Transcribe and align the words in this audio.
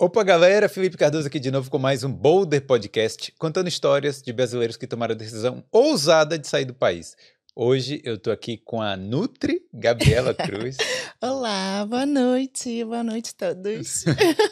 Opa, 0.00 0.22
galera! 0.22 0.68
Felipe 0.68 0.96
Cardoso 0.96 1.26
aqui 1.26 1.40
de 1.40 1.50
novo 1.50 1.68
com 1.68 1.76
mais 1.76 2.04
um 2.04 2.12
Boulder 2.12 2.64
Podcast, 2.64 3.34
contando 3.36 3.66
histórias 3.66 4.22
de 4.22 4.32
brasileiros 4.32 4.76
que 4.76 4.86
tomaram 4.86 5.12
a 5.12 5.18
decisão 5.18 5.64
ousada 5.72 6.38
de 6.38 6.46
sair 6.46 6.64
do 6.64 6.72
país. 6.72 7.16
Hoje 7.52 8.00
eu 8.04 8.16
tô 8.16 8.30
aqui 8.30 8.56
com 8.58 8.80
a 8.80 8.96
Nutri 8.96 9.60
Gabriela 9.74 10.32
Cruz. 10.38 10.76
Olá, 11.20 11.84
boa 11.84 12.06
noite, 12.06 12.84
boa 12.84 13.02
noite 13.02 13.32
a 13.40 13.52
todos. 13.52 14.04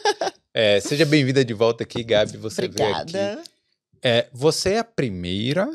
é, 0.53 0.81
seja 0.81 1.05
bem-vinda 1.05 1.45
de 1.45 1.53
volta 1.53 1.85
aqui, 1.85 2.03
Gabi. 2.03 2.35
Você 2.35 2.65
Obrigada. 2.65 3.35
Aqui. 3.35 3.49
É, 4.03 4.27
você 4.33 4.71
é 4.71 4.79
a 4.79 4.83
primeira 4.83 5.71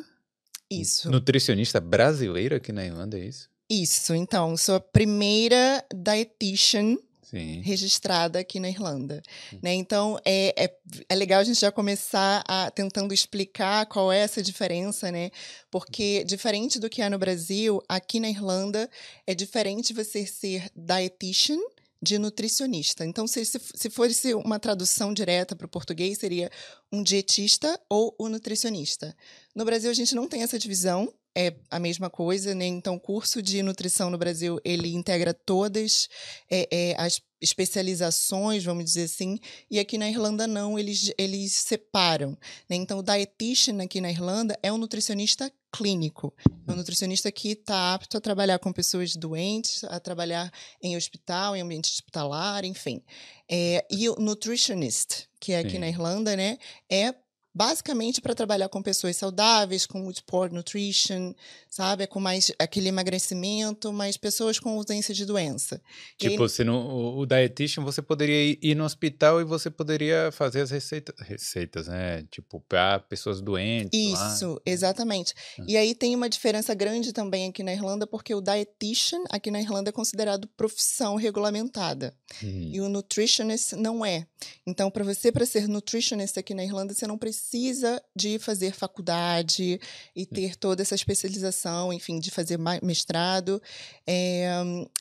isso. 0.70 1.10
nutricionista 1.10 1.80
brasileira 1.80 2.56
aqui 2.58 2.72
na 2.72 2.84
Irlanda, 2.84 3.18
é 3.18 3.24
isso? 3.24 3.48
Isso, 3.70 4.14
então, 4.14 4.54
sou 4.54 4.74
a 4.74 4.80
primeira 4.80 5.82
dietitian 5.94 6.98
Sim. 7.32 7.62
registrada 7.62 8.38
aqui 8.38 8.60
na 8.60 8.68
Irlanda. 8.68 9.22
Hum. 9.52 9.58
Né? 9.62 9.72
Então, 9.72 10.18
é, 10.22 10.64
é, 10.64 10.76
é, 11.08 11.14
legal 11.14 11.40
a 11.40 11.44
gente 11.44 11.58
já 11.58 11.72
começar 11.72 12.44
a, 12.46 12.70
tentando 12.70 13.14
explicar 13.14 13.86
qual 13.86 14.12
é 14.12 14.18
essa 14.18 14.42
diferença, 14.42 15.10
né? 15.10 15.30
Porque, 15.70 16.24
diferente 16.24 16.78
do 16.78 16.90
que 16.90 17.00
é 17.00 17.08
no 17.08 17.18
Brasil, 17.18 17.82
aqui 17.88 18.20
na 18.20 18.28
Irlanda 18.28 18.88
é 19.26 19.34
diferente 19.34 19.94
você 19.94 20.26
ser 20.26 20.70
dietitian 20.76 21.58
de 22.02 22.18
nutricionista. 22.18 23.06
Então, 23.06 23.26
se, 23.26 23.44
se, 23.46 23.58
se 23.74 23.88
fosse 23.88 24.34
uma 24.34 24.58
tradução 24.58 25.14
direta 25.14 25.56
para 25.56 25.66
o 25.66 25.70
português, 25.70 26.18
seria 26.18 26.50
um 26.92 27.02
dietista 27.02 27.80
ou 27.88 28.14
um 28.20 28.28
nutricionista. 28.28 29.16
No 29.54 29.64
Brasil, 29.64 29.90
a 29.90 29.94
gente 29.94 30.14
não 30.14 30.28
tem 30.28 30.42
essa 30.42 30.58
divisão, 30.58 31.14
é 31.34 31.54
a 31.70 31.78
mesma 31.78 32.10
coisa, 32.10 32.54
né? 32.54 32.66
Então, 32.66 32.96
o 32.96 33.00
curso 33.00 33.40
de 33.40 33.62
nutrição 33.62 34.10
no 34.10 34.18
Brasil, 34.18 34.60
ele 34.64 34.94
integra 34.94 35.32
todas 35.32 36.08
é, 36.50 36.68
é, 36.70 36.94
as 36.98 37.20
especializações, 37.40 38.64
vamos 38.64 38.84
dizer 38.84 39.04
assim, 39.04 39.38
e 39.68 39.80
aqui 39.80 39.98
na 39.98 40.08
Irlanda 40.08 40.46
não, 40.46 40.78
eles, 40.78 41.12
eles 41.18 41.52
separam. 41.52 42.38
Né? 42.68 42.76
Então, 42.76 42.98
o 42.98 43.02
dietitian 43.02 43.82
aqui 43.82 44.00
na 44.00 44.10
Irlanda 44.10 44.56
é 44.62 44.72
um 44.72 44.78
nutricionista 44.78 45.52
clínico. 45.72 46.32
É 46.68 46.72
um 46.72 46.76
nutricionista 46.76 47.32
que 47.32 47.52
está 47.52 47.94
apto 47.94 48.16
a 48.16 48.20
trabalhar 48.20 48.58
com 48.58 48.72
pessoas 48.72 49.16
doentes, 49.16 49.82
a 49.84 49.98
trabalhar 49.98 50.52
em 50.80 50.96
hospital, 50.96 51.56
em 51.56 51.62
ambiente 51.62 51.90
hospitalar, 51.90 52.64
enfim. 52.64 53.02
É, 53.50 53.84
e 53.90 54.08
o 54.08 54.16
nutritionist, 54.16 55.26
que 55.40 55.52
é 55.52 55.58
aqui 55.58 55.72
Sim. 55.72 55.78
na 55.78 55.88
Irlanda, 55.88 56.36
né, 56.36 56.58
é 56.88 57.14
basicamente 57.54 58.20
para 58.20 58.34
trabalhar 58.34 58.68
com 58.68 58.82
pessoas 58.82 59.16
saudáveis, 59.16 59.86
com 59.86 60.10
sport 60.10 60.52
nutrition, 60.52 61.34
sabe? 61.68 62.06
Com 62.06 62.18
mais 62.18 62.50
aquele 62.58 62.88
emagrecimento, 62.88 63.92
mas 63.92 64.16
pessoas 64.16 64.58
com 64.58 64.70
ausência 64.70 65.14
de 65.14 65.26
doença. 65.26 65.80
Tipo, 66.18 66.46
e... 66.46 66.48
se 66.48 66.64
no, 66.64 66.74
o, 66.74 67.18
o 67.20 67.26
dietitian, 67.26 67.84
você 67.84 68.00
poderia 68.00 68.58
ir 68.60 68.74
no 68.74 68.84
hospital 68.84 69.40
e 69.40 69.44
você 69.44 69.70
poderia 69.70 70.30
fazer 70.32 70.62
as 70.62 70.70
receitas, 70.70 71.14
receitas 71.20 71.88
né? 71.88 72.24
Tipo, 72.30 72.60
para 72.60 72.98
pessoas 73.00 73.40
doentes. 73.40 73.98
Isso, 73.98 74.54
lá. 74.54 74.60
exatamente. 74.64 75.34
Ah. 75.58 75.64
E 75.68 75.76
aí 75.76 75.94
tem 75.94 76.16
uma 76.16 76.28
diferença 76.28 76.74
grande 76.74 77.12
também 77.12 77.48
aqui 77.48 77.62
na 77.62 77.72
Irlanda, 77.72 78.06
porque 78.06 78.34
o 78.34 78.40
dietitian 78.40 79.22
aqui 79.30 79.50
na 79.50 79.60
Irlanda 79.60 79.90
é 79.90 79.92
considerado 79.92 80.48
profissão 80.56 81.16
regulamentada. 81.16 82.14
Hum. 82.42 82.70
E 82.72 82.80
o 82.80 82.88
nutritionist 82.88 83.72
não 83.76 84.04
é. 84.04 84.26
Então, 84.66 84.90
para 84.90 85.04
você, 85.04 85.30
para 85.30 85.44
ser 85.44 85.68
nutritionist 85.68 86.38
aqui 86.38 86.54
na 86.54 86.64
Irlanda, 86.64 86.94
você 86.94 87.06
não 87.06 87.18
precisa 87.18 87.41
precisa 87.42 88.00
de 88.14 88.38
fazer 88.38 88.72
faculdade 88.72 89.80
e 90.14 90.24
ter 90.24 90.54
toda 90.54 90.80
essa 90.80 90.94
especialização, 90.94 91.92
enfim, 91.92 92.20
de 92.20 92.30
fazer 92.30 92.56
mestrado, 92.82 93.60
é, 94.06 94.52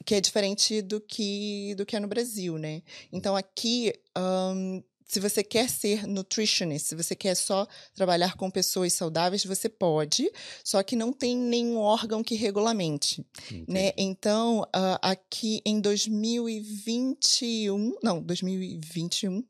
que 0.06 0.16
é 0.16 0.22
diferente 0.22 0.82
do 0.82 1.00
que, 1.00 1.76
do 1.76 1.86
que 1.86 1.96
é 1.96 2.00
no 2.00 2.08
Brasil, 2.08 2.58
né? 2.58 2.82
Então, 3.12 3.36
aqui, 3.36 3.94
um, 4.18 4.82
se 5.06 5.20
você 5.20 5.44
quer 5.44 5.70
ser 5.70 6.08
nutritionist, 6.08 6.88
se 6.88 6.96
você 6.96 7.16
quer 7.16 7.36
só 7.36 7.68
trabalhar 7.94 8.36
com 8.36 8.50
pessoas 8.50 8.94
saudáveis, 8.94 9.46
você 9.46 9.70
pode, 9.70 10.32
só 10.64 10.82
que 10.82 10.96
não 10.96 11.14
tem 11.14 11.38
nenhum 11.38 11.78
órgão 11.78 12.24
que 12.24 12.34
regulamente, 12.36 13.24
né? 13.68 13.92
Então, 13.98 14.62
uh, 14.62 14.98
aqui 15.02 15.62
em 15.66 15.80
2021, 15.80 17.98
não, 18.02 18.20
2021, 18.22 19.44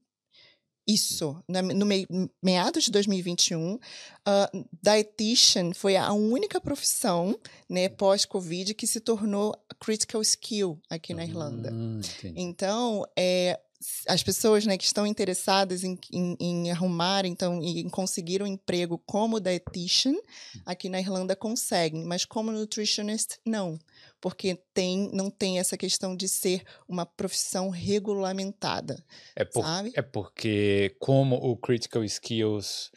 isso, 0.87 1.43
no 1.47 1.85
meados 2.41 2.83
de 2.85 2.91
2021, 2.91 3.75
uh, 3.75 3.79
dietitian 4.81 5.73
foi 5.73 5.95
a 5.95 6.11
única 6.11 6.59
profissão, 6.59 7.37
né, 7.69 7.87
pós-Covid, 7.87 8.73
que 8.73 8.87
se 8.87 8.99
tornou 8.99 9.55
critical 9.79 10.21
skill 10.21 10.79
aqui 10.89 11.13
na 11.13 11.23
Irlanda. 11.23 11.71
Ah, 11.71 12.27
então, 12.35 13.05
é, 13.17 13.59
as 14.07 14.23
pessoas 14.23 14.65
né, 14.65 14.77
que 14.77 14.83
estão 14.83 15.05
interessadas 15.05 15.83
em, 15.83 15.97
em, 16.11 16.37
em, 16.39 16.71
arrumar, 16.71 17.25
então, 17.25 17.61
em 17.61 17.87
conseguir 17.89 18.41
um 18.41 18.47
emprego 18.47 18.97
como 19.05 19.39
dietitian, 19.39 20.15
aqui 20.65 20.89
na 20.89 20.99
Irlanda 20.99 21.35
conseguem, 21.35 22.03
mas 22.03 22.25
como 22.25 22.51
nutritionist, 22.51 23.37
não 23.45 23.79
porque 24.21 24.61
tem, 24.73 25.09
não 25.11 25.31
tem 25.31 25.59
essa 25.59 25.75
questão 25.75 26.15
de 26.15 26.27
ser 26.27 26.63
uma 26.87 27.05
profissão 27.05 27.69
regulamentada. 27.69 29.03
É, 29.35 29.43
por, 29.43 29.63
sabe? 29.63 29.91
é 29.95 30.01
porque, 30.01 30.95
como 30.99 31.35
o 31.35 31.57
Critical 31.57 32.03
Skills. 32.03 32.91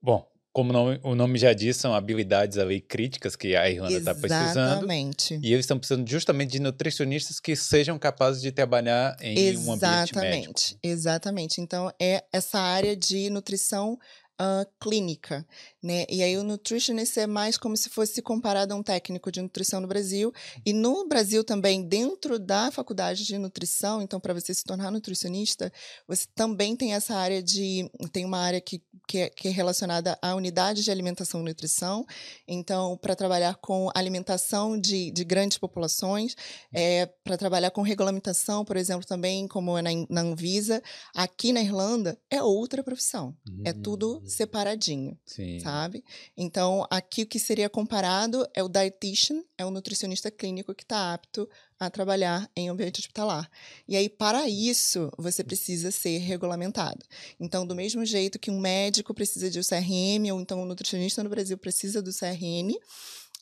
Bom, 0.00 0.24
como 0.52 0.72
o 1.04 1.14
nome 1.14 1.38
já 1.38 1.52
diz, 1.52 1.76
são 1.76 1.94
habilidades 1.94 2.58
ali 2.58 2.80
críticas 2.80 3.36
que 3.36 3.54
a 3.54 3.70
Irlanda 3.70 3.98
está 3.98 4.14
precisando. 4.14 4.72
Exatamente. 4.72 5.38
E 5.42 5.52
eles 5.52 5.64
estão 5.64 5.78
precisando 5.78 6.08
justamente 6.08 6.50
de 6.50 6.60
nutricionistas 6.60 7.38
que 7.38 7.54
sejam 7.54 7.98
capazes 7.98 8.42
de 8.42 8.50
trabalhar 8.50 9.16
em 9.20 9.38
Exatamente. 9.38 9.68
um 9.68 9.72
ambiente 9.72 10.16
médico. 10.16 10.80
Exatamente. 10.82 11.60
Então, 11.60 11.92
é 12.00 12.24
essa 12.32 12.58
área 12.58 12.96
de 12.96 13.30
nutrição 13.30 13.98
uh, 14.40 14.66
clínica, 14.80 15.46
né? 15.82 16.06
E 16.08 16.22
aí 16.22 16.36
o 16.38 16.42
nutritionist 16.42 17.18
é 17.18 17.26
mais 17.26 17.58
como 17.58 17.76
se 17.76 17.90
fosse 17.90 18.22
comparado 18.22 18.72
a 18.72 18.76
um 18.76 18.82
técnico 18.82 19.30
de 19.30 19.42
nutrição 19.42 19.80
no 19.80 19.86
Brasil. 19.86 20.32
E 20.64 20.72
no 20.72 21.06
Brasil 21.06 21.44
também, 21.44 21.82
dentro 21.86 22.38
da 22.38 22.70
faculdade 22.70 23.24
de 23.24 23.36
nutrição, 23.36 24.00
então 24.00 24.18
para 24.18 24.32
você 24.32 24.54
se 24.54 24.64
tornar 24.64 24.90
nutricionista, 24.90 25.70
você 26.08 26.26
também 26.34 26.74
tem 26.74 26.94
essa 26.94 27.14
área 27.14 27.42
de 27.42 27.90
tem 28.12 28.24
uma 28.24 28.38
área 28.38 28.60
que 28.60 28.82
que 29.10 29.18
é, 29.18 29.28
que 29.28 29.48
é 29.48 29.50
relacionada 29.50 30.16
à 30.22 30.36
unidade 30.36 30.84
de 30.84 30.90
alimentação 30.90 31.40
e 31.40 31.44
nutrição. 31.44 32.06
Então, 32.46 32.96
para 32.96 33.16
trabalhar 33.16 33.56
com 33.56 33.90
alimentação 33.92 34.78
de, 34.78 35.10
de 35.10 35.24
grandes 35.24 35.58
populações, 35.58 36.36
é, 36.72 37.06
para 37.24 37.36
trabalhar 37.36 37.72
com 37.72 37.82
regulamentação, 37.82 38.64
por 38.64 38.76
exemplo, 38.76 39.04
também 39.04 39.48
como 39.48 39.76
é 39.76 39.82
na, 39.82 39.90
na 40.08 40.20
Anvisa, 40.20 40.80
aqui 41.12 41.52
na 41.52 41.60
Irlanda 41.60 42.16
é 42.30 42.40
outra 42.40 42.84
profissão. 42.84 43.36
Uhum. 43.48 43.62
É 43.64 43.72
tudo 43.72 44.18
hum. 44.18 44.29
Separadinho, 44.30 45.18
Sim. 45.26 45.60
sabe? 45.60 46.04
Então, 46.36 46.86
aqui 46.90 47.22
o 47.22 47.26
que 47.26 47.38
seria 47.38 47.68
comparado 47.68 48.46
é 48.54 48.62
o 48.62 48.68
dietitian, 48.68 49.42
é 49.58 49.64
o 49.64 49.70
nutricionista 49.70 50.30
clínico 50.30 50.74
que 50.74 50.82
está 50.82 51.12
apto 51.12 51.48
a 51.78 51.90
trabalhar 51.90 52.48
em 52.54 52.68
ambiente 52.68 53.00
hospitalar. 53.00 53.50
E 53.88 53.96
aí, 53.96 54.08
para 54.08 54.48
isso, 54.48 55.10
você 55.18 55.42
precisa 55.42 55.90
ser 55.90 56.18
regulamentado. 56.18 57.04
Então, 57.38 57.66
do 57.66 57.74
mesmo 57.74 58.04
jeito 58.04 58.38
que 58.38 58.50
um 58.50 58.60
médico 58.60 59.12
precisa 59.12 59.50
de 59.50 59.58
um 59.58 59.62
CRM, 59.62 60.32
ou 60.32 60.40
então 60.40 60.62
um 60.62 60.66
nutricionista 60.66 61.22
no 61.22 61.30
Brasil 61.30 61.58
precisa 61.58 62.00
do 62.00 62.10
CRM, 62.12 62.70
uh, 62.70 62.78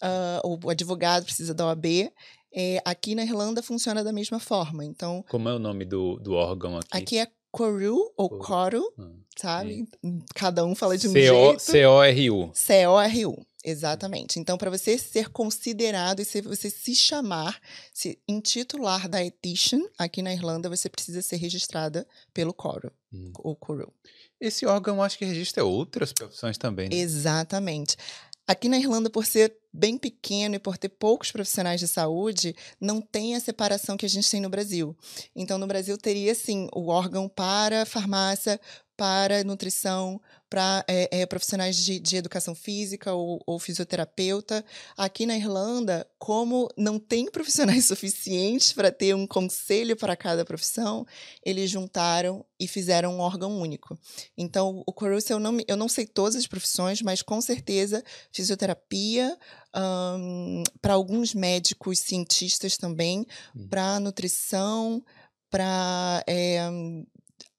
ah, 0.02 0.40
ou 0.44 0.58
o 0.64 0.70
advogado 0.70 1.24
precisa 1.24 1.52
da 1.52 1.66
OAB, 1.66 2.10
é, 2.54 2.80
aqui 2.84 3.14
na 3.14 3.22
Irlanda 3.22 3.62
funciona 3.62 4.02
da 4.02 4.12
mesma 4.12 4.38
forma. 4.38 4.84
Então, 4.84 5.24
como 5.28 5.48
é 5.48 5.54
o 5.54 5.58
nome 5.58 5.84
do, 5.84 6.18
do 6.18 6.32
órgão 6.32 6.76
aqui? 6.78 6.88
Aqui 6.90 7.18
é 7.18 7.26
Coru 7.50 8.12
ou 8.16 8.28
Coru, 8.38 8.82
hum, 8.98 9.20
sabe? 9.36 9.88
Cada 10.34 10.64
um 10.64 10.74
fala 10.74 10.96
de 10.96 11.08
um 11.08 11.12
jeito. 11.12 11.58
C-O-R-U. 11.58 12.50
C-O-R-U. 12.54 13.46
Exatamente. 13.64 14.38
Então, 14.38 14.56
para 14.56 14.70
você 14.70 14.96
ser 14.96 15.30
considerado 15.30 16.20
e 16.20 16.24
se 16.24 16.40
você 16.40 16.70
se 16.70 16.94
chamar, 16.94 17.60
se 17.92 18.18
intitular 18.28 19.08
dietitian 19.08 19.82
aqui 19.98 20.22
na 20.22 20.32
Irlanda, 20.32 20.68
você 20.68 20.88
precisa 20.88 21.20
ser 21.20 21.36
registrada 21.36 22.06
pelo 22.32 22.54
Coro, 22.54 22.92
hum. 23.12 23.32
ou 23.38 23.56
Coro. 23.56 23.92
Esse 24.40 24.64
órgão 24.64 25.02
acho 25.02 25.18
que 25.18 25.24
registra 25.24 25.64
outras 25.64 26.12
profissões 26.12 26.56
também. 26.56 26.88
Né? 26.88 26.96
Exatamente. 26.96 27.96
Aqui 28.46 28.68
na 28.68 28.78
Irlanda, 28.78 29.10
por 29.10 29.26
ser 29.26 29.54
bem 29.72 29.98
pequeno 29.98 30.54
e 30.54 30.58
por 30.58 30.76
ter 30.76 30.88
poucos 30.88 31.30
profissionais 31.30 31.80
de 31.80 31.88
saúde, 31.88 32.54
não 32.80 33.00
tem 33.00 33.34
a 33.34 33.40
separação 33.40 33.96
que 33.96 34.06
a 34.06 34.08
gente 34.08 34.30
tem 34.30 34.40
no 34.40 34.48
Brasil. 34.48 34.96
Então, 35.34 35.58
no 35.58 35.66
Brasil 35.66 35.96
teria, 35.96 36.34
sim, 36.34 36.68
o 36.72 36.88
órgão 36.88 37.28
para 37.28 37.86
farmácia, 37.86 38.60
para 38.98 39.44
nutrição, 39.44 40.20
para 40.50 40.84
é, 40.88 41.20
é, 41.20 41.26
profissionais 41.26 41.76
de, 41.76 42.00
de, 42.00 42.16
educação 42.16 42.52
física 42.52 43.12
ou, 43.12 43.40
ou, 43.46 43.56
fisioterapeuta. 43.56 44.64
Aqui 44.96 45.24
na 45.24 45.36
Irlanda, 45.36 46.04
como 46.18 46.68
não 46.76 46.98
tem 46.98 47.26
profissionais 47.30 47.84
suficientes 47.84 48.72
para 48.72 48.90
ter 48.90 49.14
um 49.14 49.24
conselho 49.24 49.96
para 49.96 50.16
cada 50.16 50.44
profissão, 50.44 51.06
eles 51.44 51.70
juntaram 51.70 52.44
e 52.58 52.66
fizeram 52.66 53.14
um 53.14 53.20
órgão 53.20 53.60
único. 53.60 53.96
Então, 54.36 54.82
o 54.84 54.92
Corus, 54.92 55.30
eu 55.30 55.38
não, 55.38 55.56
eu 55.68 55.76
não 55.76 55.88
sei 55.88 56.04
todas 56.04 56.34
as 56.34 56.48
profissões, 56.48 57.00
mas 57.00 57.22
com 57.22 57.40
certeza 57.40 58.02
fisioterapia, 58.32 59.38
um, 59.76 60.62
para 60.80 60.94
alguns 60.94 61.34
médicos 61.34 62.00
cientistas 62.00 62.76
também, 62.76 63.26
hum. 63.54 63.68
para 63.68 64.00
nutrição, 64.00 65.02
para 65.50 66.22
é, 66.26 66.60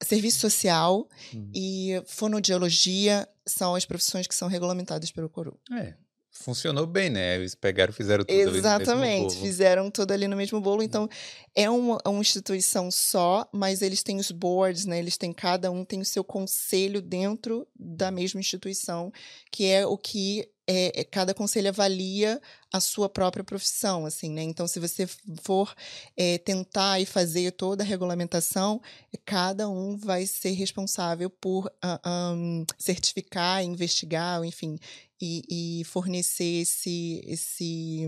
serviço 0.04 0.40
social 0.40 1.08
Hum. 1.34 1.52
e 1.54 2.02
fonoaudiologia 2.08 3.28
são 3.46 3.76
as 3.76 3.86
profissões 3.86 4.28
que 4.28 4.36
são 4.36 4.48
regulamentadas 4.48 5.12
pelo 5.12 5.30
Coru. 5.30 5.60
É, 5.74 5.94
funcionou 6.32 6.86
bem, 6.88 7.10
né? 7.10 7.36
Eles 7.36 7.54
pegaram, 7.54 7.92
fizeram 7.92 8.24
tudo 8.24 8.34
ali 8.34 8.46
no 8.46 8.52
mesmo 8.52 8.68
Exatamente, 8.68 9.34
bolo. 9.36 9.46
fizeram 9.46 9.92
tudo 9.92 10.12
ali 10.12 10.28
no 10.28 10.36
mesmo 10.36 10.62
bolo. 10.62 10.82
Então, 10.82 11.10
é 11.54 11.70
uma, 11.70 12.00
uma 12.06 12.22
instituição 12.22 12.90
só, 12.90 13.48
mas 13.52 13.82
eles 13.82 14.02
têm 14.04 14.18
os 14.18 14.32
boards, 14.32 14.86
né? 14.86 15.00
Eles 15.00 15.18
têm, 15.18 15.34
cada 15.34 15.70
um 15.70 15.84
tem 15.84 16.00
o 16.00 16.06
seu 16.06 16.24
conselho 16.24 17.02
dentro 17.02 17.68
da 17.78 18.10
mesma 18.10 18.40
instituição, 18.40 19.12
que 19.52 19.66
é 19.66 19.86
o 19.86 19.98
que 19.98 20.50
é, 20.72 21.04
cada 21.04 21.34
conselho 21.34 21.70
avalia 21.70 22.40
a 22.72 22.80
sua 22.80 23.10
própria 23.10 23.44
profissão, 23.44 24.06
assim, 24.06 24.30
né? 24.30 24.44
Então, 24.44 24.68
se 24.68 24.80
você 24.80 25.10
for 25.42 25.74
é, 26.16 26.38
tentar 26.38 27.00
e 27.00 27.08
fazer 27.08 27.54
toda 27.54 27.84
a 27.84 27.86
regulamentação, 27.86 28.80
cada 29.26 29.68
um 29.68 29.98
vai 29.98 30.28
ser 30.28 30.52
responsável 30.52 31.28
por 31.28 31.72
ah, 31.82 32.00
ahn, 32.04 32.66
certificar, 32.78 33.64
investigar, 33.64 34.44
enfim, 34.44 34.78
e, 35.20 35.80
e 35.82 35.84
fornecer 35.86 36.62
esse, 36.62 37.20
esse, 37.26 38.08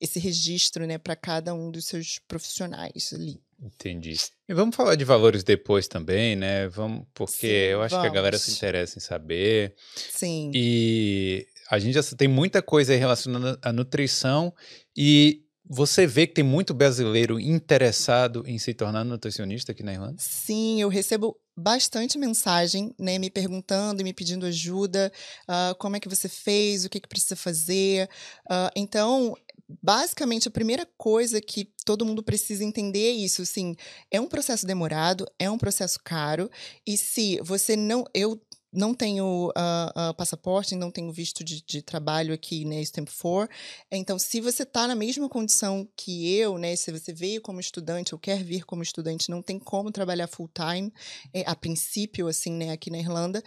esse 0.00 0.20
registro, 0.20 0.86
né, 0.86 0.96
para 0.96 1.16
cada 1.16 1.52
um 1.52 1.72
dos 1.72 1.86
seus 1.86 2.20
profissionais 2.20 3.12
ali. 3.12 3.42
Entendi. 3.60 4.14
E 4.48 4.54
vamos 4.54 4.76
falar 4.76 4.94
de 4.94 5.04
valores 5.04 5.42
depois 5.42 5.86
também, 5.86 6.34
né? 6.34 6.66
Vamos, 6.68 7.04
porque 7.12 7.46
Sim, 7.48 7.72
eu 7.72 7.82
acho 7.82 8.00
que 8.00 8.06
a 8.06 8.10
galera 8.10 8.38
se 8.38 8.46
vamos. 8.46 8.56
interessa 8.56 8.98
em 8.98 9.02
saber. 9.02 9.74
Sim. 9.94 10.50
E 10.54 11.46
a 11.70 11.78
gente 11.78 11.94
já 11.94 12.02
tem 12.16 12.26
muita 12.26 12.60
coisa 12.60 12.94
relacionada 12.96 13.58
à 13.62 13.72
nutrição 13.72 14.52
e 14.96 15.44
você 15.64 16.04
vê 16.04 16.26
que 16.26 16.34
tem 16.34 16.42
muito 16.42 16.74
brasileiro 16.74 17.38
interessado 17.38 18.42
em 18.44 18.58
se 18.58 18.74
tornar 18.74 19.04
nutricionista 19.04 19.70
aqui 19.70 19.84
na 19.84 19.92
Irlanda? 19.92 20.16
Sim, 20.18 20.80
eu 20.80 20.88
recebo 20.88 21.38
bastante 21.56 22.18
mensagem, 22.18 22.92
né, 22.98 23.18
me 23.18 23.30
perguntando 23.30 24.00
e 24.00 24.04
me 24.04 24.12
pedindo 24.12 24.46
ajuda, 24.46 25.12
ah, 25.46 25.76
como 25.78 25.94
é 25.94 26.00
que 26.00 26.08
você 26.08 26.28
fez, 26.28 26.84
o 26.84 26.88
que 26.90 26.98
que 26.98 27.08
precisa 27.08 27.36
fazer. 27.36 28.10
Ah, 28.48 28.72
então, 28.74 29.36
basicamente, 29.80 30.48
a 30.48 30.50
primeira 30.50 30.88
coisa 30.98 31.40
que 31.40 31.70
todo 31.84 32.04
mundo 32.04 32.22
precisa 32.22 32.64
entender 32.64 33.06
é 33.06 33.12
isso, 33.12 33.42
assim, 33.42 33.76
é 34.10 34.20
um 34.20 34.26
processo 34.26 34.66
demorado, 34.66 35.24
é 35.38 35.48
um 35.48 35.58
processo 35.58 36.00
caro, 36.02 36.50
e 36.84 36.96
se 36.96 37.38
você 37.42 37.76
não, 37.76 38.04
eu 38.12 38.40
não 38.72 38.94
tenho 38.94 39.52
ah, 39.56 39.92
ah, 39.94 40.14
passaporte, 40.14 40.76
não 40.76 40.90
tenho 40.90 41.12
visto 41.12 41.42
de, 41.42 41.62
de 41.62 41.82
trabalho 41.82 42.32
aqui, 42.32 42.64
né, 42.64 42.80
Stamp 42.82 43.08
4. 43.08 43.54
Então, 43.90 44.18
se 44.18 44.40
você 44.40 44.62
está 44.62 44.86
na 44.86 44.94
mesma 44.94 45.28
condição 45.28 45.88
que 45.96 46.34
eu, 46.36 46.58
né, 46.58 46.76
se 46.76 46.92
você 46.92 47.12
veio 47.12 47.40
como 47.40 47.60
estudante 47.60 48.14
ou 48.14 48.18
quer 48.18 48.42
vir 48.42 48.64
como 48.64 48.82
estudante, 48.82 49.30
não 49.30 49.42
tem 49.42 49.58
como 49.58 49.90
trabalhar 49.90 50.28
full 50.28 50.48
time, 50.48 50.92
é, 51.32 51.42
a 51.46 51.54
princípio, 51.54 52.28
assim, 52.28 52.52
né, 52.52 52.70
aqui 52.70 52.90
na 52.90 52.98
Irlanda, 52.98 53.42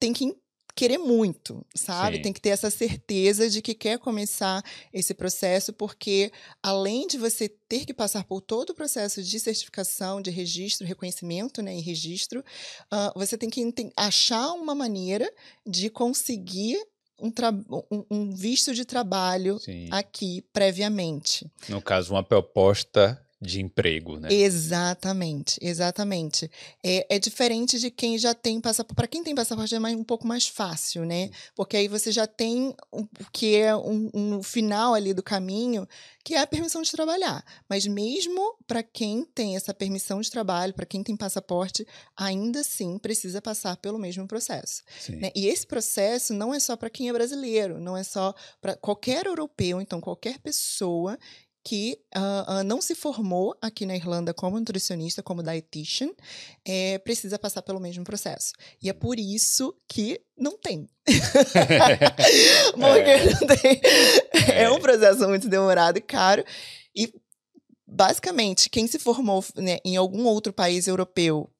tem 0.00 0.12
que 0.12 0.36
querer 0.76 0.98
muito, 0.98 1.64
sabe? 1.74 2.16
Sim. 2.18 2.22
Tem 2.22 2.32
que 2.32 2.40
ter 2.40 2.50
essa 2.50 2.70
certeza 2.70 3.48
de 3.48 3.62
que 3.62 3.74
quer 3.74 3.98
começar 3.98 4.62
esse 4.92 5.14
processo, 5.14 5.72
porque 5.72 6.30
além 6.62 7.06
de 7.06 7.16
você 7.16 7.48
ter 7.48 7.86
que 7.86 7.94
passar 7.94 8.24
por 8.24 8.42
todo 8.42 8.70
o 8.70 8.74
processo 8.74 9.22
de 9.22 9.40
certificação, 9.40 10.20
de 10.20 10.30
registro, 10.30 10.86
reconhecimento, 10.86 11.62
né, 11.62 11.74
e 11.74 11.80
registro, 11.80 12.44
ah, 12.90 13.10
você 13.16 13.38
tem 13.38 13.48
que 13.48 13.60
enten- 13.62 13.90
achar 13.96 14.52
uma 14.52 14.74
maneira 14.74 15.28
de 15.66 15.88
conseguir 15.88 16.78
um, 17.18 17.32
um- 17.90 18.04
um 18.10 18.30
visto 18.34 18.74
de 18.74 18.84
trabalho 18.84 19.58
Sim. 19.58 19.88
aqui 19.90 20.42
previamente. 20.52 21.50
No 21.70 21.80
caso, 21.80 22.12
uma 22.12 22.22
proposta 22.22 23.18
de 23.40 23.60
emprego, 23.60 24.18
né? 24.18 24.32
Exatamente, 24.32 25.58
exatamente. 25.60 26.50
É, 26.82 27.16
é 27.16 27.18
diferente 27.18 27.78
de 27.78 27.90
quem 27.90 28.16
já 28.16 28.32
tem 28.32 28.60
passaporte. 28.60 28.96
Para 28.96 29.06
quem 29.06 29.22
tem 29.22 29.34
passaporte 29.34 29.74
é 29.74 29.78
mais, 29.78 29.94
um 29.94 30.04
pouco 30.04 30.26
mais 30.26 30.48
fácil, 30.48 31.04
né? 31.04 31.30
Porque 31.54 31.76
aí 31.76 31.86
você 31.86 32.10
já 32.10 32.26
tem 32.26 32.74
o 32.90 33.06
que 33.30 33.56
é 33.56 33.76
um, 33.76 34.10
um 34.14 34.42
final 34.42 34.94
ali 34.94 35.12
do 35.12 35.22
caminho, 35.22 35.86
que 36.24 36.34
é 36.34 36.40
a 36.40 36.46
permissão 36.46 36.80
de 36.80 36.90
trabalhar. 36.90 37.44
Mas 37.68 37.86
mesmo 37.86 38.56
para 38.66 38.82
quem 38.82 39.24
tem 39.34 39.54
essa 39.54 39.74
permissão 39.74 40.20
de 40.22 40.30
trabalho, 40.30 40.72
para 40.72 40.86
quem 40.86 41.02
tem 41.02 41.14
passaporte, 41.14 41.86
ainda 42.16 42.60
assim 42.60 42.98
precisa 42.98 43.42
passar 43.42 43.76
pelo 43.76 43.98
mesmo 43.98 44.26
processo. 44.26 44.82
Né? 45.10 45.30
E 45.36 45.46
esse 45.46 45.66
processo 45.66 46.32
não 46.32 46.54
é 46.54 46.58
só 46.58 46.74
para 46.74 46.88
quem 46.88 47.10
é 47.10 47.12
brasileiro, 47.12 47.78
não 47.78 47.96
é 47.96 48.02
só 48.02 48.34
para 48.62 48.74
qualquer 48.76 49.26
europeu, 49.26 49.78
então 49.80 50.00
qualquer 50.00 50.38
pessoa 50.38 51.18
que 51.66 51.98
ah, 52.14 52.44
ah, 52.46 52.62
não 52.62 52.80
se 52.80 52.94
formou 52.94 53.52
aqui 53.60 53.84
na 53.84 53.96
Irlanda 53.96 54.32
como 54.32 54.56
nutricionista, 54.56 55.20
como 55.20 55.42
dietitian, 55.42 56.10
eh, 56.64 56.96
precisa 57.00 57.40
passar 57.40 57.60
pelo 57.60 57.80
mesmo 57.80 58.04
processo. 58.04 58.52
E 58.80 58.88
é 58.88 58.92
por 58.92 59.18
isso 59.18 59.76
que 59.88 60.20
não 60.38 60.56
tem. 60.56 60.88
Porque 62.70 63.34
não 63.34 63.46
tem. 63.48 63.80
É. 64.54 64.70
um 64.70 64.78
processo 64.78 65.28
muito 65.28 65.48
demorado 65.48 65.98
e 65.98 66.00
caro. 66.00 66.44
E, 66.94 67.12
basicamente, 67.84 68.70
quem 68.70 68.86
se 68.86 69.00
formou 69.00 69.44
né, 69.56 69.78
em 69.84 69.96
algum 69.96 70.24
outro 70.24 70.52
país 70.52 70.86
europeu 70.86 71.50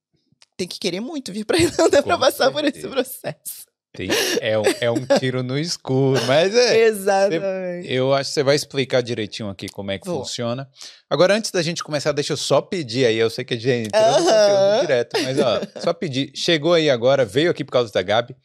tem 0.57 0.69
que 0.69 0.79
querer 0.79 1.01
muito 1.01 1.33
vir 1.33 1.45
para 1.45 1.57
a 1.57 1.61
Irlanda 1.63 2.01
para 2.01 2.17
passar 2.17 2.53
por 2.53 2.65
esse 2.65 2.87
processo. 2.87 3.66
Tem- 3.97 4.09
é, 4.41 4.59
um, 4.59 4.63
é 4.81 4.91
um 4.91 5.05
tiro 5.19 5.43
no 5.43 5.59
escuro, 5.59 6.21
mas 6.27 6.55
é. 6.55 6.85
Exatamente. 6.87 7.93
Eu 7.93 8.13
acho 8.15 8.31
que 8.31 8.35
você 8.35 8.43
vai 8.43 8.55
explicar 8.55 9.01
direitinho 9.03 9.49
aqui 9.49 9.69
como 9.69 9.91
é 9.91 9.99
que 9.99 10.07
Vou. 10.07 10.19
funciona. 10.21 10.69
Agora, 11.09 11.35
antes 11.35 11.51
da 11.51 11.63
gente 11.63 11.83
começar, 11.83 12.13
deixa 12.13 12.33
eu 12.33 12.37
só 12.37 12.61
pedir 12.61 13.07
aí. 13.07 13.17
Eu 13.17 13.31
sei 13.31 13.45
que 13.45 13.55
a 13.55 13.57
gente 13.59 13.89
entrou 13.89 14.03
no 14.03 14.29
Aham. 14.29 14.51
conteúdo 14.51 14.81
direto, 14.83 15.23
mas 15.23 15.39
ó, 15.39 15.61
só 15.81 15.93
pedir. 15.93 16.31
Chegou 16.35 16.75
aí 16.75 16.89
agora, 16.91 17.25
veio 17.25 17.51
aqui 17.51 17.65
por 17.65 17.73
causa 17.73 17.93
da 17.93 18.03
Gabi. 18.03 18.37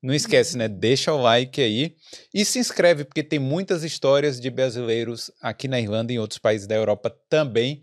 Não 0.00 0.14
esquece, 0.14 0.56
né? 0.56 0.68
Deixa 0.68 1.12
o 1.12 1.20
like 1.20 1.60
aí 1.60 1.94
e 2.32 2.44
se 2.44 2.60
inscreve, 2.60 3.04
porque 3.04 3.22
tem 3.22 3.40
muitas 3.40 3.82
histórias 3.82 4.40
de 4.40 4.48
brasileiros 4.48 5.28
aqui 5.42 5.66
na 5.66 5.80
Irlanda 5.80 6.12
e 6.12 6.16
em 6.16 6.18
outros 6.20 6.38
países 6.38 6.68
da 6.68 6.76
Europa 6.76 7.12
também. 7.28 7.80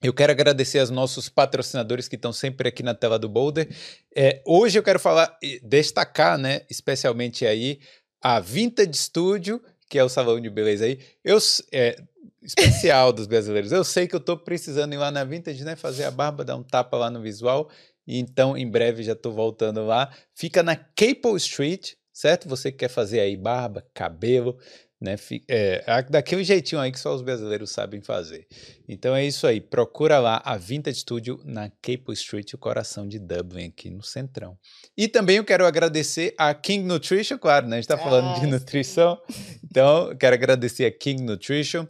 Eu 0.00 0.14
quero 0.14 0.30
agradecer 0.30 0.78
aos 0.78 0.90
nossos 0.90 1.28
patrocinadores 1.28 2.06
que 2.06 2.14
estão 2.14 2.32
sempre 2.32 2.68
aqui 2.68 2.84
na 2.84 2.94
tela 2.94 3.18
do 3.18 3.28
Boulder. 3.28 3.68
É, 4.14 4.40
hoje 4.46 4.78
eu 4.78 4.82
quero 4.82 5.00
falar, 5.00 5.36
destacar, 5.62 6.38
né, 6.38 6.62
especialmente 6.70 7.44
aí, 7.44 7.80
a 8.22 8.38
Vintage 8.38 8.94
Studio, 8.94 9.60
que 9.88 9.98
é 9.98 10.04
o 10.04 10.08
salão 10.08 10.40
de 10.40 10.48
beleza 10.48 10.84
aí. 10.84 11.00
Eu, 11.24 11.38
é, 11.72 12.00
especial 12.40 13.12
dos 13.12 13.26
brasileiros. 13.26 13.72
Eu 13.72 13.82
sei 13.82 14.06
que 14.06 14.14
eu 14.14 14.20
estou 14.20 14.36
precisando 14.36 14.92
ir 14.92 14.98
lá 14.98 15.10
na 15.10 15.24
Vintage, 15.24 15.64
né, 15.64 15.74
fazer 15.74 16.04
a 16.04 16.12
barba, 16.12 16.44
dar 16.44 16.54
um 16.54 16.62
tapa 16.62 16.96
lá 16.96 17.10
no 17.10 17.20
visual. 17.20 17.68
Então, 18.06 18.56
em 18.56 18.70
breve, 18.70 19.02
já 19.02 19.14
estou 19.14 19.32
voltando 19.32 19.84
lá. 19.84 20.10
Fica 20.32 20.62
na 20.62 20.76
Capel 20.76 21.36
Street, 21.36 21.94
certo? 22.12 22.48
Você 22.48 22.70
que 22.70 22.78
quer 22.78 22.88
fazer 22.88 23.18
aí 23.18 23.36
barba, 23.36 23.84
cabelo, 23.92 24.56
né? 25.00 25.16
É, 25.48 25.84
daquele 26.10 26.42
jeitinho 26.42 26.80
aí 26.80 26.90
que 26.90 26.98
só 26.98 27.14
os 27.14 27.22
brasileiros 27.22 27.70
sabem 27.70 28.00
fazer. 28.00 28.46
Então 28.88 29.14
é 29.14 29.24
isso 29.24 29.46
aí. 29.46 29.60
Procura 29.60 30.18
lá 30.18 30.42
a 30.44 30.56
Vintage 30.56 31.00
Studio 31.00 31.40
na 31.44 31.70
Capel 31.82 32.12
Street, 32.14 32.52
o 32.54 32.58
coração 32.58 33.06
de 33.06 33.18
Dublin, 33.18 33.66
aqui 33.68 33.90
no 33.90 34.02
Centrão. 34.02 34.58
E 34.96 35.06
também 35.06 35.36
eu 35.36 35.44
quero 35.44 35.64
agradecer 35.66 36.34
a 36.36 36.52
King 36.54 36.84
Nutrition, 36.84 37.38
claro, 37.38 37.66
né? 37.68 37.76
A 37.76 37.80
gente 37.80 37.84
está 37.90 37.98
falando 37.98 38.28
Ah, 38.30 38.34
de 38.34 38.40
sim. 38.40 38.46
nutrição. 38.50 39.20
Então, 39.64 40.10
eu 40.10 40.16
quero 40.16 40.34
agradecer 40.34 40.84
a 40.86 40.90
King 40.90 41.22
Nutrition. 41.22 41.86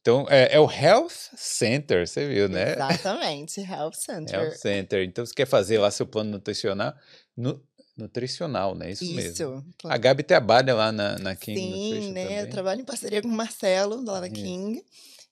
Então, 0.00 0.26
é, 0.30 0.54
é 0.54 0.58
o 0.60 0.70
Health 0.70 1.12
Center, 1.36 2.06
você 2.08 2.26
viu, 2.26 2.48
né? 2.48 2.72
Exatamente, 2.72 3.60
Health 3.60 3.92
Center. 3.94 4.34
Health 4.40 4.56
Center. 4.56 5.04
Então, 5.04 5.24
você 5.26 5.34
quer 5.34 5.46
fazer 5.46 5.78
lá 5.78 5.90
seu 5.90 6.06
plano 6.06 6.30
nutricional? 6.30 6.94
Nu- 7.36 7.60
nutricional, 7.98 8.74
né? 8.74 8.92
Isso, 8.92 9.12
mesmo. 9.12 9.32
Isso. 9.32 9.64
A 9.84 9.96
Gabi 9.98 10.22
trabalha 10.22 10.74
lá 10.74 10.92
na, 10.92 11.18
na 11.18 11.36
King 11.36 11.60
Sim, 11.60 11.70
Nutrition 11.70 12.12
né? 12.12 12.24
Eu 12.24 12.28
também. 12.28 12.50
trabalho 12.50 12.80
em 12.80 12.84
parceria 12.84 13.20
com 13.20 13.28
o 13.28 13.32
Marcelo, 13.32 14.04
da 14.04 14.12
Lava 14.12 14.26
Isso. 14.26 14.34
King. 14.36 14.84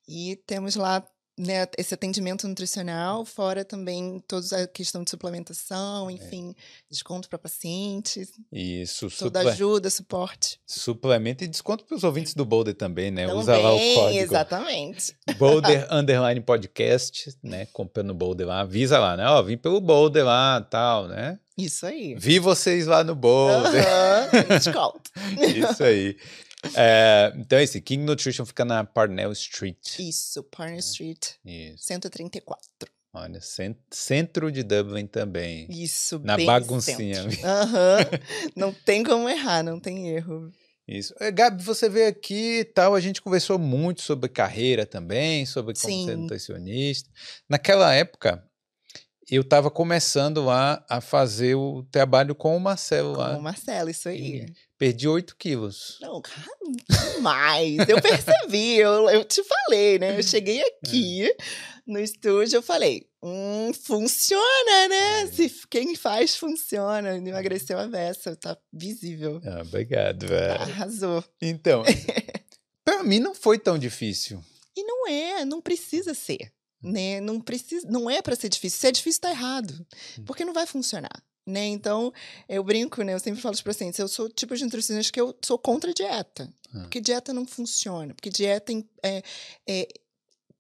E 0.09 0.37
temos 0.47 0.77
lá 0.77 1.07
né, 1.39 1.67
esse 1.77 1.93
atendimento 1.93 2.49
nutricional, 2.49 3.25
fora 3.25 3.65
também 3.65 4.23
toda 4.27 4.63
a 4.63 4.67
questão 4.67 5.03
de 5.03 5.09
É. 5.09 5.11
suplementação, 5.11 6.11
enfim, 6.11 6.55
desconto 6.91 7.29
para 7.29 7.39
pacientes, 7.39 8.33
Isso, 8.51 9.09
toda 9.19 9.41
suple- 9.41 9.53
ajuda, 9.53 9.91
suporte. 9.91 10.59
suplemento 10.67 11.45
e 11.45 11.47
desconto 11.47 11.85
para 11.85 11.97
os 11.97 12.05
ouvintes 12.05 12.33
do 12.35 12.45
Boulder 12.45 12.75
também, 12.75 13.11
né? 13.11 13.33
Usa 13.33 13.57
lá 13.59 13.71
o 13.73 13.77
Também, 13.77 13.95
código 13.95 14.19
exatamente. 14.23 15.17
Boulder 15.39 15.87
Underline 15.93 16.41
Podcast, 16.41 17.37
né? 17.43 17.67
Comprando 17.73 18.15
Boulder 18.15 18.47
lá, 18.47 18.61
avisa 18.61 18.99
lá, 18.99 19.17
né? 19.17 19.27
Ó, 19.29 19.43
vim 19.43 19.59
pelo 19.59 19.81
Boulder 19.81 20.25
lá, 20.25 20.61
tal, 20.63 21.07
né? 21.07 21.39
Isso 21.57 21.87
aí. 21.87 22.15
Vi 22.19 22.39
vocês 22.39 22.87
lá 22.87 23.03
no 23.05 23.15
Boulder. 23.15 23.85
Tem 24.31 24.59
desconto. 24.59 25.11
Isso 25.73 25.83
aí. 25.85 26.17
É, 26.75 27.33
então, 27.37 27.59
esse 27.61 27.81
King 27.81 28.05
Nutrition 28.05 28.45
fica 28.45 28.65
na 28.65 28.85
Parnell 28.85 29.33
Street. 29.33 29.99
Isso, 29.99 30.43
Partner 30.45 30.79
Street, 30.81 31.29
Isso. 31.45 31.85
134. 31.85 32.61
Olha, 33.13 33.41
cen- 33.41 33.77
centro 33.91 34.53
de 34.53 34.63
Dublin 34.63 35.07
também. 35.07 35.67
Isso, 35.71 36.19
Na 36.19 36.37
baguncinha. 36.37 37.23
Aham. 37.45 37.99
Não 38.55 38.73
tem 38.73 39.03
como 39.03 39.29
errar, 39.29 39.63
não 39.63 39.81
tem 39.81 40.11
erro. 40.11 40.51
Isso. 40.87 41.15
É, 41.19 41.31
Gabi, 41.33 41.63
você 41.65 41.89
veio 41.89 42.09
aqui 42.09 42.59
e 42.61 42.65
tal, 42.65 42.95
a 42.95 43.01
gente 43.01 43.23
conversou 43.23 43.59
muito 43.59 44.03
sobre 44.03 44.29
carreira 44.29 44.85
também, 44.87 45.45
sobre 45.47 45.75
como 45.75 45.81
ser 46.07 46.13
Sim. 46.13 46.17
nutricionista. 46.17 47.09
Naquela 47.49 47.93
época, 47.95 48.45
eu 49.31 49.41
estava 49.43 49.71
começando 49.71 50.45
lá 50.45 50.85
a 50.89 51.01
fazer 51.01 51.55
o 51.57 51.83
trabalho 51.91 52.35
com 52.35 52.57
o 52.57 52.61
Marcelo 52.61 53.15
Com 53.15 53.21
lá. 53.21 53.37
o 53.37 53.43
Marcelo, 53.43 53.91
isso 53.91 54.09
aí. 54.11 54.47
Perdi 54.79 55.09
8 55.09 55.37
quilos. 55.37 55.99
Não, 56.03 56.21
cara, 56.21 56.47
mais. 57.21 57.77
Eu 57.89 58.01
percebi, 58.01 58.77
eu, 58.77 59.09
eu 59.09 59.25
te 59.25 59.43
falei, 59.43 59.99
né? 59.99 60.19
Eu 60.19 60.23
cheguei 60.23 60.63
aqui 60.63 61.35
no 61.87 61.99
estúdio, 61.99 62.59
eu 62.59 62.63
falei, 62.63 63.09
hum, 63.23 63.73
funciona, 63.73 64.89
né? 64.89 65.23
É. 65.23 65.27
Se 65.29 65.51
quem 65.71 65.95
faz, 65.95 66.37
funciona. 66.37 67.17
Emagreceu 67.17 67.79
a 67.79 67.87
beça, 67.87 68.37
tá 68.37 68.57
visível. 68.73 69.41
Ah, 69.45 69.63
obrigado, 69.63 70.27
velho. 70.27 70.61
Arrasou. 70.61 71.25
Então, 71.41 71.83
pra 72.85 73.03
mim 73.03 73.21
não 73.21 73.35
foi 73.35 73.59
tão 73.59 73.79
difícil. 73.79 74.45
E 74.77 74.85
não 74.85 75.07
é, 75.09 75.45
não 75.45 75.63
precisa 75.63 76.13
ser. 76.13 76.53
Né? 76.83 77.21
Não, 77.21 77.41
precisa, 77.41 77.89
não 77.89 78.11
é 78.11 78.21
para 78.21 78.37
ser 78.37 78.51
difícil. 78.51 78.79
Se 78.79 78.87
é 78.89 78.93
difícil, 78.93 79.23
tá 79.23 79.31
errado. 79.31 79.87
Porque 80.27 80.45
não 80.45 80.53
vai 80.53 80.67
funcionar. 80.67 81.23
Né? 81.47 81.67
Então, 81.67 82.13
eu 82.49 82.65
brinco, 82.65 83.03
né? 83.03 83.15
Eu 83.15 83.21
sempre 83.21 83.41
falo 83.41 83.53
para 83.53 83.59
os 83.59 83.63
pacientes, 83.63 84.01
eu 84.01 84.09
sou 84.09 84.29
tipo 84.29 84.57
de 84.57 84.65
nutricionista 84.65 85.13
que 85.13 85.21
eu 85.21 85.37
sou 85.45 85.57
contra 85.57 85.91
a 85.91 85.95
dieta. 85.95 86.53
Ah. 86.75 86.81
Porque 86.81 87.01
dieta 87.01 87.33
não 87.33 87.47
funciona. 87.47 88.13
Porque 88.15 88.31
dieta 88.31 88.73
é, 89.05 89.23
é, 89.65 89.89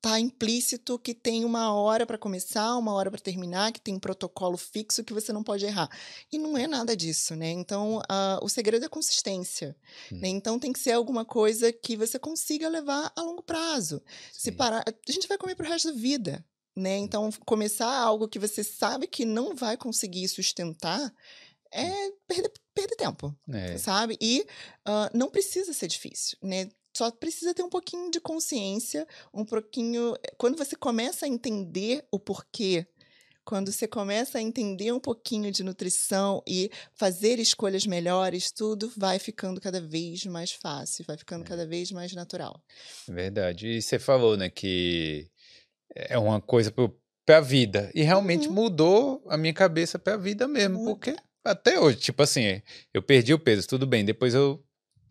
tá 0.00 0.20
implícito 0.20 0.96
que 1.00 1.12
tem 1.12 1.44
uma 1.44 1.74
hora 1.74 2.06
para 2.06 2.16
começar, 2.16 2.76
uma 2.76 2.92
hora 2.92 3.10
para 3.10 3.18
terminar, 3.18 3.72
que 3.72 3.80
tem 3.80 3.94
um 3.94 3.98
protocolo 3.98 4.56
fixo 4.56 5.02
que 5.02 5.12
você 5.12 5.32
não 5.32 5.42
pode 5.42 5.64
errar. 5.64 5.90
E 6.30 6.38
não 6.38 6.56
é 6.56 6.68
nada 6.68 6.96
disso, 6.96 7.34
né? 7.34 7.50
Então, 7.50 8.00
ah, 8.08 8.38
o 8.40 8.48
segredo 8.48 8.84
é 8.84 8.88
consistência. 8.88 9.76
Hum. 10.12 10.18
né? 10.18 10.28
Então, 10.28 10.60
tem 10.60 10.72
que 10.72 10.78
ser 10.78 10.92
alguma 10.92 11.24
coisa 11.24 11.72
que 11.72 11.96
você 11.96 12.16
consiga 12.16 12.68
levar 12.68 13.12
a 13.16 13.22
longo 13.22 13.42
prazo. 13.42 14.00
Se 14.32 14.50
Sim. 14.50 14.52
parar, 14.52 14.84
a 14.86 15.12
gente 15.12 15.26
vai 15.26 15.36
comer 15.36 15.56
pro 15.56 15.66
resto 15.66 15.88
da 15.88 15.98
vida, 15.98 16.44
né? 16.76 16.97
Então, 16.99 17.30
começar 17.47 17.90
algo 17.92 18.28
que 18.28 18.38
você 18.38 18.62
sabe 18.62 19.06
que 19.06 19.25
não 19.25 19.54
vai 19.54 19.76
conseguir 19.76 20.28
sustentar 20.28 21.12
é 21.73 22.11
perder, 22.26 22.52
perder 22.75 22.97
tempo, 22.97 23.35
É. 23.52 23.76
sabe? 23.78 24.16
E 24.21 24.47
ah, 24.85 25.11
não 25.14 25.30
precisa 25.30 25.73
ser 25.73 25.88
difícil, 25.88 26.38
né? 26.42 26.68
Só 26.97 27.11
precisa 27.11 27.52
ter 27.54 27.62
um 27.62 27.68
pouquinho 27.68 28.11
de 28.11 28.21
consciência, 28.21 29.06
um 29.35 29.45
pouquinho. 29.45 30.14
Quando 30.38 30.56
você 30.56 30.75
começa 30.76 31.26
a 31.26 31.28
entender 31.28 32.06
o 32.11 32.18
porquê, 32.18 32.87
quando 33.45 33.71
você 33.71 33.87
começa 33.87 34.38
a 34.38 34.42
entender 34.42 34.92
um 34.92 34.99
pouquinho 35.00 35.52
de 35.52 35.62
nutrição 35.62 36.42
e 36.47 36.71
fazer 36.95 37.38
escolhas 37.38 37.87
melhores, 37.87 38.50
tudo 38.50 38.90
vai 38.97 39.18
ficando 39.18 39.61
cada 39.61 39.80
vez 39.80 40.25
mais 40.25 40.52
fácil, 40.52 41.04
vai 41.06 41.16
ficando 41.18 41.45
É. 41.45 41.47
cada 41.47 41.66
vez 41.66 41.92
mais 41.92 42.12
natural. 42.14 42.61
Verdade. 43.09 43.68
E 43.68 43.83
você 43.83 43.99
falou, 43.99 44.37
né, 44.37 44.49
que 44.49 45.28
é 45.94 46.18
uma 46.18 46.40
coisa 46.40 46.70
pro, 46.70 46.96
pra 47.24 47.40
vida. 47.40 47.90
E 47.94 48.02
realmente 48.02 48.48
Uhum. 48.48 48.54
mudou 48.54 49.22
a 49.28 49.36
minha 49.36 49.52
cabeça 49.54 49.98
pra 49.98 50.16
vida 50.16 50.46
mesmo. 50.48 50.78
Muda. 50.78 50.90
Porque 50.90 51.16
até 51.44 51.78
hoje, 51.80 51.98
tipo 51.98 52.22
assim, 52.22 52.60
eu 52.92 53.02
perdi 53.02 53.32
o 53.32 53.38
peso, 53.38 53.66
tudo 53.68 53.86
bem. 53.86 54.04
Depois 54.04 54.34
eu, 54.34 54.62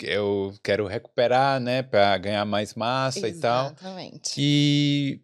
eu 0.02 0.54
quero 0.64 0.86
recuperar, 0.86 1.60
né, 1.60 1.82
pra 1.84 2.18
ganhar 2.18 2.46
mais 2.46 2.74
massa 2.76 3.28
e 3.28 3.34
tal. 3.34 3.68
Exatamente. 3.68 4.34
E, 4.38 5.22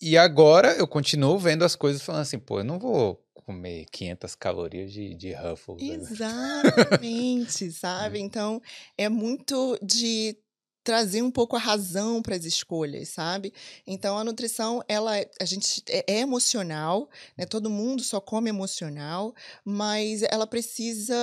e 0.00 0.16
agora 0.18 0.72
eu 0.72 0.86
continuo 0.88 1.38
vendo 1.38 1.64
as 1.64 1.76
coisas 1.76 2.02
falando 2.02 2.22
assim, 2.22 2.38
pô, 2.38 2.60
eu 2.60 2.64
não 2.64 2.78
vou 2.78 3.20
comer 3.34 3.84
500 3.92 4.34
calorias 4.34 4.90
de, 4.90 5.14
de 5.14 5.32
Ruffles. 5.34 5.82
agora. 5.82 6.00
Exatamente, 6.02 7.70
sabe? 7.72 8.18
Então, 8.24 8.60
é 8.96 9.08
muito 9.10 9.78
de 9.82 10.34
trazer 10.84 11.22
um 11.22 11.30
pouco 11.30 11.56
a 11.56 11.58
razão 11.58 12.22
para 12.22 12.36
as 12.36 12.44
escolhas, 12.44 13.08
sabe? 13.08 13.52
Então, 13.86 14.18
a 14.18 14.24
nutrição, 14.24 14.82
ela, 14.88 15.18
é- 15.18 15.30
a 15.40 15.44
gente 15.44 15.82
é, 15.88 16.04
é 16.06 16.20
emocional, 16.20 17.08
né? 17.36 17.46
Todo 17.46 17.70
mundo 17.70 18.02
só 18.04 18.20
come 18.20 18.50
emocional, 18.50 19.34
mas 19.64 20.22
ela 20.22 20.46
precisa, 20.46 21.14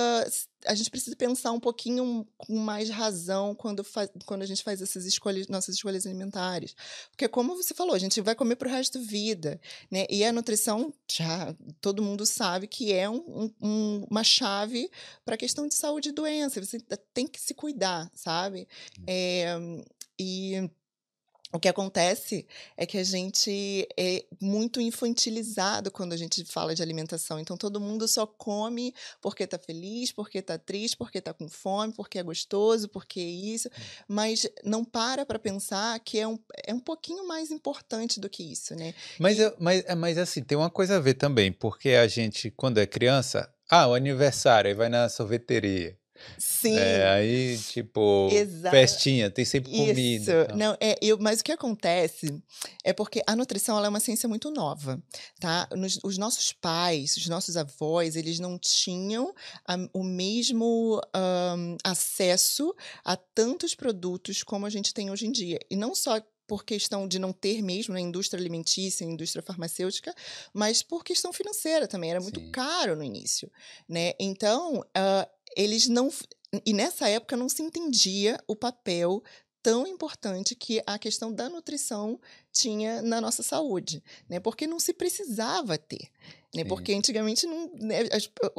a 0.66 0.74
gente 0.74 0.90
precisa 0.90 1.16
pensar 1.16 1.52
um 1.52 1.60
pouquinho 1.60 2.26
com 2.36 2.56
mais 2.58 2.88
razão 2.90 3.54
quando, 3.54 3.82
fa- 3.82 4.08
quando 4.26 4.42
a 4.42 4.46
gente 4.46 4.62
faz 4.62 4.80
essas 4.80 5.04
escolhas, 5.04 5.48
nossas 5.48 5.74
escolhas 5.74 6.06
alimentares. 6.06 6.74
Porque, 7.10 7.28
como 7.28 7.56
você 7.56 7.74
falou, 7.74 7.94
a 7.94 7.98
gente 7.98 8.20
vai 8.20 8.34
comer 8.34 8.56
para 8.56 8.68
o 8.68 8.70
resto 8.70 8.98
da 8.98 9.04
vida, 9.04 9.60
né? 9.90 10.06
E 10.08 10.24
a 10.24 10.32
nutrição, 10.32 10.92
já 11.10 11.54
todo 11.80 12.02
mundo 12.02 12.24
sabe 12.26 12.66
que 12.66 12.92
é 12.92 13.08
um- 13.08 13.16
um- 13.26 13.54
um- 13.60 14.06
uma 14.10 14.22
chave 14.24 14.90
para 15.24 15.34
a 15.34 15.38
questão 15.38 15.66
de 15.66 15.74
saúde 15.74 16.10
e 16.10 16.12
doença. 16.12 16.64
Você 16.64 16.78
tem 17.12 17.26
que 17.26 17.40
se 17.40 17.54
cuidar, 17.54 18.10
sabe? 18.14 18.68
É, 19.06 19.54
e 20.18 20.70
o 21.52 21.60
que 21.60 21.68
acontece 21.68 22.46
é 22.76 22.86
que 22.86 22.96
a 22.96 23.04
gente 23.04 23.86
é 23.96 24.24
muito 24.40 24.80
infantilizado 24.80 25.90
quando 25.90 26.12
a 26.14 26.16
gente 26.16 26.44
fala 26.44 26.74
de 26.74 26.82
alimentação. 26.82 27.38
Então, 27.38 27.56
todo 27.56 27.80
mundo 27.80 28.08
só 28.08 28.26
come 28.26 28.94
porque 29.20 29.46
tá 29.46 29.58
feliz, 29.58 30.10
porque 30.10 30.40
tá 30.40 30.56
triste, 30.58 30.96
porque 30.96 31.20
tá 31.20 31.34
com 31.34 31.48
fome, 31.48 31.92
porque 31.92 32.18
é 32.18 32.22
gostoso, 32.22 32.88
porque 32.88 33.20
é 33.20 33.24
isso. 33.24 33.68
Mas 34.08 34.46
não 34.64 34.84
para 34.84 35.26
para 35.26 35.38
pensar 35.38 35.98
que 36.00 36.18
é 36.18 36.26
um, 36.26 36.38
é 36.64 36.72
um 36.72 36.80
pouquinho 36.80 37.26
mais 37.28 37.50
importante 37.50 38.18
do 38.18 38.30
que 38.30 38.42
isso, 38.42 38.74
né? 38.74 38.94
Mas, 39.18 39.38
E- 39.38 39.54
mas, 39.58 39.84
é, 39.86 39.94
mas 39.94 40.16
assim, 40.18 40.42
tem 40.42 40.56
uma 40.56 40.70
coisa 40.70 40.96
a 40.96 41.00
ver 41.00 41.14
também, 41.14 41.52
porque 41.52 41.90
a 41.90 42.08
gente, 42.08 42.50
quando 42.50 42.78
é 42.78 42.86
criança, 42.86 43.52
ah, 43.70 43.86
o 43.88 43.94
aniversário, 43.94 44.68
aí 44.68 44.74
vai 44.74 44.88
na 44.88 45.08
sorveteria. 45.08 45.98
Sim. 46.38 46.76
É, 46.78 47.08
aí, 47.08 47.58
tipo, 47.58 48.28
Exa- 48.30 48.70
festinha, 48.70 49.30
tem 49.30 49.44
sempre 49.44 49.70
comida. 49.70 50.00
Isso, 50.00 50.30
não, 50.56 50.76
é, 50.80 50.96
eu, 51.02 51.18
mas 51.18 51.40
o 51.40 51.44
que 51.44 51.52
acontece 51.52 52.34
é 52.84 52.92
porque 52.92 53.22
a 53.26 53.34
nutrição 53.36 53.82
é 53.84 53.88
uma 53.88 54.00
ciência 54.00 54.28
muito 54.28 54.50
nova, 54.50 55.02
tá? 55.40 55.68
Nos- 55.76 55.98
os 56.02 56.18
nossos 56.18 56.52
pais, 56.52 57.16
os 57.16 57.28
nossos 57.28 57.56
avós, 57.56 58.16
eles 58.16 58.38
não 58.38 58.58
tinham 58.58 59.34
a- 59.66 59.88
o 59.92 60.02
mesmo 60.02 61.00
ahn, 61.14 61.76
acesso 61.84 62.74
a 63.04 63.16
tantos 63.16 63.74
produtos 63.74 64.42
como 64.42 64.66
a 64.66 64.70
gente 64.70 64.92
tem 64.94 65.10
hoje 65.10 65.26
em 65.26 65.32
dia. 65.32 65.58
E 65.70 65.76
não 65.76 65.94
só 65.94 66.20
por 66.44 66.64
questão 66.64 67.08
de 67.08 67.18
não 67.18 67.32
ter 67.32 67.62
mesmo 67.62 67.94
na 67.94 68.00
indústria 68.00 68.38
alimentícia, 68.38 69.04
indústria 69.04 69.42
farmacêutica, 69.42 70.14
mas 70.52 70.82
por 70.82 71.02
questão 71.02 71.32
financeira 71.32 71.88
também. 71.88 72.10
Era 72.10 72.20
muito 72.20 72.40
Sim. 72.40 72.50
caro 72.50 72.94
no 72.96 73.02
início, 73.02 73.50
né? 73.88 74.12
Então, 74.20 74.84
ah, 74.94 75.26
eles 75.56 75.88
não... 75.88 76.10
E 76.66 76.72
nessa 76.72 77.08
época 77.08 77.36
não 77.36 77.48
se 77.48 77.62
entendia 77.62 78.38
o 78.46 78.54
papel 78.54 79.22
tão 79.62 79.86
importante 79.86 80.54
que 80.54 80.82
a 80.86 80.98
questão 80.98 81.32
da 81.32 81.48
nutrição 81.48 82.18
tinha 82.52 83.00
na 83.00 83.20
nossa 83.20 83.42
saúde, 83.42 84.02
né? 84.28 84.40
Porque 84.40 84.66
não 84.66 84.80
se 84.80 84.92
precisava 84.92 85.78
ter, 85.78 86.08
né? 86.54 86.62
Sim. 86.62 86.68
Porque 86.68 86.92
antigamente 86.92 87.46
não, 87.46 87.70
né, 87.76 88.00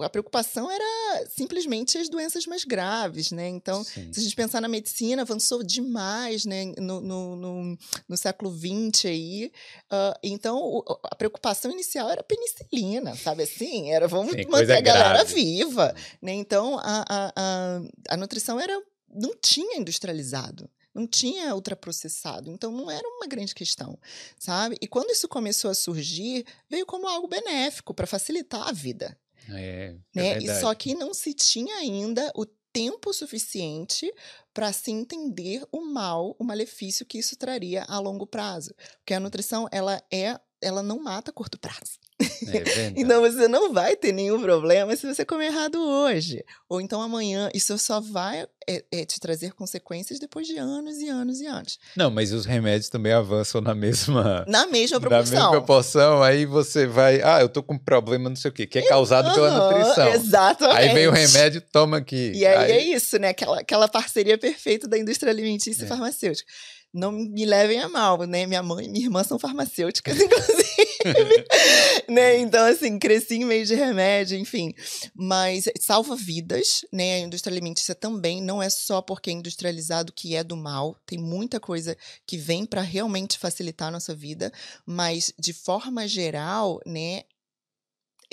a 0.01 0.09
preocupação 0.09 0.71
era 0.71 1.27
simplesmente 1.29 1.97
as 1.97 2.09
doenças 2.09 2.47
mais 2.47 2.63
graves, 2.63 3.31
né? 3.31 3.47
Então, 3.49 3.83
Sim. 3.83 4.11
se 4.13 4.19
a 4.19 4.23
gente 4.23 4.35
pensar 4.35 4.61
na 4.61 4.67
medicina, 4.67 5.21
avançou 5.23 5.61
demais 5.61 6.45
né, 6.45 6.65
no, 6.77 7.01
no, 7.01 7.35
no, 7.35 7.77
no 8.07 8.17
século 8.17 8.49
XX 8.51 9.05
aí. 9.05 9.51
Ah, 9.91 10.17
então, 10.23 10.57
o- 10.57 10.83
a 11.03 11.15
preocupação 11.15 11.69
inicial 11.69 12.09
era 12.09 12.23
penicilina, 12.23 13.15
sabe 13.15 13.43
assim? 13.43 13.91
Era 13.91 14.07
vamos 14.07 14.31
Sim, 14.33 14.45
manter 14.49 14.77
a 14.77 14.81
galera 14.81 15.09
grave. 15.23 15.33
viva. 15.35 15.93
Né? 16.21 16.31
Então, 16.33 16.79
a, 16.79 17.05
a, 17.07 17.33
a, 17.35 17.81
a 18.09 18.17
nutrição 18.17 18.59
era, 18.59 18.81
não 19.13 19.35
tinha 19.39 19.77
industrializado. 19.77 20.67
Não 20.93 21.07
tinha 21.07 21.53
ultraprocessado, 21.55 22.49
então 22.51 22.71
não 22.71 22.89
era 22.91 23.07
uma 23.07 23.27
grande 23.27 23.53
questão, 23.55 23.97
sabe? 24.39 24.77
E 24.81 24.87
quando 24.87 25.11
isso 25.11 25.27
começou 25.27 25.71
a 25.71 25.73
surgir, 25.75 26.45
veio 26.69 26.85
como 26.85 27.07
algo 27.07 27.27
benéfico 27.27 27.93
para 27.93 28.07
facilitar 28.07 28.67
a 28.67 28.71
vida 28.71 29.17
É, 29.49 29.95
é 30.15 30.21
né? 30.21 30.37
E 30.39 30.47
verdade. 30.47 30.59
só 30.59 30.73
que 30.75 30.95
não 30.95 31.13
se 31.13 31.33
tinha 31.33 31.75
ainda 31.77 32.31
o 32.35 32.45
tempo 32.71 33.13
suficiente 33.13 34.11
para 34.53 34.71
se 34.73 34.91
entender 34.91 35.65
o 35.71 35.81
mal, 35.81 36.35
o 36.39 36.43
malefício 36.43 37.05
que 37.05 37.17
isso 37.19 37.35
traria 37.35 37.83
a 37.87 37.99
longo 37.99 38.25
prazo. 38.27 38.73
Porque 38.99 39.13
a 39.13 39.19
nutrição, 39.19 39.67
ela 39.71 40.01
é, 40.11 40.39
ela 40.61 40.81
não 40.83 40.99
mata 41.01 41.31
a 41.31 41.33
curto 41.33 41.57
prazo. 41.59 41.99
É. 42.19 42.93
Então 42.95 43.21
você 43.21 43.47
não 43.47 43.73
vai 43.73 43.95
ter 43.95 44.11
nenhum 44.11 44.41
problema 44.41 44.95
se 44.95 45.05
você 45.07 45.25
comer 45.25 45.47
errado 45.47 45.75
hoje. 45.81 46.43
Ou 46.69 46.79
então 46.79 47.01
amanhã, 47.01 47.49
isso 47.53 47.77
só 47.77 47.99
vai 47.99 48.45
é, 48.67 48.83
é, 48.91 49.05
te 49.05 49.19
trazer 49.19 49.53
consequências 49.53 50.19
depois 50.19 50.45
de 50.47 50.57
anos 50.57 50.97
e 50.99 51.09
anos 51.09 51.41
e 51.41 51.45
anos. 51.47 51.79
Não, 51.97 52.09
mas 52.11 52.31
os 52.31 52.45
remédios 52.45 52.89
também 52.89 53.11
avançam 53.13 53.59
na 53.61 53.73
mesma, 53.73 54.45
Na 54.47 54.65
mesma 54.67 54.99
na 54.99 55.09
mesma 55.09 55.09
proporção. 55.09 55.51
proporção. 55.51 56.23
Aí 56.23 56.45
você 56.45 56.85
vai, 56.85 57.21
ah, 57.23 57.41
eu 57.41 57.49
tô 57.49 57.63
com 57.63 57.77
problema, 57.77 58.29
não 58.29 58.35
sei 58.35 58.51
o 58.51 58.53
quê, 58.53 58.65
que 58.67 58.79
é 58.79 58.87
causado 58.87 59.33
pela 59.33 59.49
Aham, 59.49 59.69
nutrição. 59.77 60.07
Exatamente. 60.13 60.77
Aí 60.77 60.93
vem 60.93 61.07
o 61.07 61.11
remédio, 61.11 61.61
toma 61.61 61.97
aqui. 61.97 62.31
E 62.35 62.45
aí, 62.45 62.71
é 62.71 62.81
isso, 62.95 63.17
né? 63.17 63.29
Aquela, 63.29 63.59
aquela 63.59 63.87
parceria 63.87 64.37
perfeita 64.37 64.87
da 64.87 64.97
indústria 64.97 65.31
alimentícia 65.31 65.83
É. 65.83 65.85
e 65.85 65.87
farmacêutica. 65.89 66.49
Não 66.93 67.11
me 67.11 67.43
levem 67.45 67.79
a 67.79 67.89
mal, 67.89 68.19
né? 68.23 68.45
Minha 68.45 68.61
mãe 68.61 68.85
e 68.85 68.89
minha 68.89 69.05
irmã 69.05 69.23
são 69.23 69.39
farmacêuticas, 69.39 70.15
inclusive. 70.21 70.72
né? 72.09 72.37
Então, 72.37 72.65
assim, 72.65 72.97
cresci 72.99 73.35
em 73.35 73.45
meio 73.45 73.65
de 73.65 73.75
remédio, 73.75 74.37
enfim. 74.37 74.73
Mas 75.15 75.69
salva 75.79 76.15
vidas, 76.15 76.85
né? 76.91 77.15
A 77.15 77.19
indústria 77.19 77.53
alimentícia 77.53 77.95
também 77.95 78.41
não 78.41 78.61
é 78.61 78.69
só 78.69 79.01
porque 79.01 79.29
é 79.29 79.33
industrializado 79.33 80.13
que 80.13 80.35
é 80.35 80.43
do 80.43 80.55
mal. 80.55 80.97
Tem 81.05 81.17
muita 81.17 81.59
coisa 81.59 81.97
que 82.25 82.37
vem 82.37 82.65
para 82.65 82.81
realmente 82.81 83.37
facilitar 83.37 83.89
a 83.89 83.91
nossa 83.91 84.15
vida. 84.15 84.51
Mas, 84.85 85.33
de 85.39 85.53
forma 85.53 86.07
geral, 86.07 86.79
né? 86.85 87.23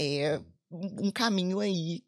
é 0.00 0.41
um 0.73 1.11
caminho 1.11 1.59
aí 1.59 2.03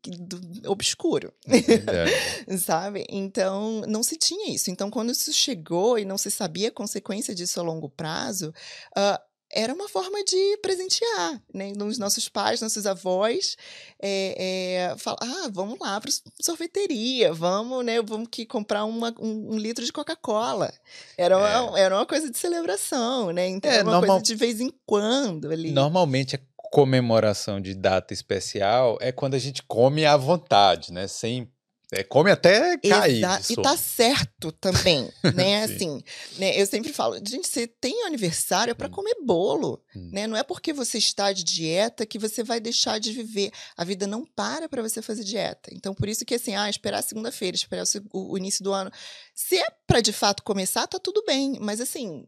obscuro, 0.67 1.35
é 1.49 2.57
sabe? 2.57 3.05
Então, 3.09 3.83
não 3.89 4.03
se 4.05 4.17
tinha 4.17 4.55
isso. 4.55 4.71
Então, 4.71 4.89
quando 4.89 5.11
isso 5.11 5.33
chegou 5.33 5.99
e 5.99 6.05
não 6.05 6.17
se 6.17 6.31
sabia 6.31 6.69
a 6.69 6.73
consequência 6.73 7.35
disso 7.35 7.59
a 7.59 7.63
longo 7.63 7.89
prazo, 7.89 8.55
uh, 8.97 9.19
era 9.53 9.75
uma 9.75 9.89
forma 9.89 10.25
de 10.25 10.57
presentear, 10.63 11.43
né? 11.53 11.73
Os 11.85 11.99
nossos 11.99 12.29
pais, 12.29 12.61
nossos 12.61 12.87
avós, 12.87 13.57
é, 14.01 14.89
é, 14.91 14.97
falam, 14.97 15.19
ah, 15.21 15.51
vamos 15.53 15.79
lá 15.79 16.01
para 16.01 16.11
sorveteria, 16.41 17.35
vamos, 17.35 17.85
né? 17.85 18.01
Vamos 18.01 18.29
que 18.31 18.47
comprar 18.47 18.85
uma, 18.85 19.15
um, 19.21 19.55
um 19.55 19.59
litro 19.59 19.85
de 19.85 19.93
Coca-Cola. 19.93 20.73
Era, 21.19 21.37
uma, 21.37 21.79
é. 21.79 21.83
era 21.83 21.95
uma 21.95 22.07
coisa 22.07 22.31
de 22.31 22.39
celebração, 22.39 23.31
né? 23.31 23.47
Então, 23.47 23.71
é, 23.71 23.75
era 23.75 23.85
uma 23.85 23.93
normal... 23.93 24.17
coisa 24.17 24.25
de 24.25 24.35
vez 24.35 24.61
em 24.61 24.73
quando 24.87 25.51
ali. 25.51 25.71
Normalmente 25.71 26.37
a 26.37 26.41
comemoração 26.71 27.61
de 27.61 27.75
data 27.75 28.15
especial 28.15 28.97
é 28.99 29.13
quando 29.13 29.35
a 29.35 29.39
gente 29.39 29.63
come 29.65 30.07
à 30.07 30.17
vontade, 30.17 30.91
né? 30.91 31.07
Sem 31.07 31.52
é, 31.93 32.03
come 32.03 32.31
até 32.31 32.79
cair. 32.79 33.23
E 33.51 33.57
tá 33.57 33.77
certo 33.77 34.51
também, 34.51 35.13
né? 35.35 35.65
assim, 35.65 36.03
né? 36.39 36.59
Eu 36.59 36.67
sempre 36.67 36.91
falo, 36.91 37.17
gente, 37.17 37.47
você 37.47 37.67
tem 37.67 38.05
aniversário 38.05 38.75
para 38.75 38.89
hum. 38.89 38.91
comer 38.91 39.15
bolo, 39.23 39.79
hum. 39.95 40.09
né? 40.11 40.27
Não 40.27 40.35
é 40.37 40.43
porque 40.43 40.73
você 40.73 40.97
está 40.97 41.33
de 41.33 41.45
dieta 41.45 42.07
que 42.07 42.19
você 42.19 42.43
vai 42.43 42.61
deixar 42.61 42.99
de 42.99 43.13
viver. 43.13 43.53
A 43.77 43.85
vida 43.85 44.07
não 44.07 44.25
para 44.25 44.71
para 44.71 44.81
você 44.81 45.03
fazer 45.03 45.23
dieta. 45.23 45.71
Então, 45.75 45.95
por 45.95 46.09
isso 46.09 46.25
que 46.25 46.35
assim, 46.35 46.55
ah, 46.55 46.71
esperar 46.71 47.03
segunda-feira, 47.03 47.55
esperar 47.55 47.85
o, 48.11 48.33
o 48.33 48.39
início 48.39 48.65
do 48.65 48.73
ano. 48.73 48.91
Se 49.35 49.57
é 49.57 49.67
para 49.87 50.01
de 50.01 50.15
fato 50.15 50.43
começar, 50.43 50.87
tá 50.87 50.99
tudo 50.99 51.23
bem, 51.27 51.59
mas 51.61 51.79
assim, 51.79 52.27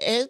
é 0.00 0.28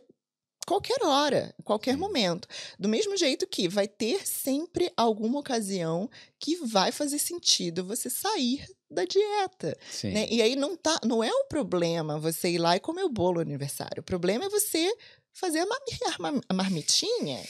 qualquer 0.66 1.02
hora, 1.02 1.54
qualquer 1.62 1.96
momento. 1.96 2.48
Do 2.78 2.88
mesmo 2.88 3.16
jeito 3.16 3.46
que 3.46 3.68
vai 3.68 3.86
ter 3.86 4.26
sempre 4.26 4.92
alguma 4.96 5.38
ocasião 5.38 6.08
que 6.38 6.56
vai 6.56 6.92
fazer 6.92 7.18
sentido 7.18 7.84
você 7.84 8.08
sair 8.10 8.66
da 8.90 9.04
dieta. 9.04 9.76
Né? 10.12 10.26
E 10.30 10.40
aí 10.40 10.56
não 10.56 10.76
tá, 10.76 10.98
não 11.04 11.22
é 11.22 11.30
um 11.30 11.46
problema 11.48 12.18
você 12.18 12.50
ir 12.50 12.58
lá 12.58 12.76
e 12.76 12.80
comer 12.80 13.04
o 13.04 13.08
bolo 13.08 13.36
no 13.36 13.40
aniversário. 13.40 14.00
O 14.00 14.04
problema 14.04 14.44
é 14.44 14.48
você 14.48 14.94
fazer 15.32 15.58
a, 15.58 15.66
mar 15.66 16.32
a 16.48 16.54
marmitinha 16.54 17.42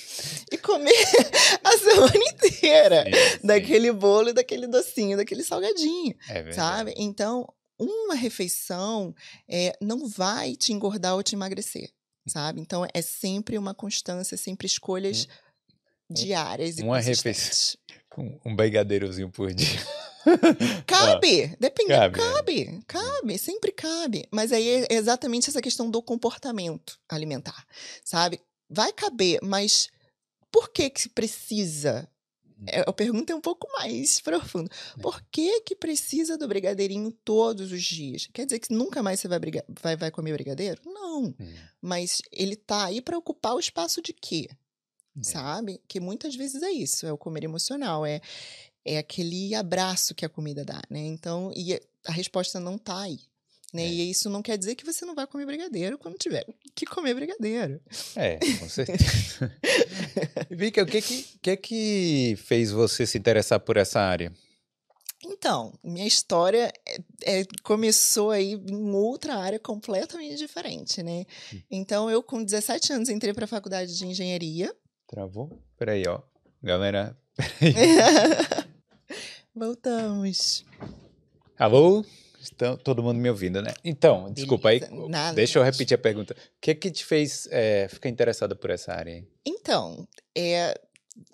e 0.51 0.57
comer 0.57 0.93
a 1.63 1.79
semana 1.79 2.25
inteira 2.33 3.05
sim, 3.05 3.13
sim. 3.13 3.47
daquele 3.47 3.93
bolo, 3.93 4.33
daquele 4.33 4.67
docinho, 4.67 5.19
daquele 5.19 5.45
salgadinho, 5.45 6.15
é 6.31 6.51
sabe? 6.53 6.95
Então, 6.97 7.47
uma 7.79 8.15
refeição 8.15 9.15
é, 9.47 9.77
não 9.83 10.09
vai 10.09 10.57
te 10.57 10.73
engordar 10.73 11.15
ou 11.15 11.23
te 11.23 11.35
emagrecer 11.35 11.91
sabe? 12.27 12.61
Então 12.61 12.87
é 12.93 13.03
sempre 13.03 13.59
uma 13.59 13.75
constância, 13.75 14.37
sempre 14.37 14.67
escolhas 14.67 15.29
um, 16.11 16.15
diárias 16.15 16.79
uma 16.79 17.01
refeição, 17.01 17.79
um 18.45 18.55
brigadeirozinho 18.55 19.31
por 19.31 19.53
dia. 19.53 19.81
Cabe, 20.87 21.45
ah, 21.45 21.57
depende, 21.61 21.91
cabe, 21.91 22.19
cabe, 22.19 22.63
é. 22.63 22.81
cabe, 22.87 23.39
sempre 23.39 23.71
cabe. 23.71 24.27
Mas 24.31 24.53
aí 24.53 24.87
é 24.89 24.95
exatamente 24.95 25.51
essa 25.51 25.61
questão 25.61 25.91
do 25.91 26.03
comportamento 26.03 26.99
alimentar, 27.11 27.67
sabe? 28.03 28.41
Vai 28.71 28.91
caber, 28.91 29.39
mas 29.43 29.91
por 30.51 30.71
que 30.71 30.89
que 30.89 31.11
precisa 31.11 32.09
a 32.87 32.93
pergunta 32.93 33.33
é 33.33 33.37
um 33.37 33.41
pouco 33.41 33.67
mais 33.79 34.21
profunda. 34.23 34.71
É. 34.99 35.01
Por 35.01 35.23
que 35.31 35.61
que 35.63 35.75
precisa 35.75 36.37
do 36.39 36.49
brigadeirinho 36.49 37.11
todos 37.25 37.73
os 37.73 37.83
dias? 37.83 38.29
Quer 38.33 38.45
dizer 38.47 38.59
que 38.59 38.73
nunca 38.73 39.03
mais 39.03 39.21
você 39.21 39.29
vai, 39.29 39.39
briga 39.39 39.65
vai, 39.81 39.97
vai 39.97 40.11
comer 40.11 40.33
brigadeiro? 40.33 40.81
Não. 40.85 41.27
Hum. 41.27 41.55
Mas 41.81 42.23
ele 42.33 42.57
tá 42.57 42.87
aí 42.87 43.01
para 43.01 43.19
ocupar 43.19 43.55
o 43.55 43.61
espaço 43.61 44.01
de 44.03 44.13
quê? 44.13 44.49
É. 45.17 45.23
Sabe? 45.23 45.81
Que 45.87 46.01
muitas 46.01 46.35
vezes 46.35 46.63
é 46.63 46.71
isso, 46.71 47.07
é 47.07 47.13
o 47.13 47.19
comer 47.19 47.45
emocional, 47.45 48.05
é, 48.05 48.21
é 48.85 48.99
aquele 48.99 49.55
abraço 49.55 50.15
que 50.15 50.25
a 50.25 50.29
comida 50.29 50.65
dá, 50.65 50.83
né? 50.91 51.01
Então, 51.01 51.53
e 51.55 51.81
a 52.07 52.13
resposta 52.13 52.59
não 52.59 52.77
tá 52.77 53.03
aí. 53.03 53.21
Né? 53.75 53.83
É. 53.83 53.89
E 53.89 54.11
isso 54.11 54.31
não 54.31 54.41
quer 54.41 54.57
dizer 54.57 54.77
que 54.77 54.87
você 54.87 55.05
não 55.05 55.17
vai 55.17 55.27
comer 55.27 55.45
brigadeiro 55.45 55.99
quando 55.99 56.17
tiver 56.17 56.47
que 56.77 56.87
comer 56.87 57.13
brigadeiro. 57.13 57.81
É, 58.15 58.39
com 58.61 58.69
certeza. 58.71 59.53
Vika, 60.49 60.85
o 60.85 60.87
que 60.87 61.03
que, 61.03 61.23
que 61.43 61.57
que 61.57 62.35
fez 62.39 62.71
você 62.71 63.05
se 63.05 63.19
interessar 63.19 63.59
por 63.59 63.77
essa 63.77 64.01
área? 64.01 64.33
Então, 65.27 65.73
minha 65.83 66.07
história 66.07 66.73
é, 66.87 67.41
é, 67.41 67.45
começou 67.63 68.31
aí 68.31 68.53
em 68.53 68.91
outra 68.93 69.37
área 69.37 69.59
completamente 69.59 70.37
diferente, 70.37 71.03
né? 71.03 71.25
Hum. 71.53 71.61
Então, 71.71 72.11
eu 72.11 72.23
com 72.23 72.45
17 72.45 72.93
anos 72.93 73.09
entrei 73.09 73.33
para 73.33 73.47
a 73.47 73.49
faculdade 73.49 73.97
de 73.97 74.07
engenharia. 74.07 74.73
Travou? 75.09 75.51
Peraí, 75.77 76.05
ó. 76.07 76.21
Galera, 76.63 77.17
peraí. 77.59 78.67
Voltamos. 79.55 80.65
Alô? 81.59 82.05
Estão 82.45 82.77
todo 82.77 83.03
mundo 83.03 83.19
me 83.19 83.29
ouvindo, 83.29 83.61
né? 83.63 83.75
Então, 83.85 84.33
desculpa 84.33 84.69
aí. 84.69 84.81
Nada, 85.09 85.35
deixa 85.35 85.59
eu 85.59 85.63
repetir 85.63 85.95
a 85.95 85.99
pergunta. 85.99 86.35
O 86.35 86.61
que 86.61 86.75
que 86.75 86.91
te 86.91 87.05
fez 87.05 87.49
é, 87.51 87.89
ficar 87.89 88.09
interessada 88.09 88.55
por 88.55 88.71
essa 88.71 88.93
área? 88.93 89.27
Então, 89.45 90.07
é, 90.37 90.79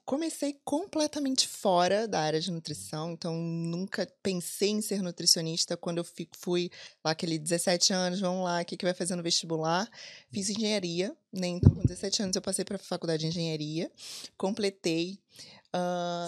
comecei 0.05 0.59
completamente 0.64 1.49
fora 1.49 2.07
da 2.07 2.20
área 2.20 2.40
de 2.40 2.51
nutrição, 2.51 3.12
então 3.12 3.35
nunca 3.35 4.07
pensei 4.23 4.70
em 4.70 4.83
ser 4.83 5.03
nutricionista 5.03 5.77
quando 5.77 5.99
eu 5.99 6.07
fui 6.38 6.70
lá 7.05 7.12
aquele 7.12 7.38
17 7.38 7.92
anos, 7.92 8.20
vamos 8.20 8.44
lá, 8.44 8.61
o 8.61 8.64
que, 8.64 8.77
que 8.77 8.85
vai 8.85 8.94
fazer 8.94 9.16
no 9.16 9.23
vestibular? 9.23 9.88
Fiz 10.31 10.51
engenharia, 10.51 11.14
né? 11.33 11.49
Então 11.49 11.75
com 11.75 11.83
17 11.83 12.23
anos 12.23 12.37
eu 12.37 12.42
passei 12.42 12.64
para 12.64 12.77
a 12.77 12.79
faculdade 12.79 13.23
de 13.23 13.29
engenharia, 13.29 13.90
completei. 14.37 15.18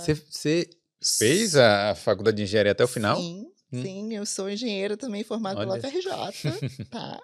Você 0.05 0.63
uh... 0.63 0.77
fez 1.19 1.57
a 1.57 1.95
faculdade 1.95 2.37
de 2.37 2.45
engenharia 2.45 2.73
até 2.73 2.85
o 2.85 2.89
final? 2.89 3.17
Sim, 3.17 3.52
Hum. 3.73 3.83
Sim, 3.83 4.15
eu 4.15 4.27
sou 4.27 4.51
engenheira 4.51 4.97
também 4.97 5.25
formada 5.25 5.61
pela 5.61 5.81
FRJ, 5.81 6.11
tá? 6.91 7.21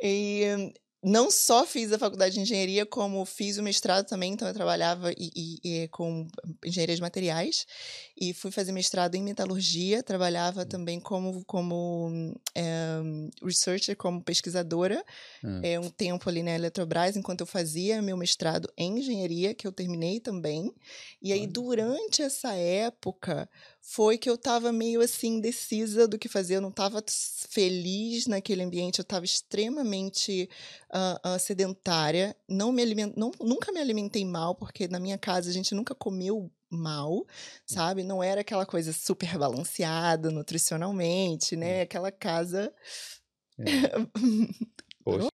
É. 0.00 0.04
e 0.06 0.72
não 1.04 1.30
só 1.30 1.66
fiz 1.66 1.92
a 1.92 1.98
faculdade 1.98 2.34
de 2.34 2.40
engenharia, 2.40 2.86
como 2.86 3.24
fiz 3.26 3.58
o 3.58 3.62
mestrado 3.62 4.06
também, 4.06 4.32
então 4.32 4.48
eu 4.48 4.54
trabalhava 4.54 5.12
e, 5.12 5.30
e, 5.36 5.82
e 5.84 5.88
com 5.88 6.26
engenharia 6.64 6.96
de 6.96 7.02
materiais 7.02 7.66
e 8.18 8.32
fui 8.32 8.50
fazer 8.50 8.72
mestrado 8.72 9.14
em 9.14 9.22
metalurgia, 9.22 10.02
trabalhava 10.02 10.62
hum. 10.62 10.66
também 10.66 10.98
como, 10.98 11.44
como 11.44 12.34
é, 12.54 12.93
researcher, 13.44 13.96
como 13.96 14.22
pesquisadora, 14.22 15.04
hum. 15.42 15.60
é, 15.62 15.78
um 15.78 15.90
tempo 15.90 16.28
ali 16.28 16.42
na 16.42 16.52
Eletrobras, 16.52 17.16
enquanto 17.16 17.42
eu 17.42 17.46
fazia 17.46 18.02
meu 18.02 18.16
mestrado 18.16 18.72
em 18.76 18.98
engenharia, 18.98 19.54
que 19.54 19.66
eu 19.66 19.72
terminei 19.72 20.20
também. 20.20 20.72
E 21.20 21.32
aí, 21.32 21.46
durante 21.46 22.22
essa 22.22 22.54
época, 22.54 23.48
foi 23.80 24.16
que 24.16 24.30
eu 24.30 24.34
estava 24.34 24.72
meio 24.72 25.02
assim 25.02 25.36
indecisa 25.36 26.08
do 26.08 26.18
que 26.18 26.28
fazer. 26.28 26.56
Eu 26.56 26.60
não 26.62 26.70
estava 26.70 27.04
feliz 27.50 28.26
naquele 28.26 28.62
ambiente, 28.62 28.98
eu 28.98 29.02
estava 29.02 29.24
extremamente 29.24 30.48
uh, 30.90 31.34
uh, 31.34 31.38
sedentária. 31.38 32.34
Não 32.48 32.72
me 32.72 32.82
aliment... 32.82 33.12
não, 33.14 33.30
nunca 33.40 33.70
me 33.70 33.80
alimentei 33.80 34.24
mal, 34.24 34.54
porque 34.54 34.88
na 34.88 34.98
minha 34.98 35.18
casa 35.18 35.50
a 35.50 35.52
gente 35.52 35.74
nunca 35.74 35.94
comeu 35.94 36.50
mal, 36.70 37.26
sabe? 37.66 38.02
Não 38.02 38.22
era 38.22 38.40
aquela 38.40 38.66
coisa 38.66 38.92
super 38.92 39.38
balanceada 39.38 40.30
nutricionalmente, 40.30 41.56
né? 41.56 41.82
Aquela 41.82 42.10
casa. 42.10 42.72
É. 43.58 43.64
Poxa. 45.04 45.28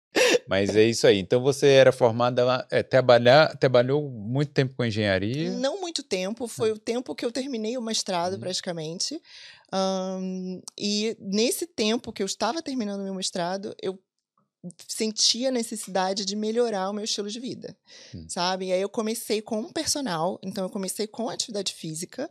Mas 0.48 0.74
é 0.74 0.85
isso 0.85 1.07
aí. 1.07 1.18
Então 1.18 1.42
você 1.42 1.66
era 1.68 1.92
formada, 1.92 2.66
é, 2.70 2.83
trabalhar, 2.83 3.54
trabalhou 3.59 4.09
muito 4.09 4.52
tempo 4.52 4.74
com 4.76 4.85
engenharia? 4.85 5.50
Não 5.50 5.81
muito 5.81 6.02
tempo, 6.02 6.48
foi 6.48 6.72
o 6.72 6.78
tempo 6.78 7.14
que 7.14 7.24
eu 7.24 7.31
terminei 7.31 7.76
o 7.76 7.83
mestrado 7.83 8.37
hum. 8.37 8.40
praticamente. 8.40 9.20
Um, 9.72 10.62
e 10.76 11.16
nesse 11.20 11.66
tempo 11.66 12.12
que 12.12 12.22
eu 12.22 12.26
estava 12.26 12.62
terminando 12.62 13.02
meu 13.02 13.14
mestrado, 13.14 13.74
eu 13.83 13.98
senti 14.88 15.46
a 15.46 15.50
necessidade 15.50 16.24
de 16.24 16.35
melhorar 16.35 16.90
o 16.90 16.92
meu 16.92 17.04
estilo 17.04 17.28
de 17.28 17.38
vida, 17.38 17.76
hum. 18.14 18.26
sabe? 18.28 18.66
E 18.66 18.72
aí 18.72 18.81
eu 18.81 18.88
comecei 18.88 19.40
com 19.40 19.61
um 19.61 19.72
personal, 19.72 20.38
então 20.42 20.64
eu 20.64 20.70
comecei 20.70 21.07
com 21.07 21.28
atividade 21.28 21.72
física, 21.74 22.28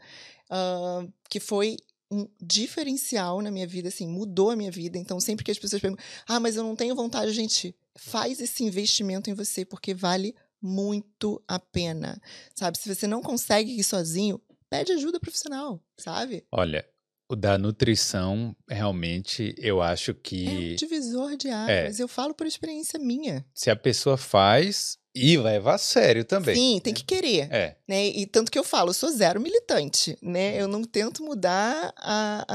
uh, 0.52 1.12
que 1.30 1.40
foi 1.40 1.78
um 2.12 2.28
diferencial 2.42 3.42
na 3.42 3.52
minha 3.52 3.68
vida, 3.68 3.90
assim, 3.90 4.08
mudou 4.08 4.52
a 4.52 4.56
minha 4.56 4.72
vida. 4.72 4.98
Então, 4.98 5.20
sempre 5.20 5.44
que 5.44 5.52
as 5.52 5.60
pessoas 5.60 5.82
perguntam, 5.82 6.04
ah, 6.28 6.40
mas 6.40 6.56
eu 6.56 6.64
não 6.64 6.76
tenho 6.76 6.96
vontade, 6.96 7.32
gente, 7.32 7.76
faz 7.98 8.40
esse 8.40 8.64
investimento 8.64 9.30
em 9.30 9.34
você, 9.34 9.66
porque 9.66 9.94
vale 9.94 10.36
muito 10.62 11.42
a 11.48 11.60
pena, 11.60 12.20
sabe? 12.56 12.78
Se 12.78 12.94
você 12.94 13.06
não 13.06 13.22
consegue 13.22 13.72
ir 13.72 13.84
sozinho, 13.84 14.42
pede 14.70 14.92
ajuda 14.92 15.20
profissional, 15.20 15.84
sabe? 15.98 16.46
Olha, 16.52 16.86
o 17.30 17.36
da 17.36 17.58
nutrição, 17.58 18.56
realmente, 18.70 19.54
eu 19.58 19.82
acho 19.82 20.14
que. 20.14 20.48
É 20.48 20.52
um 20.52 20.76
divisor 20.76 21.36
de 21.36 21.50
é. 21.50 21.54
águas. 21.54 22.00
É. 22.00 22.04
Eu 22.04 22.08
falo 22.08 22.34
por 22.34 22.48
experiência 22.48 22.98
minha. 22.98 23.46
Se 23.54 23.70
a 23.70 23.76
pessoa 23.76 24.18
faz 24.18 24.98
e 25.18 25.38
leva 25.38 25.74
a 25.74 25.78
sério 25.78 26.24
também. 26.24 26.56
Sim, 26.56 26.80
tem 26.80 26.94
que 26.94 27.04
querer. 27.04 27.52
É. 27.52 27.76
Né? 27.88 28.08
E 28.08 28.26
tanto 28.26 28.52
que 28.52 28.60
eu 28.60 28.64
falo, 28.64 28.90
eu 28.90 28.94
sou 28.94 29.10
zero 29.10 29.40
militante, 29.40 30.18
né? 30.22 30.54
Hum. 30.54 30.60
Eu 30.60 30.68
não 30.68 30.84
tento 30.84 31.24
mudar 31.24 31.94
a, 31.98 32.46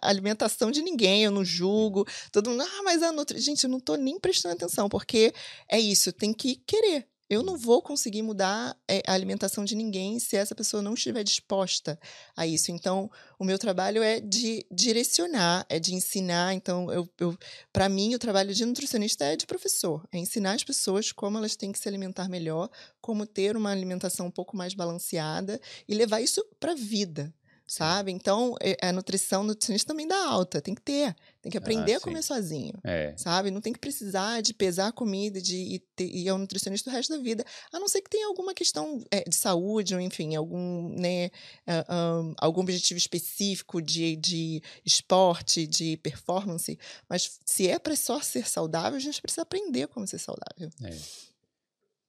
a 0.00 0.08
alimentação 0.08 0.70
de 0.70 0.82
ninguém, 0.82 1.24
eu 1.24 1.30
não 1.30 1.44
julgo. 1.44 2.06
Todo 2.30 2.50
mundo, 2.50 2.62
ah, 2.62 2.82
mas 2.84 3.02
a 3.02 3.12
nutrição. 3.12 3.44
Gente, 3.44 3.64
eu 3.64 3.70
não 3.70 3.80
tô 3.80 3.96
nem 3.96 4.18
prestando 4.18 4.54
atenção, 4.54 4.88
porque 4.88 5.32
é 5.68 5.78
isso, 5.80 6.12
tem 6.12 6.32
que 6.32 6.56
querer. 6.66 7.06
Eu 7.32 7.42
não 7.42 7.56
vou 7.56 7.80
conseguir 7.80 8.20
mudar 8.20 8.76
é, 8.86 9.02
a 9.06 9.14
alimentação 9.14 9.64
de 9.64 9.74
ninguém 9.74 10.18
se 10.18 10.36
essa 10.36 10.54
pessoa 10.54 10.82
não 10.82 10.92
estiver 10.92 11.24
disposta 11.24 11.98
a 12.36 12.46
isso. 12.46 12.70
Então, 12.70 13.10
o 13.38 13.44
meu 13.44 13.58
trabalho 13.58 14.02
é 14.02 14.20
de 14.20 14.66
direcionar, 14.70 15.64
é 15.66 15.78
de 15.78 15.94
ensinar. 15.94 16.52
Então, 16.52 16.92
eu, 16.92 17.08
eu 17.18 17.34
para 17.72 17.88
mim, 17.88 18.14
o 18.14 18.18
trabalho 18.18 18.52
de 18.52 18.66
nutricionista 18.66 19.24
é 19.24 19.34
de 19.34 19.46
professor, 19.46 20.06
é 20.12 20.18
ensinar 20.18 20.52
as 20.52 20.62
pessoas 20.62 21.10
como 21.10 21.38
elas 21.38 21.56
têm 21.56 21.72
que 21.72 21.78
se 21.78 21.88
alimentar 21.88 22.28
melhor, 22.28 22.68
como 23.00 23.24
ter 23.24 23.56
uma 23.56 23.70
alimentação 23.70 24.26
um 24.26 24.30
pouco 24.30 24.54
mais 24.54 24.74
balanceada 24.74 25.58
e 25.88 25.94
levar 25.94 26.20
isso 26.20 26.44
para 26.60 26.72
a 26.72 26.76
vida 26.76 27.32
sabe? 27.66 28.12
Então, 28.12 28.54
a 28.80 28.92
nutrição, 28.92 29.42
nutricionista 29.42 29.88
também 29.88 30.06
dá 30.06 30.26
alta, 30.26 30.60
tem 30.60 30.74
que 30.74 30.82
ter, 30.82 31.14
tem 31.40 31.50
que 31.50 31.58
aprender 31.58 31.94
ah, 31.94 31.96
a 31.96 32.00
comer 32.00 32.22
sozinho, 32.22 32.74
é. 32.84 33.14
sabe? 33.16 33.50
Não 33.50 33.60
tem 33.60 33.72
que 33.72 33.78
precisar 33.78 34.40
de 34.40 34.54
pesar 34.54 34.88
a 34.88 34.92
comida 34.92 35.40
de, 35.40 35.56
e, 35.56 35.78
ter, 35.96 36.08
e 36.08 36.28
é 36.28 36.34
um 36.34 36.38
nutricionista 36.38 36.90
o 36.90 36.92
resto 36.92 37.16
da 37.16 37.22
vida, 37.22 37.44
a 37.72 37.80
não 37.80 37.88
ser 37.88 38.02
que 38.02 38.10
tenha 38.10 38.26
alguma 38.26 38.54
questão 38.54 39.02
é, 39.10 39.22
de 39.28 39.34
saúde, 39.34 39.94
ou 39.94 40.00
enfim, 40.00 40.36
algum, 40.36 40.94
né, 40.98 41.30
uh, 41.66 41.94
um, 41.94 42.34
algum 42.38 42.60
objetivo 42.60 42.98
específico 42.98 43.80
de, 43.80 44.16
de 44.16 44.62
esporte, 44.84 45.66
de 45.66 45.96
performance, 45.96 46.78
mas 47.08 47.38
se 47.44 47.68
é 47.68 47.78
para 47.78 47.96
só 47.96 48.20
ser 48.20 48.48
saudável, 48.48 48.96
a 48.96 49.00
gente 49.00 49.20
precisa 49.20 49.42
aprender 49.42 49.88
como 49.88 50.06
ser 50.06 50.18
saudável. 50.18 50.70
É. 50.84 50.96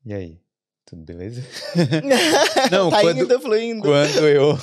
E 0.06 0.13
aí? 0.13 0.39
Tudo 0.86 1.04
beleza? 1.04 1.42
Não, 2.70 2.89
tá 2.89 3.02
quando, 3.02 3.22
indo, 3.22 3.39
fluindo. 3.39 3.82
Quando 3.82 4.28
eu 4.28 4.58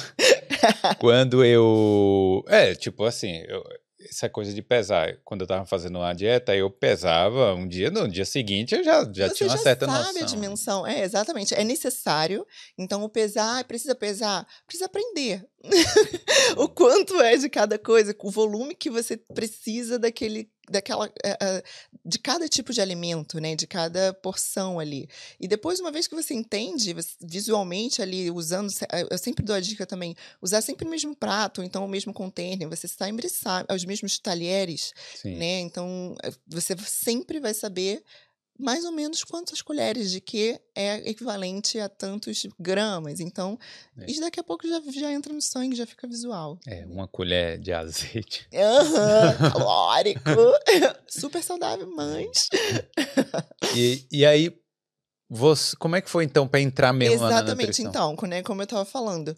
quando 0.99 1.45
eu. 1.45 2.45
É, 2.49 2.75
tipo 2.75 3.05
assim, 3.05 3.43
eu, 3.49 3.63
essa 4.09 4.29
coisa 4.29 4.53
de 4.53 4.63
pesar. 4.63 5.19
Quando 5.25 5.43
eu 5.43 5.47
tava 5.47 5.65
fazendo 5.67 6.01
a 6.01 6.13
dieta, 6.13 6.55
eu 6.55 6.71
pesava 6.71 7.55
um 7.55 7.67
dia, 7.67 7.91
no 7.91 8.09
dia 8.09 8.25
seguinte 8.25 8.75
eu 8.75 8.83
já, 8.83 9.05
já 9.13 9.29
Você 9.29 9.35
tinha 9.35 9.49
uma 9.49 9.57
já 9.57 9.63
certa 9.63 9.87
sabe 9.87 10.07
noção. 10.07 10.23
a 10.23 10.25
dimensão. 10.27 10.87
É, 10.87 11.03
exatamente. 11.03 11.55
É 11.55 11.65
necessário. 11.65 12.47
Então, 12.79 13.03
o 13.03 13.09
pesar, 13.09 13.65
precisa 13.65 13.95
pesar, 13.95 14.47
precisa 14.67 14.87
aprender. 14.87 15.47
o 16.57 16.69
quanto 16.69 17.21
é 17.21 17.37
de 17.37 17.49
cada 17.49 17.79
coisa, 17.79 18.15
o 18.19 18.31
volume 18.31 18.75
que 18.75 18.91
você 18.91 19.17
precisa 19.17 19.99
daquele 19.99 20.51
daquela 20.71 21.07
uh, 21.07 21.63
de 22.05 22.19
cada 22.19 22.49
tipo 22.49 22.73
de 22.73 22.81
alimento, 22.81 23.41
né, 23.41 23.57
de 23.57 23.67
cada 23.67 24.15
porção 24.15 24.79
ali. 24.79 25.09
E 25.39 25.49
depois 25.49 25.81
uma 25.81 25.91
vez 25.91 26.07
que 26.07 26.15
você 26.15 26.33
entende 26.33 26.95
visualmente 27.21 28.01
ali 28.01 28.31
usando, 28.31 28.71
eu 29.11 29.19
sempre 29.19 29.45
dou 29.45 29.57
a 29.57 29.61
dica 29.61 29.85
também, 29.85 30.15
usar 30.41 30.63
sempre 30.63 30.87
o 30.87 30.91
mesmo 30.91 31.15
prato, 31.15 31.63
então 31.63 31.85
o 31.85 31.89
mesmo 31.89 32.13
container, 32.13 32.69
você 32.69 32.87
sempre 32.87 33.29
sabe, 33.29 33.73
os 33.75 33.85
mesmos 33.85 34.19
talheres, 34.19 34.93
Sim. 35.17 35.37
né? 35.37 35.61
Então 35.61 36.15
eh, 36.23 36.33
você 36.47 36.77
sempre 36.79 37.41
vai 37.41 37.53
saber 37.53 38.03
mais 38.61 38.85
ou 38.85 38.93
menos 38.93 39.25
quantas 39.25 39.63
colheres 39.63 40.11
de 40.11 40.21
que 40.21 40.61
é 40.75 41.09
equivalente 41.09 41.79
a 41.79 41.89
tantos 41.89 42.47
gramas. 42.59 43.21
Então, 43.21 43.59
é. 43.99 44.11
isso 44.11 44.21
daqui 44.21 44.39
a 44.39 44.45
pouco 44.45 44.67
já, 44.69 44.81
já 44.93 45.13
entra 45.13 45.33
no 45.33 45.41
sangue, 45.41 45.77
já 45.77 45.87
fica 45.87 46.07
visual. 46.07 46.59
É, 46.67 46.85
uma 46.87 47.09
colher 47.09 47.59
de 47.59 47.73
azeite. 47.73 48.49
Uhum, 48.61 49.51
calórico. 49.53 50.21
Super 51.09 51.43
saudável, 51.43 51.91
mas. 51.95 52.49
e, 53.75 54.05
e 54.11 54.27
aí, 54.27 54.55
você, 55.29 55.77
como 55.77 55.97
é 55.97 56.01
que 56.01 56.11
foi 56.11 56.25
então 56.25 56.47
para 56.47 56.61
entrar 56.61 56.93
mesmo 56.93 57.15
Exatamente, 57.15 57.47
na 57.47 57.55
nutrição? 57.55 57.89
então, 57.89 58.29
né, 58.29 58.43
como 58.43 58.61
eu 58.61 58.65
estava 58.65 58.85
falando. 58.85 59.35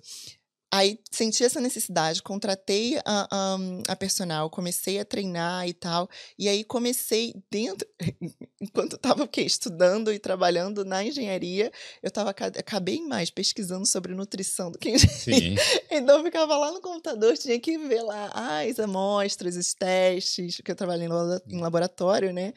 Aí 0.75 0.99
senti 1.11 1.45
essa 1.45 1.61
necessidade, 1.61 2.23
contratei 2.23 2.97
a, 3.05 3.29
a, 3.31 3.59
a, 3.89 3.97
personal, 3.97 4.49
comecei 4.49 4.99
a 4.99 5.05
treinar 5.05 5.69
e 5.69 5.75
tal. 5.75 6.09
E 6.39 6.49
aí 6.49 6.65
comecei 6.65 7.35
dentro, 7.51 7.87
enquanto 8.59 8.95
eu 8.95 8.97
estava 8.97 9.29
estudando 9.37 10.11
e 10.11 10.19
trabalhando 10.19 10.83
na 10.83 11.05
engenharia, 11.05 11.71
eu 12.03 12.11
tava, 12.11 12.31
acabei 12.31 13.03
mais 13.03 13.31
pesquisando 13.31 13.85
sobre 13.85 14.15
nutrição 14.15 14.71
do 14.71 14.79
que 14.79 14.89
engenharia. 14.97 15.59
Sim. 15.61 15.85
Então 15.91 16.17
eu 16.17 16.25
ficava 16.25 16.57
lá 16.57 16.73
no 16.73 16.81
computador, 16.81 17.37
tinha 17.37 17.61
que 17.61 17.77
ver 17.77 18.01
lá 18.01 18.31
as 18.33 18.79
amostras, 18.79 19.57
os 19.57 19.75
testes, 19.75 20.57
porque 20.57 20.71
eu 20.71 20.77
trabalhei 20.77 21.07
em 21.49 21.61
laboratório, 21.61 22.33
né? 22.33 22.55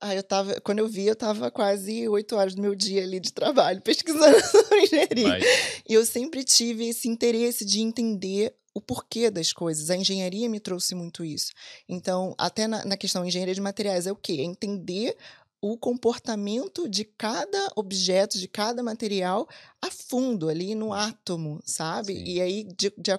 Aí 0.00 0.16
eu 0.16 0.22
tava, 0.22 0.60
quando 0.62 0.78
eu 0.78 0.88
vi, 0.88 1.06
eu 1.06 1.16
tava 1.16 1.50
quase 1.50 2.08
oito 2.08 2.34
horas 2.34 2.54
do 2.54 2.62
meu 2.62 2.74
dia 2.74 3.02
ali 3.02 3.20
de 3.20 3.32
trabalho 3.32 3.80
pesquisando 3.82 4.40
sobre 4.46 4.84
engenharia. 4.84 5.28
Mas... 5.28 5.44
E 5.88 5.94
eu 5.94 6.06
sempre 6.06 6.42
tive 6.42 6.88
esse 6.88 7.08
interesse 7.08 7.64
de 7.64 7.80
entender 7.80 8.54
o 8.72 8.80
porquê 8.80 9.30
das 9.30 9.52
coisas. 9.52 9.90
A 9.90 9.96
engenharia 9.96 10.48
me 10.48 10.60
trouxe 10.60 10.94
muito 10.94 11.24
isso. 11.24 11.52
Então, 11.88 12.34
até 12.38 12.66
na, 12.66 12.84
na 12.84 12.96
questão 12.96 13.24
engenharia 13.24 13.54
de 13.54 13.60
materiais, 13.60 14.06
é 14.06 14.12
o 14.12 14.16
quê? 14.16 14.36
É 14.40 14.42
entender 14.42 15.16
o 15.60 15.76
comportamento 15.76 16.88
de 16.88 17.04
cada 17.04 17.70
objeto, 17.76 18.38
de 18.38 18.48
cada 18.48 18.82
material 18.82 19.46
a 19.82 19.90
fundo, 19.90 20.48
ali 20.48 20.74
no 20.74 20.92
átomo, 20.92 21.60
sabe? 21.64 22.14
Sim. 22.14 22.24
E 22.24 22.40
aí, 22.40 22.64
de, 22.64 22.90
de, 22.96 23.12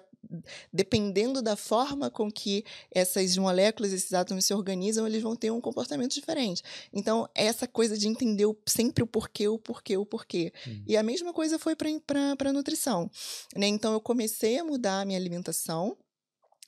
dependendo 0.71 1.41
da 1.41 1.55
forma 1.55 2.10
com 2.10 2.31
que 2.31 2.63
essas 2.93 3.38
moléculas, 3.38 3.91
esses 3.91 4.13
átomos 4.13 4.45
se 4.45 4.53
organizam, 4.53 5.05
eles 5.05 5.21
vão 5.21 5.36
ter 5.36 5.51
um 5.51 5.62
comportamento 5.62 6.13
diferente. 6.13 6.63
Então, 6.93 7.27
essa 7.36 7.67
coisa 7.67 7.97
de 7.97 8.07
entender 8.07 8.45
sempre 8.65 9.03
o 9.03 9.07
porquê, 9.07 9.47
o 9.47 9.60
porquê, 9.60 9.97
o 9.97 10.05
porquê. 10.05 10.53
Hum. 10.67 10.84
E 10.88 10.97
a 10.97 11.03
mesma 11.03 11.34
coisa 11.34 11.60
foi 11.60 11.75
para 11.75 11.89
a 11.89 12.53
nutrição. 12.53 13.10
Né? 13.55 13.67
Então, 13.67 13.93
eu 13.93 14.01
comecei 14.01 14.60
a 14.60 14.63
mudar 14.63 15.01
a 15.01 15.05
minha 15.05 15.19
alimentação. 15.19 15.97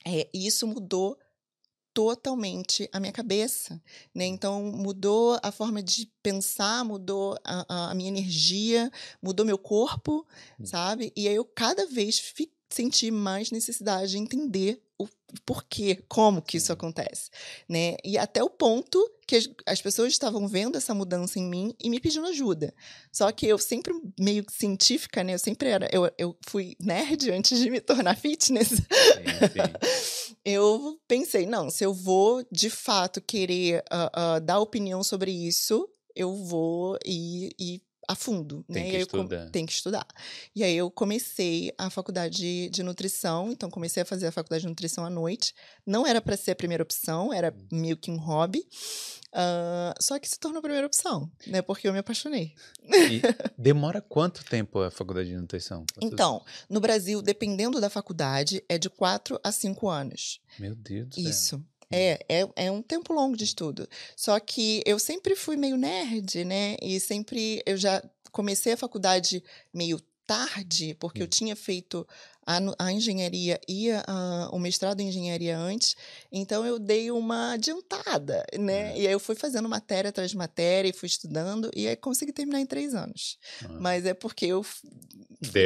É, 0.06 0.28
e 0.34 0.46
isso 0.46 0.66
mudou 0.66 1.18
totalmente 1.94 2.90
a 2.92 2.98
minha 2.98 3.12
cabeça, 3.12 3.80
né? 4.12 4.26
Então 4.26 4.64
mudou 4.64 5.38
a 5.40 5.52
forma 5.52 5.80
de 5.80 6.10
pensar, 6.20 6.84
mudou 6.84 7.38
a, 7.44 7.90
a 7.90 7.94
minha 7.94 8.08
energia, 8.08 8.90
mudou 9.22 9.46
meu 9.46 9.56
corpo, 9.56 10.26
hum. 10.58 10.66
sabe? 10.66 11.12
E 11.16 11.28
aí 11.28 11.36
eu 11.36 11.44
cada 11.44 11.86
vez 11.86 12.18
fi, 12.18 12.52
senti 12.74 13.10
mais 13.10 13.50
necessidade 13.50 14.12
de 14.12 14.18
entender 14.18 14.82
o 14.98 15.08
porquê, 15.44 16.04
como 16.08 16.40
que 16.40 16.56
isso 16.56 16.72
acontece, 16.72 17.30
né? 17.68 17.96
E 18.04 18.16
até 18.16 18.42
o 18.42 18.50
ponto 18.50 18.98
que 19.26 19.36
as, 19.36 19.48
as, 19.66 19.82
pessoas 19.82 20.12
estavam 20.12 20.46
vendo 20.46 20.76
essa 20.76 20.94
mudança 20.94 21.38
em 21.38 21.48
mim 21.48 21.74
e 21.82 21.90
me 21.90 21.98
pedindo 21.98 22.26
ajuda. 22.26 22.72
Só 23.10 23.30
que 23.32 23.46
eu 23.46 23.58
sempre 23.58 23.92
meio 24.18 24.44
científica, 24.48 25.24
né? 25.24 25.34
Eu 25.34 25.38
sempre 25.38 25.68
era, 25.68 25.88
eu, 25.92 26.10
eu 26.16 26.36
fui 26.46 26.76
nerd 26.80 27.30
antes 27.32 27.58
de 27.58 27.70
me 27.70 27.80
tornar 27.80 28.16
fitness. 28.16 28.68
Sim, 28.68 28.76
sim. 28.76 30.36
eu 30.44 31.00
pensei, 31.08 31.46
não, 31.46 31.70
se 31.70 31.84
eu 31.84 31.92
vou 31.92 32.44
de 32.52 32.70
fato 32.70 33.20
querer 33.20 33.82
uh, 33.92 34.36
uh, 34.36 34.40
dar 34.40 34.60
opinião 34.60 35.02
sobre 35.02 35.32
isso, 35.32 35.88
eu 36.14 36.34
vou 36.34 36.96
ir, 37.04 37.50
ir 37.58 37.82
a 38.08 38.14
fundo, 38.14 38.64
tem 38.64 38.84
né? 38.84 38.90
Que 38.90 38.96
estudar. 38.98 39.50
tem 39.50 39.66
que 39.66 39.72
estudar. 39.72 40.06
E 40.54 40.62
aí 40.62 40.76
eu 40.76 40.90
comecei 40.90 41.72
a 41.78 41.90
faculdade 41.90 42.36
de, 42.36 42.68
de, 42.70 42.82
nutrição, 42.82 43.50
então 43.50 43.70
comecei 43.70 44.02
a 44.02 44.06
fazer 44.06 44.26
a 44.26 44.32
faculdade 44.32 44.62
de 44.62 44.68
nutrição 44.68 45.04
à 45.04 45.10
noite. 45.10 45.54
Não 45.86 46.06
era 46.06 46.20
para 46.20 46.36
ser 46.36 46.52
a 46.52 46.56
primeira 46.56 46.82
opção, 46.82 47.32
era 47.32 47.52
hum. 47.52 47.80
meio 47.80 47.96
que 47.96 48.10
um 48.10 48.16
hobby. 48.16 48.66
Uh, 49.34 49.92
só 50.00 50.16
que 50.18 50.28
se 50.28 50.38
tornou 50.38 50.60
a 50.60 50.62
primeira 50.62 50.86
opção, 50.86 51.28
né? 51.48 51.60
Porque 51.60 51.88
eu 51.88 51.92
me 51.92 51.98
apaixonei. 51.98 52.54
E 52.84 53.20
demora 53.58 54.00
quanto 54.00 54.44
tempo 54.44 54.78
a 54.78 54.92
faculdade 54.92 55.30
de 55.30 55.36
nutrição? 55.36 55.84
Então, 56.00 56.44
no 56.70 56.80
Brasil, 56.80 57.20
dependendo 57.20 57.80
da 57.80 57.90
faculdade, 57.90 58.62
é 58.68 58.78
de 58.78 58.88
quatro 58.88 59.40
a 59.42 59.50
cinco 59.50 59.88
anos. 59.88 60.40
Meu 60.56 60.74
Deus 60.76 61.08
do 61.08 61.14
céu. 61.16 61.30
Isso. 61.30 61.66
É, 61.94 62.26
é, 62.28 62.48
é 62.56 62.70
um 62.70 62.82
tempo 62.82 63.12
longo 63.12 63.36
de 63.36 63.44
estudo. 63.44 63.88
Só 64.16 64.38
que 64.40 64.82
eu 64.84 64.98
sempre 64.98 65.36
fui 65.36 65.56
meio 65.56 65.76
nerd, 65.76 66.44
né? 66.44 66.76
E 66.82 66.98
sempre 66.98 67.62
eu 67.64 67.76
já 67.76 68.02
comecei 68.32 68.72
a 68.72 68.76
faculdade 68.76 69.42
meio 69.72 70.00
tarde, 70.26 70.96
porque 70.98 71.22
eu 71.22 71.26
hum. 71.26 71.30
tinha 71.30 71.56
feito 71.56 72.06
a, 72.46 72.58
a 72.78 72.92
engenharia 72.92 73.60
e 73.68 73.90
a, 73.90 74.48
o 74.52 74.58
mestrado 74.58 75.00
em 75.00 75.08
engenharia 75.08 75.58
antes, 75.58 75.96
então 76.30 76.64
eu 76.64 76.78
dei 76.78 77.10
uma 77.10 77.52
adiantada, 77.52 78.44
né? 78.58 78.92
É. 78.92 79.00
E 79.00 79.06
aí 79.06 79.12
eu 79.12 79.20
fui 79.20 79.34
fazendo 79.34 79.68
matéria 79.68 80.10
atrás 80.10 80.30
de 80.30 80.36
matéria 80.36 80.88
e 80.88 80.92
fui 80.92 81.06
estudando, 81.06 81.70
e 81.74 81.88
aí 81.88 81.96
consegui 81.96 82.32
terminar 82.32 82.60
em 82.60 82.66
três 82.66 82.94
anos. 82.94 83.38
Ah. 83.64 83.68
Mas 83.80 84.06
é 84.06 84.14
porque 84.14 84.46
eu 84.46 84.64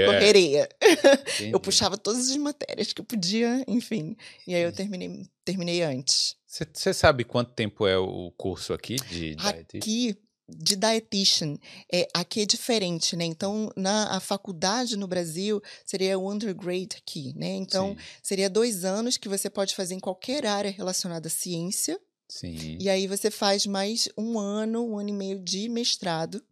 correria. 0.07 0.69
eu 1.53 1.61
puxava 1.61 1.97
todas 1.97 2.31
as 2.31 2.37
matérias 2.37 2.93
que 2.93 3.01
eu 3.01 3.05
podia, 3.05 3.64
enfim. 3.67 4.17
E 4.47 4.55
aí 4.55 4.62
eu 4.62 4.73
terminei, 4.73 5.27
terminei 5.45 5.83
antes. 5.83 6.37
Você 6.47 6.95
sabe 6.95 7.25
quanto 7.25 7.53
tempo 7.53 7.87
é 7.87 7.99
o 7.99 8.33
curso 8.37 8.73
aqui 8.73 8.97
de 8.97 9.37
Aqui 9.38 10.17
de 10.49 10.77
dietitian. 10.77 11.59
É, 11.93 12.09
aqui 12.15 12.41
é 12.41 12.47
diferente, 12.47 13.15
né? 13.17 13.25
Então, 13.25 13.71
na 13.77 14.17
a 14.17 14.21
faculdade 14.21 14.97
no 14.97 15.07
Brasil 15.07 15.63
seria 15.85 16.19
o 16.19 16.31
undergrad 16.31 16.95
aqui, 16.97 17.35
né? 17.37 17.49
Então, 17.49 17.91
Sim. 17.91 18.05
seria 18.23 18.49
dois 18.49 18.85
anos 18.85 19.17
que 19.17 19.29
você 19.29 19.51
pode 19.51 19.75
fazer 19.75 19.95
em 19.95 20.01
qualquer 20.01 20.47
área 20.47 20.71
relacionada 20.71 21.29
à 21.29 21.31
ciência. 21.31 22.01
Sim. 22.29 22.77
E 22.81 22.89
aí 22.89 23.07
você 23.07 23.31
faz 23.31 23.67
mais 23.67 24.09
um 24.17 24.39
ano, 24.39 24.87
um 24.87 24.99
ano 24.99 25.09
e 25.11 25.13
meio 25.13 25.39
de 25.39 25.69
mestrado 25.69 26.43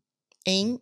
em, 0.46 0.80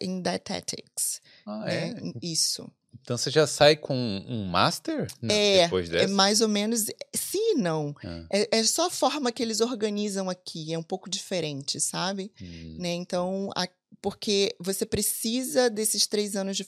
em 0.00 0.22
dietetics. 0.22 1.20
Ah, 1.46 1.64
né? 1.64 1.90
é? 1.90 1.94
Isso. 2.22 2.68
Então 3.02 3.16
você 3.16 3.30
já 3.30 3.46
sai 3.46 3.76
com 3.76 3.94
um 3.94 4.44
master 4.46 5.06
não, 5.20 5.34
é, 5.34 5.64
depois 5.64 5.88
é 5.88 5.92
dessa? 5.92 6.04
É 6.04 6.08
mais 6.08 6.40
ou 6.40 6.48
menos. 6.48 6.86
Sim 7.14 7.52
e 7.52 7.54
não. 7.54 7.94
Ah. 8.04 8.24
É, 8.30 8.58
é, 8.58 8.64
só 8.64 8.86
a 8.86 8.90
forma 8.90 9.30
que 9.32 9.42
eles 9.42 9.60
organizam 9.60 10.30
aqui, 10.30 10.72
é 10.72 10.78
um 10.78 10.82
pouco 10.82 11.10
diferente, 11.10 11.80
sabe? 11.80 12.32
Hum. 12.40 12.76
Né? 12.78 12.92
Então, 12.94 13.50
a, 13.56 13.68
porque 14.00 14.54
você 14.58 14.86
precisa 14.86 15.68
desses 15.70 16.06
três 16.06 16.36
anos 16.36 16.56
de 16.56 16.66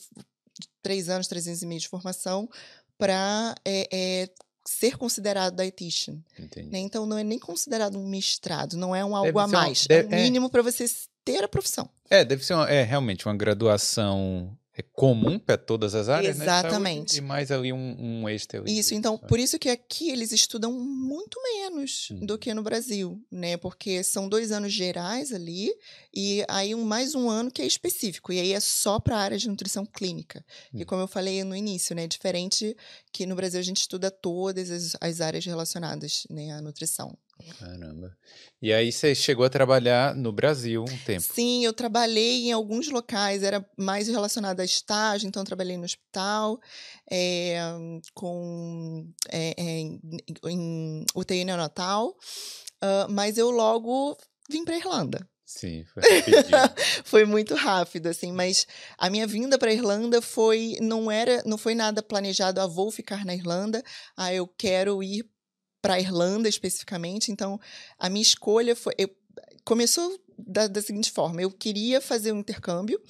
três 0.83 1.09
anos, 1.09 1.27
três 1.27 1.47
anos 1.47 1.63
e 1.63 1.67
meio 1.67 1.81
de 1.81 1.89
formação 1.89 2.49
para 2.97 3.55
é, 3.65 3.89
é, 3.93 4.29
ser 4.65 4.97
considerado 4.97 5.57
dietitian. 5.57 6.19
Né? 6.57 6.79
Então 6.79 7.07
não 7.07 7.19
é 7.19 7.25
nem 7.25 7.39
considerado 7.39 7.99
um 7.99 8.07
mestrado, 8.09 8.77
não 8.77 8.95
é 8.95 9.05
um 9.05 9.15
algo 9.15 9.39
a 9.39 9.47
mais, 9.47 9.83
um, 9.83 9.89
deve, 9.89 10.15
é 10.15 10.19
um 10.19 10.23
mínimo 10.23 10.47
é... 10.47 10.49
para 10.51 10.63
você 10.63 10.87
ter 11.25 11.43
a 11.43 11.49
profissão. 11.49 11.89
É, 12.09 12.25
deve 12.25 12.45
ser 12.45 12.55
uma, 12.55 12.71
é 12.71 12.83
realmente 12.83 13.27
uma 13.27 13.37
graduação 13.37 14.57
é 14.79 14.83
comum 14.83 15.39
para 15.39 15.57
todas 15.57 15.95
as 15.95 16.11
áreas, 16.11 16.37
né, 16.37 16.45
Exatamente. 16.45 17.15
Né? 17.15 17.19
E 17.19 17.21
mais 17.23 17.51
ali 17.51 17.73
um, 17.73 17.97
um 17.99 18.29
extra. 18.29 18.63
Isso, 18.67 18.95
então, 18.95 19.17
por 19.17 19.39
isso 19.41 19.59
que 19.59 19.71
aqui 19.71 20.11
eles 20.11 20.33
estudam 20.33 20.71
muito 20.71 21.41
menos 21.43 22.09
hum. 22.11 22.27
do 22.27 22.37
que 22.37 22.53
no 22.53 22.63
Brasil, 22.63 23.19
né? 23.33 23.57
Porque 23.57 24.05
são 24.05 24.29
dois 24.29 24.53
anos 24.53 24.75
gerais 24.75 25.33
ali 25.33 25.73
e 26.15 26.45
aí 26.47 26.75
um, 26.75 26.85
mais 26.85 27.15
um 27.15 27.31
ano 27.31 27.51
que 27.51 27.63
é 27.63 27.67
específico. 27.67 28.35
E 28.35 28.39
aí 28.39 28.53
é 28.53 28.61
só 28.61 29.01
para 29.01 29.17
a 29.17 29.21
área 29.21 29.39
de 29.39 29.49
nutrição 29.49 29.87
clínica. 29.87 30.45
Hum. 30.75 30.81
E 30.81 30.85
como 30.85 31.01
eu 31.01 31.09
falei 31.09 31.43
no 31.43 31.57
início, 31.57 31.97
né? 31.97 32.07
Diferente 32.07 32.77
que 33.11 33.25
no 33.25 33.35
Brasil 33.35 33.59
a 33.59 33.63
gente 33.63 33.81
estuda 33.81 34.11
todas 34.11 34.71
as, 34.71 34.95
as 35.01 35.21
áreas 35.23 35.47
relacionadas 35.47 36.27
né, 36.29 36.53
à 36.53 36.61
nutrição. 36.61 37.17
Caramba. 37.59 38.17
E 38.61 38.73
aí 38.73 38.91
você 38.91 39.15
chegou 39.15 39.45
a 39.45 39.51
trabalhar 39.51 40.15
no 40.15 40.33
Brasil 40.33 40.83
um 40.83 40.99
tempo? 41.05 41.23
Sim, 41.23 41.65
eu 41.65 41.73
trabalhei 41.73 42.47
em 42.47 42.53
alguns 42.53 42.89
locais, 42.89 43.43
era 43.43 43.65
mais 43.77 44.09
relacionado 44.09 44.61
a 44.61 44.65
estágio, 44.65 45.29
então 45.29 45.45
trabalhei 45.45 45.77
no 45.77 45.85
hospital, 45.85 46.59
é, 47.11 47.59
com 48.15 49.07
é, 49.31 49.55
é, 49.57 49.63
em, 49.81 50.01
em 50.47 51.07
UTI 51.15 51.45
neonatal, 51.45 52.09
uh, 52.83 53.11
mas 53.11 53.37
eu 53.37 53.51
logo 53.51 54.17
vim 54.51 54.65
para 54.65 54.77
Irlanda. 54.77 55.29
Sim, 55.45 55.85
foi 55.85 56.03
foi 57.05 57.25
muito 57.25 57.55
rápido, 57.55 58.09
assim, 58.09 58.33
mas 58.33 58.67
a 58.99 59.09
minha 59.09 59.29
vinda 59.29 59.57
para 59.57 59.73
Irlanda 59.73 60.21
foi 60.21 60.77
não 60.81 61.09
era, 61.09 61.41
não 61.47 61.57
foi 61.57 61.73
nada 61.75 62.03
planejado, 62.03 62.61
ah, 62.61 62.67
vou 62.67 62.91
ficar 62.91 63.25
na 63.25 63.33
Irlanda, 63.33 63.81
ah, 64.17 64.35
eu 64.35 64.49
quero 64.49 65.01
ir 65.05 65.25
para 65.87 65.95
a 65.95 66.01
Irlanda 66.01 66.49
especificamente. 66.49 67.31
Então, 67.31 67.61
a 67.97 68.11
minha 68.11 68.23
escolha 68.23 68.75
foi. 68.75 68.93
Eu, 68.99 69.09
começou 69.65 70.21
da, 70.37 70.67
da, 70.67 70.83
seguinte 70.83 71.13
forma: 71.13 71.41
eu 71.41 71.51
queria 71.51 72.01
fazer 72.01 72.33
um 72.33 72.41
intercâmbio, 72.41 73.01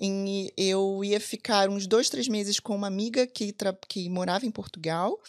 e 0.00 0.50
eu 0.56 1.04
ia 1.04 1.20
ficar 1.20 1.68
uns 1.68 1.86
dois, 1.86 2.08
três 2.08 2.28
meses 2.28 2.58
com 2.58 2.74
uma 2.74 2.86
amiga 2.86 3.26
que, 3.26 3.54
que 3.86 4.08
morava 4.08 4.46
em 4.46 4.50
Portugal, 4.50 5.20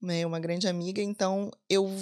né, 0.00 0.24
uma 0.24 0.38
grande 0.38 0.68
amiga. 0.68 1.02
Então, 1.02 1.50
eu 1.68 1.92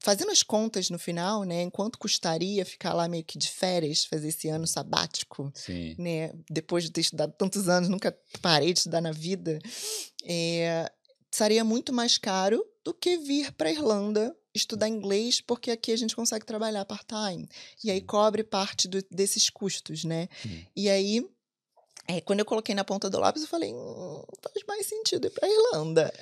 fazendo 0.00 0.30
as 0.30 0.42
contas 0.42 0.90
no 0.90 0.98
final, 0.98 1.44
né, 1.44 1.62
enquanto 1.62 1.98
custaria 1.98 2.66
ficar 2.66 2.92
lá 2.92 3.08
meio 3.08 3.24
que 3.24 3.38
de 3.38 3.48
férias, 3.48 4.04
fazer 4.04 4.28
esse 4.28 4.48
ano 4.48 4.66
sabático, 4.66 5.50
Sim. 5.54 5.96
né, 5.98 6.30
depois 6.48 6.84
de 6.84 6.90
ter 6.90 7.00
estudado 7.00 7.32
tantos 7.36 7.70
anos, 7.70 7.88
nunca 7.88 8.16
parei 8.42 8.72
de 8.74 8.80
estudar 8.80 9.00
na 9.00 9.12
vida, 9.12 9.58
é, 10.24 10.90
seria 11.32 11.64
muito 11.64 11.92
mais 11.92 12.16
caro 12.16 12.64
do 12.88 12.94
que 12.94 13.18
vir 13.18 13.52
para 13.52 13.68
a 13.68 13.72
Irlanda 13.72 14.34
estudar 14.54 14.88
inglês, 14.88 15.42
porque 15.42 15.70
aqui 15.70 15.92
a 15.92 15.96
gente 15.96 16.16
consegue 16.16 16.46
trabalhar 16.46 16.86
part-time. 16.86 17.46
E 17.84 17.90
aí 17.90 18.00
cobre 18.00 18.42
parte 18.42 18.88
do, 18.88 19.04
desses 19.10 19.50
custos, 19.50 20.04
né? 20.04 20.26
E 20.74 20.88
aí, 20.88 21.22
é, 22.08 22.22
quando 22.22 22.38
eu 22.40 22.46
coloquei 22.46 22.74
na 22.74 22.84
ponta 22.84 23.10
do 23.10 23.20
lápis, 23.20 23.42
eu 23.42 23.48
falei, 23.48 23.74
hum, 23.74 24.22
faz 24.42 24.64
mais 24.66 24.86
sentido 24.86 25.26
ir 25.26 25.30
para 25.30 25.46
a 25.46 25.50
Irlanda. 25.50 26.12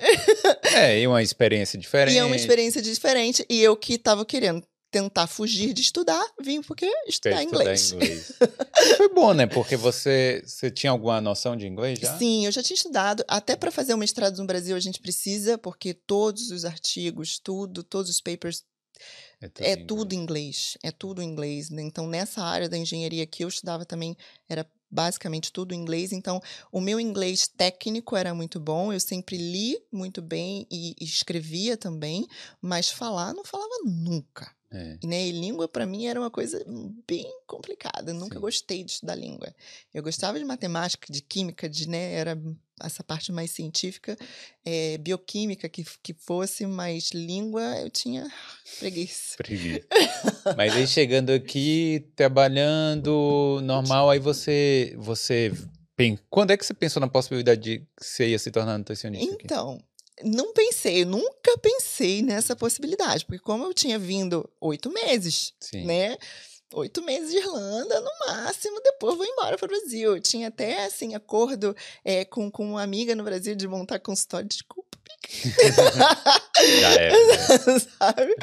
É, 0.75 0.99
e 0.99 1.07
uma 1.07 1.23
experiência 1.23 1.79
diferente. 1.79 2.13
E 2.15 2.19
é 2.19 2.25
uma 2.25 2.35
experiência 2.35 2.81
diferente. 2.81 3.45
E 3.49 3.61
eu 3.61 3.77
que 3.77 3.93
estava 3.93 4.25
querendo 4.25 4.61
tentar 4.97 5.27
fugir 5.27 5.73
de 5.73 5.81
estudar, 5.81 6.25
vim 6.41 6.61
porque 6.61 6.89
estudar, 7.07 7.43
inglês. 7.43 7.91
inglês. 7.91 8.33
Foi 8.97 9.13
bom, 9.13 9.33
né? 9.33 9.45
Porque 9.45 9.75
você, 9.75 10.41
você 10.45 10.71
tinha 10.71 10.91
alguma 10.91 11.21
noção 11.21 11.55
de 11.55 11.67
inglês 11.67 11.99
já? 11.99 12.17
Sim, 12.17 12.45
eu 12.45 12.51
já 12.51 12.63
tinha 12.63 12.75
estudado. 12.75 13.23
Até 13.27 13.55
para 13.55 13.71
fazer 13.71 13.93
o 13.93 13.97
mestrado 13.97 14.37
no 14.37 14.47
Brasil 14.47 14.75
a 14.75 14.79
gente 14.79 14.99
precisa, 14.99 15.57
porque 15.57 15.93
todos 15.93 16.49
os 16.49 16.65
artigos, 16.65 17.39
tudo, 17.39 17.83
todos 17.83 18.09
os 18.09 18.19
papers 18.19 18.63
é 19.39 19.47
tudo, 19.47 19.65
é 19.65 19.73
em 19.73 19.85
tudo 19.85 20.13
inglês. 20.13 20.77
É 20.83 20.91
tudo 20.91 21.21
inglês. 21.21 21.69
Né? 21.69 21.83
Então, 21.83 22.07
nessa 22.07 22.41
área 22.41 22.67
da 22.67 22.77
engenharia 22.77 23.25
que 23.27 23.43
eu 23.43 23.47
estudava 23.47 23.85
também, 23.85 24.17
era 24.49 24.65
basicamente 24.89 25.51
tudo 25.51 25.73
em 25.73 25.77
inglês. 25.77 26.11
Então, 26.11 26.41
o 26.71 26.81
meu 26.81 26.99
inglês 26.99 27.47
técnico 27.47 28.15
era 28.15 28.33
muito 28.33 28.59
bom. 28.59 28.91
Eu 28.91 28.99
sempre 28.99 29.37
li 29.37 29.77
muito 29.91 30.21
bem 30.21 30.67
e, 30.71 30.95
e 30.99 31.03
escrevia 31.03 31.77
também, 31.77 32.27
mas 32.61 32.89
falar 32.89 33.33
não 33.33 33.43
falava 33.43 33.73
nunca. 33.85 34.51
É. 34.69 34.97
Né? 35.03 35.27
E 35.27 35.31
língua, 35.31 35.67
para 35.67 35.85
mim, 35.85 36.07
era 36.07 36.19
uma 36.19 36.31
coisa 36.31 36.63
bem 37.07 37.25
complicada. 37.45 38.11
Eu 38.11 38.15
nunca 38.15 38.35
Sim. 38.35 38.41
gostei 38.41 38.83
de 38.83 38.91
estudar 38.91 39.15
língua. 39.15 39.53
Eu 39.93 40.03
gostava 40.03 40.37
de 40.37 40.45
matemática, 40.45 41.11
de 41.11 41.21
química, 41.21 41.69
de, 41.69 41.87
né, 41.87 42.13
era 42.13 42.37
essa 42.81 43.03
parte 43.03 43.31
mais 43.31 43.51
científica, 43.51 44.17
é, 44.65 44.97
bioquímica 44.97 45.67
que, 45.67 45.83
que 46.03 46.13
fosse, 46.13 46.65
mas 46.65 47.11
língua 47.11 47.61
eu 47.79 47.89
tinha 47.89 48.31
preguiça. 48.79 49.35
Preguiça. 49.37 49.87
mas 50.55 50.75
aí 50.75 50.87
chegando 50.87 51.31
aqui, 51.31 52.05
trabalhando 52.15 53.59
normal, 53.63 54.09
aí 54.09 54.19
você, 54.19 54.95
você 54.97 55.51
quando 56.29 56.51
é 56.51 56.57
que 56.57 56.65
você 56.65 56.75
pensou 56.75 56.99
na 56.99 57.07
possibilidade 57.07 57.61
de 57.61 57.79
que 57.79 57.85
você 57.99 58.29
ia 58.29 58.37
se 58.37 58.51
tornar 58.51 58.77
nutricionista? 58.77 59.35
Então, 59.43 59.73
aqui? 59.73 60.29
não 60.29 60.53
pensei, 60.53 61.03
nunca 61.03 61.57
pensei 61.57 62.21
nessa 62.21 62.55
possibilidade, 62.55 63.25
porque 63.25 63.43
como 63.43 63.63
eu 63.63 63.73
tinha 63.73 63.97
vindo 63.97 64.47
oito 64.61 64.91
meses, 64.91 65.53
Sim. 65.59 65.85
né? 65.85 66.15
Oito 66.73 67.01
meses 67.01 67.31
de 67.31 67.37
Irlanda, 67.37 68.01
no 68.01 68.11
máximo, 68.27 68.81
depois 68.81 69.15
vou 69.15 69.25
embora 69.25 69.57
para 69.57 69.65
o 69.65 69.69
Brasil. 69.69 70.15
Eu 70.15 70.21
tinha 70.21 70.49
até, 70.49 70.85
assim, 70.85 71.15
acordo 71.15 71.75
é, 72.03 72.25
com, 72.25 72.51
com 72.51 72.71
uma 72.71 72.83
amiga 72.83 73.15
no 73.15 73.23
Brasil 73.23 73.55
de 73.55 73.67
montar 73.67 73.99
consultório, 73.99 74.47
desculpa, 74.47 74.97
já 76.81 76.93
é. 76.93 77.09
Sabe? 77.79 78.35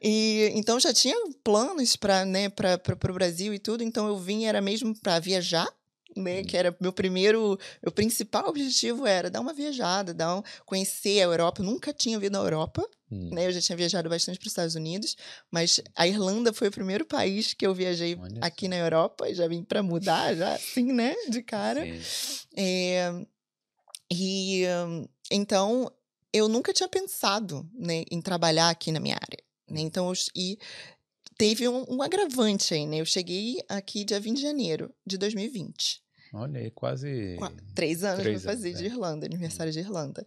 E, 0.00 0.50
então 0.54 0.78
já 0.78 0.92
tinha 0.92 1.16
planos 1.42 1.96
para 1.96 2.24
né, 2.24 2.48
o 2.48 3.12
Brasil 3.12 3.54
e 3.54 3.58
tudo, 3.58 3.82
então 3.82 4.06
eu 4.08 4.18
vim, 4.18 4.44
era 4.44 4.60
mesmo 4.60 4.94
para 4.98 5.18
viajar, 5.18 5.68
né? 6.16 6.40
Hum. 6.40 6.44
Que 6.44 6.56
era 6.56 6.76
meu 6.80 6.92
primeiro, 6.92 7.58
meu 7.82 7.92
principal 7.92 8.48
objetivo 8.48 9.06
era 9.06 9.30
dar 9.30 9.40
uma 9.40 9.52
viajada, 9.52 10.14
dar 10.14 10.36
um, 10.36 10.42
conhecer 10.64 11.20
a 11.20 11.24
Europa. 11.24 11.60
Eu 11.60 11.66
nunca 11.66 11.92
tinha 11.92 12.18
vindo 12.18 12.36
à 12.36 12.40
Europa, 12.40 12.86
hum. 13.14 13.30
né? 13.32 13.46
Eu 13.46 13.52
já 13.52 13.60
tinha 13.60 13.76
viajado 13.76 14.08
bastante 14.08 14.38
para 14.38 14.46
os 14.46 14.52
Estados 14.52 14.74
Unidos, 14.74 15.16
mas 15.50 15.80
a 15.94 16.06
Irlanda 16.06 16.52
foi 16.52 16.68
o 16.68 16.72
primeiro 16.72 17.04
país 17.04 17.54
que 17.54 17.66
eu 17.66 17.74
viajei 17.74 18.16
Olha 18.16 18.40
aqui 18.40 18.68
na 18.68 18.76
Europa 18.76 19.32
já 19.32 19.46
vim 19.46 19.62
para 19.62 19.82
mudar, 19.82 20.34
já 20.34 20.54
assim, 20.54 20.92
né? 20.92 21.14
De 21.28 21.42
cara. 21.42 21.84
É, 22.56 23.12
e 24.12 24.64
então 25.30 25.90
eu 26.34 26.48
nunca 26.48 26.72
tinha 26.72 26.88
pensado 26.88 27.64
né, 27.72 28.02
em 28.10 28.20
trabalhar 28.20 28.68
aqui 28.68 28.90
na 28.90 28.98
minha 28.98 29.14
área. 29.14 29.38
Né? 29.70 29.80
Hum. 29.80 29.84
Então, 29.86 30.08
eu, 30.08 30.14
e 30.34 30.58
teve 31.38 31.68
um, 31.68 31.84
um, 31.88 32.02
agravante 32.02 32.74
aí, 32.74 32.86
né? 32.86 33.00
Eu 33.00 33.06
cheguei 33.06 33.62
aqui 33.68 34.04
dia 34.04 34.18
20 34.18 34.36
de 34.36 34.42
janeiro 34.42 34.92
de 35.06 35.16
2020. 35.16 36.02
Olha 36.32 36.60
aí, 36.60 36.70
quase. 36.72 37.36
três 37.76 38.02
anos 38.02 38.24
para 38.24 38.40
fazer 38.40 38.70
é. 38.70 38.72
de 38.72 38.84
Irlanda, 38.86 39.26
aniversário 39.26 39.72
de 39.72 39.78
Irlanda. 39.78 40.26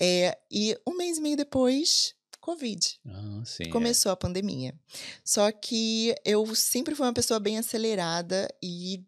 É, 0.00 0.38
e 0.48 0.78
um 0.86 0.96
mês 0.96 1.18
e 1.18 1.20
meio 1.20 1.36
depois, 1.36 2.14
Covid. 2.48 2.98
Ah, 3.06 3.42
sim, 3.44 3.64
é. 3.64 3.68
Começou 3.68 4.08
é. 4.08 4.12
a 4.14 4.16
pandemia. 4.16 4.74
Só 5.22 5.52
que 5.52 6.14
eu 6.24 6.54
sempre 6.54 6.94
fui 6.94 7.04
uma 7.04 7.12
pessoa 7.12 7.38
bem 7.38 7.58
acelerada 7.58 8.48
e 8.62 9.04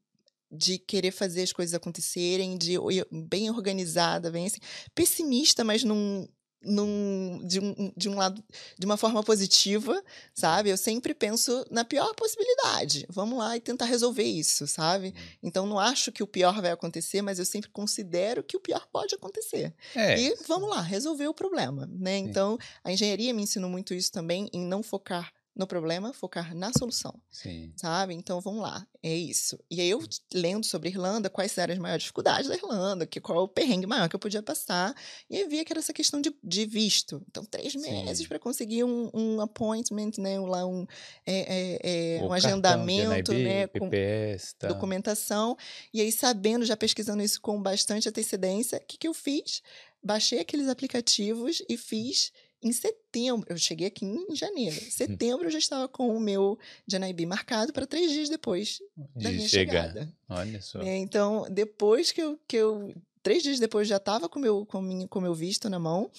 de 0.53 0.77
querer 0.77 1.11
fazer 1.11 1.43
as 1.43 1.53
coisas 1.53 1.75
acontecerem, 1.75 2.59
de 2.59 2.77
bem 3.11 3.49
organizada, 3.49 4.31
bem 4.31 4.47
assim, 4.47 4.59
pessimista, 4.95 5.65
mas 5.65 5.83
num, 5.83 6.29
num, 6.63 7.41
de, 7.45 7.61
um, 7.61 7.93
de 7.97 8.09
um 8.09 8.17
lado, 8.17 8.43
de 8.79 8.87
uma 8.87 8.97
forma 8.97 9.23
positiva, 9.23 10.03
sabe? 10.35 10.71
Eu 10.71 10.77
sempre 10.77 11.15
penso 11.15 11.65
na 11.71 11.85
pior 11.85 12.15
possibilidade. 12.15 13.07
Vamos 13.09 13.39
lá 13.39 13.57
e 13.57 13.61
tentar 13.61 13.87
resolver 13.87 14.23
isso, 14.23 14.67
sabe? 14.67 15.09
Uhum. 15.09 15.13
Então, 15.43 15.67
não 15.67 15.79
acho 15.79 16.13
que 16.13 16.23
o 16.23 16.27
pior 16.27 16.61
vai 16.61 16.71
acontecer, 16.71 17.23
mas 17.23 17.39
eu 17.39 17.45
sempre 17.45 17.71
considero 17.71 18.43
que 18.43 18.57
o 18.57 18.61
pior 18.61 18.87
pode 18.93 19.15
acontecer. 19.15 19.75
É. 19.95 20.21
E 20.21 20.37
vamos 20.47 20.69
lá, 20.69 20.81
resolver 20.81 21.29
o 21.29 21.35
problema, 21.35 21.89
né? 21.91 22.19
Então, 22.19 22.59
a 22.85 22.93
engenharia 22.93 23.33
me 23.33 23.43
ensinou 23.43 23.71
muito 23.71 23.95
isso 23.95 24.13
também, 24.13 24.49
em 24.53 24.61
não 24.61 24.83
focar 24.83 25.33
no 25.61 25.67
problema, 25.67 26.13
focar 26.15 26.55
na 26.55 26.73
solução. 26.73 27.15
Sim. 27.31 27.71
Sabe? 27.77 28.15
Então 28.15 28.41
vamos 28.41 28.63
lá, 28.63 28.87
é 29.03 29.15
isso. 29.15 29.59
E 29.71 29.79
aí 29.79 29.91
eu 29.91 30.01
lendo 30.33 30.65
sobre 30.65 30.89
Irlanda, 30.89 31.29
quais 31.29 31.57
eram 31.59 31.75
as 31.75 31.79
maiores 31.79 32.03
dificuldades 32.05 32.49
da 32.49 32.57
Irlanda, 32.57 33.07
que 33.07 33.21
qual 33.21 33.45
o 33.45 33.49
perrengue 33.49 33.87
maior 33.87 34.09
que 34.09 34.17
eu 34.17 34.21
podia 34.21 34.43
passar, 34.43 34.95
e 35.29 35.39
eu 35.39 35.49
via 35.51 35.63
que 35.63 35.71
era 35.71 35.81
essa 35.81 35.93
questão 35.93 36.19
de, 36.19 36.35
de 36.43 36.65
visto. 36.65 37.23
Então, 37.29 37.45
três 37.45 37.75
meses 37.75 38.27
para 38.27 38.39
conseguir 38.39 38.85
um, 38.85 39.11
um 39.13 39.41
appointment, 39.43 40.13
né? 40.17 40.41
Lá 40.41 40.67
um, 40.67 40.87
é, 41.27 41.79
é, 41.83 42.19
é 42.19 42.25
um 42.25 42.33
agendamento, 42.33 43.33
NIB, 43.33 43.45
né? 43.45 43.67
Com 43.67 43.91
PPS, 43.91 44.55
tá. 44.55 44.69
documentação. 44.69 45.59
E 45.93 46.01
aí, 46.01 46.11
sabendo, 46.11 46.65
já 46.65 46.77
pesquisando 46.77 47.23
isso 47.23 47.39
com 47.39 47.61
bastante 47.61 48.09
antecedência, 48.09 48.79
o 48.79 48.87
que, 48.87 48.97
que 48.97 49.09
eu 49.09 49.13
fiz? 49.13 49.63
Baixei 50.03 50.41
aqueles 50.41 50.69
aplicativos 50.69 51.63
e 51.69 51.77
fiz 51.77 52.33
em 52.63 52.73
setembro, 52.73 53.47
eu 53.49 53.57
cheguei 53.57 53.87
aqui 53.87 54.05
em 54.05 54.35
janeiro. 54.37 54.77
Em 54.77 54.91
setembro 54.91 55.47
eu 55.47 55.51
já 55.51 55.59
estava 55.59 55.89
com 55.89 56.15
o 56.15 56.21
meu 56.21 56.59
Janaibi 56.87 57.25
marcado 57.27 57.73
para 57.73 57.87
três 57.87 58.11
dias 58.11 58.29
depois 58.29 58.79
da 59.17 59.31
De 59.31 59.37
minha 59.37 59.49
chegar. 59.49 59.89
chegada. 59.89 60.15
Olha 60.29 60.61
só. 60.61 60.81
É, 60.83 60.97
então, 60.97 61.47
depois 61.51 62.13
que 62.13 62.21
eu, 62.23 62.39
que 62.47 62.57
eu. 62.57 62.95
Três 63.23 63.43
dias 63.43 63.59
depois 63.61 63.87
já 63.87 63.97
estava 63.99 64.29
com 64.31 64.39
meu, 64.39 64.65
com 64.65 64.81
minha, 64.81 65.07
com 65.07 65.21
meu 65.21 65.35
visto 65.35 65.69
na 65.69 65.79
mão. 65.79 66.11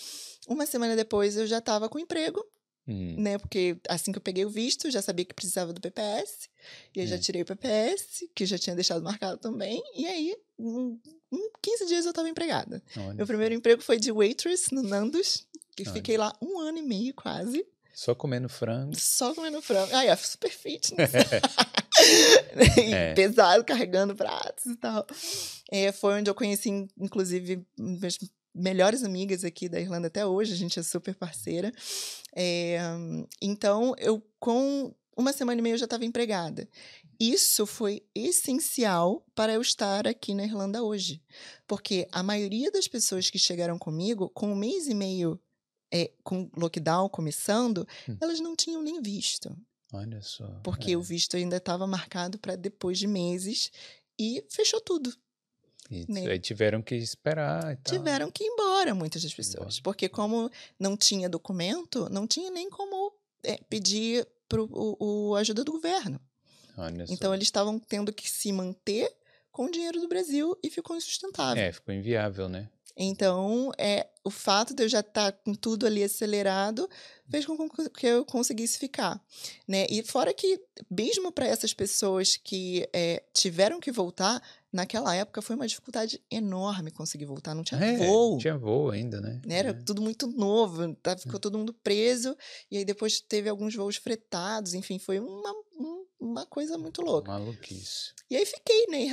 Uma 0.47 0.65
semana 0.67 0.95
depois 0.95 1.35
eu 1.35 1.47
já 1.47 1.57
estava 1.57 1.89
com 1.89 1.97
emprego, 1.99 2.43
Hum. 2.87 3.15
né? 3.19 3.37
Porque 3.37 3.77
assim 3.87 4.11
que 4.11 4.17
eu 4.17 4.21
peguei 4.23 4.43
o 4.43 4.49
visto, 4.49 4.89
já 4.89 5.01
sabia 5.03 5.23
que 5.25 5.33
precisava 5.35 5.71
do 5.73 5.79
PPS. 5.81 6.49
E 6.95 7.01
aí 7.01 7.07
já 7.07 7.15
É. 7.15 7.19
tirei 7.19 7.41
o 7.43 7.45
PPS, 7.45 8.27
que 8.35 8.45
já 8.45 8.57
tinha 8.57 8.75
deixado 8.75 9.03
marcado 9.03 9.37
também. 9.39 9.81
E 9.95 10.05
aí, 10.07 10.35
em, 10.59 10.99
em 11.31 11.51
15 11.61 11.85
dias 11.87 12.05
eu 12.05 12.09
estava 12.11 12.27
empregada. 12.29 12.83
Olha 12.97 13.13
Meu 13.13 13.27
primeiro 13.27 13.53
emprego 13.55 13.81
foi 13.83 13.97
de 13.99 14.11
waitress 14.11 14.73
no 14.73 14.81
Nandos. 14.83 15.47
Que 15.75 15.83
Olha. 15.83 15.93
fiquei 15.93 16.17
lá 16.17 16.33
um 16.41 16.59
ano 16.59 16.77
e 16.77 16.81
meio 16.81 17.13
quase, 17.13 17.65
Só 17.93 18.13
comendo 18.15 18.49
frango. 18.49 18.93
só 18.97 19.33
comendo 19.33 19.61
frango. 19.61 19.93
Ai, 19.95 20.07
é 20.09 20.15
super 20.15 20.49
fitness. 20.51 21.11
E 22.77 22.93
É. 22.93 23.13
Pesado, 23.13 23.63
carregando 23.63 24.15
pratos 24.15 24.65
e 24.65 24.75
tal. 24.75 25.05
É, 25.71 25.91
foi 25.91 26.15
onde 26.15 26.29
eu 26.29 26.35
conheci, 26.35 26.69
in- 26.69 26.87
inclusive, 26.97 27.65
minhas 27.77 28.17
melhores 28.55 29.03
amigas 29.03 29.43
aqui 29.43 29.69
da 29.69 29.79
Irlanda 29.79 30.07
até 30.07 30.25
hoje. 30.25 30.53
A 30.53 30.55
gente 30.57 30.79
é 30.79 30.83
super 30.83 31.15
parceira. 31.15 31.71
É, 32.35 32.79
então, 33.41 33.93
eu 33.99 34.21
com 34.39 34.93
uma 35.15 35.31
semana 35.33 35.59
e 35.59 35.61
meia 35.61 35.73
eu 35.73 35.77
já 35.77 35.85
estava 35.85 36.05
empregada. 36.05 36.67
Isso 37.19 37.65
foi 37.67 38.01
essencial 38.15 39.23
para 39.35 39.53
eu 39.53 39.61
estar 39.61 40.07
aqui 40.07 40.33
na 40.33 40.43
Irlanda 40.43 40.81
hoje. 40.81 41.21
Porque 41.67 42.07
a 42.11 42.23
maioria 42.23 42.71
das 42.71 42.87
pessoas 42.87 43.29
que 43.29 43.37
chegaram 43.37 43.77
comigo, 43.77 44.29
com 44.29 44.51
um 44.51 44.55
mês 44.55 44.87
e 44.87 44.95
meio 44.95 45.39
é, 45.91 46.11
com 46.23 46.49
lockdown 46.55 47.09
começando, 47.09 47.87
Hum. 48.07 48.17
elas 48.21 48.39
não 48.39 48.55
tinham 48.55 48.81
nem 48.81 49.01
visto. 49.01 49.55
Olha 49.93 50.21
só. 50.21 50.47
Porque 50.63 50.93
é. 50.93 50.97
o 50.97 51.01
visto 51.01 51.35
ainda 51.35 51.57
estava 51.57 51.85
marcado 51.85 52.37
para 52.39 52.55
depois 52.55 52.97
de 52.97 53.07
meses 53.07 53.71
e 54.17 54.43
fechou 54.49 54.79
tudo. 54.79 55.13
Isso, 55.89 56.09
né? 56.09 56.25
Aí 56.27 56.39
tiveram 56.39 56.81
que 56.81 56.95
esperar 56.95 57.73
e. 57.73 57.77
Tiveram 57.83 58.31
que 58.31 58.45
ir 58.45 58.47
embora 58.47 58.95
muitas 58.95 59.21
das 59.23 59.33
pessoas. 59.33 59.75
Embora. 59.75 59.83
Porque 59.83 60.07
como 60.07 60.49
não 60.79 60.95
tinha 60.95 61.27
documento, 61.27 62.09
não 62.09 62.25
tinha 62.25 62.49
nem 62.49 62.69
como 62.69 63.13
é, 63.43 63.57
pedir 63.69 64.25
pro, 64.47 64.69
o, 64.71 65.31
o 65.31 65.35
ajuda 65.35 65.65
do 65.65 65.73
governo. 65.73 66.19
Olha 66.77 67.05
só. 67.05 67.13
Então 67.13 67.33
eles 67.33 67.47
estavam 67.47 67.77
tendo 67.77 68.13
que 68.13 68.29
se 68.29 68.53
manter 68.53 69.13
com 69.51 69.65
o 69.65 69.71
dinheiro 69.71 69.99
do 69.99 70.07
Brasil 70.07 70.57
e 70.63 70.69
ficou 70.69 70.95
insustentável. 70.95 71.61
É, 71.61 71.73
ficou 71.73 71.93
inviável, 71.93 72.47
né? 72.47 72.69
Então, 72.95 73.71
é, 73.77 74.07
o 74.23 74.29
fato 74.29 74.73
de 74.73 74.83
eu 74.83 74.89
já 74.89 74.99
estar 74.99 75.31
com 75.31 75.53
tudo 75.53 75.85
ali 75.85 76.03
acelerado 76.03 76.89
fez 77.29 77.45
com 77.45 77.57
que 77.89 78.05
eu 78.05 78.25
conseguisse 78.25 78.77
ficar. 78.77 79.19
Né? 79.67 79.87
E 79.89 80.03
fora 80.03 80.33
que, 80.33 80.59
mesmo 80.89 81.31
para 81.31 81.47
essas 81.47 81.73
pessoas 81.73 82.35
que 82.37 82.87
é, 82.93 83.23
tiveram 83.33 83.79
que 83.79 83.91
voltar, 83.91 84.41
naquela 84.71 85.15
época 85.15 85.41
foi 85.41 85.55
uma 85.55 85.67
dificuldade 85.67 86.21
enorme 86.29 86.91
conseguir 86.91 87.25
voltar. 87.25 87.55
Não 87.55 87.63
tinha 87.63 87.79
É, 87.83 87.97
voo. 87.97 88.37
Tinha 88.37 88.57
voo 88.57 88.89
ainda, 88.91 89.19
né? 89.21 89.41
né? 89.45 89.55
Era 89.57 89.69
É. 89.69 89.73
tudo 89.73 90.01
muito 90.01 90.27
novo, 90.27 90.93
tá? 90.95 91.17
ficou 91.17 91.39
todo 91.39 91.57
mundo 91.57 91.73
preso, 91.73 92.35
e 92.69 92.77
aí 92.77 92.85
depois 92.85 93.21
teve 93.21 93.47
alguns 93.49 93.73
voos 93.75 93.95
fretados, 93.95 94.73
enfim, 94.73 94.99
foi 94.99 95.19
uma, 95.19 95.51
um- 95.79 96.05
uma 96.19 96.45
coisa 96.45 96.77
muito 96.77 97.01
louca. 97.01 97.31
Maluquice. 97.31 98.13
E 98.29 98.35
aí 98.35 98.45
fiquei, 98.45 98.87
né? 98.87 99.07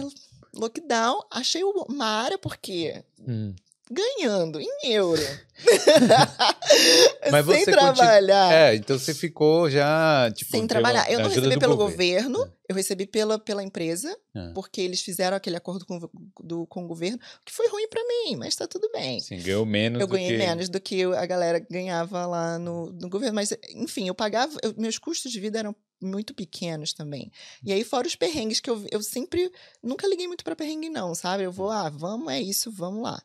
Lockdown, 0.55 1.21
achei 1.31 1.62
uma 1.64 2.05
área, 2.05 2.37
porque 2.38 3.03
Hum. 3.21 3.55
Ganhando 3.90 4.61
em 4.61 4.92
euro. 4.92 5.22
Mas 7.31 7.46
sem 7.46 7.64
você 7.64 7.70
trabalhar. 7.72 8.53
É, 8.53 8.74
então 8.77 8.98
você 8.98 9.12
ficou 9.14 9.68
já, 9.70 10.31
tipo... 10.35 10.51
sem 10.51 10.61
pela 10.66 10.68
trabalhar. 10.68 11.11
Eu 11.11 11.20
não 11.20 11.29
recebi 11.29 11.59
pelo 11.59 11.77
governo, 11.77 12.44
É. 12.44 12.51
eu 12.68 12.77
recebi 12.77 13.07
pela, 13.07 13.38
pela 13.38 13.62
empresa, 13.62 14.16
É. 14.35 14.53
porque 14.55 14.81
eles 14.81 15.01
fizeram 15.03 15.37
aquele 15.37 15.57
acordo 15.57 15.85
com, 15.85 15.96
o- 15.98 16.11
do, 16.42 16.66
com 16.66 16.85
o 16.85 16.88
governo, 16.88 17.18
que 17.44 17.53
foi 17.53 17.68
ruim 17.68 17.88
pra 17.88 18.03
mim, 18.05 18.37
mas 18.37 18.55
tá 18.55 18.66
tudo 18.66 18.88
bem. 18.92 19.20
Sim, 19.20 19.40
ganhou 19.40 19.66
menos 19.66 20.01
Eu 20.01 20.07
ganhei 20.09 20.31
que... 20.33 20.38
menos 20.38 20.68
do 20.68 20.81
que 20.81 21.03
a 21.05 21.27
galera 21.27 21.59
ganhava 21.70 22.27
lá 22.27 22.59
no, 22.59 22.92
no 22.92 23.09
governo. 23.09 23.35
Mas, 23.35 23.53
enfim, 23.74 24.07
eu 24.09 24.14
pagava. 24.14 24.57
eu- 24.62 24.74
meus 24.77 24.98
custos 24.98 25.31
de 25.33 25.40
vida 25.40 25.59
eram 25.59 25.74
muito 26.01 26.35
pequenos 26.35 26.93
também. 26.93 27.31
E 27.65 27.73
aí, 27.73 27.83
fora 27.85 28.07
os 28.07 28.15
perrengues, 28.15 28.61
que 28.61 28.71
eu, 28.71 28.85
eu 28.91 29.03
sempre. 29.03 29.51
Nunca 29.83 30.07
liguei 30.07 30.27
muito 30.29 30.45
para 30.45 30.55
perrengue, 30.57 30.89
não, 30.89 31.15
sabe? 31.15 31.43
Eu 31.45 31.53
vou, 31.53 31.71
ah, 31.71 31.89
vamos, 31.89 32.33
é 32.33 32.41
isso, 32.41 32.71
vamos 32.71 33.03
lá. 33.03 33.21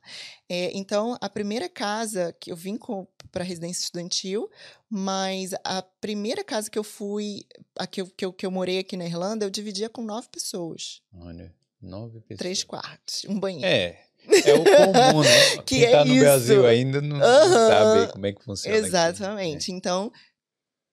É, 0.50 0.76
então, 0.78 1.18
a 1.22 1.30
primeira 1.30 1.70
casa 1.70 2.36
que 2.40 2.52
eu 2.52 2.56
vim 2.56 2.78
para 3.32 3.44
residência 3.44 3.82
estudantil, 3.84 4.50
mas 4.90 5.54
a 5.64 5.82
primeira 5.82 6.44
casa 6.44 6.70
que 6.70 6.78
eu 6.78 6.84
fui, 6.84 7.46
a 7.78 7.88
que 7.88 8.02
eu, 8.02 8.08
que, 8.08 8.26
eu, 8.26 8.34
que 8.34 8.46
eu 8.46 8.52
morei 8.52 8.80
aqui 8.80 8.96
na 8.98 9.06
Irlanda, 9.06 9.46
eu 9.46 9.50
dividia 9.50 9.90
com 9.90 10.04
nove 10.04 10.28
pessoas. 10.30 11.02
Olha, 11.14 11.54
nove 11.82 12.20
pessoas. 12.22 12.38
Três 12.40 12.64
quartos, 12.64 13.26
um 13.26 13.40
banheiro. 13.40 13.66
É, 13.66 14.00
é 14.46 14.54
o 14.54 14.64
comum, 14.64 15.22
né? 15.24 15.58
Que 15.66 15.76
Quem 15.80 15.84
é 15.86 15.92
tá 15.92 16.06
no 16.06 16.14
isso. 16.14 16.20
Brasil 16.24 16.66
ainda 16.68 17.02
não, 17.02 17.18
Aham. 17.18 17.68
sabe 17.68 18.12
como 18.12 18.26
é 18.26 18.34
que 18.34 18.44
funciona 18.44 18.78
aqui. 18.78 18.86
Exatamente. 18.88 19.72
Então, 19.72 20.12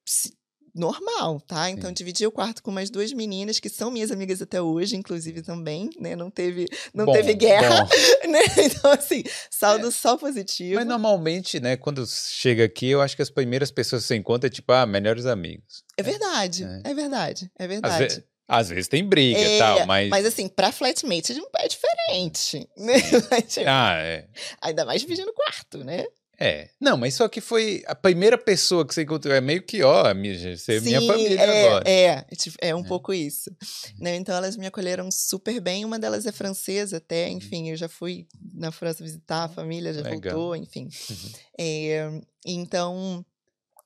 se- 0.06 0.36
normal, 0.80 1.40
tá? 1.40 1.70
Então, 1.70 1.88
Sim. 1.90 1.94
dividi 1.94 2.26
o 2.26 2.32
quarto 2.32 2.62
com 2.62 2.70
mais 2.70 2.90
duas 2.90 3.12
meninas 3.12 3.60
que 3.60 3.68
são 3.68 3.90
minhas 3.90 4.10
amigas 4.10 4.40
até 4.42 4.60
hoje, 4.60 4.96
inclusive 4.96 5.42
também, 5.42 5.90
né? 6.00 6.16
Não 6.16 6.30
teve, 6.30 6.66
não 6.94 7.04
Bom, 7.04 7.12
teve 7.12 7.34
guerra, 7.34 7.84
bom. 7.84 7.88
né? 8.30 8.40
Então, 8.64 8.90
assim, 8.92 9.22
saldo 9.50 9.92
só 9.92 10.16
positivo. 10.16 10.74
Mas 10.76 10.86
normalmente, 10.86 11.60
né, 11.60 11.76
quando 11.76 12.04
chega 12.06 12.64
aqui, 12.64 12.88
eu 12.88 13.00
acho 13.00 13.14
que 13.14 13.22
as 13.22 13.30
primeiras 13.30 13.70
pessoas 13.70 14.02
que 14.02 14.08
você 14.08 14.16
encontra 14.16 14.48
é 14.48 14.50
tipo, 14.50 14.72
ah, 14.72 14.86
melhores 14.86 15.26
amigos. 15.26 15.84
É 15.96 16.02
verdade, 16.02 16.64
É. 16.64 16.90
é, 16.90 16.94
verdade, 16.94 17.50
é 17.58 17.68
verdade. 17.68 18.14
ve- 18.16 18.24
às 18.48 18.68
vezes 18.68 18.88
tem 18.88 19.04
briga 19.04 19.38
e 19.38 19.44
É, 19.44 19.58
tal, 19.58 19.86
mas... 19.86 20.08
Mas 20.08 20.26
assim, 20.26 20.48
pra 20.48 20.72
flatmate 20.72 21.40
é 21.58 21.68
diferente, 21.68 22.68
né? 22.76 22.94
Tipo, 23.48 23.66
Ah, 23.68 23.94
é. 23.98 24.26
Ainda 24.60 24.84
mais 24.84 25.00
dividindo 25.02 25.30
o 25.30 25.34
quarto, 25.34 25.84
né? 25.84 26.04
É. 26.42 26.70
Não, 26.80 26.96
mas 26.96 27.12
só 27.14 27.28
que 27.28 27.38
foi 27.40 27.82
a 27.86 27.94
primeira 27.94 28.38
pessoa 28.38 28.86
que 28.86 28.94
você 28.94 29.02
encontrou. 29.02 29.34
É 29.34 29.42
meio 29.42 29.62
que, 29.62 29.82
ó, 29.82 30.12
minha, 30.14 30.56
você 30.56 30.76
é 30.78 30.80
minha 30.80 31.00
família 31.02 31.38
é, 31.38 31.66
agora. 31.66 31.88
É, 31.90 32.22
tipo, 32.34 32.56
é 32.62 32.74
um 32.74 32.80
É. 32.80 32.88
pouco 32.88 33.12
isso. 33.12 33.50
Né? 33.98 34.16
Então 34.16 34.34
elas 34.34 34.56
me 34.56 34.66
acolheram 34.66 35.10
super 35.10 35.60
bem. 35.60 35.84
Uma 35.84 35.98
delas 35.98 36.24
é 36.24 36.32
francesa 36.32 36.96
até, 36.96 37.28
enfim, 37.28 37.68
eu 37.68 37.76
já 37.76 37.90
fui 37.90 38.26
na 38.54 38.72
França 38.72 39.04
visitar 39.04 39.44
a 39.44 39.48
família, 39.48 39.92
já 39.92 40.00
Legal. 40.00 40.32
voltou, 40.34 40.56
enfim. 40.56 40.88
Uhum. 41.10 41.30
É, 41.58 42.20
então 42.46 43.24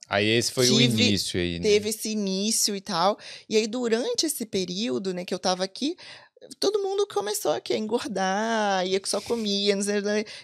Aí 0.09 0.29
esse 0.29 0.53
foi 0.53 0.69
o 0.71 0.79
Tive- 0.79 1.03
início 1.09 1.41
aí, 1.41 1.59
né? 1.59 1.63
teve 1.69 1.89
esse 1.89 2.11
início 2.11 2.77
e 2.77 2.81
tal. 2.81 3.19
E 3.49 3.57
aí 3.57 3.67
durante 3.67 4.27
esse 4.27 4.45
período, 4.47 5.13
né, 5.15 5.25
que 5.25 5.33
eu 5.35 5.39
tava 5.39 5.65
aqui, 5.65 5.97
todo 6.59 6.83
mundo 6.83 7.07
começou 7.07 7.53
aqui 7.53 7.73
a 7.73 7.79
engordar, 7.79 8.87
ia 8.87 9.01
que 9.01 9.09
só 9.09 9.21
comia, 9.21 9.75
não 9.77 9.83
sei, 9.83 9.97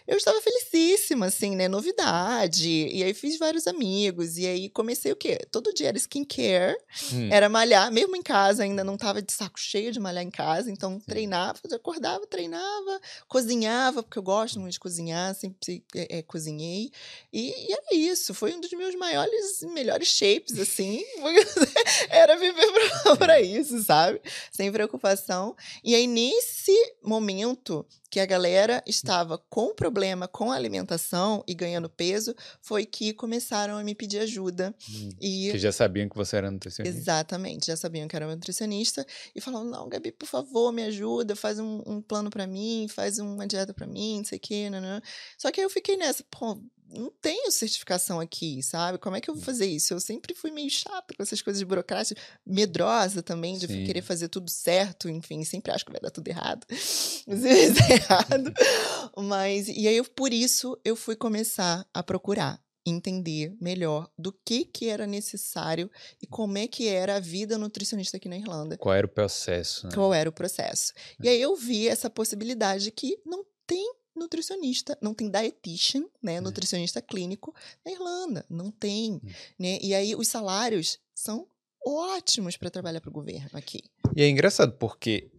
eu 0.06 0.16
estava 0.16 0.40
felicíssima, 0.40 1.26
assim, 1.26 1.56
né, 1.56 1.68
novidade, 1.68 2.68
e 2.68 3.02
aí 3.02 3.14
fiz 3.14 3.38
vários 3.38 3.66
amigos, 3.66 4.38
e 4.38 4.46
aí 4.46 4.68
comecei 4.68 5.12
o 5.12 5.16
quê? 5.16 5.38
Todo 5.50 5.72
dia 5.74 5.88
era 5.88 5.98
skincare, 5.98 6.76
Hum, 7.12 7.28
era 7.30 7.48
malhar, 7.48 7.90
mesmo 7.92 8.16
em 8.16 8.22
casa, 8.22 8.62
ainda 8.62 8.82
não 8.84 8.96
tava 8.96 9.22
de 9.22 9.32
saco 9.32 9.58
cheio 9.58 9.92
de 9.92 10.00
malhar 10.00 10.24
em 10.24 10.30
casa, 10.30 10.70
então 10.70 10.98
treinava, 11.00 11.58
eu 11.68 11.76
acordava, 11.76 12.26
treinava, 12.26 13.00
cozinhava, 13.28 14.02
porque 14.02 14.18
eu 14.18 14.22
gosto 14.22 14.58
muito 14.60 14.72
de 14.72 14.80
cozinhar, 14.80 15.34
sempre 15.34 15.82
é, 15.94 16.18
é, 16.18 16.22
cozinhei, 16.22 16.90
e, 17.32 17.68
e 17.68 17.72
era 17.72 17.94
isso, 17.94 18.34
foi 18.34 18.52
um 18.52 18.60
dos 18.60 18.70
meus 18.72 18.94
maiores, 18.94 19.62
melhores 19.72 20.08
shapes, 20.08 20.58
assim, 20.58 21.02
era 22.10 22.36
viver 22.36 22.66
pra, 22.72 23.16
pra 23.16 23.40
isso, 23.40 23.82
sabe? 23.82 24.20
Sem 24.50 24.70
preocupação. 24.70 25.56
E 25.82 25.89
aí, 25.94 26.06
nesse 26.06 26.72
momento 27.02 27.86
que 28.10 28.18
a 28.18 28.26
galera 28.26 28.82
estava 28.86 29.38
com 29.38 29.74
problema 29.74 30.26
com 30.26 30.50
a 30.50 30.56
alimentação 30.56 31.44
e 31.46 31.54
ganhando 31.54 31.88
peso, 31.88 32.34
foi 32.60 32.84
que 32.84 33.12
começaram 33.12 33.76
a 33.76 33.84
me 33.84 33.94
pedir 33.94 34.18
ajuda. 34.18 34.74
hum. 34.90 35.08
E 35.20 35.50
Que 35.52 35.58
já 35.58 35.70
sabiam 35.70 36.08
que 36.08 36.16
você 36.16 36.36
era 36.36 36.50
nutricionista. 36.50 36.98
Exatamente, 36.98 37.68
já 37.68 37.76
sabiam 37.76 38.08
que 38.08 38.16
era 38.16 38.26
nutricionista 38.26 39.06
e 39.34 39.40
falavam: 39.40 39.68
não, 39.68 39.88
Gabi, 39.88 40.12
por 40.12 40.26
favor, 40.26 40.72
me 40.72 40.82
ajuda, 40.82 41.36
faz 41.36 41.58
um, 41.58 41.82
um 41.86 42.02
plano 42.02 42.30
pra 42.30 42.46
mim, 42.46 42.86
faz 42.88 43.18
uma 43.18 43.46
dieta 43.46 43.72
pra 43.72 43.86
mim, 43.86 44.18
não 44.18 44.24
sei 44.24 44.38
o 44.38 44.40
quê, 44.40 44.68
né? 44.68 45.00
Só 45.38 45.50
que 45.50 45.60
aí 45.60 45.64
eu 45.64 45.70
fiquei 45.70 45.96
nessa, 45.96 46.24
pô, 46.30 46.60
não 46.92 47.10
tenho 47.20 47.50
certificação 47.50 48.20
aqui, 48.20 48.62
sabe? 48.62 48.98
Como 48.98 49.16
é 49.16 49.20
que 49.20 49.30
eu 49.30 49.34
vou 49.34 49.42
fazer 49.42 49.66
isso? 49.66 49.94
Eu 49.94 50.00
sempre 50.00 50.34
fui 50.34 50.50
meio 50.50 50.70
chata 50.70 51.14
com 51.14 51.22
essas 51.22 51.40
coisas 51.40 51.62
burocráticas, 51.62 52.22
medrosa 52.44 53.22
também, 53.22 53.56
de 53.56 53.66
Sim. 53.66 53.84
querer 53.84 54.02
fazer 54.02 54.28
tudo 54.28 54.50
certo, 54.50 55.08
enfim, 55.08 55.44
sempre 55.44 55.72
acho 55.72 55.84
que 55.84 55.92
vai 55.92 56.00
dar 56.00 56.10
tudo 56.10 56.28
errado. 56.28 56.66
Às 56.70 57.42
vezes 57.42 57.78
é 57.88 57.94
errado. 57.94 58.52
Mas, 59.16 59.68
e 59.68 59.86
aí, 59.86 59.96
eu, 59.96 60.04
por 60.04 60.32
isso, 60.32 60.78
eu 60.84 60.96
fui 60.96 61.14
começar 61.14 61.86
a 61.94 62.02
procurar 62.02 62.60
entender 62.84 63.54
melhor 63.60 64.10
do 64.18 64.32
que 64.32 64.64
que 64.64 64.88
era 64.88 65.06
necessário 65.06 65.90
e 66.20 66.26
como 66.26 66.56
é 66.58 66.66
que 66.66 66.88
era 66.88 67.16
a 67.16 67.20
vida 67.20 67.58
nutricionista 67.58 68.16
aqui 68.16 68.28
na 68.28 68.38
Irlanda. 68.38 68.76
Qual 68.78 68.94
era 68.94 69.06
o 69.06 69.10
processo? 69.10 69.86
né? 69.86 69.92
Qual 69.94 70.12
era 70.14 70.28
o 70.28 70.32
processo. 70.32 70.92
E 71.22 71.28
aí 71.28 71.40
eu 71.40 71.54
vi 71.54 71.88
essa 71.88 72.08
possibilidade 72.08 72.90
que 72.90 73.18
não 73.24 73.44
tem 73.66 73.94
nutricionista, 74.20 74.96
não 75.00 75.12
tem 75.14 75.28
dietitian, 75.28 76.04
né, 76.22 76.34
É. 76.36 76.40
nutricionista 76.40 77.02
clínico 77.02 77.52
na 77.84 77.90
Irlanda, 77.90 78.44
não 78.48 78.70
tem, 78.70 79.14
Hum. 79.14 79.20
né? 79.58 79.78
E 79.82 79.94
aí 79.94 80.14
os 80.14 80.28
salários 80.28 80.98
são 81.14 81.46
ótimos 81.84 82.56
para 82.56 82.70
trabalhar 82.70 83.00
para 83.00 83.10
o 83.10 83.12
governo 83.12 83.50
aqui, 83.54 83.82
E 84.14 84.22
é 84.22 84.28
engraçado, 84.28 84.72
porque 84.72 85.30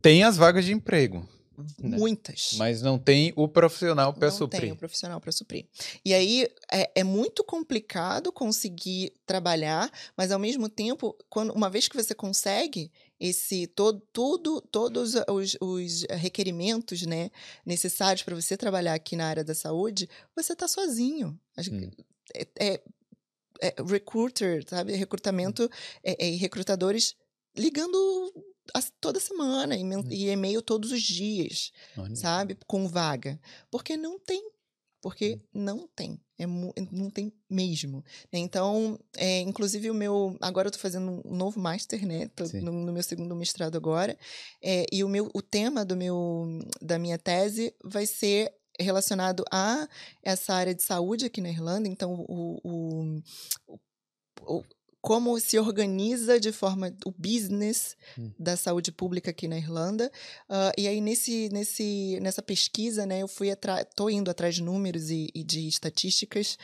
tem 0.00 0.22
as 0.24 0.36
vagas 0.36 0.64
de 0.64 0.72
emprego, 0.72 1.28
Né? 1.78 1.96
muitas. 1.98 2.54
mas 2.56 2.80
não 2.82 2.98
tem 2.98 3.32
o 3.36 3.46
profissional 3.46 4.12
para 4.12 4.28
não 4.28 4.36
tem 4.36 4.38
suprir. 4.60 4.72
o 4.72 4.76
profissional 4.76 5.20
para 5.20 5.30
suprir. 5.30 5.66
E 6.04 6.12
aí 6.14 6.48
é, 6.72 6.90
é 6.96 7.04
muito 7.04 7.44
complicado 7.44 8.32
conseguir 8.32 9.12
trabalhar, 9.26 9.90
mas 10.16 10.32
ao 10.32 10.38
mesmo 10.38 10.68
tempo, 10.68 11.16
quando 11.28 11.52
uma 11.52 11.68
vez 11.70 11.86
que 11.86 11.96
você 11.96 12.14
consegue 12.14 12.90
esse 13.28 13.66
todo, 13.66 14.00
tudo, 14.12 14.60
todos 14.60 15.14
os, 15.28 15.56
os 15.60 16.02
requerimentos 16.10 17.02
né, 17.02 17.30
necessários 17.64 18.22
para 18.22 18.34
você 18.34 18.56
trabalhar 18.56 18.94
aqui 18.94 19.16
na 19.16 19.26
área 19.26 19.42
da 19.44 19.54
saúde, 19.54 20.08
você 20.36 20.52
está 20.52 20.68
sozinho. 20.68 21.38
Hum. 21.70 21.90
É, 22.34 22.46
é- 22.60 22.82
é 23.60 23.74
recruiter, 23.88 24.64
sabe? 24.68 24.94
Recrutamento 24.96 25.70
é, 26.02 26.24
é, 26.26 26.28
e 26.30 26.36
recrutadores 26.36 27.14
ligando 27.56 27.96
as- 28.74 28.92
toda 29.00 29.20
semana 29.20 29.76
e, 29.76 29.84
Hum. 29.84 30.04
e 30.10 30.28
e-mail 30.28 30.60
todos 30.60 30.90
os 30.92 31.02
dias 31.02 31.70
Olha. 31.96 32.16
sabe? 32.16 32.58
Com 32.66 32.88
vaga. 32.88 33.40
Porque 33.70 33.96
não 33.96 34.18
tem. 34.18 34.42
Porque 35.04 35.38
não 35.52 35.86
tem. 35.94 36.18
É, 36.38 36.46
não 36.46 37.10
tem 37.10 37.30
mesmo. 37.48 38.02
Então, 38.32 38.98
é, 39.18 39.40
inclusive 39.40 39.90
o 39.90 39.94
meu. 39.94 40.34
Agora 40.40 40.68
eu 40.68 40.72
tô 40.72 40.78
fazendo 40.78 41.20
um 41.26 41.36
novo 41.36 41.60
master, 41.60 42.06
né? 42.06 42.28
Tô 42.34 42.44
no, 42.62 42.72
no 42.72 42.90
meu 42.90 43.02
segundo 43.02 43.36
mestrado 43.36 43.76
agora. 43.76 44.16
é, 44.62 44.86
e 44.90 45.04
o, 45.04 45.08
meu, 45.08 45.30
o 45.34 45.42
tema 45.42 45.84
do 45.84 45.94
meu, 45.94 46.58
da 46.80 46.98
minha 46.98 47.18
tese 47.18 47.74
vai 47.84 48.06
ser 48.06 48.50
relacionado 48.80 49.44
a 49.52 49.86
essa 50.22 50.54
área 50.54 50.74
de 50.74 50.82
saúde 50.82 51.26
aqui 51.26 51.42
na 51.42 51.50
Irlanda. 51.50 51.86
Então, 51.86 52.14
o, 52.26 52.58
o- 52.64 53.22
o- 54.40 54.62
como 55.04 55.38
se 55.38 55.58
organiza 55.58 56.40
de 56.40 56.50
forma 56.50 56.90
o 57.04 57.10
business 57.10 57.94
Hum. 58.18 58.30
da 58.38 58.56
saúde 58.56 58.90
pública 58.90 59.30
aqui 59.32 59.46
na 59.46 59.58
Irlanda. 59.58 60.10
Ah, 60.48 60.72
e 60.78 60.88
aí, 60.88 60.98
nesse, 60.98 61.50
nesse, 61.52 62.18
nessa 62.22 62.40
pesquisa, 62.40 63.04
né, 63.04 63.20
eu 63.20 63.28
fui 63.28 63.50
atrás, 63.50 63.86
tô 63.94 64.08
indo 64.08 64.30
atrás 64.30 64.54
de 64.54 64.62
números 64.62 65.10
e, 65.10 65.28
e 65.34 65.44
de 65.44 65.68
estatísticas, 65.68 66.56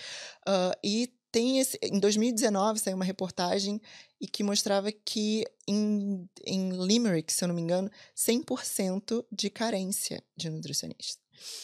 ah, 0.46 0.72
e 0.82 1.12
tem 1.30 1.60
esse, 1.60 1.78
em 1.82 2.00
2019 2.00 2.78
saiu 2.80 2.96
uma 2.96 3.04
reportagem 3.04 3.78
e 4.18 4.26
que 4.26 4.42
mostrava 4.42 4.90
que 4.90 5.44
em, 5.68 6.26
em 6.46 6.70
Limerick, 6.86 7.30
se 7.32 7.44
eu 7.44 7.48
não 7.48 7.54
me 7.54 7.60
engano, 7.60 7.90
100% 8.16 9.22
de 9.30 9.50
carência 9.50 10.24
de 10.34 10.48
nutricionista. 10.48 11.20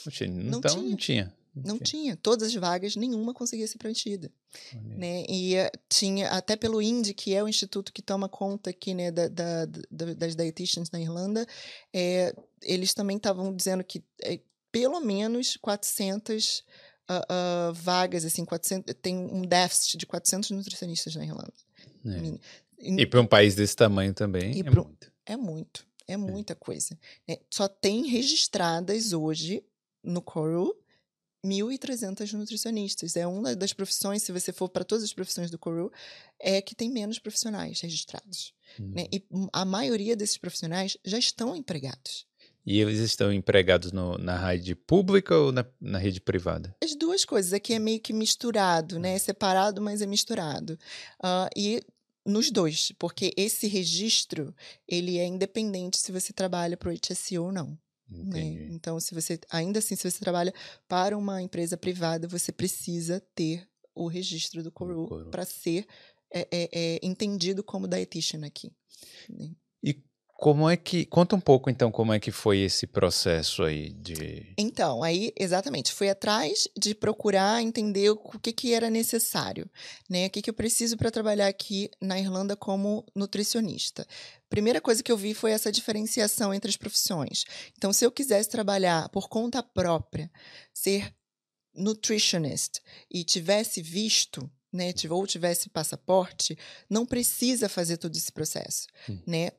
Oxe, 0.06 0.26
Não 0.26 0.58
então 0.58 0.74
tinha. 0.74 0.90
não 0.90 0.96
tinha. 0.96 1.35
Não 1.64 1.78
tinha. 1.78 2.16
Todas 2.16 2.48
as 2.48 2.54
vagas, 2.54 2.96
nenhuma 2.96 3.32
conseguia 3.32 3.66
ser 3.66 3.78
preenchida 3.78 4.30
Olha. 4.74 4.96
né? 4.96 5.24
E 5.28 5.54
eh, 5.56 5.70
tinha 5.88 6.28
até 6.30 6.56
pelo 6.56 6.82
INDI, 6.82 7.14
que 7.14 7.34
é 7.34 7.42
o 7.42 7.48
instituto 7.48 7.92
que 7.92 8.02
toma 8.02 8.28
conta 8.28 8.70
aqui, 8.70 8.94
né, 8.94 9.10
da, 9.10 9.28
da- 9.28 9.64
da- 9.90 10.14
das 10.14 10.34
dietitians 10.36 10.90
na 10.90 11.00
Irlanda, 11.00 11.46
eh, 11.92 12.34
eles 12.62 12.92
também 12.94 13.16
estavam 13.16 13.54
dizendo 13.54 13.82
que 13.84 14.04
eh, 14.22 14.40
pelo 14.70 15.00
menos 15.00 15.56
400 15.56 16.62
ah, 17.08 17.24
ah, 17.28 17.72
vagas, 17.74 18.24
assim, 18.24 18.44
400, 18.44 18.94
tem 19.00 19.16
um 19.16 19.42
déficit 19.42 19.96
de 19.96 20.06
400 20.06 20.50
nutricionistas 20.50 21.14
na 21.14 21.24
Irlanda. 21.24 21.52
É. 22.04 22.08
Min- 22.20 22.40
E 22.78 23.06
para 23.06 23.20
um 23.20 23.26
país 23.26 23.54
desse 23.54 23.74
tamanho 23.76 24.12
também 24.12 24.56
E 24.56 24.60
é 24.60 24.64
pro- 24.64 24.84
muito. 24.84 25.10
É 25.24 25.36
muito, 25.36 25.86
é 26.06 26.16
muita 26.16 26.54
coisa. 26.54 26.98
né? 27.26 27.38
Só 27.50 27.66
tem 27.68 28.06
registradas 28.08 29.12
hoje 29.12 29.64
no 30.02 30.20
Coru 30.20 30.76
1.300 31.46 32.32
nutricionistas. 32.32 33.16
É 33.16 33.26
uma 33.26 33.54
das 33.54 33.72
profissões, 33.72 34.22
se 34.22 34.32
você 34.32 34.52
for 34.52 34.68
para 34.68 34.84
todas 34.84 35.04
as 35.04 35.12
profissões 35.12 35.50
do 35.50 35.58
Coru, 35.58 35.90
é 36.40 36.60
que 36.60 36.74
tem 36.74 36.90
menos 36.90 37.18
profissionais 37.18 37.80
registrados. 37.80 38.52
Hum. 38.80 38.92
né? 38.94 39.06
E 39.12 39.22
a 39.52 39.64
maioria 39.64 40.16
desses 40.16 40.36
profissionais 40.38 40.96
já 41.04 41.18
estão 41.18 41.54
empregados. 41.54 42.26
E 42.64 42.80
eles 42.80 42.98
estão 42.98 43.32
empregados 43.32 43.92
no- 43.92 44.18
na 44.18 44.36
rede 44.48 44.74
pública 44.74 45.36
ou 45.36 45.52
na, 45.52 45.64
na 45.80 45.98
rede 45.98 46.20
privada? 46.20 46.74
As 46.82 46.96
duas 46.96 47.24
coisas 47.24 47.52
aqui 47.52 47.72
é 47.74 47.78
meio 47.78 48.00
que 48.00 48.12
misturado, 48.12 48.98
né? 48.98 49.14
É 49.14 49.18
separado, 49.18 49.80
mas 49.80 50.02
é 50.02 50.06
misturado. 50.06 50.76
Ah, 51.22 51.48
e 51.56 51.80
nos 52.26 52.50
dois, 52.50 52.90
porque 52.98 53.32
esse 53.36 53.68
registro 53.68 54.52
ele 54.88 55.16
é 55.16 55.24
independente 55.24 55.96
se 55.96 56.10
você 56.10 56.32
trabalha 56.32 56.76
para 56.76 56.90
o 56.90 56.92
HSE 56.92 57.38
ou 57.38 57.52
não. 57.52 57.78
Né? 58.08 58.40
Entendi. 58.40 58.72
Então, 58.72 58.98
se 59.00 59.14
você 59.14 59.38
ainda 59.50 59.78
assim, 59.78 59.96
se 59.96 60.10
você 60.10 60.20
trabalha 60.20 60.52
para 60.88 61.16
uma 61.16 61.42
empresa 61.42 61.76
privada, 61.76 62.28
você 62.28 62.52
precisa 62.52 63.20
ter 63.34 63.68
o 63.94 64.06
registro 64.06 64.62
do 64.62 64.70
Coru 64.70 65.06
Coru. 65.06 65.30
para 65.30 65.44
ser 65.44 65.86
é, 66.32 66.48
é, 66.50 66.68
é, 66.72 67.00
entendido 67.02 67.62
como 67.62 67.88
dietitian 67.88 68.44
aqui. 68.44 68.72
Como 70.38 70.68
é 70.68 70.76
que. 70.76 71.06
Conta 71.06 71.34
um 71.34 71.40
pouco 71.40 71.70
então 71.70 71.90
como 71.90 72.12
é 72.12 72.20
que 72.20 72.30
foi 72.30 72.60
esse 72.60 72.86
processo 72.86 73.62
aí 73.62 73.90
de. 73.90 74.52
Então, 74.58 75.02
aí, 75.02 75.32
exatamente, 75.38 75.92
fui 75.92 76.08
atrás 76.08 76.68
de 76.76 76.94
procurar 76.94 77.62
entender 77.62 78.10
o 78.10 78.16
que, 78.38 78.52
que 78.52 78.74
era 78.74 78.90
necessário, 78.90 79.68
né? 80.08 80.26
O 80.26 80.30
que, 80.30 80.42
que 80.42 80.50
eu 80.50 80.54
preciso 80.54 80.96
para 80.96 81.10
trabalhar 81.10 81.48
aqui 81.48 81.90
na 82.00 82.18
Irlanda 82.18 82.54
como 82.56 83.04
nutricionista. 83.14 84.06
Primeira 84.48 84.80
coisa 84.80 85.02
que 85.02 85.10
eu 85.10 85.16
vi 85.16 85.34
foi 85.34 85.52
essa 85.52 85.72
diferenciação 85.72 86.52
entre 86.52 86.68
as 86.68 86.76
profissões. 86.76 87.44
Então, 87.76 87.92
se 87.92 88.04
eu 88.04 88.12
quisesse 88.12 88.48
trabalhar 88.48 89.08
por 89.08 89.28
conta 89.28 89.62
própria, 89.62 90.30
ser 90.72 91.14
nutritionist 91.74 92.80
e 93.10 93.24
tivesse 93.24 93.82
visto, 93.82 94.50
né, 94.72 94.92
ou 95.10 95.26
tivesse 95.26 95.68
passaporte, 95.70 96.56
não 96.88 97.06
precisa 97.06 97.68
fazer 97.68 97.96
todo 97.96 98.16
esse 98.16 98.32
processo, 98.32 98.86
Hum. 99.08 99.20
né? 99.26 99.50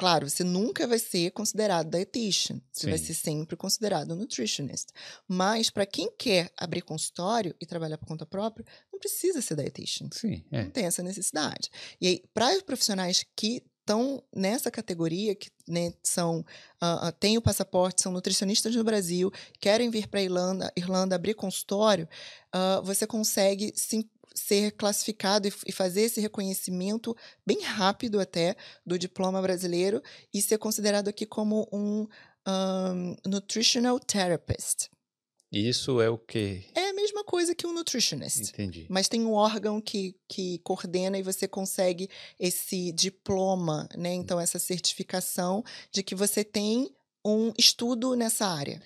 Claro, 0.00 0.30
você 0.30 0.42
nunca 0.42 0.86
vai 0.86 0.98
ser 0.98 1.30
considerado 1.32 1.90
dietitian, 1.90 2.58
você 2.72 2.88
vai 2.88 2.96
Sim. 2.96 3.04
ser 3.04 3.14
sempre 3.14 3.54
considerado 3.54 4.16
nutritionist. 4.16 4.88
Mas 5.28 5.68
para 5.68 5.84
quem 5.84 6.10
quer 6.16 6.50
abrir 6.56 6.80
consultório 6.80 7.54
e 7.60 7.66
trabalhar 7.66 7.98
por 7.98 8.06
conta 8.06 8.24
própria, 8.24 8.64
não 8.90 8.98
precisa 8.98 9.42
ser 9.42 9.56
dietitian. 9.56 10.08
Sim, 10.10 10.42
é. 10.50 10.62
Não 10.62 10.70
tem 10.70 10.86
essa 10.86 11.02
necessidade. 11.02 11.68
E 12.00 12.06
aí, 12.06 12.22
para 12.32 12.56
os 12.56 12.62
profissionais 12.62 13.26
que 13.36 13.62
estão 13.80 14.22
nessa 14.34 14.70
categoria, 14.70 15.34
que 15.34 15.50
né, 15.68 15.92
são 16.02 16.46
ah, 16.80 17.08
ah, 17.08 17.12
têm 17.12 17.36
o 17.36 17.42
passaporte, 17.42 18.00
são 18.00 18.10
nutricionistas 18.10 18.74
no 18.74 18.82
Brasil, 18.82 19.30
querem 19.60 19.90
vir 19.90 20.08
para 20.08 20.20
a 20.20 20.22
Irlanda, 20.22 20.72
Irlanda 20.74 21.14
abrir 21.14 21.34
consultório, 21.34 22.08
ah, 22.54 22.80
você 22.82 23.06
consegue 23.06 23.70
sim, 23.76 24.08
ser 24.34 24.72
classificado 24.72 25.48
e, 25.48 25.52
e 25.66 25.72
fazer 25.72 26.02
esse 26.02 26.20
reconhecimento 26.20 27.16
bem 27.46 27.62
rápido 27.62 28.20
até 28.20 28.56
do 28.84 28.98
diploma 28.98 29.40
brasileiro 29.42 30.02
e 30.32 30.40
ser 30.40 30.58
considerado 30.58 31.08
aqui 31.08 31.26
como 31.26 31.68
um 31.72 32.06
um, 32.46 33.16
nutritional 33.26 33.98
therapist. 33.98 34.88
Isso 35.52 36.00
é 36.00 36.08
o 36.08 36.16
que. 36.16 36.64
É 36.76 36.90
a 36.90 36.92
mesma 36.92 37.24
coisa 37.24 37.56
que 37.56 37.66
um 37.66 37.72
nutritionist. 37.72 38.50
Entendi. 38.50 38.86
Mas 38.88 39.08
tem 39.08 39.26
um 39.26 39.32
órgão 39.32 39.80
que, 39.80 40.14
que 40.28 40.60
coordena 40.60 41.18
e 41.18 41.24
você 41.24 41.48
consegue 41.48 42.08
esse 42.38 42.92
diploma, 42.92 43.88
né? 43.96 44.14
Então, 44.14 44.38
essa 44.38 44.60
certificação 44.60 45.64
de 45.92 46.04
que 46.04 46.14
você 46.14 46.44
tem 46.44 46.88
um 47.24 47.52
estudo 47.58 48.14
nessa 48.14 48.46
área. 48.46 48.80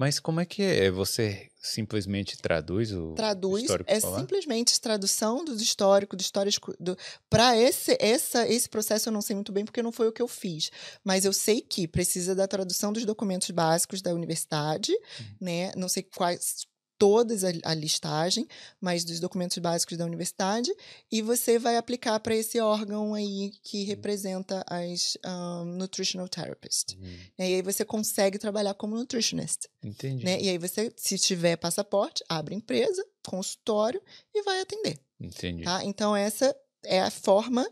Mas 0.00 0.18
como 0.18 0.40
é 0.40 0.46
que 0.46 0.62
é? 0.62 0.90
Você 0.90 1.50
simplesmente 1.60 2.38
traduz 2.38 2.90
o 2.90 3.12
Traduz, 3.12 3.64
histórico 3.64 3.90
é 3.90 3.98
escolar? 3.98 4.20
simplesmente 4.20 4.80
tradução 4.80 5.44
dos 5.44 5.60
históricos, 5.60 6.16
do 6.16 6.22
histórico. 6.22 6.74
Do, 6.80 6.96
Para 7.28 7.54
esse, 7.54 7.98
essa, 8.00 8.48
esse 8.48 8.66
processo 8.66 9.10
eu 9.10 9.12
não 9.12 9.20
sei 9.20 9.36
muito 9.36 9.52
bem 9.52 9.62
porque 9.62 9.82
não 9.82 9.92
foi 9.92 10.08
o 10.08 10.12
que 10.12 10.22
eu 10.22 10.26
fiz. 10.26 10.70
Mas 11.04 11.26
eu 11.26 11.34
sei 11.34 11.60
que 11.60 11.86
precisa 11.86 12.34
da 12.34 12.48
tradução 12.48 12.94
dos 12.94 13.04
documentos 13.04 13.50
básicos 13.50 14.00
da 14.00 14.14
universidade, 14.14 14.90
né? 15.38 15.70
Não 15.76 15.86
sei 15.86 16.02
quais 16.02 16.66
todas 17.00 17.42
a, 17.44 17.48
a 17.64 17.72
listagem, 17.72 18.46
mas 18.78 19.04
dos 19.04 19.18
documentos 19.18 19.56
básicos 19.56 19.96
da 19.96 20.04
universidade, 20.04 20.70
e 21.10 21.22
você 21.22 21.58
vai 21.58 21.78
aplicar 21.78 22.20
para 22.20 22.36
esse 22.36 22.60
órgão 22.60 23.14
aí 23.14 23.52
que 23.62 23.84
representa 23.84 24.62
as 24.68 25.16
um, 25.26 25.64
nutritional 25.64 26.28
therapists. 26.28 26.94
Hum, 27.00 27.18
E 27.38 27.42
aí 27.42 27.62
você 27.62 27.86
consegue 27.86 28.38
trabalhar 28.38 28.74
como 28.74 28.94
nutritionist, 28.96 29.66
Entendi. 29.82 30.26
né? 30.26 30.38
E 30.42 30.50
aí 30.50 30.58
você, 30.58 30.92
se 30.94 31.16
tiver 31.18 31.56
passaporte, 31.56 32.22
abre 32.28 32.54
empresa, 32.54 33.02
consultório 33.26 34.02
e 34.34 34.42
vai 34.42 34.60
atender, 34.60 35.00
Entendi. 35.18 35.64
tá? 35.64 35.82
Então 35.82 36.14
essa 36.14 36.54
é 36.84 37.00
a 37.00 37.10
forma 37.10 37.66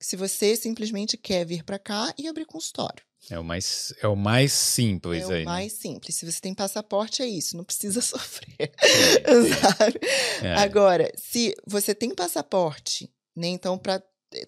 se 0.00 0.16
você 0.16 0.56
simplesmente 0.56 1.16
quer 1.16 1.44
vir 1.44 1.62
para 1.62 1.78
cá 1.78 2.12
e 2.16 2.26
abrir 2.26 2.46
consultório. 2.46 3.04
É 3.28 3.38
o 3.38 3.44
mais, 3.44 3.92
é 4.00 4.08
o 4.08 4.16
mais 4.16 4.50
simples 4.52 5.28
é 5.28 5.34
aí. 5.34 5.42
o 5.42 5.44
né? 5.44 5.44
mais 5.44 5.74
simples. 5.74 6.16
Se 6.16 6.24
você 6.30 6.40
tem 6.40 6.54
passaporte, 6.54 7.22
é 7.22 7.26
isso. 7.26 7.56
Não 7.56 7.64
precisa 7.64 8.00
sofrer. 8.02 8.72
Sabe? 9.60 10.00
É. 10.42 10.54
Agora, 10.54 11.12
se 11.16 11.54
você 11.66 11.94
tem 11.94 12.14
passaporte, 12.14 13.12
né? 13.36 13.48
Então, 13.48 13.76
para 13.76 14.02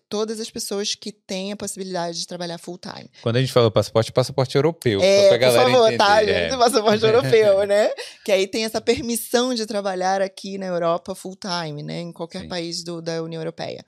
todas 0.08 0.40
as 0.40 0.50
pessoas 0.50 0.94
que 0.94 1.12
têm 1.12 1.52
a 1.52 1.56
possibilidade 1.56 2.20
de 2.20 2.26
trabalhar 2.26 2.58
full 2.58 2.78
time. 2.78 3.10
Quando 3.22 3.36
a 3.36 3.40
gente 3.40 3.52
fala 3.52 3.70
passaporte, 3.70 4.12
passaporte 4.12 4.56
europeu. 4.56 5.00
É, 5.02 5.38
por 5.38 5.52
favor, 5.52 5.86
entender. 5.86 5.98
tá, 5.98 6.22
é. 6.22 6.26
gente? 6.26 6.58
Passaporte 6.58 7.04
europeu, 7.04 7.66
né? 7.66 7.90
Que 8.24 8.32
aí 8.32 8.46
tem 8.46 8.64
essa 8.64 8.80
permissão 8.80 9.54
de 9.54 9.66
trabalhar 9.66 10.22
aqui 10.22 10.58
na 10.58 10.66
Europa 10.66 11.14
full 11.14 11.36
time, 11.36 11.82
né? 11.82 12.00
Em 12.00 12.12
qualquer 12.12 12.42
Sim. 12.42 12.48
país 12.48 12.84
do, 12.84 13.02
da 13.02 13.22
União 13.22 13.40
Europeia. 13.40 13.84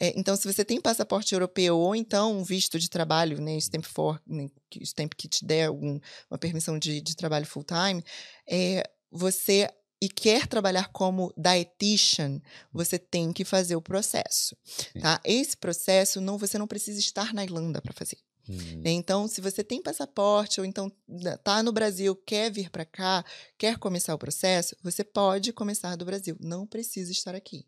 É, 0.00 0.12
então, 0.16 0.36
se 0.36 0.50
você 0.50 0.64
tem 0.64 0.80
passaporte 0.80 1.34
europeu 1.34 1.78
ou 1.78 1.94
então 1.94 2.38
um 2.38 2.44
visto 2.44 2.78
de 2.78 2.88
trabalho, 2.88 3.40
né? 3.40 3.58
Stamp 3.58 3.84
for, 3.84 4.20
né, 4.26 4.48
que- 4.70 4.84
Stamp 4.84 5.12
que 5.16 5.28
te 5.28 5.44
der 5.44 5.66
algum, 5.66 5.98
uma 6.30 6.38
permissão 6.38 6.78
de, 6.78 7.00
de 7.00 7.16
trabalho 7.16 7.46
full 7.46 7.64
time, 7.64 8.02
é, 8.48 8.82
você 9.10 9.68
e 10.00 10.08
quer 10.08 10.46
trabalhar 10.46 10.88
como 10.88 11.32
dietitian, 11.36 12.40
você 12.72 12.98
tem 12.98 13.32
que 13.32 13.44
fazer 13.44 13.76
o 13.76 13.82
processo, 13.82 14.56
Sim. 14.64 15.00
tá? 15.00 15.20
Esse 15.24 15.56
processo 15.56 16.20
não 16.20 16.36
você 16.36 16.58
não 16.58 16.66
precisa 16.66 16.98
estar 16.98 17.32
na 17.32 17.44
Irlanda 17.44 17.80
para 17.80 17.92
fazer. 17.92 18.18
Hum, 18.48 18.80
né? 18.82 18.90
Então, 18.90 19.26
se 19.26 19.40
você 19.40 19.64
tem 19.64 19.82
passaporte 19.82 20.60
ou 20.60 20.66
então 20.66 20.90
né, 21.08 21.36
tá 21.38 21.62
no 21.62 21.72
Brasil, 21.72 22.14
quer 22.14 22.50
vir 22.50 22.70
para 22.70 22.84
cá, 22.84 23.24
quer 23.58 23.76
começar 23.78 24.14
o 24.14 24.18
processo, 24.18 24.76
você 24.82 25.02
pode 25.02 25.52
começar 25.52 25.96
do 25.96 26.04
Brasil, 26.04 26.36
não 26.40 26.66
precisa 26.66 27.10
estar 27.10 27.34
aqui. 27.34 27.66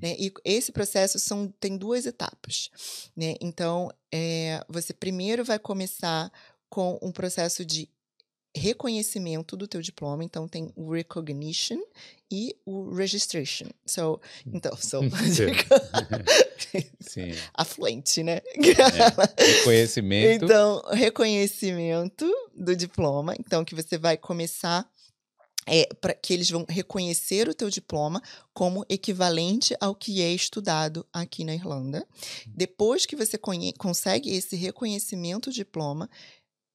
Né? 0.00 0.16
E 0.18 0.32
esse 0.44 0.70
processo 0.70 1.18
são, 1.18 1.48
tem 1.58 1.76
duas 1.76 2.04
etapas. 2.06 2.70
Né? 3.16 3.36
Então, 3.40 3.90
é, 4.12 4.62
você 4.68 4.92
primeiro 4.92 5.44
vai 5.44 5.58
começar 5.58 6.30
com 6.68 6.98
um 7.00 7.10
processo 7.10 7.64
de 7.64 7.88
reconhecimento 8.58 9.56
do 9.56 9.66
teu 9.66 9.80
diploma, 9.80 10.24
então 10.24 10.46
tem 10.46 10.70
o 10.76 10.92
recognition 10.92 11.78
e 12.30 12.54
o 12.64 12.92
registration. 12.94 13.66
So, 13.86 14.20
então, 14.46 14.76
so, 14.76 15.00
Sim. 17.00 17.32
afluente, 17.54 18.22
né? 18.22 18.40
É. 18.54 19.64
Conhecimento. 19.64 20.44
Então, 20.44 20.82
reconhecimento 20.90 22.30
do 22.54 22.76
diploma. 22.76 23.34
Então, 23.38 23.64
que 23.64 23.74
você 23.74 23.96
vai 23.96 24.16
começar. 24.16 24.88
É, 25.70 25.86
para 26.00 26.14
que 26.14 26.32
eles 26.32 26.48
vão 26.48 26.64
reconhecer 26.66 27.46
o 27.46 27.52
teu 27.52 27.68
diploma 27.68 28.22
como 28.54 28.86
equivalente 28.88 29.76
ao 29.78 29.94
que 29.94 30.22
é 30.22 30.32
estudado 30.32 31.06
aqui 31.12 31.44
na 31.44 31.54
Irlanda. 31.54 32.06
Depois 32.46 33.04
que 33.04 33.14
você 33.14 33.36
consegue 33.76 34.34
esse 34.34 34.56
reconhecimento 34.56 35.50
do 35.50 35.54
diploma, 35.54 36.08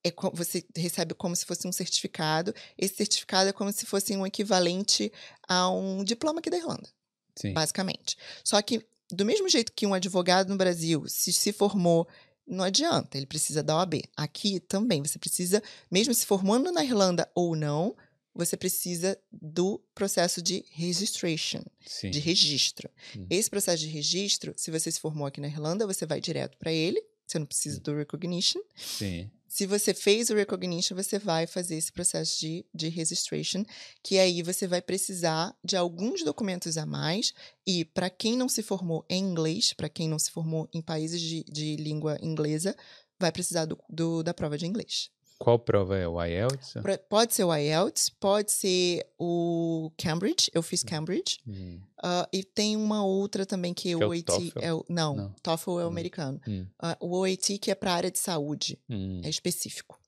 é 0.04 0.12
você 0.32 0.64
recebe 0.76 1.14
como 1.14 1.34
se 1.34 1.46
fosse 1.46 1.66
um 1.66 1.72
certificado. 1.72 2.54
Esse 2.76 2.96
certificado 2.96 3.48
é 3.48 3.52
como 3.52 3.72
se 3.72 3.86
fosse 3.86 4.16
um 4.16 4.26
equivalente 4.26 5.10
a 5.48 5.70
um 5.70 6.04
diploma 6.04 6.40
aqui 6.40 6.50
da 6.50 6.58
Irlanda 6.58 6.88
Sim. 7.36 7.52
basicamente. 7.52 8.16
Só 8.42 8.60
que, 8.62 8.86
do 9.10 9.24
mesmo 9.24 9.48
jeito 9.48 9.72
que 9.72 9.86
um 9.86 9.94
advogado 9.94 10.48
no 10.48 10.56
Brasil 10.56 11.04
se, 11.08 11.32
se 11.32 11.52
formou, 11.52 12.08
não 12.46 12.64
adianta, 12.64 13.16
ele 13.16 13.26
precisa 13.26 13.62
da 13.62 13.76
OAB. 13.76 14.02
Aqui 14.16 14.60
também, 14.60 15.02
você 15.02 15.18
precisa, 15.18 15.62
mesmo 15.90 16.14
se 16.14 16.26
formando 16.26 16.70
na 16.70 16.84
Irlanda 16.84 17.28
ou 17.34 17.56
não, 17.56 17.96
você 18.34 18.56
precisa 18.56 19.18
do 19.30 19.80
processo 19.94 20.42
de 20.42 20.64
registration, 20.70 21.62
Sim. 21.86 22.10
de 22.10 22.18
registro. 22.18 22.90
Hum. 23.16 23.26
Esse 23.30 23.48
processo 23.48 23.78
de 23.78 23.88
registro, 23.88 24.52
se 24.56 24.70
você 24.70 24.90
se 24.90 25.00
formou 25.00 25.26
aqui 25.26 25.40
na 25.40 25.46
Irlanda, 25.46 25.86
você 25.86 26.04
vai 26.04 26.20
direto 26.20 26.58
para 26.58 26.72
ele, 26.72 27.00
você 27.26 27.38
não 27.38 27.46
precisa 27.46 27.80
do 27.80 27.94
recognition. 27.96 28.60
Sim. 28.76 29.30
Se 29.48 29.66
você 29.66 29.94
fez 29.94 30.30
o 30.30 30.34
recognition, 30.34 30.96
você 30.96 31.16
vai 31.16 31.46
fazer 31.46 31.76
esse 31.76 31.92
processo 31.92 32.40
de, 32.40 32.66
de 32.74 32.88
registration, 32.88 33.64
que 34.02 34.18
aí 34.18 34.42
você 34.42 34.66
vai 34.66 34.82
precisar 34.82 35.56
de 35.64 35.76
alguns 35.76 36.24
documentos 36.24 36.76
a 36.76 36.84
mais. 36.84 37.32
E 37.64 37.84
para 37.84 38.10
quem 38.10 38.36
não 38.36 38.48
se 38.48 38.64
formou 38.64 39.04
em 39.08 39.22
inglês, 39.22 39.72
para 39.72 39.88
quem 39.88 40.08
não 40.08 40.18
se 40.18 40.30
formou 40.32 40.68
em 40.74 40.82
países 40.82 41.20
de, 41.20 41.44
de 41.44 41.76
língua 41.76 42.18
inglesa, 42.20 42.74
vai 43.18 43.30
precisar 43.30 43.64
do, 43.66 43.78
do- 43.88 44.24
da 44.24 44.34
prova 44.34 44.58
de 44.58 44.66
inglês. 44.66 45.08
Qual 45.44 45.58
prova 45.58 45.96
é? 45.98 46.08
O 46.08 46.22
IELTS? 46.24 46.74
Pode 47.08 47.34
ser 47.34 47.44
o 47.44 47.54
IELTS, 47.54 48.08
pode 48.18 48.50
ser 48.50 49.06
o 49.18 49.90
Cambridge, 49.98 50.50
eu 50.54 50.62
fiz 50.62 50.82
Cambridge. 50.82 51.38
Hum. 51.46 51.78
Ah, 52.02 52.26
e 52.32 52.42
tem 52.42 52.76
uma 52.76 53.04
outra 53.04 53.44
também 53.44 53.74
que, 53.74 53.90
Que 53.90 53.94
o 53.96 54.02
é 54.02 54.06
o 54.06 54.08
OAT 54.08 54.24
TOEFL? 54.24 54.58
é 54.60 54.72
o, 54.74 54.84
não, 54.88 55.14
Não. 55.16 55.34
TOEFL 55.42 55.70
é 55.80 55.84
o 55.84 55.86
Hum. 55.86 55.90
americano. 55.90 56.40
Hum. 56.48 56.66
Ah, 56.78 56.96
o 56.98 57.18
OAT 57.18 57.58
que 57.58 57.70
é 57.70 57.74
para 57.74 57.92
a 57.92 57.94
área 57.96 58.10
de 58.10 58.18
saúde, 58.18 58.78
Hum. 58.88 59.20
é 59.22 59.28
específico. 59.28 59.98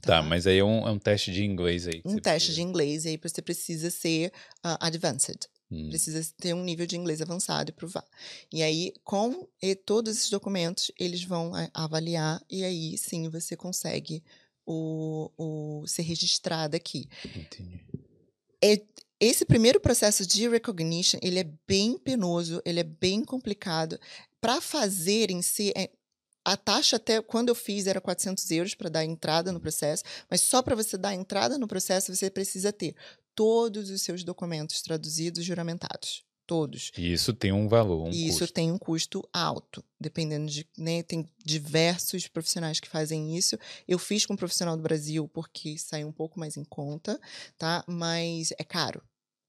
Tá, 0.00 0.20
mas 0.22 0.46
aí 0.46 0.58
é 0.58 0.64
um, 0.64 0.86
é 0.86 0.90
um 0.90 0.98
teste 0.98 1.32
de 1.32 1.42
inglês 1.44 1.88
aí. 1.88 2.02
um 2.04 2.18
teste 2.18 2.48
de 2.50 2.54
precisa. 2.56 2.60
inglês 2.60 3.04
e 3.04 3.08
aí 3.08 3.16
você 3.22 3.40
precisa 3.40 3.90
ser 3.90 4.30
ah, 4.62 4.76
advanced, 4.86 5.46
Hum. 5.72 5.88
precisa 5.88 6.22
ter 6.38 6.52
um 6.54 6.62
nível 6.62 6.86
de 6.86 6.94
inglês 6.96 7.22
avançado 7.22 7.70
e 7.70 7.72
provar. 7.72 8.04
E 8.52 8.62
aí, 8.62 8.92
com 9.02 9.48
e 9.62 9.74
todos 9.74 10.14
esses 10.16 10.28
documentos, 10.30 10.90
eles 11.00 11.24
vão 11.24 11.54
a- 11.54 11.70
avaliar 11.72 12.40
e 12.50 12.62
aí 12.64 12.98
sim 12.98 13.28
você 13.30 13.56
consegue 13.56 14.22
o, 14.66 15.30
o 15.36 15.86
ser 15.86 16.02
registrado 16.02 16.76
aqui. 16.76 17.08
Entendi. 17.24 17.80
Esse 19.20 19.44
primeiro 19.44 19.80
processo 19.80 20.26
de 20.26 20.48
recognition, 20.48 21.18
ele 21.22 21.38
é 21.38 21.50
bem 21.66 21.96
penoso, 21.96 22.60
ele 22.64 22.80
é 22.80 22.84
bem 22.84 23.24
complicado. 23.24 23.98
Para 24.40 24.60
fazer 24.60 25.30
em 25.30 25.40
si, 25.40 25.72
é- 25.76 25.90
a 26.44 26.56
taxa 26.56 26.96
até 26.96 27.22
quando 27.22 27.48
eu 27.48 27.54
fiz 27.54 27.86
era 27.86 28.00
400 28.00 28.50
euros 28.50 28.74
para 28.74 28.90
dar 28.90 29.04
entrada 29.04 29.50
no 29.50 29.60
processo, 29.60 30.02
mas 30.28 30.42
só 30.42 30.60
para 30.60 30.74
você 30.74 30.98
dar 30.98 31.14
entrada 31.14 31.56
no 31.56 31.66
processo 31.66 32.14
você 32.14 32.28
precisa 32.28 32.72
ter 32.72 32.94
todos 33.34 33.88
os 33.88 34.02
seus 34.02 34.22
documentos 34.24 34.82
traduzidos 34.82 35.40
e 35.40 35.44
juramentados. 35.44 36.23
Todos. 36.46 36.90
E 36.96 37.12
isso 37.12 37.32
tem 37.32 37.52
um 37.52 37.66
valor, 37.68 38.08
um 38.08 38.10
e 38.10 38.28
isso 38.28 38.40
custo. 38.40 38.54
tem 38.54 38.70
um 38.70 38.78
custo 38.78 39.26
alto, 39.32 39.82
dependendo 39.98 40.50
de. 40.50 40.68
Né, 40.76 41.02
tem 41.02 41.26
diversos 41.44 42.28
profissionais 42.28 42.80
que 42.80 42.88
fazem 42.88 43.36
isso. 43.36 43.58
Eu 43.88 43.98
fiz 43.98 44.26
com 44.26 44.34
um 44.34 44.36
profissional 44.36 44.76
do 44.76 44.82
Brasil 44.82 45.26
porque 45.28 45.78
saiu 45.78 46.06
um 46.08 46.12
pouco 46.12 46.38
mais 46.38 46.56
em 46.56 46.64
conta, 46.64 47.18
tá? 47.56 47.82
Mas 47.86 48.52
é 48.58 48.64
caro 48.64 49.02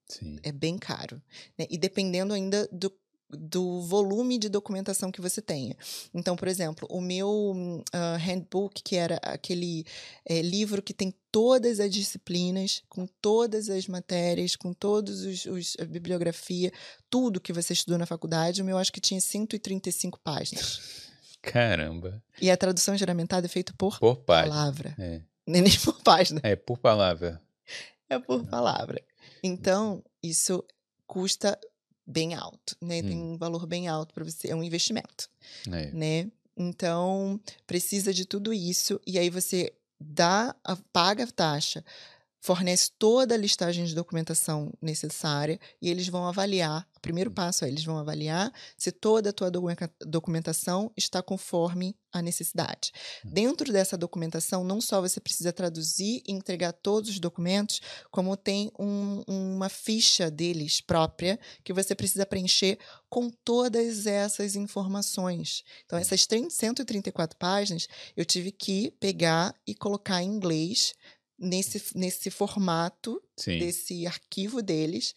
Sim. 0.07 0.37
é 0.43 0.51
bem 0.51 0.77
caro. 0.77 1.21
né? 1.57 1.65
E 1.69 1.77
dependendo 1.77 2.33
ainda 2.33 2.67
do, 2.71 2.91
do 3.29 3.81
volume 3.81 4.37
de 4.37 4.47
documentação 4.49 5.11
que 5.11 5.19
você 5.19 5.41
tenha. 5.41 5.75
Então, 6.13 6.35
por 6.35 6.47
exemplo, 6.47 6.87
o 6.91 7.01
meu 7.01 7.83
ah, 7.91 8.17
handbook, 8.17 8.83
que 8.83 8.95
era 8.95 9.15
aquele 9.23 9.85
eh, 10.25 10.41
livro 10.41 10.81
que 10.81 10.93
tem 10.93 11.13
todas 11.31 11.79
as 11.79 11.91
disciplinas, 11.91 12.83
com 12.87 13.07
todas 13.21 13.69
as 13.69 13.87
matérias, 13.87 14.55
com 14.55 14.73
todos 14.73 15.21
os, 15.21 15.45
os 15.45 15.75
a 15.79 15.85
bibliografia, 15.85 16.71
tudo 17.09 17.41
que 17.41 17.51
você 17.51 17.73
estudou 17.73 17.97
na 17.97 18.05
faculdade, 18.05 18.61
o 18.61 18.65
meu 18.65 18.77
acho 18.77 18.93
que 18.93 19.01
tinha 19.01 19.19
135 19.19 20.19
páginas. 20.23 20.79
Caramba. 21.41 22.23
E 22.41 22.49
a 22.49 22.57
tradução 22.57 22.95
geramentada 22.97 23.45
é 23.47 23.49
feita 23.49 23.73
por 23.77 23.99
Por 23.99 24.17
palavra, 24.17 24.95
É. 24.97 25.21
nem 25.47 25.61
nem 25.61 25.77
por 25.79 26.01
página. 26.01 26.39
é, 26.43 26.55
por 26.55 26.77
palavra. 26.77 27.41
É 28.09 28.17
por 28.19 28.45
palavra. 28.45 29.03
Então, 29.43 30.03
isso 30.23 30.63
custa 31.07 31.59
bem 32.05 32.33
alto, 32.35 32.75
né? 32.81 33.01
Tem 33.01 33.17
Hum. 33.17 33.33
um 33.33 33.37
valor 33.37 33.65
bem 33.65 33.87
alto 33.87 34.13
para 34.13 34.23
você, 34.23 34.49
é 34.49 34.55
um 34.55 34.63
investimento, 34.63 35.29
É. 35.71 35.91
né? 35.91 36.31
Então, 36.57 37.39
precisa 37.67 38.13
de 38.13 38.25
tudo 38.25 38.53
isso 38.53 38.99
e 39.05 39.19
aí 39.19 39.29
você 39.29 39.73
dá, 39.99 40.55
a, 40.63 40.75
paga 40.93 41.23
a 41.23 41.27
taxa, 41.27 41.83
fornece 42.45 42.91
toda 42.99 43.33
a 43.33 43.37
listagem 43.37 43.85
de 43.85 43.95
documentação 43.95 44.71
necessária 44.79 45.59
e 45.81 45.89
eles 45.89 46.07
vão 46.07 46.27
avaliar. 46.27 46.87
O 46.95 46.99
primeiro 46.99 47.31
passo 47.31 47.65
é 47.65 47.67
eles 47.67 47.83
vão 47.83 47.97
avaliar 47.97 48.53
se 48.77 48.91
toda 48.91 49.31
a 49.31 49.33
tua 49.33 49.51
documentação 50.05 50.91
está 50.95 51.23
conforme 51.23 51.97
a 52.13 52.21
necessidade. 52.21 52.91
Hum. 53.25 53.29
Dentro 53.33 53.73
dessa 53.73 53.97
documentação, 53.97 54.63
não 54.63 54.79
só 54.79 55.01
você 55.01 55.19
precisa 55.19 55.51
traduzir 55.51 56.21
e 56.25 56.31
entregar 56.31 56.71
todos 56.71 57.09
os 57.09 57.19
documentos, 57.19 57.81
como 58.09 58.37
tem 58.37 58.71
um- 58.79 59.23
uma 59.27 59.67
ficha 59.67 60.29
deles 60.29 60.79
própria 60.79 61.39
que 61.63 61.73
você 61.73 61.93
precisa 61.95 62.25
preencher 62.25 62.77
com 63.09 63.29
todas 63.29 64.05
essas 64.05 64.55
informações. 64.55 65.63
Então, 65.85 65.97
essas 65.97 66.25
30, 66.25 66.51
134 66.51 67.37
páginas, 67.37 67.87
eu 68.15 68.23
tive 68.23 68.51
que 68.51 68.91
pegar 68.91 69.53
e 69.67 69.73
colocar 69.73 70.21
em 70.21 70.27
inglês 70.29 70.93
nesse, 71.37 71.81
nesse 71.95 72.29
formato 72.29 73.21
Sim. 73.37 73.59
desse 73.59 74.05
arquivo 74.07 74.61
deles, 74.61 75.13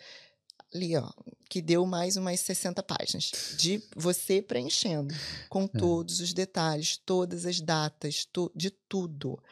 ali, 0.74 0.96
ó, 0.96 1.10
que 1.48 1.62
deu 1.62 1.86
mais 1.86 2.16
umas 2.16 2.40
60 2.40 2.82
páginas 2.82 3.30
de 3.56 3.82
você 3.96 4.42
preenchendo 4.42 5.14
com 5.48 5.66
todos 5.66 6.20
os 6.20 6.34
detalhes, 6.34 6.98
todas 7.06 7.46
as 7.46 7.60
datas, 7.60 8.26
tu- 8.30 8.52
de 8.54 8.70
tudo, 8.70 9.42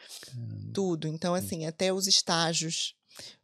tudo. 0.73 1.07
Então, 1.07 1.33
assim, 1.33 1.65
até 1.65 1.91
os 1.91 2.07
estágios. 2.07 2.93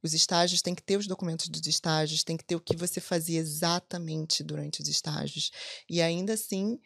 Os 0.03 0.13
estágios 0.13 0.61
tem 0.61 0.75
que 0.75 0.83
ter 0.83 0.97
os 0.97 1.07
documentos 1.07 1.47
dos 1.49 1.65
estágios, 1.65 2.23
tem 2.23 2.37
que 2.37 2.43
ter 2.43 2.55
o 2.55 2.59
que 2.59 2.75
você 2.75 3.01
fazia 3.01 3.39
exatamente 3.39 4.43
durante 4.43 4.83
os 4.83 4.87
estágios. 4.87 5.49
E 5.89 5.99
ainda 5.99 6.33
assim, 6.33 6.79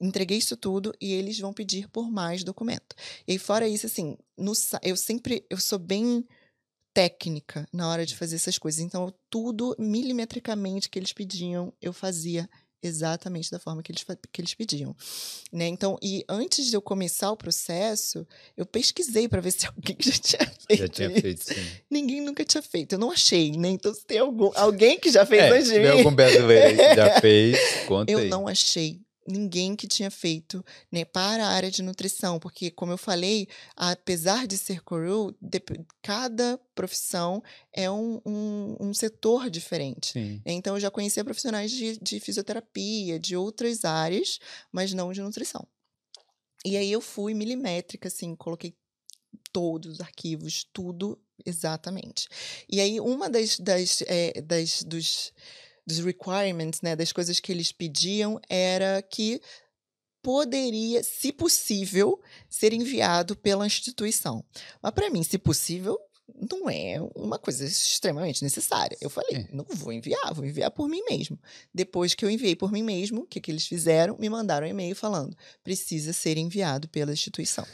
entreguei 0.00 0.38
isso 0.38 0.56
tudo 0.56 0.92
e 1.00 1.12
eles 1.12 1.38
vão 1.38 1.52
pedir 1.52 1.88
por 1.88 2.10
mais 2.10 2.42
documento. 2.42 2.96
E 3.28 3.38
fora 3.38 3.68
isso, 3.68 3.86
assim, 3.86 4.16
no, 4.36 4.52
eu 4.82 4.96
sempre, 4.96 5.44
eu 5.50 5.58
sou 5.58 5.78
bem 5.78 6.24
técnica 6.92 7.68
na 7.72 7.88
hora 7.88 8.04
de 8.04 8.16
fazer 8.16 8.36
essas 8.36 8.58
coisas. 8.58 8.80
Então, 8.80 9.12
tudo 9.28 9.76
milimetricamente 9.78 10.88
que 10.88 10.98
eles 10.98 11.12
pediam, 11.12 11.72
eu 11.80 11.92
fazia 11.92 12.48
exatamente 12.82 13.50
da 13.50 13.58
forma 13.58 13.82
que 13.82 13.92
eles, 13.92 14.02
que 14.32 14.40
eles 14.40 14.54
pediam. 14.54 14.96
Né? 15.52 15.68
Então, 15.68 15.98
e 16.02 16.24
antes 16.28 16.66
de 16.66 16.74
eu 16.74 16.80
começar 16.80 17.30
o 17.30 17.36
processo, 17.36 18.26
eu 18.56 18.64
pesquisei 18.64 19.28
para 19.28 19.40
ver 19.42 19.50
se 19.52 19.66
alguém 19.68 19.96
já 20.00 20.12
tinha 20.12 20.52
feito. 20.66 20.80
Já 20.80 20.88
tinha 20.88 21.10
isso. 21.12 21.20
feito, 21.20 21.44
sim. 21.44 21.70
Ninguém 21.90 22.22
nunca 22.22 22.42
tinha 22.44 22.62
feito. 22.62 22.94
Eu 22.94 22.98
não 22.98 23.10
achei, 23.12 23.52
né? 23.52 23.68
Então, 23.68 23.92
se 23.94 24.04
tem 24.04 24.18
algum, 24.18 24.50
alguém 24.54 24.98
que 24.98 25.10
já 25.12 25.26
fez 25.26 25.42
É, 25.42 25.50
antes 25.50 25.68
se 25.68 25.74
de 25.74 25.80
mim. 25.80 25.86
algum 25.88 26.14
brasileiro 26.14 26.76
já 26.96 27.20
fez, 27.20 27.58
conta 27.86 28.10
Eu 28.10 28.18
aí. 28.20 28.28
não 28.28 28.48
achei 28.48 28.98
ninguém 29.30 29.76
que 29.76 29.86
tinha 29.86 30.10
feito 30.10 30.64
né, 30.90 31.04
para 31.04 31.46
a 31.46 31.50
área 31.50 31.70
de 31.70 31.82
nutrição, 31.82 32.38
porque, 32.38 32.70
como 32.70 32.92
eu 32.92 32.98
falei, 32.98 33.48
apesar 33.76 34.46
de 34.46 34.56
ser 34.58 34.82
curu, 34.82 35.34
dep- 35.40 35.86
cada 36.02 36.58
profissão 36.74 37.42
é 37.72 37.90
um, 37.90 38.20
um, 38.26 38.76
um 38.80 38.94
setor 38.94 39.48
diferente. 39.50 40.12
Sim. 40.12 40.42
Então, 40.44 40.76
eu 40.76 40.80
já 40.80 40.90
conhecia 40.90 41.24
profissionais 41.24 41.70
de, 41.70 41.98
de 41.98 42.20
fisioterapia, 42.20 43.18
de 43.18 43.36
outras 43.36 43.84
áreas, 43.84 44.38
mas 44.72 44.92
não 44.92 45.12
de 45.12 45.20
nutrição. 45.20 45.66
E 46.64 46.76
aí 46.76 46.92
eu 46.92 47.00
fui 47.00 47.32
milimétrica, 47.34 48.08
assim, 48.08 48.36
coloquei 48.36 48.74
todos 49.52 49.94
os 49.94 50.00
arquivos, 50.00 50.66
tudo 50.72 51.18
exatamente. 51.44 52.28
E 52.68 52.80
aí, 52.80 53.00
uma 53.00 53.28
das, 53.28 53.58
das, 53.58 54.02
eh, 54.06 54.40
das 54.42 54.82
dos, 54.82 55.32
dos 55.90 56.04
requirements, 56.04 56.80
né, 56.82 56.94
das 56.96 57.12
coisas 57.12 57.40
que 57.40 57.50
eles 57.52 57.72
pediam 57.72 58.40
era 58.48 59.02
que 59.02 59.40
poderia, 60.22 61.02
se 61.02 61.32
possível, 61.32 62.20
ser 62.48 62.72
enviado 62.72 63.34
pela 63.36 63.66
instituição. 63.66 64.44
Mas 64.82 64.92
para 64.92 65.10
mim, 65.10 65.22
se 65.22 65.38
possível, 65.38 65.98
não 66.50 66.68
é 66.70 66.96
uma 67.14 67.38
coisa 67.38 67.64
extremamente 67.64 68.42
necessária. 68.42 68.96
Eu 69.00 69.10
falei, 69.10 69.36
É. 69.38 69.48
não 69.52 69.64
vou 69.68 69.92
enviar, 69.92 70.32
vou 70.34 70.44
enviar 70.44 70.70
por 70.70 70.88
mim 70.88 71.02
mesmo. 71.08 71.38
Depois 71.74 72.14
que 72.14 72.24
eu 72.24 72.30
enviei 72.30 72.54
por 72.54 72.70
mim 72.70 72.82
mesmo, 72.82 73.22
o 73.22 73.26
que, 73.26 73.40
que 73.40 73.50
eles 73.50 73.66
fizeram? 73.66 74.16
Me 74.18 74.28
mandaram 74.28 74.66
um 74.66 74.70
e-mail 74.70 74.94
falando, 74.94 75.36
precisa 75.64 76.12
ser 76.12 76.36
enviado 76.36 76.88
pela 76.88 77.12
instituição. 77.12 77.66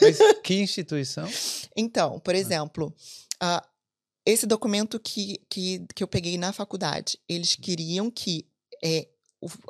Mas 0.00 0.18
que 0.44 0.54
instituição? 0.60 1.28
Então, 1.76 2.20
por 2.20 2.34
exemplo, 2.34 2.94
ah, 3.40 3.66
esse 4.30 4.46
documento 4.46 5.00
que, 5.00 5.40
que, 5.48 5.86
que 5.94 6.02
eu 6.02 6.08
peguei 6.08 6.36
na 6.36 6.52
faculdade, 6.52 7.18
eles 7.28 7.54
queriam 7.56 8.10
que 8.10 8.46
é, 8.84 9.08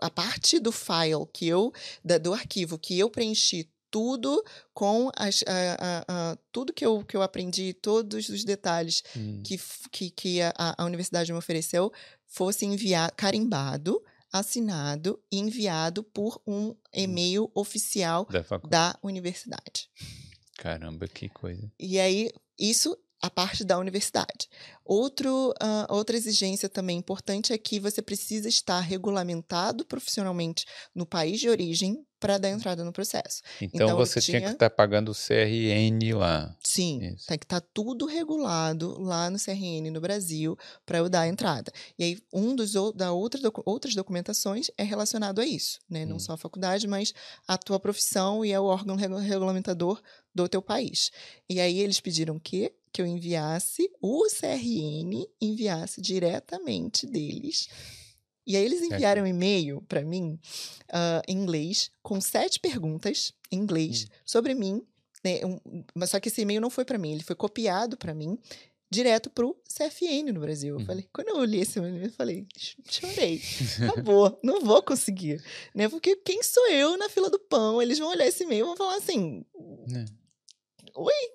a 0.02 0.10
parte 0.10 0.58
do 0.58 0.72
file 0.72 1.26
que 1.32 1.46
eu, 1.46 1.72
da- 2.04 2.18
do 2.18 2.32
arquivo 2.34 2.78
que 2.78 2.98
eu 2.98 3.08
preenchi 3.10 3.70
tudo 3.90 4.42
com 4.74 5.10
as, 5.16 5.42
a- 5.46 5.76
a- 5.80 6.04
a- 6.32 6.38
tudo 6.52 6.72
que 6.72 6.84
eu, 6.84 7.04
que 7.04 7.16
eu 7.16 7.22
aprendi, 7.22 7.72
todos 7.72 8.28
os 8.28 8.44
detalhes 8.44 9.02
Hum, 9.16 9.42
que, 9.44 9.58
que, 9.90 10.10
que 10.10 10.42
a, 10.42 10.52
a- 10.56 10.84
universidade 10.84 11.32
me 11.32 11.38
ofereceu, 11.38 11.90
fosse 12.26 12.66
enviado, 12.66 13.14
carimbado, 13.16 14.02
assinado 14.32 15.18
e 15.32 15.38
enviado 15.38 16.02
por 16.02 16.40
um 16.46 16.74
e-mail 16.92 17.50
oficial 17.54 18.26
da 18.26 18.42
da 18.68 18.98
universidade. 19.02 19.88
Caramba, 20.58 21.06
que 21.08 21.28
coisa. 21.28 21.70
E 21.78 21.98
aí, 22.00 22.30
isso 22.58 22.96
a 23.20 23.28
parte 23.28 23.64
da 23.64 23.78
universidade. 23.78 24.48
Outro, 24.84 25.52
ah, 25.60 25.86
outra 25.90 26.16
exigência 26.16 26.68
também 26.68 26.96
importante 26.98 27.52
é 27.52 27.58
que 27.58 27.80
você 27.80 28.00
precisa 28.00 28.48
estar 28.48 28.80
regulamentado 28.80 29.84
profissionalmente 29.84 30.64
no 30.94 31.04
país 31.04 31.40
de 31.40 31.48
origem 31.48 32.04
para 32.20 32.36
dar 32.38 32.48
entrada 32.50 32.84
no 32.84 32.92
processo. 32.92 33.42
Então, 33.60 33.86
Então, 33.88 33.96
você 33.96 34.20
tinha 34.20 34.38
que 34.40 34.46
tinha- 34.46 34.52
estar 34.52 34.70
pagando 34.70 35.10
o 35.10 35.14
CRN 35.14 36.12
lá. 36.14 36.56
Sim, 36.64 37.00
Isso. 37.14 37.26
tem 37.26 37.38
que 37.38 37.44
estar 37.44 37.60
tudo 37.60 38.06
regulado 38.06 39.00
lá 39.00 39.30
no 39.30 39.38
CRN 39.38 39.90
no 39.90 40.00
Brasil 40.00 40.56
para 40.84 40.98
eu 40.98 41.08
dar 41.08 41.20
a 41.22 41.28
entrada. 41.28 41.70
E 41.96 42.02
aí, 42.04 42.18
um 42.32 42.56
dos 42.56 42.72
da 42.94 43.12
outra, 43.12 43.40
outras 43.64 43.94
documentações 43.94 44.68
é 44.76 44.82
relacionado 44.82 45.40
a 45.40 45.46
isso, 45.46 45.78
né? 45.88 46.04
Não 46.04 46.16
Hum. 46.16 46.20
só 46.20 46.32
a 46.32 46.36
faculdade, 46.38 46.88
mas 46.88 47.12
a 47.46 47.56
tua 47.56 47.78
profissão 47.78 48.44
e 48.44 48.50
é 48.52 48.58
o 48.58 48.64
órgão 48.64 48.96
regu- 48.96 49.16
regulamentador 49.18 50.00
do 50.34 50.48
teu 50.48 50.60
país. 50.62 51.10
E 51.48 51.60
aí 51.60 51.78
eles 51.78 52.00
pediram 52.00 52.38
que 52.38 52.72
que 52.92 53.00
eu 53.02 53.06
enviasse 53.06 53.90
o 54.00 54.26
CRN 54.28 55.26
enviasse 55.40 56.00
diretamente 56.00 57.06
deles. 57.06 57.68
E 58.46 58.56
aí 58.56 58.64
eles 58.64 58.80
enviaram 58.82 59.22
um 59.24 59.26
e-mail 59.26 59.82
para 59.88 60.02
mim 60.02 60.38
ah, 60.92 61.22
em 61.28 61.36
inglês 61.36 61.90
com 62.02 62.20
sete 62.20 62.58
perguntas 62.60 63.32
em 63.50 63.58
inglês 63.58 64.04
Hum. 64.04 64.14
sobre 64.24 64.54
mim 64.54 64.82
né, 65.24 65.40
um- 65.44 65.58
mas 65.94 66.10
só 66.10 66.20
que 66.20 66.28
esse 66.28 66.40
e-mail 66.42 66.60
não 66.60 66.70
foi 66.70 66.84
para 66.84 66.96
mim, 66.96 67.12
ele 67.12 67.24
foi 67.24 67.34
copiado 67.34 67.96
para 67.96 68.14
mim 68.14 68.38
direto 68.90 69.28
pro 69.28 69.54
CFN 69.68 70.32
no 70.32 70.40
Brasil. 70.40 70.74
Eu 70.76 70.80
Uhum. 70.80 70.86
falei, 70.86 71.06
quando 71.12 71.28
eu 71.28 71.44
li 71.44 71.60
esse 71.60 71.78
e-mail, 71.78 72.04
eu 72.04 72.12
falei, 72.12 72.46
"Ch- 72.56 72.76
chorei. 72.88 73.42
Acabou, 73.82 74.38
não 74.42 74.60
vou 74.64 74.80
conseguir, 74.82 75.42
né? 75.74 75.88
Porque 75.90 76.16
quem 76.16 76.42
sou 76.42 76.68
eu 76.70 76.96
na 76.96 77.08
fila 77.10 77.28
do 77.28 77.38
pão? 77.38 77.82
Eles 77.82 77.98
vão 77.98 78.08
olhar 78.08 78.26
esse 78.28 78.44
e-mail 78.44 78.64
e 78.64 78.68
vão 78.68 78.76
falar 78.76 78.96
assim, 78.96 79.44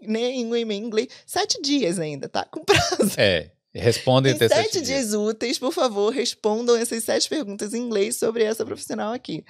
né? 0.01 0.19
né, 0.19 0.29
em 0.31 0.73
inglês, 0.77 1.07
sete 1.25 1.61
dias 1.61 1.99
ainda, 1.99 2.27
tá? 2.29 2.45
Com 2.45 2.63
prazo. 2.63 3.13
É, 3.17 3.51
respondem 3.73 4.37
sete 4.37 4.53
sete 4.53 4.81
dias 4.81 5.13
úteis, 5.13 5.57
por 5.57 5.71
favor, 5.73 6.11
respondam 6.11 6.75
essas 6.75 7.03
sete 7.03 7.27
perguntas 7.29 7.73
em 7.73 7.79
inglês 7.79 8.17
sobre 8.17 8.43
essa 8.43 8.65
profissional 8.65 9.13
aqui. 9.13 9.43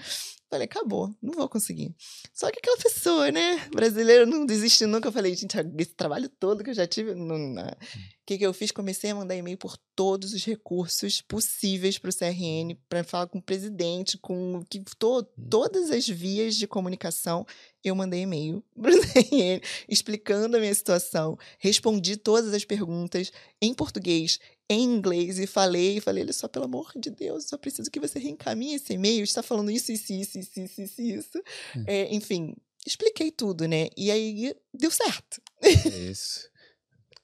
Falei, 0.49 0.66
acabou, 0.66 1.10
não 1.20 1.34
vou 1.34 1.49
conseguir. 1.49 1.95
Só 2.32 2.51
que 2.51 2.60
aquela 2.60 2.78
pessoa, 2.78 3.32
né, 3.32 3.60
brasileiro 3.74 4.28
não 4.28 4.45
desiste 4.45 4.86
nunca. 4.86 5.08
Eu 5.08 5.12
falei, 5.12 5.34
gente, 5.36 5.58
esse 5.80 5.95
trabalho 5.95 6.30
todo 6.30 6.64
que 6.64 6.70
eu 6.70 6.74
já 6.76 6.86
tive. 6.86 7.16
não- 7.16 7.39
não. 7.39 7.76
O 8.24 8.26
que, 8.26 8.38
que 8.38 8.45
eu 8.45 8.53
fiz? 8.53 8.71
Comecei 8.71 9.09
a 9.09 9.15
mandar 9.15 9.36
e-mail 9.36 9.57
por 9.57 9.78
todos 9.93 10.32
os 10.32 10.45
recursos 10.45 11.19
possíveis 11.19 11.97
para 11.97 12.09
o 12.09 12.15
CRN, 12.15 12.74
para 12.88 13.03
falar 13.03 13.28
com 13.28 13.38
o 13.38 13.41
presidente, 13.41 14.17
com 14.17 14.63
que, 14.69 14.82
to, 14.97 15.24
todas 15.49 15.91
as 15.91 16.07
vias 16.07 16.55
de 16.55 16.65
comunicação. 16.65 17.45
Eu 17.84 17.93
mandei 17.93 18.21
e-mail 18.21 18.63
para 18.82 18.95
o 18.95 19.01
CRN 19.01 19.59
explicando 19.89 20.55
a 20.55 20.59
minha 20.61 20.74
situação, 20.74 21.38
respondi 21.59 22.15
todas 22.15 22.53
as 22.53 22.63
perguntas 22.63 23.30
em 23.61 23.74
português, 23.74 24.39
em 24.69 24.84
inglês 24.86 25.38
e 25.38 25.45
falei, 25.45 25.99
falei, 25.99 26.24
olha 26.24 26.32
só, 26.32 26.47
pelo 26.47 26.63
amor 26.63 26.93
de 26.95 27.09
Deus, 27.09 27.47
só 27.49 27.57
preciso 27.57 27.91
que 27.91 27.99
você 27.99 28.19
reencaminhe 28.19 28.76
esse 28.76 28.93
e-mail, 28.93 29.26
está 29.26 29.43
falando 29.43 29.69
isso, 29.69 29.91
isso, 29.91 30.13
isso, 30.13 30.39
isso, 30.39 30.61
isso, 30.61 30.82
isso, 30.82 31.01
isso. 31.01 31.38
Hum. 31.76 31.84
É, 31.86 32.15
enfim, 32.15 32.55
expliquei 32.88 33.32
tudo, 33.32 33.67
né? 33.67 33.89
E 33.97 34.09
aí 34.09 34.55
deu 34.74 34.91
certo. 34.91 35.41
Isso. 36.09 36.53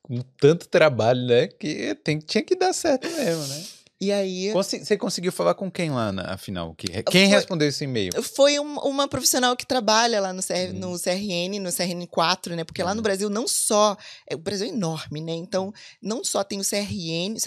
Com 0.10 0.22
tanto 0.40 0.68
trabalho, 0.68 1.22
né? 1.28 1.48
Que 1.48 1.94
tem, 2.04 2.18
tinha 2.18 2.44
que 2.44 2.56
dar 2.56 2.74
certo 2.74 3.08
mesmo, 3.08 3.46
né? 3.46 3.64
E 4.02 4.14
aí 4.14 4.52
Consi- 4.54 4.80
Você 4.86 4.98
conseguiu 4.98 5.30
falar 5.30 5.54
com 5.56 5.70
quem 5.70 5.92
lá, 5.92 6.10
na, 6.12 6.34
afinal? 6.34 6.74
Que, 6.74 6.88
quem 7.04 7.26
Foi- 7.28 7.36
respondeu 7.36 7.68
esse 7.68 7.84
e-mail? 7.84 8.12
foi 8.24 8.58
um- 8.58 8.80
uma 8.80 9.10
profissional 9.10 9.58
que 9.58 9.66
trabalha 9.68 10.22
lá 10.22 10.32
no, 10.32 10.42
CR, 10.42 10.72
Hum. 10.74 10.80
no 10.80 10.98
CRN, 10.98 11.60
no 11.60 11.70
CRN4, 11.70 12.56
né? 12.56 12.64
Porque 12.64 12.82
lá 12.82 12.94
no 12.96 13.00
Uhum. 13.00 13.04
Brasil 13.04 13.30
não 13.30 13.46
só. 13.46 13.98
é, 14.30 14.36
O 14.36 14.40
Brasil 14.40 14.68
é 14.68 14.70
enorme, 14.70 15.20
né? 15.22 15.34
Então, 15.34 15.72
não 16.02 16.24
só 16.24 16.44
tem 16.46 16.60
o 16.60 16.64
CRN, 16.64 17.38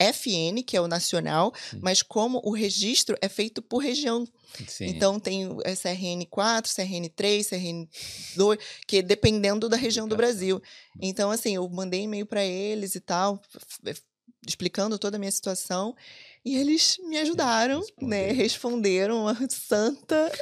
CRFN, 0.00 0.62
que 0.64 0.76
é 0.76 0.80
o 0.80 0.88
nacional, 0.88 1.52
Hum. 1.74 1.80
mas 1.82 2.02
como 2.02 2.40
o 2.44 2.50
registro 2.52 3.16
é 3.20 3.28
feito 3.28 3.60
por 3.60 3.78
região. 3.78 4.26
Sim. 4.66 4.86
Então 4.86 5.20
tem 5.20 5.46
o 5.46 5.60
é 5.64 5.74
CRN4, 5.74 6.62
CRN3, 6.66 7.40
CRN2, 8.36 8.58
que 8.86 8.96
é 8.98 9.02
dependendo 9.02 9.68
da 9.68 9.76
região 9.76 10.08
do. 10.08 10.16
Brasil. 10.16 10.60
Então, 11.00 11.30
assim, 11.30 11.54
eu 11.54 11.68
mandei 11.68 12.02
e-mail 12.02 12.26
para 12.26 12.44
eles 12.44 12.94
e 12.94 13.00
tal, 13.00 13.40
explicando 14.46 14.98
toda 14.98 15.16
a 15.16 15.18
minha 15.18 15.30
situação. 15.30 15.94
E 16.42 16.56
eles 16.56 16.96
me 17.06 17.18
ajudaram, 17.18 17.82
né? 18.00 18.32
Responderam 18.32 19.28
a 19.28 19.36
santa 19.50 20.32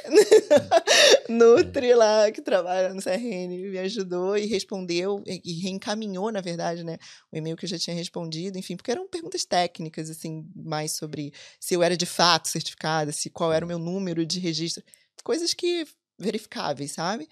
Nutri 1.27 1.93
lá, 1.93 2.31
que 2.31 2.41
trabalha 2.41 2.93
no 2.93 3.01
CRN, 3.01 3.69
me 3.69 3.79
ajudou 3.79 4.37
e 4.37 4.45
respondeu, 4.45 5.21
e 5.25 5.61
reencaminhou, 5.61 6.31
na 6.31 6.39
verdade, 6.39 6.85
né? 6.85 6.97
O 7.29 7.35
e-mail 7.35 7.57
que 7.57 7.65
eu 7.65 7.69
já 7.69 7.77
tinha 7.77 7.95
respondido, 7.95 8.57
enfim, 8.57 8.77
porque 8.77 8.91
eram 8.91 9.09
perguntas 9.09 9.43
técnicas, 9.43 10.09
assim, 10.09 10.49
mais 10.55 10.93
sobre 10.93 11.33
se 11.59 11.73
eu 11.73 11.83
era 11.83 11.97
de 11.97 12.05
fato 12.05 12.47
certificada, 12.47 13.11
se 13.11 13.29
qual 13.29 13.51
era 13.51 13.65
o 13.65 13.67
meu 13.67 13.77
número 13.77 14.25
de 14.25 14.39
registro, 14.39 14.81
coisas 15.21 15.53
que 15.53 15.85
verificáveis, 16.17 16.93
sabe? 16.93 17.27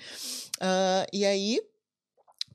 Ah, 0.59 1.05
e 1.13 1.25
aí, 1.25 1.61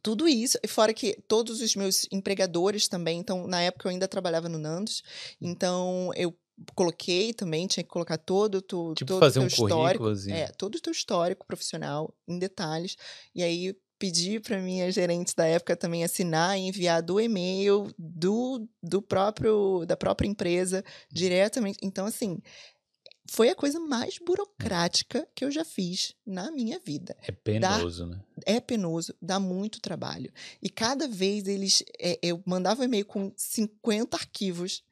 tudo 0.03 0.29
isso, 0.29 0.59
e 0.63 0.69
fora 0.69 0.93
que 0.93 1.17
todos 1.29 1.61
os 1.61 1.77
meus 1.77 2.07
empregadores 2.11 2.89
também, 2.89 3.19
então, 3.21 3.47
na 3.47 3.61
época 3.63 3.87
eu 3.87 3.91
ainda 3.91 4.09
trabalhava 4.09 4.49
no 4.49 4.59
Nandos, 4.59 5.03
então 5.41 6.11
eu 6.17 6.37
coloquei 6.75 7.33
também, 7.33 7.67
tinha 7.67 7.83
que 7.85 7.91
colocar 7.91 8.19
todo, 8.19 8.61
tu, 8.61 8.95
Tipo, 8.95 9.13
todo 9.15 9.21
fazer 9.21 9.39
o 9.39 9.43
um 9.43 9.47
teu 9.47 9.53
histórico. 9.53 9.79
currículozinho. 10.05 10.37
É, 10.37 10.47
todo 10.49 10.75
o 10.77 10.81
teu 10.81 10.93
histórico 10.93 11.47
profissional, 11.47 12.15
em 12.29 12.39
detalhes. 12.39 12.97
E 13.35 13.43
aí 13.43 13.75
pedi 13.99 14.41
para 14.41 14.59
minha 14.61 14.91
gerente 14.91 15.33
da 15.37 15.47
época 15.47 15.77
também 15.77 16.03
assinar 16.03 16.59
e 16.59 16.63
enviar 16.63 17.01
do 17.01 17.21
e-mail 17.21 17.89
do, 17.97 18.69
do 18.83 19.01
próprio 19.01 19.85
da 19.87 19.97
própria 19.97 20.27
empresa 20.27 20.83
diretamente. 21.09 21.79
Então 21.81 22.05
assim, 22.05 22.39
foi 23.33 23.49
a 23.49 23.55
coisa 23.55 23.81
mais 23.81 24.19
burocrática 24.19 25.27
que 25.35 25.43
eu 25.43 25.51
já 25.51 25.65
fiz 25.65 26.15
na 26.25 26.51
minha 26.51 26.79
vida. 26.79 27.17
É 27.27 27.33
penoso, 27.33 28.05
né? 28.05 28.21
É 28.45 28.61
penoso, 28.61 29.15
dá 29.23 29.41
muito 29.41 29.81
trabalho. 29.81 30.31
E 30.63 30.69
cada 30.69 31.09
vez 31.09 31.49
eles. 31.49 31.83
é, 31.99 32.19
eu 32.23 32.43
mandava 32.45 32.83
um 32.83 32.85
e-mail 32.85 33.07
com 33.07 33.33
50 33.35 34.19
arquivos 34.19 34.85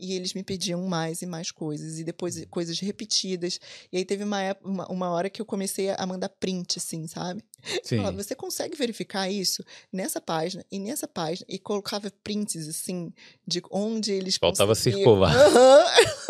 e 0.00 0.14
eles 0.14 0.32
me 0.32 0.42
pediam 0.42 0.82
mais 0.88 1.20
e 1.20 1.26
mais 1.26 1.50
coisas, 1.50 1.98
e 1.98 2.04
depois 2.04 2.42
coisas 2.46 2.80
repetidas. 2.80 3.60
E 3.92 3.98
aí 3.98 4.04
teve 4.04 4.24
uma, 4.24 4.40
época, 4.40 4.68
uma, 4.68 4.86
uma 4.90 5.10
hora 5.10 5.28
que 5.28 5.40
eu 5.40 5.46
comecei 5.46 5.90
a 5.90 6.06
mandar 6.06 6.30
print, 6.30 6.78
assim, 6.78 7.06
sabe? 7.06 7.44
Sim. 7.82 7.98
Falava, 7.98 8.16
você 8.22 8.34
consegue 8.34 8.76
verificar 8.76 9.30
isso 9.30 9.62
nessa 9.92 10.22
página 10.22 10.64
e 10.70 10.78
nessa 10.78 11.06
página? 11.06 11.46
E 11.48 11.58
colocava 11.58 12.10
prints, 12.22 12.66
assim, 12.66 13.12
de 13.46 13.62
onde 13.70 14.10
eles 14.10 14.36
Faltava 14.36 14.72
conseguiam. 14.72 14.98
circular. 14.98 15.36
Aham. 15.36 15.84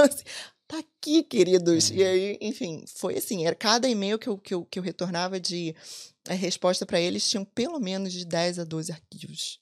tá 0.66 0.78
aqui, 0.78 1.22
queridos. 1.22 1.90
E 1.90 2.00
Uhum. 2.02 2.06
aí, 2.06 2.38
enfim, 2.40 2.84
foi 2.96 3.16
assim, 3.16 3.46
era 3.46 3.54
cada 3.54 3.88
e-mail 3.88 4.18
que 4.18 4.28
eu, 4.28 4.38
que 4.38 4.54
eu, 4.54 4.64
que 4.64 4.78
eu 4.78 4.82
retornava 4.82 5.38
de 5.38 5.74
resposta 6.28 6.86
para 6.86 7.00
eles 7.00 7.28
tinham 7.28 7.44
pelo 7.44 7.78
menos 7.78 8.12
de 8.12 8.24
10 8.24 8.58
a 8.58 8.64
12 8.64 8.90
arquivos 8.92 9.60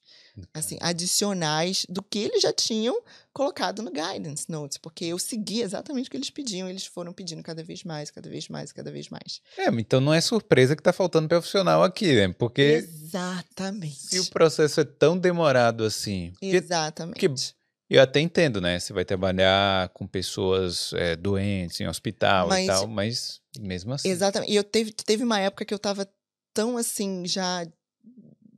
assim, 0.53 0.77
adicionais 0.81 1.85
do 1.87 2.01
que 2.01 2.17
eles 2.19 2.41
já 2.41 2.51
tinham 2.51 2.99
colocado 3.31 3.83
no 3.83 3.91
guidance 3.91 4.49
notes, 4.49 4.77
porque 4.79 5.05
eu 5.05 5.19
segui 5.19 5.61
exatamente 5.61 6.07
o 6.07 6.11
que 6.11 6.17
eles 6.17 6.29
pediam, 6.31 6.67
eles 6.67 6.85
foram 6.85 7.13
pedindo 7.13 7.43
cada 7.43 7.63
vez 7.63 7.83
mais, 7.83 8.09
cada 8.09 8.29
vez 8.29 8.47
mais, 8.49 8.71
cada 8.71 8.91
vez 8.91 9.09
mais. 9.09 9.41
É, 9.57 9.67
então 9.67 10.01
não 10.01 10.13
é 10.13 10.21
surpresa 10.21 10.75
que 10.75 10.81
tá 10.81 10.91
faltando 10.91 11.27
profissional 11.27 11.83
aqui, 11.83 12.15
né? 12.15 12.33
Porque 12.33 12.61
Exatamente. 12.83 13.95
se 13.95 14.19
o 14.19 14.25
processo 14.27 14.79
é 14.81 14.85
tão 14.85 15.17
demorado 15.17 15.83
assim. 15.83 16.31
Porque 16.31 16.55
Exatamente. 16.55 17.55
Eu 17.93 18.01
até 18.01 18.19
entendo, 18.19 18.59
né? 18.59 18.79
Você 18.79 18.91
vai 18.91 19.05
trabalhar 19.05 19.89
com 19.89 20.07
pessoas 20.07 20.91
é, 20.93 21.15
doentes 21.15 21.79
em 21.79 21.87
hospital 21.87 22.47
Mas- 22.47 22.63
e 22.63 22.67
tal, 22.67 22.87
mas 22.87 23.41
mesmo 23.59 23.93
assim. 23.93 24.09
Exatamente. 24.09 24.51
E 24.51 24.55
eu 24.55 24.63
teve, 24.63 24.91
teve 24.91 25.23
uma 25.23 25.39
época 25.39 25.63
que 25.63 25.73
eu 25.73 25.77
tava 25.77 26.09
tão 26.53 26.75
assim, 26.75 27.23
já 27.27 27.67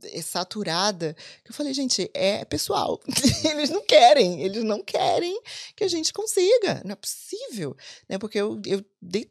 eh, 0.03 0.21
saturada, 0.21 1.13
que 1.43 1.51
eu 1.51 1.55
falei, 1.55 1.73
gente, 1.73 2.09
é 2.13 2.45
pessoal. 2.45 2.97
eles 3.43 3.69
não 3.69 3.86
querem, 3.86 4.41
eles 4.41 4.63
não 4.63 4.81
querem 4.81 5.38
que 5.75 5.83
a 5.83 5.88
gente 5.89 6.13
consiga. 6.13 6.81
Não 6.86 6.93
é 6.93 6.95
possível. 6.95 7.75
Né? 8.07 8.17
Porque 8.17 8.39
eu, 8.39 8.61
eu 8.65 8.86
dei 9.01 9.29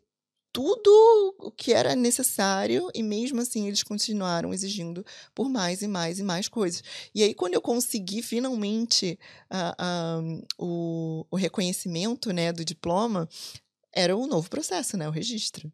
tudo 0.54 1.34
o 1.40 1.50
que 1.50 1.72
era 1.72 1.96
necessário 1.96 2.88
e 2.94 3.02
mesmo 3.02 3.40
assim 3.40 3.66
eles 3.66 3.82
continuaram 3.82 4.54
exigindo 4.54 5.04
por 5.34 5.48
mais 5.48 5.82
e 5.82 5.88
mais 5.88 6.20
e 6.20 6.22
mais 6.22 6.46
coisas. 6.48 6.80
E 7.12 7.24
aí, 7.24 7.34
quando 7.34 7.54
eu 7.54 7.60
consegui 7.60 8.22
finalmente 8.22 9.18
ah, 9.50 9.74
ah, 9.76 10.20
o, 10.56 11.26
o 11.28 11.34
reconhecimento 11.36 12.32
né, 12.32 12.52
do 12.52 12.64
diploma, 12.64 13.28
era 13.92 14.16
o 14.16 14.28
novo 14.28 14.48
processo, 14.48 14.96
né? 14.96 15.08
O 15.08 15.10
registro. 15.12 15.68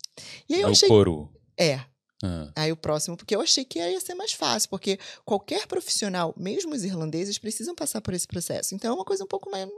E 0.49 0.55
aí 0.55 0.61
É 0.63 0.65
eu 0.65 0.69
o 0.69 0.73
achei. 0.73 0.89
coro. 0.89 1.29
É, 1.59 1.81
Ah, 2.23 2.51
Aí 2.57 2.73
o 2.73 2.77
próximo, 2.77 3.17
porque 3.19 3.35
eu 3.37 3.41
achei 3.43 3.65
que 3.67 3.79
ia 3.79 4.01
ser 4.01 4.15
mais 4.15 4.33
fácil, 4.33 4.69
porque 4.71 4.99
qualquer 5.27 5.67
profissional, 5.67 6.35
mesmo 6.39 6.75
os 6.75 6.85
irlandeses, 6.85 7.39
precisam 7.39 7.75
passar 7.75 8.01
por 8.01 8.15
esse 8.15 8.27
processo. 8.27 8.75
Então 8.75 8.91
é 8.91 8.95
uma 8.95 9.05
coisa 9.05 9.25
um 9.25 9.27
pouco 9.27 9.51
mais 9.51 9.69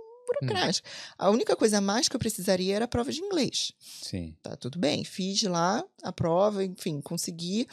burocrática. 0.40 0.88
A 1.18 1.30
única 1.30 1.54
coisa 1.56 1.80
mais 1.80 2.08
que 2.08 2.16
eu 2.16 2.20
precisaria 2.20 2.76
era 2.76 2.84
a 2.84 2.88
prova 2.88 3.12
de 3.12 3.20
inglês. 3.20 3.72
sim. 3.78 4.34
Tá 4.42 4.56
tudo 4.56 4.78
bem, 4.78 5.04
fiz 5.04 5.42
lá 5.42 5.84
a 6.02 6.12
prova, 6.12 6.64
enfim, 6.64 7.00
consegui. 7.00 7.66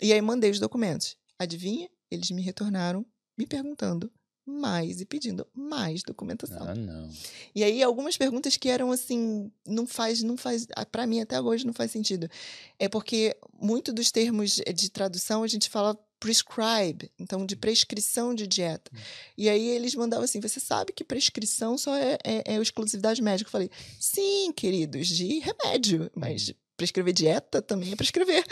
E 0.00 0.12
aí 0.12 0.20
mandei 0.20 0.50
os 0.50 0.58
documentos. 0.58 1.16
Adivinha? 1.38 1.88
Eles 2.10 2.30
me 2.30 2.42
retornaram 2.42 3.04
me 3.36 3.46
perguntando 3.46 4.10
mais 4.46 5.00
e 5.00 5.06
pedindo 5.06 5.46
mais 5.54 6.02
documentação. 6.02 6.68
Ah, 6.68 6.74
não. 6.74 7.08
E 7.54 7.64
aí 7.64 7.82
algumas 7.82 8.16
perguntas 8.16 8.56
que 8.56 8.68
eram 8.68 8.92
assim, 8.92 9.50
não 9.66 9.86
faz, 9.86 10.22
não 10.22 10.36
faz, 10.36 10.66
para 10.92 11.06
mim 11.06 11.20
até 11.20 11.40
hoje 11.40 11.66
não 11.66 11.72
faz 11.72 11.90
sentido. 11.90 12.28
É 12.78 12.88
porque 12.88 13.36
muito 13.58 13.92
dos 13.92 14.10
termos 14.10 14.60
de 14.74 14.90
tradução 14.90 15.42
a 15.42 15.46
gente 15.46 15.70
fala 15.70 15.98
prescribe, 16.24 17.10
então 17.18 17.44
de 17.44 17.54
prescrição 17.54 18.34
de 18.34 18.46
dieta. 18.46 18.90
E 19.36 19.46
aí 19.46 19.68
eles 19.68 19.94
mandavam 19.94 20.24
assim, 20.24 20.40
você 20.40 20.58
sabe 20.58 20.90
que 20.90 21.04
prescrição 21.04 21.76
só 21.76 21.94
é, 21.94 22.16
é, 22.24 22.54
é 22.54 22.62
exclusividade 22.62 23.20
médica. 23.20 23.48
Eu 23.48 23.52
falei, 23.52 23.70
sim, 24.00 24.50
queridos, 24.56 25.06
de 25.08 25.40
remédio, 25.40 26.10
mas 26.16 26.50
prescrever 26.78 27.12
dieta 27.12 27.60
também 27.60 27.92
é 27.92 27.96
prescrever. 27.96 28.42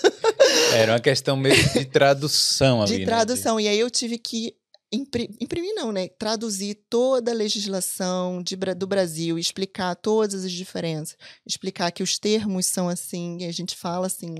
Era 0.74 0.92
uma 0.92 1.00
questão 1.00 1.36
mesmo 1.36 1.70
de 1.74 1.84
tradução 1.84 2.80
ali. 2.80 2.94
de 2.94 2.98
né? 3.00 3.04
tradução. 3.04 3.60
E 3.60 3.68
aí 3.68 3.78
eu 3.78 3.90
tive 3.90 4.16
que 4.16 4.56
impri- 4.90 5.36
imprimir, 5.38 5.74
não, 5.74 5.92
né? 5.92 6.08
Traduzir 6.08 6.76
toda 6.88 7.30
a 7.30 7.34
legislação 7.34 8.42
de 8.42 8.56
do 8.56 8.86
Brasil, 8.86 9.38
explicar 9.38 9.94
todas 9.96 10.46
as 10.46 10.52
diferenças, 10.52 11.14
explicar 11.46 11.92
que 11.92 12.02
os 12.02 12.18
termos 12.18 12.64
são 12.64 12.88
assim, 12.88 13.36
e 13.42 13.44
a 13.44 13.52
gente 13.52 13.76
fala 13.76 14.06
assim, 14.06 14.34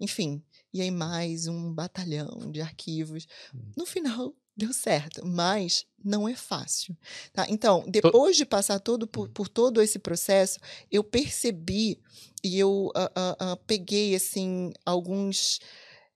enfim. 0.00 0.42
E 0.74 0.82
aí 0.82 0.90
mais 0.90 1.46
um 1.46 1.72
batalhão 1.72 2.50
de 2.50 2.60
arquivos. 2.60 3.28
No 3.76 3.86
final, 3.86 4.34
deu 4.56 4.72
certo, 4.72 5.24
mas 5.24 5.86
não 6.04 6.28
é 6.28 6.34
fácil. 6.34 6.96
Tá? 7.32 7.46
Então, 7.48 7.84
depois 7.86 8.36
de 8.36 8.44
passar 8.44 8.80
todo 8.80 9.06
por, 9.06 9.28
por 9.28 9.48
todo 9.48 9.80
esse 9.80 10.00
processo, 10.00 10.58
eu 10.90 11.04
percebi 11.04 12.00
e 12.42 12.58
eu 12.58 12.90
ah, 12.96 13.12
ah, 13.14 13.36
ah, 13.38 13.56
peguei 13.68 14.16
assim 14.16 14.72
alguns 14.84 15.60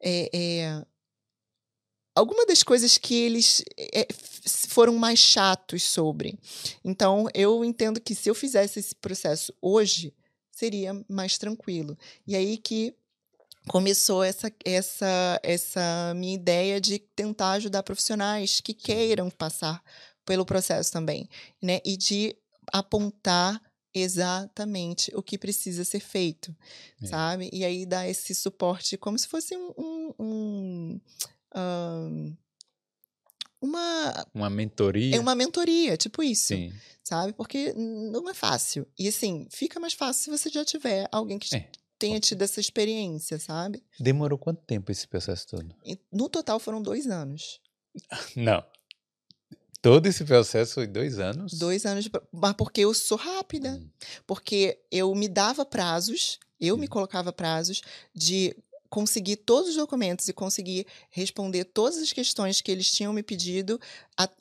é, 0.00 0.28
é, 0.32 0.86
alguma 2.16 2.44
das 2.44 2.64
coisas 2.64 2.98
que 2.98 3.14
eles 3.14 3.62
é, 3.78 4.08
foram 4.68 4.96
mais 4.96 5.20
chatos 5.20 5.84
sobre. 5.84 6.36
Então, 6.84 7.28
eu 7.32 7.64
entendo 7.64 8.00
que 8.00 8.12
se 8.12 8.28
eu 8.28 8.34
fizesse 8.34 8.80
esse 8.80 8.94
processo 8.96 9.54
hoje, 9.62 10.12
seria 10.50 11.00
mais 11.08 11.38
tranquilo. 11.38 11.96
E 12.26 12.34
aí 12.34 12.56
que 12.56 12.92
começou 13.68 14.22
essa, 14.24 14.52
essa, 14.64 15.40
essa 15.42 16.12
minha 16.16 16.34
ideia 16.34 16.80
de 16.80 16.98
tentar 16.98 17.52
ajudar 17.52 17.82
profissionais 17.82 18.60
que 18.60 18.74
queiram 18.74 19.30
passar 19.30 19.82
pelo 20.24 20.44
processo 20.44 20.90
também, 20.92 21.28
né? 21.62 21.80
E 21.84 21.96
de 21.96 22.36
apontar 22.72 23.60
exatamente 23.94 25.10
o 25.14 25.22
que 25.22 25.38
precisa 25.38 25.84
ser 25.84 26.00
feito, 26.00 26.54
É. 27.02 27.06
sabe? 27.06 27.48
E 27.52 27.64
aí 27.64 27.86
dar 27.86 28.08
esse 28.08 28.34
suporte 28.34 28.96
como 28.96 29.18
se 29.18 29.26
fosse 29.26 29.56
um, 29.56 29.72
um- 29.78 30.14
um, 30.18 31.00
ahn, 31.54 32.36
uma 33.60 34.26
Uma 34.34 34.50
mentoria. 34.50 35.16
é 35.16 35.20
uma 35.20 35.34
mentoria, 35.34 35.96
tipo 35.96 36.22
isso, 36.22 36.48
Sim. 36.48 36.72
sabe? 37.02 37.32
Porque 37.32 37.72
não 37.74 38.28
é 38.28 38.34
fácil. 38.34 38.86
E 38.98 39.08
assim, 39.08 39.46
fica 39.50 39.80
mais 39.80 39.94
fácil 39.94 40.24
se 40.24 40.30
você 40.30 40.48
já 40.50 40.64
tiver 40.64 41.08
alguém 41.10 41.38
que 41.38 41.54
É. 41.56 41.68
tenha 41.98 42.20
tido 42.20 42.42
essa 42.42 42.60
experiência, 42.60 43.38
sabe? 43.38 43.82
Demorou 43.98 44.38
quanto 44.38 44.62
tempo 44.62 44.92
esse 44.92 45.06
processo 45.06 45.48
todo? 45.48 45.74
No 46.12 46.28
total 46.28 46.58
foram 46.58 46.80
dois 46.80 47.06
anos. 47.06 47.60
Não. 48.36 48.64
Todo 49.80 50.06
esse 50.06 50.24
processo 50.24 50.74
foi 50.74 50.86
dois 50.86 51.18
anos? 51.18 51.54
Dois 51.54 51.86
anos, 51.86 52.08
mas 52.32 52.54
porque 52.54 52.80
eu 52.80 52.92
sou 52.92 53.16
rápida. 53.16 53.72
Hum. 53.72 53.88
Porque 54.26 54.78
eu 54.90 55.14
me 55.14 55.28
dava 55.28 55.64
prazos, 55.64 56.38
eu 56.60 56.76
me 56.76 56.86
Sim. 56.86 56.90
colocava 56.90 57.32
prazos 57.32 57.82
de 58.14 58.56
conseguir 58.90 59.36
todos 59.36 59.70
os 59.70 59.76
documentos 59.76 60.26
e 60.28 60.32
conseguir 60.32 60.86
responder 61.10 61.64
todas 61.64 61.98
as 61.98 62.12
questões 62.12 62.60
que 62.60 62.70
eles 62.70 62.90
tinham 62.90 63.12
me 63.12 63.22
pedido 63.22 63.80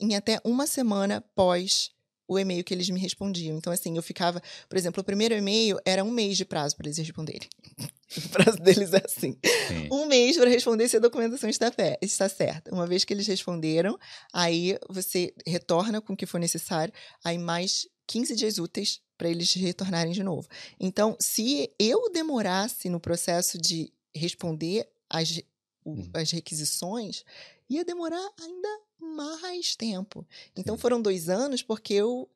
em 0.00 0.16
até 0.16 0.40
uma 0.42 0.66
semana 0.66 1.22
pós 1.34 1.90
o 2.28 2.38
e-mail 2.38 2.62
que 2.62 2.72
eles 2.74 2.88
me 2.90 3.00
respondiam. 3.00 3.56
Então, 3.56 3.72
assim, 3.72 3.96
eu 3.96 4.02
ficava, 4.02 4.40
por 4.68 4.76
exemplo, 4.76 5.00
o 5.00 5.04
primeiro 5.04 5.34
e-mail 5.34 5.78
era 5.84 6.04
um 6.04 6.10
mês 6.10 6.36
de 6.36 6.44
prazo 6.44 6.76
para 6.76 6.86
eles 6.86 6.98
responderem. 6.98 7.48
o 8.16 8.28
prazo 8.28 8.58
deles 8.58 8.92
é 8.92 9.02
assim. 9.04 9.36
Sim. 9.66 9.88
Um 9.90 10.04
mês 10.06 10.36
para 10.36 10.48
responder 10.50 10.86
se 10.88 10.96
a 10.96 11.00
documentação 11.00 11.48
está, 11.48 11.72
fe- 11.72 11.98
está 12.02 12.28
certa. 12.28 12.72
Uma 12.72 12.86
vez 12.86 13.02
que 13.04 13.12
eles 13.14 13.26
responderam, 13.26 13.98
aí 14.32 14.78
você 14.90 15.32
retorna 15.46 16.00
com 16.00 16.12
o 16.12 16.16
que 16.16 16.26
for 16.26 16.38
necessário, 16.38 16.92
aí 17.24 17.38
mais 17.38 17.88
15 18.06 18.36
dias 18.36 18.58
úteis 18.58 19.00
para 19.16 19.28
eles 19.28 19.52
retornarem 19.54 20.12
de 20.12 20.22
novo. 20.22 20.46
Então, 20.78 21.16
se 21.18 21.70
eu 21.78 22.10
demorasse 22.12 22.88
no 22.88 23.00
processo 23.00 23.58
de 23.58 23.92
responder 24.14 24.88
as, 25.08 25.40
Uhum. 25.84 26.10
as 26.12 26.30
requisições, 26.32 27.24
ia 27.70 27.82
demorar 27.84 28.28
ainda 28.40 28.68
mais 29.00 29.76
tempo. 29.76 30.26
Então, 30.56 30.76
Sim. 30.76 30.80
foram 30.80 31.00
dois 31.02 31.28
anos 31.28 31.62
porque 31.62 31.94
eu, 31.94 32.28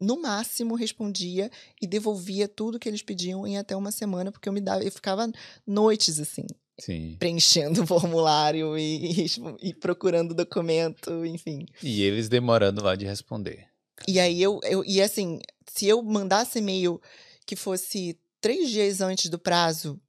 no 0.00 0.20
máximo, 0.20 0.74
respondia 0.74 1.50
e 1.80 1.86
devolvia 1.86 2.48
tudo 2.48 2.78
que 2.78 2.88
eles 2.88 3.02
pediam 3.02 3.46
em 3.46 3.58
até 3.58 3.76
uma 3.76 3.90
semana, 3.90 4.32
porque 4.32 4.48
eu 4.48 4.52
me 4.52 4.60
dava, 4.60 4.82
eu 4.82 4.92
ficava 4.92 5.30
noites 5.66 6.18
assim 6.18 6.46
Sim. 6.78 7.16
preenchendo 7.18 7.82
o 7.84 7.86
formulário 7.86 8.76
e, 8.78 9.26
e 9.26 9.26
e 9.62 9.74
procurando 9.74 10.34
documento, 10.34 11.24
enfim. 11.24 11.66
E 11.82 12.02
eles 12.02 12.28
demorando 12.28 12.82
lá 12.82 12.94
de 12.96 13.06
responder. 13.06 13.68
E 14.08 14.18
aí 14.18 14.42
eu, 14.42 14.60
eu 14.64 14.82
e 14.84 15.00
assim, 15.02 15.40
se 15.66 15.86
eu 15.86 16.02
mandasse 16.02 16.58
e-mail 16.58 17.00
que 17.44 17.54
fosse 17.54 18.18
três 18.40 18.70
dias 18.70 19.00
antes 19.00 19.28
do 19.28 19.38
prazo, 19.38 20.00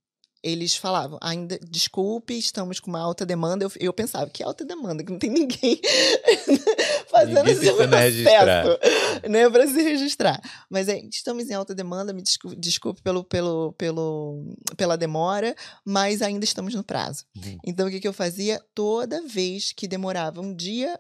eles 0.44 0.76
falavam, 0.76 1.20
ainda, 1.22 1.60
desculpe, 1.60 2.38
estamos 2.38 2.80
com 2.80 2.90
uma 2.90 3.00
alta 3.00 3.26
demanda. 3.26 3.64
Eu, 3.64 3.72
eu 3.80 3.94
pensava, 3.94 4.30
que 4.30 4.42
alta 4.42 4.66
demanda? 4.66 5.04
Que 5.04 5.12
não 5.12 5.20
tem 5.20 5.30
ninguém 5.30 5.80
fazendo 7.10 7.46
Ninguém 7.46 7.54
esse 7.54 7.74
processo, 7.74 9.30
né, 9.30 9.50
para 9.50 9.68
se 9.68 9.82
registrar. 9.82 10.42
Mas 10.70 10.88
é, 10.88 11.00
estamos 11.00 11.50
em 11.50 11.54
alta 11.54 11.76
demanda, 11.76 12.12
me 12.12 12.24
desculpe, 12.24 12.56
desculpe 12.56 13.02
pelo, 13.04 13.24
pelo, 13.24 13.74
pelo, 13.74 14.56
pela 14.76 14.98
demora, 14.98 15.56
mas 15.86 16.22
ainda 16.24 16.44
estamos 16.44 16.74
no 16.74 16.84
prazo. 16.84 17.26
Uhum. 17.36 17.58
Então, 17.66 17.88
o 17.88 17.92
que, 17.92 18.00
que 18.00 18.08
eu 18.08 18.14
fazia? 18.14 18.60
Toda 18.74 19.22
vez 19.28 19.72
que 19.72 19.88
demorava 19.88 20.42
um 20.42 20.56
dia 20.56 21.00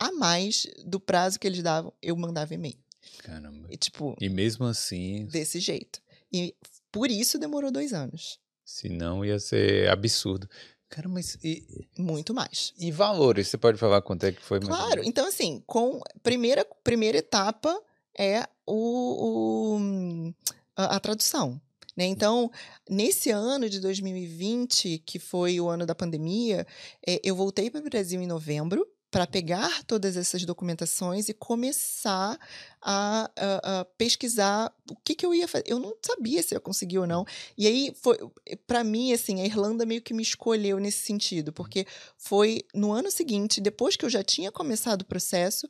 a 0.00 0.10
mais 0.12 0.66
do 0.84 0.98
prazo 0.98 1.38
que 1.38 1.46
eles 1.46 1.62
davam, 1.62 1.92
eu 2.02 2.16
mandava 2.16 2.52
e-mail. 2.52 2.78
Caramba. 3.18 3.68
E, 3.70 3.76
tipo, 3.76 4.16
E 4.20 4.28
mesmo 4.28 4.66
assim, 4.66 5.26
desse 5.26 5.60
jeito. 5.60 6.00
E 6.32 6.54
por 6.92 7.10
isso 7.10 7.38
demorou 7.38 7.70
dois 7.70 7.92
anos. 7.92 8.38
senão 8.64 9.24
ia 9.24 9.38
ser 9.38 9.88
absurdo. 9.90 10.48
Cara, 10.90 11.08
mas 11.08 11.36
e, 11.44 11.86
Muito 11.98 12.32
mais. 12.32 12.72
e 12.78 12.90
valores? 12.90 13.48
Você 13.48 13.58
pode 13.58 13.76
falar 13.78 14.00
quanto 14.02 14.24
é 14.24 14.32
que 14.32 14.40
foi? 14.42 14.58
mais 14.58 14.68
Claro, 14.74 15.02
então 15.04 15.26
assim, 15.28 15.62
com 15.66 16.00
primeira 16.22 16.64
primeira 16.82 17.18
etapa 17.18 17.78
é 18.18 18.42
o, 18.66 19.76
o- 19.76 20.34
a, 20.76 20.96
a 20.96 21.00
tradução, 21.00 21.60
né? 21.96 22.06
Então, 22.06 22.50
nesse 22.88 23.30
ano 23.30 23.68
de 23.68 23.80
2020, 23.80 24.98
que 25.04 25.18
foi 25.18 25.60
o 25.60 25.68
ano 25.68 25.84
da 25.84 25.94
pandemia, 25.94 26.66
eh, 27.06 27.20
eu 27.22 27.36
voltei 27.36 27.70
para 27.70 27.80
o 27.80 27.84
Brasil 27.84 28.20
em 28.22 28.26
novembro 28.26 28.86
para 29.10 29.26
pegar 29.26 29.82
todas 29.84 30.16
essas 30.16 30.44
documentações 30.44 31.28
e 31.28 31.34
começar 31.34 32.38
a, 32.80 33.30
a- 33.36 33.80
a 33.80 33.84
pesquisar 33.84 34.72
o 34.90 34.96
que, 34.96 35.14
que 35.14 35.24
eu 35.24 35.34
ia 35.34 35.48
fazer. 35.48 35.64
Eu 35.66 35.78
não 35.78 35.94
sabia 36.04 36.42
se 36.42 36.54
eu 36.54 36.60
conseguia 36.60 37.00
ou 37.00 37.06
não. 37.06 37.24
E 37.56 37.66
aí 37.66 37.92
foi, 38.02 38.18
para 38.66 38.84
mim, 38.84 39.12
assim, 39.12 39.40
a 39.40 39.46
Irlanda 39.46 39.86
meio 39.86 40.02
que 40.02 40.12
me 40.12 40.22
escolheu 40.22 40.78
nesse 40.78 41.02
sentido, 41.06 41.52
porque 41.52 41.86
foi 42.16 42.62
no 42.74 42.92
ano 42.92 43.10
seguinte, 43.10 43.60
depois 43.60 43.96
que 43.96 44.04
eu 44.04 44.10
já 44.10 44.22
tinha 44.22 44.52
começado 44.52 45.02
o 45.02 45.06
processo, 45.06 45.66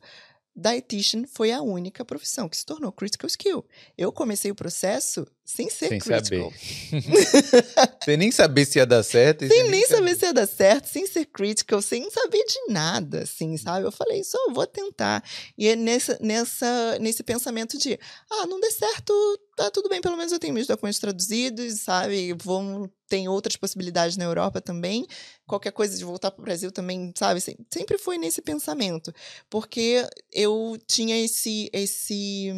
dietitian 0.55 1.25
foi 1.27 1.51
a 1.51 1.61
única 1.61 2.03
profissão 2.03 2.49
que 2.49 2.57
se 2.57 2.65
tornou 2.65 2.91
critical 2.91 3.27
skill. 3.27 3.65
Eu 3.97 4.11
comecei 4.11 4.51
o 4.51 4.55
processo 4.55 5.25
sem 5.51 5.67
ser 5.67 5.87
Sem 5.89 5.97
critical. 5.99 6.53
Sem 8.05 8.17
nem 8.17 8.31
saber 8.31 8.65
se 8.65 8.77
ia 8.77 8.85
dar 8.85 9.01
certo. 9.01 9.47
Sem 9.47 9.63
você 9.63 9.69
nem 9.69 9.85
saber 9.87 10.15
se 10.15 10.25
ia 10.25 10.33
dar 10.33 10.45
certo, 10.47 10.85
sem 10.87 11.07
ser 11.07 11.25
critical, 11.25 11.81
sem 11.81 12.09
saber 12.11 12.43
de 12.45 12.71
nada, 12.71 13.23
assim, 13.23 13.57
sabe? 13.57 13.85
Eu 13.85 13.91
falei, 13.91 14.23
só 14.23 14.37
vou 14.53 14.67
tentar. 14.67 15.23
E 15.57 15.67
é 15.67 15.75
nessa, 15.75 16.17
nessa, 16.21 16.99
nesse 16.99 17.23
pensamento 17.23 17.77
de, 17.79 17.99
ah, 18.29 18.45
não 18.45 18.59
der 18.59 18.71
certo, 18.71 19.11
tá 19.55 19.71
tudo 19.71 19.89
bem, 19.89 20.01
pelo 20.01 20.15
menos 20.17 20.31
eu 20.31 20.39
tenho 20.39 20.53
meus 20.53 20.67
documentos 20.67 20.99
traduzidos, 20.99 21.79
sabe? 21.81 22.33
Vou, 22.43 22.87
tem 23.07 23.27
outras 23.27 23.55
possibilidades 23.55 24.17
na 24.17 24.25
Europa 24.25 24.61
também. 24.61 25.05
Qualquer 25.47 25.71
coisa 25.71 25.97
de 25.97 26.03
voltar 26.05 26.29
para 26.29 26.41
o 26.41 26.45
Brasil 26.45 26.71
também, 26.71 27.11
sabe? 27.17 27.41
Sem- 27.41 27.57
Sempre 27.73 27.97
foi 27.97 28.19
nesse 28.19 28.39
pensamento. 28.41 29.11
Porque 29.49 30.07
eu 30.31 30.77
tinha 30.87 31.17
esse, 31.19 31.69
esse, 31.73 32.51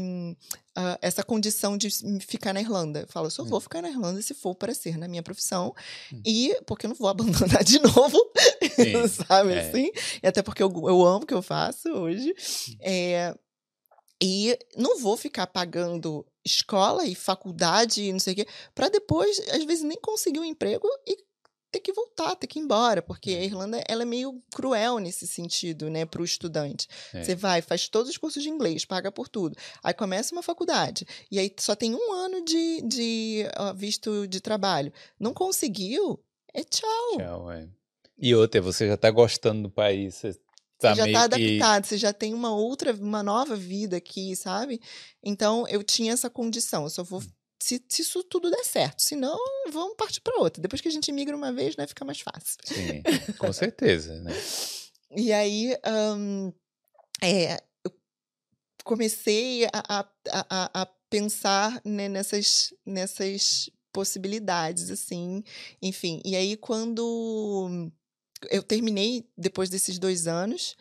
hum, 0.78 0.82
ah, 0.84 1.00
essa 1.02 1.24
condição 1.24 1.78
de 1.78 1.90
ficar 2.22 2.54
na 2.54 2.62
Irlanda. 2.62 3.02
Eu 3.02 3.08
falo, 3.08 3.28
eu 3.28 3.32
só 3.32 3.44
vou 3.44 3.60
ficar 3.60 3.82
na 3.82 3.90
Irlanda 3.90 4.22
se 4.22 4.34
for 4.34 4.56
para 4.56 4.74
ser 4.74 4.98
na 4.98 5.08
minha 5.08 5.24
profissão. 5.24 5.74
Hum. 6.14 6.22
E 6.26 6.58
porque 6.66 6.86
eu 6.86 6.90
não 6.90 6.96
vou 6.96 7.08
abandonar 7.08 7.64
de 7.66 7.80
novo, 7.80 8.18
sabe 9.28 9.54
é. 9.54 9.60
assim? 9.60 9.92
E 10.22 10.28
até 10.28 10.42
porque 10.42 10.64
eu, 10.64 10.70
eu 10.70 11.06
amo 11.06 11.24
o 11.24 11.28
que 11.28 11.34
eu 11.34 11.42
faço 11.42 11.90
hoje. 11.90 12.34
É, 12.80 13.36
e 14.22 14.58
não 14.78 15.00
vou 15.00 15.18
ficar 15.18 15.48
pagando 15.48 16.26
escola 16.46 17.06
e 17.06 17.16
faculdade 17.16 18.04
e 18.04 18.14
não 18.14 18.20
sei 18.20 18.34
o 18.34 18.36
quê, 18.36 18.48
para 18.76 18.88
depois, 18.88 19.40
às 19.50 19.64
vezes, 19.64 19.84
nem 19.84 20.00
conseguir 20.00 20.40
um 20.40 20.46
emprego 20.46 20.88
e 21.08 21.18
ter 21.72 21.80
que 21.80 21.94
voltar, 21.94 22.36
ter 22.36 22.48
que 22.48 22.60
ir 22.60 22.62
embora, 22.62 23.02
porque 23.02 23.32
a 23.32 23.44
Irlanda 23.44 23.82
ela 23.88 24.02
é 24.02 24.06
meio 24.06 24.42
cruel 24.54 25.00
nesse 25.00 25.26
sentido, 25.26 25.90
né, 25.90 26.06
para 26.06 26.22
o 26.22 26.26
estudante. 26.26 26.88
É. 27.14 27.24
Você 27.24 27.36
vai, 27.36 27.62
faz 27.62 27.88
todos 27.88 28.10
os 28.10 28.18
cursos 28.18 28.44
de 28.44 28.50
inglês, 28.50 28.84
paga 28.84 29.12
por 29.12 29.28
tudo, 29.30 29.56
aí 29.84 29.94
começa 29.94 30.34
uma 30.36 30.44
faculdade 30.44 31.06
e 31.32 31.40
aí 31.40 31.54
só 31.58 31.76
tem 31.76 31.96
um 31.96 32.12
ano 32.14 32.44
de, 32.44 32.82
de 32.82 33.46
ó, 33.58 33.74
visto 33.74 34.28
de 34.28 34.42
trabalho. 34.42 34.92
Não 35.20 35.34
conseguiu? 35.34 36.20
É 36.54 36.64
tchau. 36.64 37.18
Tchau, 37.18 37.52
é. 37.52 37.70
E 38.18 38.36
outra, 38.36 38.62
você 38.62 38.88
já 38.88 38.98
tá 38.98 39.10
gostando 39.10 39.64
do 39.64 39.70
país. 39.70 40.16
Você 40.16 40.34
tá 40.80 40.94
você 40.94 40.96
já 40.96 41.08
está 41.08 41.30
que- 41.30 41.36
adaptado, 41.36 41.86
você 41.86 41.98
já 41.98 42.14
tem 42.14 42.34
uma 42.34 42.54
outra, 42.54 42.94
uma 42.94 43.24
nova 43.24 43.56
vida 43.56 43.98
aqui, 43.98 44.36
sabe? 44.36 44.80
Então 45.24 45.68
eu 45.68 45.84
tinha 45.84 46.12
essa 46.14 46.30
condição. 46.30 46.84
Eu 46.84 46.90
só 46.90 47.04
vou. 47.04 47.22
Se, 47.62 47.84
se 47.88 48.02
isso 48.02 48.24
tudo 48.24 48.50
der 48.50 48.64
certo. 48.64 49.02
Se 49.02 49.16
não, 49.16 49.40
vamos 49.72 49.96
partir 49.96 50.20
para 50.22 50.40
outra. 50.40 50.62
Depois 50.62 50.82
que 50.82 50.88
a 50.88 50.92
gente 50.92 51.12
migra 51.12 51.36
uma 51.36 51.54
vez, 51.54 51.76
né, 51.76 51.86
fica 51.86 52.04
mais 52.04 52.20
fácil. 52.20 52.58
Sim, 52.64 53.04
com 53.38 53.54
certeza, 53.54 54.20
né? 54.22 54.32
E 55.16 55.32
aí, 55.32 55.78
ahn, 55.84 56.52
é, 57.22 57.62
eu 57.84 57.94
comecei 58.84 59.66
a, 59.66 60.00
a, 60.00 60.06
a, 60.32 60.82
a 60.82 60.86
pensar 61.10 61.82
né, 61.86 62.10
nessas, 62.10 62.74
nessas 62.86 63.70
possibilidades, 63.92 64.90
assim, 64.90 65.44
enfim. 65.82 66.22
E 66.26 66.36
aí, 66.36 66.58
quando 66.58 67.92
eu 68.50 68.64
terminei, 68.64 69.30
depois 69.38 69.70
desses 69.70 70.00
dois 70.00 70.26
anos, 70.26 70.76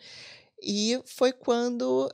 e 0.63 0.99
foi 1.05 1.31
quando 1.33 2.09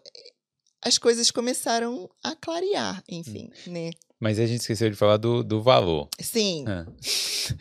as 0.88 0.98
coisas 0.98 1.30
começaram 1.32 2.10
a 2.24 2.36
clarear, 2.36 3.04
enfim, 3.10 3.50
né? 3.68 3.92
Mas 4.20 4.40
a 4.40 4.46
gente 4.48 4.62
esqueceu 4.62 4.90
de 4.90 4.96
falar 4.96 5.18
do, 5.18 5.44
do 5.44 5.62
valor. 5.62 6.08
Sim, 6.20 6.66
Ah. 6.68 6.86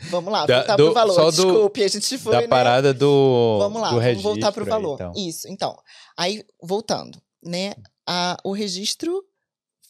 vamos 0.09 0.31
lá, 0.31 0.39
voltar 0.47 0.75
do- 0.75 0.85
pro 0.85 0.93
valor. 0.93 1.13
só 1.13 1.25
do- 1.31 1.31
Desculpe, 1.45 1.83
a 1.83 1.87
gente 1.87 2.17
foi, 2.17 2.31
da 2.31 2.41
né? 2.41 2.47
parada 2.47 2.93
do, 2.93 3.57
Vamos 3.59 3.81
lá, 3.81 3.91
do 3.91 4.01
vamos 4.01 4.23
voltar 4.23 4.51
para 4.51 4.63
o 4.63 4.65
valor. 4.65 4.95
então. 4.95 5.13
Isso, 5.15 5.47
então. 5.47 5.77
Aí, 6.17 6.43
voltando, 6.63 7.21
né? 7.43 7.73
A, 8.07 8.37
o 8.43 8.53
registro 8.53 9.23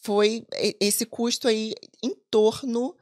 foi 0.02 0.44
esse 0.80 1.06
custo 1.06 1.48
aí 1.48 1.72
em 2.02 2.14
torno. 2.30 2.94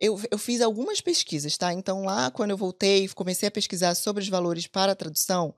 Eu, 0.00 0.20
eu 0.30 0.38
fiz 0.38 0.60
algumas 0.60 1.00
pesquisas, 1.00 1.56
tá? 1.56 1.72
Então, 1.72 2.04
lá, 2.04 2.30
quando 2.30 2.50
eu 2.50 2.56
voltei, 2.56 3.08
comecei 3.08 3.48
a 3.48 3.52
pesquisar 3.52 3.94
sobre 3.96 4.22
os 4.22 4.28
valores 4.28 4.66
para 4.68 4.92
a 4.92 4.96
tradução, 4.96 5.54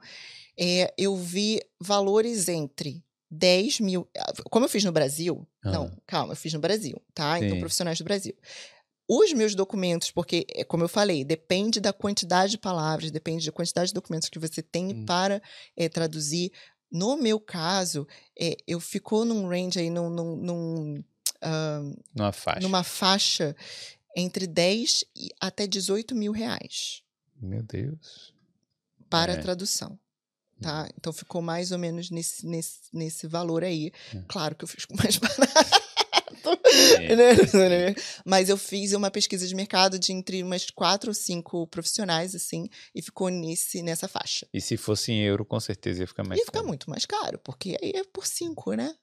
é, 0.59 0.93
eu 0.97 1.15
vi 1.17 1.61
valores 1.81 2.49
entre 2.49 3.04
10 3.39 3.81
mil. 3.81 4.09
Como 4.51 4.65
eu 4.65 4.69
fiz 4.69 4.85
no 4.85 4.93
Brasil, 4.93 5.47
não, 5.63 5.87
Ah. 5.87 6.01
calma, 6.07 6.33
eu 6.33 6.37
fiz 6.37 6.53
no 6.53 6.61
Brasil, 6.61 7.01
tá? 7.15 7.39
Então, 7.39 7.55
Sim. 7.57 7.61
profissionais 7.61 7.99
do 7.99 8.05
Brasil. 8.05 8.35
Os 9.09 9.33
meus 9.35 9.55
documentos, 9.55 10.11
porque, 10.11 10.47
é, 10.51 10.65
como 10.65 10.83
eu 10.85 10.89
falei, 10.89 11.25
depende 11.25 11.79
da 11.81 11.93
quantidade 11.93 12.53
de 12.53 12.59
palavras, 12.59 13.11
depende 13.11 13.45
da 13.45 13.53
quantidade 13.53 13.89
de 13.89 13.95
documentos 13.95 14.29
que 14.31 14.39
você 14.39 14.63
tem 14.63 14.95
Hum. 14.95 15.05
para 15.05 15.43
eh, 15.77 15.89
traduzir. 15.89 16.51
No 16.91 17.17
meu 17.17 17.39
caso, 17.41 18.07
eh, 18.39 18.57
eu 18.67 18.81
ficou 18.81 19.25
num 19.25 19.47
range 19.49 19.79
aí, 19.79 19.91
num, 19.91 20.09
num- 20.09 20.37
num, 20.37 21.05
ah, 21.43 21.83
Numa 22.15 22.33
faixa. 22.33 22.61
numa 22.61 22.83
faixa 22.85 23.55
entre 24.17 24.47
10 24.47 25.05
e 25.15 25.29
até 25.41 25.67
18 25.67 26.15
mil 26.15 26.31
reais 26.33 27.03
Meu 27.39 27.63
Deus. 27.63 28.33
para 29.11 29.33
É. 29.33 29.37
a 29.39 29.43
tradução. 29.43 29.99
Tá? 30.61 30.89
Então 30.99 31.13
ficou 31.13 31.43
mais 31.43 31.73
ou 31.73 31.79
menos 31.79 32.11
nesse, 32.11 32.47
nesse, 32.47 32.79
nesse 32.93 33.27
valor 33.27 33.63
aí. 33.65 33.93
É. 34.15 34.23
Claro 34.29 34.55
que 34.55 34.65
eu 34.65 34.69
fiz 34.69 34.85
com 34.85 34.97
mais 34.97 35.17
barato. 35.19 35.85
É. 36.71 37.17
né? 37.17 37.95
Mas 38.25 38.49
eu 38.49 38.57
fiz 38.57 38.93
uma 38.93 39.11
pesquisa 39.11 39.47
de 39.47 39.55
mercado 39.55 39.99
de 39.99 40.13
entre 40.13 40.43
umas 40.43 40.69
quatro 40.71 41.11
ou 41.11 41.15
cinco 41.15 41.67
profissionais, 41.67 42.35
assim, 42.35 42.69
e 42.95 43.01
ficou 43.01 43.29
nesse, 43.29 43.83
nessa 43.83 44.09
faixa. 44.09 44.47
E 44.53 44.61
se 44.61 44.77
fosse 44.77 45.13
em 45.13 45.23
euro, 45.23 45.45
com 45.45 45.59
certeza 45.61 46.03
ia 46.03 46.07
ficar 46.07 46.25
mais 46.25 46.39
Ia 46.39 46.45
ficar 46.47 46.59
caro. 46.59 46.69
muito 46.69 46.91
mais 46.91 47.07
caro, 47.07 47.39
porque 47.39 47.77
aí 47.83 47.93
é 47.95 48.05
por 48.05 48.27
cinco, 48.27 48.73
né? 48.75 48.95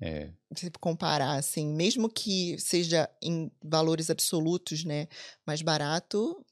É. 0.00 0.30
Se 0.54 0.70
comparar, 0.78 1.36
assim, 1.36 1.66
mesmo 1.72 2.08
que 2.10 2.58
seja 2.58 3.08
em 3.22 3.50
valores 3.64 4.10
absolutos, 4.10 4.84
né, 4.84 5.08
mais 5.46 5.62
barato, 5.62 6.44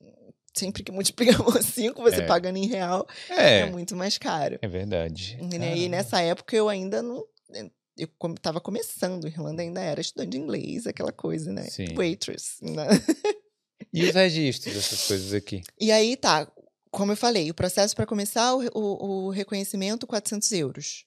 sempre 0.54 0.82
que 0.82 0.92
multiplica 0.92 1.34
por 1.42 1.62
cinco, 1.62 2.02
você 2.02 2.22
É. 2.22 2.26
pagando 2.26 2.56
em 2.58 2.66
real, 2.66 3.06
é, 3.28 3.60
É, 3.60 3.66
muito 3.70 3.94
mais 3.96 4.16
caro. 4.18 4.58
é 4.62 4.68
verdade. 4.68 5.36
Né? 5.58 5.76
E 5.76 5.88
nessa 5.88 6.20
época 6.20 6.54
eu 6.56 6.68
ainda 6.68 7.02
não. 7.02 7.24
Eu 7.96 8.08
estava 8.34 8.60
começando, 8.60 9.28
Irlanda 9.28 9.62
ainda 9.62 9.80
era 9.80 10.00
estudante 10.00 10.30
de 10.30 10.38
inglês, 10.38 10.84
aquela 10.86 11.12
coisa, 11.12 11.52
né? 11.52 11.62
Sim. 11.64 11.94
Waitress. 11.94 12.56
Né? 12.60 12.86
E 13.92 14.02
os 14.04 14.14
registros 14.14 14.74
dessas 14.74 15.06
coisas 15.06 15.32
aqui? 15.32 15.62
E 15.80 15.92
aí 15.92 16.16
tá, 16.16 16.50
como 16.90 17.12
eu 17.12 17.16
falei, 17.16 17.48
o 17.50 17.54
processo 17.54 17.94
para 17.94 18.04
começar 18.06 18.52
o, 18.56 18.68
o, 18.74 19.26
o 19.26 19.30
reconhecimento, 19.30 20.06
400 20.06 20.50
euros, 20.52 21.04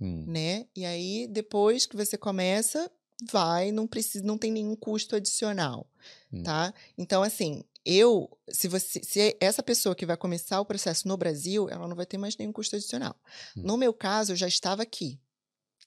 Hum. 0.00 0.24
né? 0.26 0.64
E 0.74 0.86
aí 0.86 1.26
depois 1.30 1.84
que 1.84 1.94
você 1.94 2.16
começa, 2.16 2.90
vai, 3.30 3.70
não 3.70 3.86
precisa, 3.86 4.24
não 4.24 4.38
tem 4.38 4.50
nenhum 4.50 4.74
custo 4.74 5.14
adicional, 5.16 5.86
Hum. 6.32 6.42
tá? 6.42 6.72
Então 6.96 7.22
assim, 7.22 7.62
eu, 7.84 8.28
se 8.50 8.68
você, 8.68 9.00
se 9.02 9.36
essa 9.40 9.62
pessoa 9.62 9.94
que 9.94 10.06
vai 10.06 10.16
começar 10.16 10.60
o 10.60 10.64
processo 10.66 11.08
no 11.08 11.16
Brasil, 11.16 11.68
ela 11.70 11.88
não 11.88 11.96
vai 11.96 12.06
ter 12.06 12.18
mais 12.18 12.36
nenhum 12.36 12.52
custo 12.52 12.76
adicional. 12.76 13.14
Hum. 13.56 13.62
No 13.64 13.76
meu 13.76 13.92
caso, 13.94 14.32
eu 14.32 14.36
já 14.36 14.48
estava 14.48 14.82
aqui. 14.82 15.18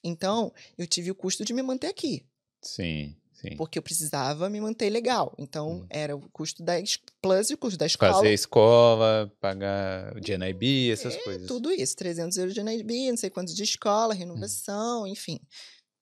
Então, 0.02 0.52
eu 0.76 0.86
tive 0.86 1.10
o 1.10 1.14
custo 1.14 1.44
de 1.44 1.52
me 1.54 1.62
manter 1.62 1.86
aqui, 1.88 2.26
Sim, 2.62 3.16
sim. 3.32 3.56
porque 3.56 3.78
eu 3.78 3.82
precisava 3.82 4.50
me 4.50 4.60
manter 4.60 4.90
legal. 4.90 5.34
Então, 5.38 5.80
Hum. 5.82 5.86
era 5.88 6.14
o 6.14 6.28
custo 6.30 6.62
da 6.62 6.74
plus 7.22 7.50
o 7.50 7.56
custo 7.58 7.78
da 7.78 7.86
escola. 7.86 8.12
Fazer 8.14 8.34
escola, 8.34 9.32
pagar 9.40 10.14
o 10.16 10.20
GNIB, 10.20 10.90
essas 10.90 11.14
É, 11.14 11.18
coisas. 11.22 11.46
Tudo 11.48 11.72
isso, 11.72 11.96
300 11.96 12.36
euros 12.36 12.52
de 12.54 12.62
NIB, 12.62 13.10
não 13.10 13.16
sei 13.16 13.30
quantos 13.30 13.54
de 13.54 13.62
escola, 13.62 14.14
Hum. 14.14 14.18
renovação, 14.18 15.06
enfim. 15.06 15.40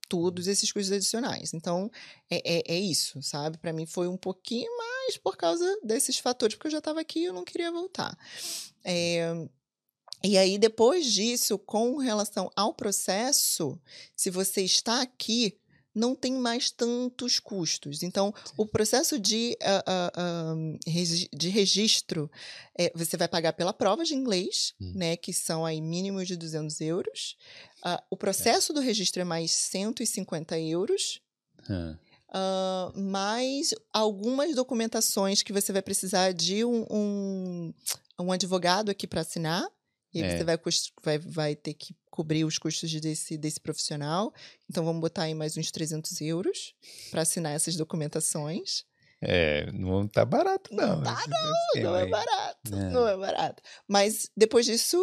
Todos 0.09 0.47
esses 0.49 0.70
custos 0.72 0.93
adicionais. 0.93 1.55
Então, 1.55 1.90
é, 2.30 2.59
é, 2.59 2.74
é 2.74 2.78
isso, 2.78 3.22
sabe? 3.22 3.57
Para 3.59 3.72
mim 3.72 3.86
foi 3.86 4.09
um 4.09 4.16
pouquinho 4.16 4.70
mais 4.76 4.91
por 5.22 5.36
causa 5.36 5.78
desses 5.82 6.18
fatores, 6.18 6.55
porque 6.55 6.68
eu 6.68 6.72
já 6.72 6.78
estava 6.78 7.00
aqui 7.00 7.20
e 7.20 7.24
eu 7.24 7.32
não 7.32 7.44
queria 7.44 7.70
voltar. 7.70 8.16
É, 8.84 9.32
E 10.24 10.38
aí, 10.38 10.57
depois 10.57 11.12
disso, 11.12 11.59
com 11.59 11.96
relação 11.96 12.48
ao 12.55 12.72
processo, 12.72 13.78
se 14.16 14.30
você 14.30 14.62
está 14.62 15.03
aqui, 15.03 15.59
não 15.94 16.14
tem 16.14 16.32
mais 16.34 16.70
tantos 16.70 17.38
custos. 17.38 18.03
Então, 18.03 18.32
Sim. 18.44 18.55
o 18.57 18.66
processo 18.66 19.18
de, 19.18 19.57
uh, 19.61 19.90
uh, 19.90 20.76
uh, 20.76 21.36
de 21.36 21.48
registro, 21.48 22.30
é, 22.78 22.90
você 22.94 23.16
vai 23.16 23.28
pagar 23.28 23.53
pela 23.53 23.72
prova 23.72 24.05
de 24.05 24.14
inglês, 24.14 24.74
hum. 24.80 24.92
né, 24.94 25.16
que 25.16 25.32
são 25.32 25.66
aí 25.66 25.80
mínimos 25.80 26.28
de 26.28 26.36
200 26.36 26.80
euros. 26.80 27.36
o 28.11 28.14
é. 28.14 28.18
processo 28.18 28.72
é. 28.72 28.74
do 28.74 28.80
registro 28.80 29.20
é 29.20 29.24
mais 29.24 29.50
150 29.50 30.59
euros. 30.59 31.20
Hum. 31.68 31.96
Mais 32.95 33.74
algumas 33.93 34.55
documentações 34.55 35.43
que 35.43 35.53
você 35.53 35.72
vai 35.72 35.83
precisar 35.83 36.33
de 36.33 36.64
um, 36.64 36.87
um, 36.91 37.74
um 38.20 38.33
advogado 38.33 38.91
aqui 38.91 39.07
para 39.07 39.20
assinar. 39.20 39.66
E 40.14 40.22
aí 40.22 40.28
é. 40.28 40.39
você 40.39 40.45
vai, 40.45 40.59
vai, 41.03 41.18
vai 41.18 41.57
ter 41.57 41.74
que 41.74 41.95
cobrir 42.11 42.45
os 42.45 42.59
custos 42.59 42.93
desse, 43.01 43.39
desse 43.39 43.59
profissional. 43.59 44.33
Então, 44.68 44.85
vamos 44.85 45.01
botar 45.01 45.22
aí 45.22 45.35
mais 45.35 45.57
uns 45.57 45.70
300 45.70 46.20
euros 46.20 46.74
para 47.11 47.22
assinar 47.22 47.55
essas 47.55 47.76
documentações. 47.76 48.85
É, 49.22 49.70
não 49.72 50.07
tá 50.07 50.24
barato, 50.24 50.74
não. 50.74 50.97
Não 50.97 51.03
tá, 51.03 51.24
não. 51.28 51.83
Não 51.83 51.97
é 51.97 52.07
barato. 52.07 52.74
É. 52.74 52.91
Não 52.91 53.09
é 53.09 53.16
barato. 53.16 53.62
Mas 53.89 54.30
depois 54.37 54.66
disso. 54.66 54.99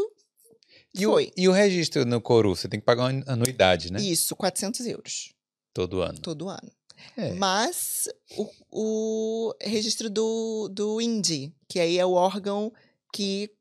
E 0.93 1.05
foi. 1.05 1.27
O, 1.27 1.31
e 1.37 1.47
o 1.47 1.51
registro 1.51 2.05
no 2.05 2.21
Coru? 2.21 2.55
Você 2.55 2.67
tem 2.67 2.79
que 2.79 2.85
pagar 2.85 3.11
uma 3.11 3.23
anuidade, 3.25 3.91
né? 3.91 3.99
Isso, 4.01 4.35
400 4.35 4.85
euros. 4.85 5.33
Todo 5.73 6.01
ano. 6.01 6.19
Todo 6.19 6.49
ano. 6.49 6.71
É. 7.17 7.33
Mas 7.33 8.07
o, 8.37 8.49
o 8.71 9.53
registro 9.61 10.09
do, 10.09 10.69
do 10.69 11.01
INDI, 11.01 11.53
que 11.67 11.79
aí 11.79 11.97
é 11.97 12.05
o 12.05 12.13
órgão 12.13 12.71
que 13.11 13.51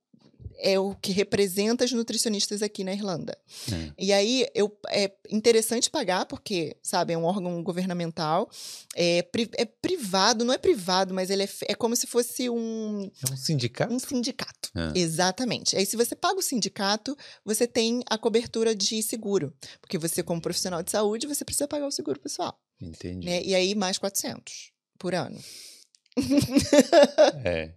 é 0.58 0.78
o 0.78 0.94
que 0.94 1.12
representa 1.12 1.84
os 1.84 1.92
nutricionistas 1.92 2.62
aqui 2.62 2.82
na 2.82 2.92
Irlanda. 2.92 3.38
É. 3.72 3.92
E 3.96 4.12
aí 4.12 4.46
eu, 4.54 4.76
é 4.88 5.10
interessante 5.30 5.88
pagar, 5.88 6.26
porque, 6.26 6.76
sabe, 6.82 7.12
é 7.12 7.18
um 7.18 7.24
órgão 7.24 7.62
governamental, 7.62 8.50
é, 8.94 9.22
pri, 9.22 9.48
é 9.54 9.64
privado, 9.64 10.44
não 10.44 10.52
é 10.52 10.58
privado, 10.58 11.14
mas 11.14 11.30
ele 11.30 11.44
é, 11.44 11.48
é 11.68 11.74
como 11.74 11.94
se 11.94 12.06
fosse 12.06 12.50
um. 12.50 13.10
É 13.28 13.32
um 13.32 13.36
sindicato? 13.36 13.94
Um 13.94 13.98
sindicato. 13.98 14.70
É. 14.74 14.98
Exatamente. 14.98 15.76
Aí, 15.76 15.86
se 15.86 15.96
você 15.96 16.16
paga 16.16 16.38
o 16.38 16.42
sindicato, 16.42 17.16
você 17.44 17.66
tem 17.66 18.02
a 18.10 18.18
cobertura 18.18 18.74
de 18.74 19.02
seguro. 19.02 19.54
Porque 19.80 19.96
você, 19.96 20.22
como 20.22 20.40
profissional 20.40 20.82
de 20.82 20.90
saúde, 20.90 21.26
você 21.26 21.44
precisa 21.44 21.68
pagar 21.68 21.86
o 21.86 21.92
seguro 21.92 22.18
pessoal. 22.20 22.58
Entendi. 22.80 23.26
Né? 23.26 23.42
E 23.42 23.54
aí, 23.54 23.74
mais 23.74 23.98
400 23.98 24.70
por 24.98 25.14
ano. 25.14 25.38
é. 27.44 27.70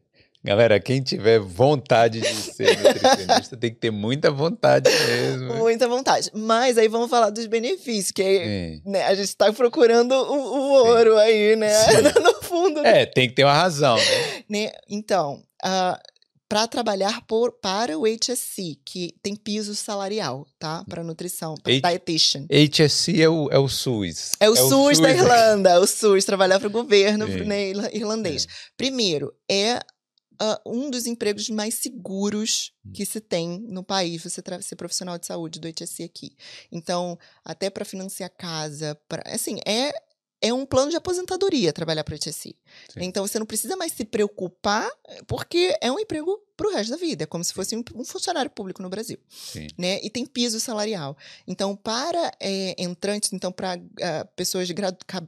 Galera, 0.44 0.80
quem 0.80 1.04
tiver 1.04 1.40
vontade 1.40 2.20
de 2.20 2.34
ser 2.34 2.76
nutricionista 2.80 3.56
tem 3.56 3.72
que 3.72 3.80
ter 3.80 3.92
muita 3.92 4.32
vontade 4.32 4.90
mesmo. 4.90 5.54
Muita 5.54 5.88
vontade. 5.88 6.32
Mas 6.34 6.80
aí 6.80 6.88
vamos 6.88 7.12
falar 7.12 7.30
dos 7.30 7.46
benefícios, 7.46 8.10
que 8.10 8.24
aí, 8.24 8.82
né, 8.84 9.04
a 9.04 9.14
gente 9.14 9.28
está 9.28 9.54
procurando 9.54 10.14
o, 10.14 10.34
o 10.34 10.88
ouro 10.88 11.16
aí, 11.18 11.56
né? 11.56 11.72
no 12.20 12.42
fundo. 12.42 12.82
Né? 12.82 13.04
É, 13.04 13.06
tem 13.06 13.30
que 13.30 13.36
ter 13.36 13.44
uma 13.44 13.54
razão, 13.54 13.96
né? 13.98 14.44
né? 14.50 14.72
Então, 14.90 15.44
uh, 15.64 16.11
para 16.52 16.68
trabalhar 16.68 17.26
por, 17.28 17.54
para 17.54 17.98
o 17.98 18.04
HSC, 18.06 18.78
que 18.84 19.16
tem 19.24 19.38
piso 19.38 19.74
salarial, 19.74 20.46
tá? 20.60 20.84
Para 20.84 21.02
nutrição, 21.02 21.56
para 21.56 21.72
dietitian. 21.80 22.46
HSC 22.50 23.22
é 23.22 23.30
o, 23.30 23.50
é 23.50 23.58
o 23.58 23.70
SUS. 23.70 24.34
É 24.38 24.50
o, 24.50 24.54
é 24.54 24.58
SUS, 24.58 24.66
o 24.66 24.70
SUS 24.88 25.00
da 25.00 25.12
Irlanda, 25.12 25.80
o 25.80 25.88
SUS, 25.88 26.26
trabalhar 26.26 26.60
para 26.60 26.68
o 26.68 26.72
governo 26.72 27.26
né, 27.26 27.72
irlandês. 27.94 28.44
É. 28.44 28.48
Primeiro, 28.76 29.34
é 29.50 29.78
uh, 29.78 30.58
um 30.66 30.90
dos 30.90 31.06
empregos 31.06 31.50
mais 31.50 31.76
seguros 31.76 32.74
hum. 32.86 32.92
que 32.94 33.06
se 33.06 33.22
tem 33.22 33.66
no 33.70 33.82
país, 33.82 34.22
você 34.22 34.44
ser 34.60 34.76
profissional 34.76 35.18
de 35.18 35.28
saúde 35.28 35.58
do 35.58 35.70
HSC 35.72 36.04
aqui. 36.04 36.36
Então, 36.70 37.18
até 37.46 37.70
para 37.70 37.86
financiar 37.86 38.30
casa, 38.30 39.00
pra, 39.08 39.24
assim, 39.26 39.60
é 39.66 39.94
é 40.42 40.52
um 40.52 40.66
plano 40.66 40.90
de 40.90 40.98
aposentadoria 40.98 41.72
trabalhar 41.72 42.04
para 42.04 42.16
o 42.16 42.18
HSC. 42.18 42.56
Então 42.98 43.26
você 43.26 43.38
não 43.38 43.46
precisa 43.46 43.76
mais 43.78 43.92
se 43.94 44.04
preocupar, 44.04 44.90
porque 45.28 45.78
é 45.80 45.92
um 45.92 46.00
emprego 46.00 46.42
para 46.58 46.68
o 46.68 46.74
resto 46.74 46.92
da 46.92 46.98
vida. 46.98 47.24
É 47.24 47.28
como 47.28 47.44
se 47.44 47.54
fosse 47.54 47.76
um, 47.76 47.84
um 47.96 48.04
funcionário 48.04 48.50
público 48.50 48.82
no 48.82 48.90
Brasil. 48.90 49.18
Sim. 49.30 49.68
Né? 49.78 50.00
E 50.04 50.10
tem 50.10 50.26
piso 50.26 50.60
salarial. 50.60 51.16
Então, 51.48 51.76
para 51.76 52.32
é, 52.40 52.76
entrantes, 52.82 53.32
então, 53.34 53.52
para 53.52 53.78
uh, 53.78 53.82
ah, 54.02 54.26
pessoas 54.36 54.68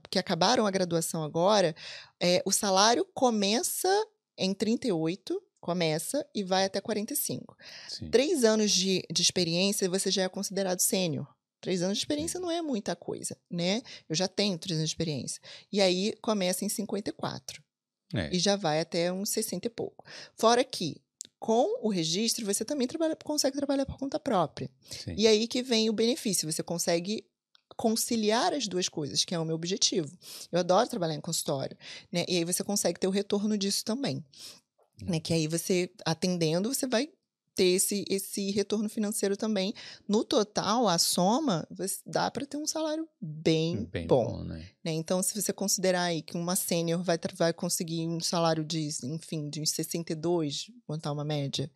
que 0.10 0.20
acabaram 0.20 0.66
a 0.66 0.72
graduação 0.72 1.24
agora, 1.24 1.76
é, 2.20 2.42
o 2.46 2.52
salário 2.52 3.08
começa 3.14 3.90
em 4.38 4.54
38, 4.54 5.42
começa 5.60 6.26
e 6.34 6.44
vai 6.44 6.66
até 6.66 6.82
45. 6.82 7.56
Sim. 7.88 8.10
Três 8.10 8.44
anos 8.44 8.72
de, 8.72 9.04
de 9.12 9.22
experiência, 9.22 9.90
você 9.90 10.10
já 10.10 10.24
é 10.24 10.30
considerado 10.30 10.80
sênior. 10.80 11.28
Três 11.64 11.82
anos 11.82 11.98
de 11.98 12.02
experiência 12.02 12.42
não 12.42 12.52
é 12.52 12.62
muita 12.62 12.94
coisa, 12.94 13.38
né? 13.50 13.82
Eu 14.10 14.14
já 14.18 14.28
tenho 14.28 14.58
três 14.58 14.78
anos 14.78 14.90
de 14.90 14.94
experiência. 14.94 15.42
E 15.72 15.80
aí 15.80 16.14
começa 16.22 16.66
em 16.66 16.70
54. 16.70 17.64
É. 18.14 18.36
E 18.36 18.38
já 18.38 18.58
vai 18.58 18.82
até 18.82 19.14
uns 19.14 19.30
60 19.30 19.68
e 19.68 19.70
pouco. 19.70 20.04
Fora 20.36 20.62
que, 20.62 21.02
com 21.40 21.80
o 21.82 21.88
registro, 21.88 22.46
você 22.46 22.66
também 22.66 22.86
trabalha, 22.86 23.16
consegue 23.16 23.56
trabalhar 23.56 23.86
por 23.86 23.98
conta 23.98 24.20
própria. 24.20 24.70
Sim. 24.90 25.16
E 25.18 25.26
aí 25.26 25.48
que 25.48 25.64
vem 25.64 25.90
o 25.90 25.94
benefício. 25.94 26.52
Você 26.52 26.62
consegue 26.62 27.26
conciliar 27.78 28.54
as 28.54 28.68
duas 28.68 28.90
coisas, 28.90 29.24
que 29.24 29.34
é 29.34 29.40
o 29.40 29.46
meu 29.46 29.56
objetivo. 29.56 30.12
Eu 30.52 30.60
adoro 30.60 30.90
trabalhar 30.90 31.16
em 31.16 31.22
consultório, 31.22 31.78
né? 32.12 32.26
E 32.28 32.36
aí 32.36 32.44
você 32.44 32.62
consegue 32.62 33.00
ter 33.00 33.08
o 33.08 33.10
retorno 33.10 33.58
disso 33.58 33.86
também. 33.86 34.22
Né? 35.02 35.22
Que 35.22 35.34
aí 35.34 35.48
você, 35.48 35.90
atendendo, 36.06 36.74
você 36.74 36.86
vai 36.86 37.10
ter 37.56 37.76
esse, 37.76 38.04
esse 38.10 38.52
retorno 38.52 38.90
financeiro 38.90 39.38
também. 39.38 39.74
No 40.08 40.24
total, 40.24 40.88
a 40.88 40.98
soma, 40.98 41.68
dá 42.06 42.30
para 42.32 42.46
ter 42.46 42.58
um 42.58 42.66
salário 42.66 43.08
bem, 43.22 43.86
bem 43.86 44.08
bom. 44.08 44.26
bom 44.26 44.44
né? 44.44 44.68
Né? 44.84 44.92
Então, 44.92 45.22
se 45.22 45.40
você 45.40 45.54
considerar 45.54 46.04
aí 46.04 46.22
que 46.22 46.36
uma 46.36 46.56
sênior 46.56 47.04
vai, 47.04 47.18
vai 47.36 47.54
conseguir 47.54 48.08
um 48.08 48.20
salário 48.20 48.64
de, 48.64 48.90
enfim, 49.04 49.50
de 49.50 49.62
uns 49.62 49.72
62, 49.72 50.72
botar 50.88 51.12
uma 51.12 51.24
média, 51.24 51.72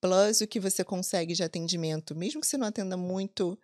plus 0.00 0.40
o 0.40 0.46
que 0.46 0.58
você 0.58 0.82
consegue 0.82 1.34
de 1.34 1.42
atendimento, 1.42 2.14
mesmo 2.14 2.40
que 2.40 2.46
você 2.46 2.56
não 2.56 2.66
atenda 2.66 2.96
muito, 2.96 3.58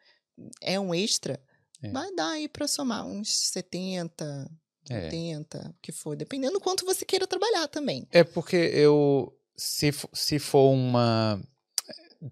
é 0.61 0.79
um 0.79 0.95
extra, 0.95 1.41
é. 1.83 1.91
Vai 1.91 2.13
dar 2.15 2.31
aí 2.31 2.49
para 2.49 2.67
somar 2.67 3.07
uns 3.07 3.31
70, 3.51 4.51
é. 4.91 5.05
80, 5.05 5.71
o 5.71 5.75
que 5.83 5.93
for, 5.93 6.17
dependendo 6.17 6.55
do 6.55 6.61
quanto 6.61 6.85
você 6.85 7.05
queira 7.05 7.27
trabalhar 7.27 7.69
também. 7.69 8.07
É 8.11 8.25
porque 8.25 8.57
eu, 8.57 9.37
se, 9.57 9.93
se 10.13 10.39
for 10.39 10.71
uma. 10.71 11.41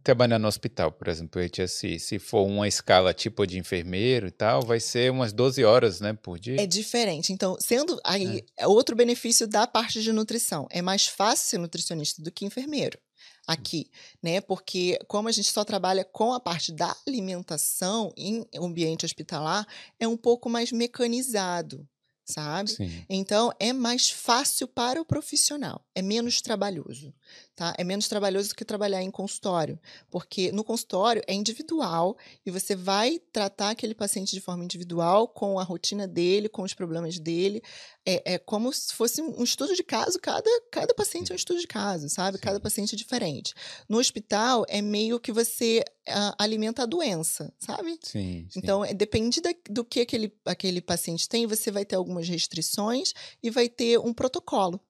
Trabalhar 0.03 0.39
no 0.39 0.49
hospital, 0.49 0.91
por 0.91 1.09
exemplo, 1.09 1.41
HSI, 1.43 2.01
se 2.01 2.19
for 2.19 2.47
uma 2.47 2.67
escala 2.67 3.13
tipo 3.13 3.47
de 3.47 3.59
enfermeiro 3.59 4.27
e 4.27 4.31
tal, 4.31 4.63
vai 4.63 4.81
ser 4.81 5.13
umas 5.13 5.31
12 5.31 5.63
horas, 5.63 6.01
né, 6.01 6.15
por 6.15 6.39
dia. 6.39 6.61
É 6.61 6.67
diferente. 6.67 7.33
Então, 7.33 7.57
sendo 7.61 8.01
aí 8.03 8.43
é. 8.57 8.67
outro 8.67 8.97
benefício 8.97 9.47
da 9.47 9.67
parte 9.67 10.03
de 10.03 10.11
nutrição, 10.11 10.67
é 10.71 10.81
mais 10.81 11.07
fácil 11.07 11.47
ser 11.47 11.59
nutricionista 11.59 12.23
do 12.23 12.33
que 12.33 12.47
enfermeiro 12.47 12.99
aqui, 13.47 13.91
né? 14.23 14.41
Porque 14.41 14.99
como 15.07 15.29
a 15.29 15.33
gente 15.33 15.53
só 15.53 15.65
trabalha 15.65 16.05
com 16.05 16.33
a 16.33 16.41
parte 16.41 16.73
da 16.73 16.97
alimentação 17.07 18.13
em 18.17 18.47
ambiente 18.57 19.05
hospitalar, 19.05 19.67
é 20.01 20.09
um 20.09 20.17
pouco 20.17 20.49
mais 20.49 20.73
mecanizado, 20.73 21.87
sabe? 22.25 22.71
Sim. 22.71 23.05
Então 23.09 23.53
é 23.59 23.73
mais 23.73 24.11
fácil 24.11 24.67
para 24.67 25.01
o 25.01 25.05
profissional, 25.05 25.85
é 25.95 26.03
menos 26.03 26.41
trabalhoso 26.41 27.15
tá? 27.55 27.75
É 27.79 27.85
menos 27.85 28.09
trabalhoso 28.09 28.51
do 28.51 28.55
que 28.55 28.65
trabalhar 28.65 29.03
em 29.03 29.11
consultório, 29.11 29.79
porque 30.11 30.51
no 30.53 30.65
consultório 30.65 31.23
é 31.27 31.35
individual 31.35 32.17
e 32.45 32.51
você 32.51 32.75
vai 32.75 33.21
tratar 33.33 33.71
aquele 33.71 33.95
paciente 33.95 34.33
de 34.33 34.41
forma 34.41 34.65
individual, 34.65 35.29
com 35.29 35.59
a 35.59 35.63
rotina 35.63 36.07
dele, 36.07 36.49
com 36.49 36.63
os 36.63 36.75
problemas 36.75 37.19
dele. 37.19 37.63
É, 38.07 38.35
é 38.35 38.39
como 38.39 38.73
se 38.73 38.93
fosse 38.93 39.23
um 39.23 39.43
estudo 39.43 39.75
de 39.75 39.83
caso, 39.83 40.19
cada, 40.21 40.51
cada 40.71 40.95
paciente 40.95 41.31
é 41.31 41.35
um 41.35 41.37
estudo 41.37 41.61
de 41.61 41.67
caso, 41.67 42.09
sabe? 42.09 42.39
Cada 42.39 42.61
paciente 42.61 42.95
é 42.95 42.99
diferente. 42.99 43.55
No 43.89 43.99
hospital, 43.99 44.65
é 44.69 44.83
meio 44.83 45.21
que 45.21 45.33
você 45.33 45.83
uh, 46.09 46.35
alimenta 46.39 46.83
a 46.83 46.87
doença, 46.87 47.53
sabe? 47.59 47.99
Sim. 48.03 48.47
sim. 48.51 48.59
Então, 48.59 48.85
é, 48.85 48.93
depende 48.93 49.41
da, 49.41 49.55
do 49.71 49.85
que 49.85 50.01
aquele, 50.01 50.33
aquele 50.45 50.81
paciente 50.81 51.29
tem, 51.29 51.47
você 51.47 51.71
vai 51.71 51.85
ter 51.85 51.97
algumas 51.97 52.29
restrições 52.29 53.13
e 53.43 53.51
vai 53.51 53.69
ter 53.69 53.99
um 53.99 54.13
protocolo. 54.13 54.81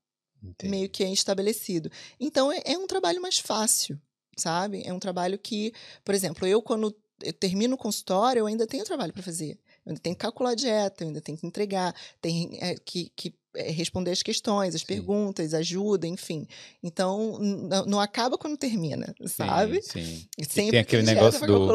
Entendi. 0.51 0.70
meio 0.70 0.88
que 0.88 1.03
é 1.03 1.12
estabelecido. 1.12 1.90
Então 2.18 2.53
é, 2.53 2.61
é, 2.64 2.78
um 2.78 2.86
trabalho 2.86 3.20
mais 3.20 3.38
fácil, 3.38 4.01
sabe? 4.36 4.82
É 4.84 4.92
um 4.92 4.99
trabalho 4.99 5.38
que, 5.38 5.72
por 6.05 6.14
exemplo, 6.14 6.47
eu 6.47 6.61
quando 6.62 6.95
eu 7.22 7.32
termino 7.32 7.74
o 7.74 7.78
consultório, 7.78 8.40
eu 8.40 8.47
ainda 8.47 8.66
tenho 8.66 8.84
trabalho 8.84 9.12
para 9.12 9.22
fazer. 9.22 9.59
Eu 9.84 9.90
ainda 9.90 10.01
tenho 10.01 10.16
que 10.16 10.20
calcular 10.20 10.51
a 10.51 10.55
dieta, 10.55 11.05
eu 11.05 11.09
ainda 11.09 11.20
tenho 11.20 11.38
que 11.38 11.47
entregar, 11.47 11.95
tenho 12.20 12.51
é, 12.55 12.74
que, 12.74 13.11
que 13.14 13.34
é, 13.55 13.70
responder 13.70 14.11
as 14.11 14.22
questões, 14.22 14.74
as 14.74 14.80
sim. 14.80 14.86
perguntas, 14.86 15.55
ajuda, 15.55 16.07
enfim. 16.07 16.47
Então, 16.82 17.38
não 17.86 18.01
acaba 18.01 18.38
quando 18.38 18.57
termina, 18.57 19.14
sabe? 19.26 19.82
Sim, 19.82 20.03
sim. 20.03 20.45
Sempre 20.49 20.70
tem 20.72 20.80
aquele 20.80 21.03
negócio 21.03 21.47
do 21.47 21.66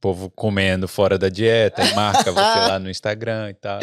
povo 0.00 0.30
comendo 0.30 0.86
fora 0.86 1.18
da 1.18 1.28
dieta 1.28 1.82
e 1.84 1.94
marca 1.94 2.32
você 2.32 2.40
lá 2.40 2.78
no 2.78 2.88
Instagram 2.90 3.50
e 3.50 3.54
tal. 3.54 3.80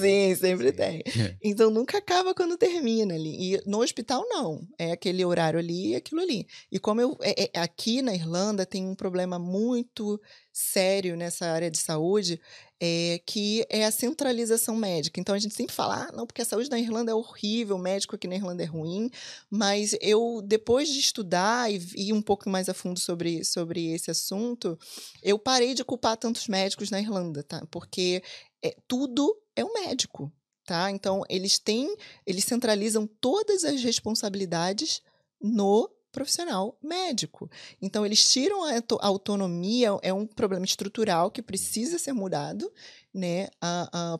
Sim, 0.00 0.34
sempre 0.34 0.72
tem. 0.72 1.02
Então 1.42 1.70
nunca 1.70 1.98
acaba 1.98 2.34
quando 2.34 2.56
termina 2.56 3.14
ali. 3.14 3.54
E 3.54 3.62
no 3.66 3.80
hospital 3.80 4.24
não, 4.28 4.66
é 4.78 4.92
aquele 4.92 5.24
horário 5.24 5.58
ali 5.58 5.90
e 5.90 5.96
aquilo 5.96 6.20
ali. 6.20 6.46
E 6.70 6.78
como 6.78 7.00
eu 7.00 7.16
é, 7.22 7.50
é, 7.54 7.60
aqui 7.60 8.02
na 8.02 8.14
Irlanda 8.14 8.66
tem 8.66 8.86
um 8.86 8.94
problema 8.94 9.38
muito 9.38 10.20
sério 10.52 11.16
nessa 11.16 11.46
área 11.46 11.70
de 11.70 11.78
saúde, 11.78 12.40
é, 12.84 13.20
que 13.24 13.64
é 13.68 13.84
a 13.84 13.92
centralização 13.92 14.74
médica. 14.74 15.20
Então 15.20 15.36
a 15.36 15.38
gente 15.38 15.54
sempre 15.54 15.72
fala, 15.72 16.08
ah, 16.08 16.12
não, 16.12 16.26
porque 16.26 16.42
a 16.42 16.44
saúde 16.44 16.68
na 16.68 16.80
Irlanda 16.80 17.12
é 17.12 17.14
horrível, 17.14 17.76
o 17.76 17.78
médico 17.78 18.16
aqui 18.16 18.26
na 18.26 18.34
Irlanda 18.34 18.64
é 18.64 18.66
ruim, 18.66 19.08
mas 19.48 19.96
eu, 20.00 20.42
depois 20.44 20.88
de 20.88 20.98
estudar 20.98 21.72
e 21.72 21.80
ir 21.94 22.12
um 22.12 22.20
pouco 22.20 22.50
mais 22.50 22.68
a 22.68 22.74
fundo 22.74 22.98
sobre, 22.98 23.44
sobre 23.44 23.92
esse 23.92 24.10
assunto, 24.10 24.76
eu 25.22 25.38
parei 25.38 25.74
de 25.74 25.84
culpar 25.84 26.16
tantos 26.16 26.48
médicos 26.48 26.90
na 26.90 27.00
Irlanda, 27.00 27.44
tá? 27.44 27.64
Porque 27.70 28.20
é, 28.60 28.74
tudo 28.88 29.32
é 29.54 29.64
um 29.64 29.72
médico. 29.74 30.32
Tá? 30.64 30.90
Então, 30.90 31.24
eles 31.28 31.58
têm, 31.58 31.96
eles 32.24 32.44
centralizam 32.44 33.04
todas 33.20 33.64
as 33.64 33.82
responsabilidades 33.82 35.02
no 35.40 35.90
profissional 36.12 36.78
médico. 36.82 37.50
Então, 37.80 38.06
eles 38.06 38.30
tiram 38.30 38.62
a 38.64 39.06
autonomia, 39.06 39.88
é 40.02 40.12
um 40.12 40.26
problema 40.26 40.64
estrutural 40.64 41.30
que 41.30 41.42
precisa 41.42 41.98
ser 41.98 42.12
mudado, 42.12 42.70
né, 43.12 43.48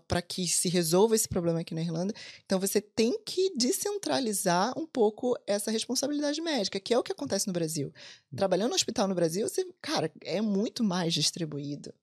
para 0.09 0.21
que 0.21 0.49
se 0.49 0.69
resolva 0.69 1.15
esse 1.15 1.29
problema 1.29 1.61
aqui 1.61 1.75
na 1.75 1.83
Irlanda. 1.83 2.13
Então, 2.45 2.59
você 2.59 2.81
tem 2.81 3.19
que 3.25 3.53
descentralizar 3.57 4.77
um 4.79 4.87
pouco 4.87 5.37
essa 5.47 5.71
responsabilidade 5.71 6.41
médica, 6.41 6.81
que 6.81 6.93
é 6.93 6.99
o 6.99 7.03
que 7.03 7.13
acontece 7.13 7.47
no 7.47 7.53
Brasil. 7.53 7.93
Trabalhando 8.35 8.71
no 8.71 8.75
hospital 8.75 9.07
no 9.07 9.15
Brasil, 9.15 9.49
você, 9.49 9.65
cara, 9.81 10.11
é 10.23 10.41
muito 10.41 10.83
mais 10.83 11.15
distribuído. 11.15 11.95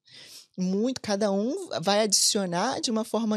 Muito, 0.58 1.00
cada 1.00 1.30
um 1.30 1.68
vai 1.80 2.00
adicionar 2.00 2.80
de 2.80 2.90
uma 2.90 3.04
forma 3.04 3.36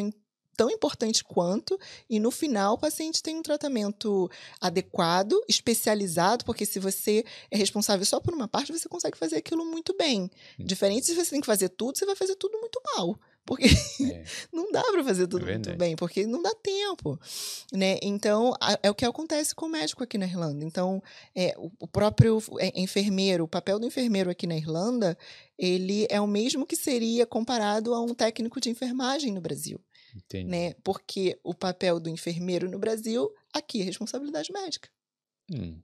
tão 0.55 0.69
importante 0.69 1.23
quanto, 1.23 1.79
e 2.09 2.19
no 2.19 2.31
final 2.31 2.75
o 2.75 2.77
paciente 2.77 3.21
tem 3.21 3.37
um 3.37 3.41
tratamento 3.41 4.29
adequado, 4.59 5.41
especializado, 5.47 6.45
porque 6.45 6.65
se 6.65 6.79
você 6.79 7.25
é 7.51 7.57
responsável 7.57 8.05
só 8.05 8.19
por 8.19 8.33
uma 8.33 8.47
parte, 8.47 8.71
você 8.71 8.87
consegue 8.87 9.17
fazer 9.17 9.37
aquilo 9.37 9.65
muito 9.65 9.95
bem. 9.97 10.29
Hum. 10.59 10.65
Diferente 10.65 11.05
se 11.05 11.15
você 11.15 11.31
tem 11.31 11.41
que 11.41 11.47
fazer 11.47 11.69
tudo, 11.69 11.97
você 11.97 12.05
vai 12.05 12.15
fazer 12.15 12.35
tudo 12.35 12.59
muito 12.59 12.81
mal. 12.95 13.17
Porque 13.45 13.65
é. 13.65 14.23
não 14.53 14.71
dá 14.71 14.83
para 14.83 15.03
fazer 15.03 15.27
tudo 15.27 15.47
é 15.49 15.53
muito 15.53 15.75
bem, 15.75 15.95
porque 15.95 16.25
não 16.25 16.41
dá 16.41 16.53
tempo. 16.55 17.19
Né? 17.71 17.97
Então, 18.01 18.53
é 18.81 18.89
o 18.89 18.95
que 18.95 19.05
acontece 19.05 19.53
com 19.53 19.65
o 19.65 19.69
médico 19.69 20.03
aqui 20.03 20.17
na 20.17 20.25
Irlanda. 20.25 20.63
Então, 20.63 21.03
é, 21.35 21.53
o 21.57 21.87
próprio 21.87 22.41
é, 22.59 22.71
enfermeiro, 22.79 23.43
o 23.43 23.47
papel 23.47 23.79
do 23.79 23.85
enfermeiro 23.85 24.29
aqui 24.29 24.47
na 24.47 24.55
Irlanda, 24.55 25.17
ele 25.57 26.07
é 26.09 26.21
o 26.21 26.27
mesmo 26.27 26.65
que 26.65 26.75
seria 26.75 27.25
comparado 27.25 27.93
a 27.93 28.01
um 28.01 28.13
técnico 28.13 28.61
de 28.61 28.69
enfermagem 28.69 29.31
no 29.31 29.41
Brasil. 29.41 29.79
Entendi. 30.15 30.49
né? 30.49 30.73
Porque 30.83 31.39
o 31.43 31.53
papel 31.53 31.99
do 31.99 32.09
enfermeiro 32.09 32.69
no 32.69 32.79
Brasil, 32.79 33.31
aqui 33.53 33.81
é 33.81 33.83
responsabilidade 33.83 34.51
médica. 34.51 34.89
Hum. 35.51 35.79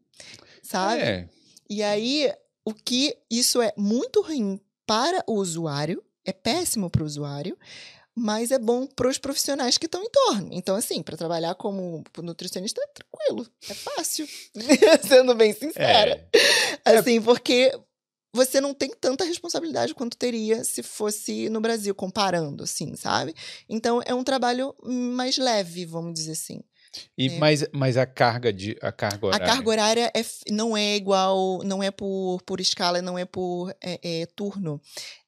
Sabe? 0.62 1.02
É. 1.02 1.30
E 1.70 1.84
aí, 1.84 2.32
o 2.66 2.74
que 2.74 3.18
isso 3.30 3.62
é 3.62 3.74
muito 3.78 4.22
ruim 4.22 4.60
para 4.86 5.24
o 5.28 5.34
usuário, 5.34 6.04
é 6.26 6.32
péssimo 6.32 6.90
para 6.90 7.04
o 7.04 7.06
usuário, 7.06 7.58
mas 8.16 8.52
é 8.52 8.60
bom 8.60 8.86
para 8.86 9.08
os 9.08 9.18
profissionais 9.18 9.78
que 9.78 9.86
estão 9.86 10.04
em 10.04 10.10
torno. 10.10 10.50
Então, 10.52 10.76
assim, 10.76 11.02
para 11.02 11.16
trabalhar 11.16 11.56
como 11.56 12.04
nutricionista 12.22 12.82
é 12.82 12.88
tranquilo, 12.88 13.48
é 13.70 13.74
fácil, 13.74 14.28
sendo 15.08 15.36
bem 15.36 15.54
sincera. 15.54 16.28
É. 16.86 16.98
Assim, 16.98 17.22
porque 17.22 17.72
você 18.34 18.62
não 18.62 18.74
tem 18.74 18.92
tanta 19.00 19.24
responsabilidade 19.24 19.94
quanto 19.94 20.18
teria 20.18 20.64
se 20.64 20.84
fosse 20.84 21.50
no 21.50 21.60
Brasil, 21.60 21.94
comparando, 21.96 22.64
assim, 22.64 22.96
sabe? 22.96 23.34
Então 23.68 24.02
é 24.06 24.14
um 24.14 24.24
trabalho 24.24 24.76
mais 24.84 25.38
leve, 25.38 25.86
vamos 25.86 26.14
dizer 26.14 26.34
assim. 26.34 26.62
E 27.18 27.28
é. 27.28 27.38
mas, 27.38 27.66
mas 27.72 27.98
a 27.98 28.06
carga 28.06 28.52
de 28.52 28.78
a 28.82 28.92
carga 28.92 29.28
horária. 29.28 29.46
A 29.46 29.48
carga 29.48 29.70
horária 29.70 30.12
é, 30.16 30.26
não 30.52 30.76
é 30.76 30.96
igual, 30.96 31.62
não 31.64 31.84
é 31.84 31.92
por, 31.92 32.42
por 32.44 32.60
escala, 32.60 33.02
não 33.02 33.18
é 33.18 33.26
por 33.26 33.72
é, 33.82 34.00
é, 34.22 34.26
turno. 34.28 34.82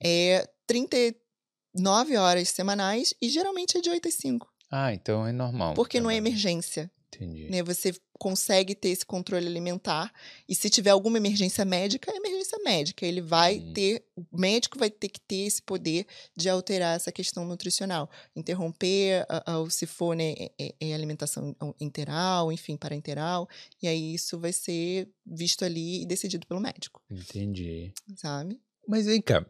É 0.03 0.47
39 0.67 2.17
horas 2.17 2.49
semanais 2.49 3.13
e 3.21 3.29
geralmente 3.29 3.77
é 3.77 3.81
de 3.81 3.89
8 3.89 4.07
às 4.07 4.15
5. 4.15 4.47
Ah, 4.71 4.93
então 4.93 5.27
é 5.27 5.31
normal. 5.31 5.73
Porque 5.73 5.99
não 5.99 6.09
é 6.09 6.15
emergência. 6.15 6.89
Entendi. 7.13 7.49
Né? 7.49 7.61
Você 7.63 7.93
consegue 8.17 8.75
ter 8.75 8.89
esse 8.89 9.05
controle 9.05 9.47
alimentar 9.47 10.13
e 10.47 10.53
se 10.53 10.69
tiver 10.69 10.91
alguma 10.91 11.17
emergência 11.17 11.65
médica, 11.65 12.11
é 12.11 12.15
emergência 12.15 12.57
médica. 12.63 13.05
Ele 13.05 13.19
vai 13.19 13.57
hum. 13.57 13.73
ter, 13.73 14.05
o 14.15 14.37
médico 14.37 14.77
vai 14.77 14.89
ter 14.89 15.09
que 15.09 15.19
ter 15.19 15.47
esse 15.47 15.61
poder 15.61 16.05
de 16.35 16.47
alterar 16.47 16.95
essa 16.95 17.11
questão 17.11 17.45
nutricional, 17.45 18.09
interromper, 18.35 19.25
ou 19.57 19.69
se 19.69 19.85
for 19.85 20.15
né, 20.15 20.33
é, 20.59 20.73
é 20.79 20.93
alimentação 20.93 21.55
interal, 21.79 22.51
enfim, 22.51 22.77
parenteral, 22.77 23.49
e 23.81 23.87
aí 23.87 24.13
isso 24.13 24.39
vai 24.39 24.53
ser 24.53 25.09
visto 25.25 25.65
ali 25.65 26.03
e 26.03 26.05
decidido 26.05 26.45
pelo 26.45 26.59
médico. 26.59 27.01
Entendi. 27.09 27.91
Sabe? 28.15 28.61
Mas 28.87 29.05
vem 29.05 29.21
cá, 29.21 29.45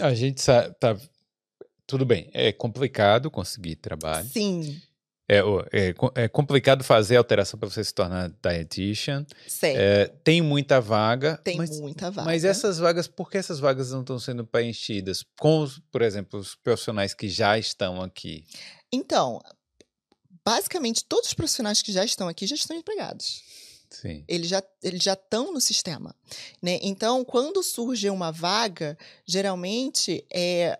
a 0.00 0.14
gente 0.14 0.40
sabe, 0.40 0.74
tá, 0.78 0.98
tudo 1.86 2.04
bem, 2.04 2.30
é 2.32 2.52
complicado 2.52 3.30
conseguir 3.30 3.76
trabalho. 3.76 4.28
Sim. 4.28 4.80
É, 5.32 5.38
é, 5.70 6.24
é 6.24 6.28
complicado 6.28 6.82
fazer 6.82 7.14
alteração 7.14 7.56
para 7.56 7.70
você 7.70 7.84
se 7.84 7.94
tornar 7.94 8.32
dietitian. 8.42 9.24
Certo. 9.46 9.78
É, 9.78 10.06
tem 10.24 10.42
muita 10.42 10.80
vaga. 10.80 11.36
Tem 11.44 11.56
mas, 11.56 11.78
muita 11.78 12.10
vaga. 12.10 12.26
Mas 12.26 12.44
essas 12.44 12.78
vagas, 12.78 13.06
por 13.06 13.30
que 13.30 13.38
essas 13.38 13.60
vagas 13.60 13.92
não 13.92 14.00
estão 14.00 14.18
sendo 14.18 14.44
preenchidas? 14.44 15.24
Com, 15.38 15.60
os, 15.60 15.78
por 15.92 16.02
exemplo, 16.02 16.40
os 16.40 16.56
profissionais 16.56 17.14
que 17.14 17.28
já 17.28 17.56
estão 17.56 18.02
aqui? 18.02 18.44
Então, 18.92 19.40
basicamente, 20.44 21.04
todos 21.04 21.28
os 21.28 21.34
profissionais 21.34 21.80
que 21.80 21.92
já 21.92 22.04
estão 22.04 22.26
aqui 22.26 22.44
já 22.44 22.56
estão 22.56 22.76
empregados. 22.76 23.40
Sim. 23.88 24.24
Eles 24.26 24.48
já 24.48 24.60
eles 24.82 25.02
já 25.02 25.12
estão 25.12 25.52
no 25.52 25.60
sistema, 25.60 26.12
né? 26.60 26.80
Então, 26.82 27.24
quando 27.24 27.62
surge 27.62 28.10
uma 28.10 28.32
vaga, 28.32 28.98
geralmente 29.24 30.24
é 30.32 30.76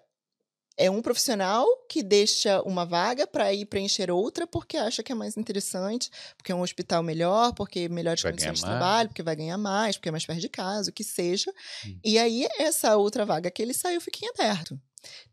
é 0.80 0.90
um 0.90 1.02
profissional 1.02 1.66
que 1.86 2.02
deixa 2.02 2.62
uma 2.62 2.86
vaga 2.86 3.26
para 3.26 3.52
ir 3.52 3.66
preencher 3.66 4.10
outra 4.10 4.46
porque 4.46 4.78
acha 4.78 5.02
que 5.02 5.12
é 5.12 5.14
mais 5.14 5.36
interessante, 5.36 6.10
porque 6.38 6.50
é 6.50 6.54
um 6.54 6.62
hospital 6.62 7.02
melhor, 7.02 7.52
porque 7.52 7.86
melhores 7.90 8.22
vai 8.22 8.32
condições 8.32 8.60
de 8.60 8.62
mais. 8.62 8.78
trabalho, 8.78 9.08
porque 9.10 9.22
vai 9.22 9.36
ganhar 9.36 9.58
mais, 9.58 9.98
porque 9.98 10.08
é 10.08 10.12
mais 10.12 10.24
perto 10.24 10.40
de 10.40 10.48
casa, 10.48 10.90
o 10.90 10.92
que 10.92 11.04
seja. 11.04 11.52
Hum. 11.86 11.98
E 12.02 12.18
aí, 12.18 12.48
essa 12.58 12.96
outra 12.96 13.26
vaga 13.26 13.50
que 13.50 13.60
ele 13.60 13.74
saiu 13.74 14.00
fica 14.00 14.24
em 14.24 14.28
aberto. 14.30 14.80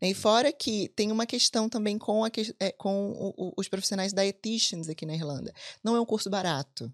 E 0.02 0.14
fora 0.14 0.52
que 0.52 0.88
tem 0.94 1.10
uma 1.10 1.24
questão 1.24 1.66
também 1.66 1.96
com, 1.96 2.24
a, 2.24 2.30
é, 2.60 2.70
com 2.72 3.34
os 3.56 3.68
profissionais 3.68 4.12
dietitians 4.12 4.88
aqui 4.88 5.06
na 5.06 5.14
Irlanda. 5.14 5.52
Não 5.82 5.96
é 5.96 6.00
um 6.00 6.06
curso 6.06 6.28
barato. 6.28 6.92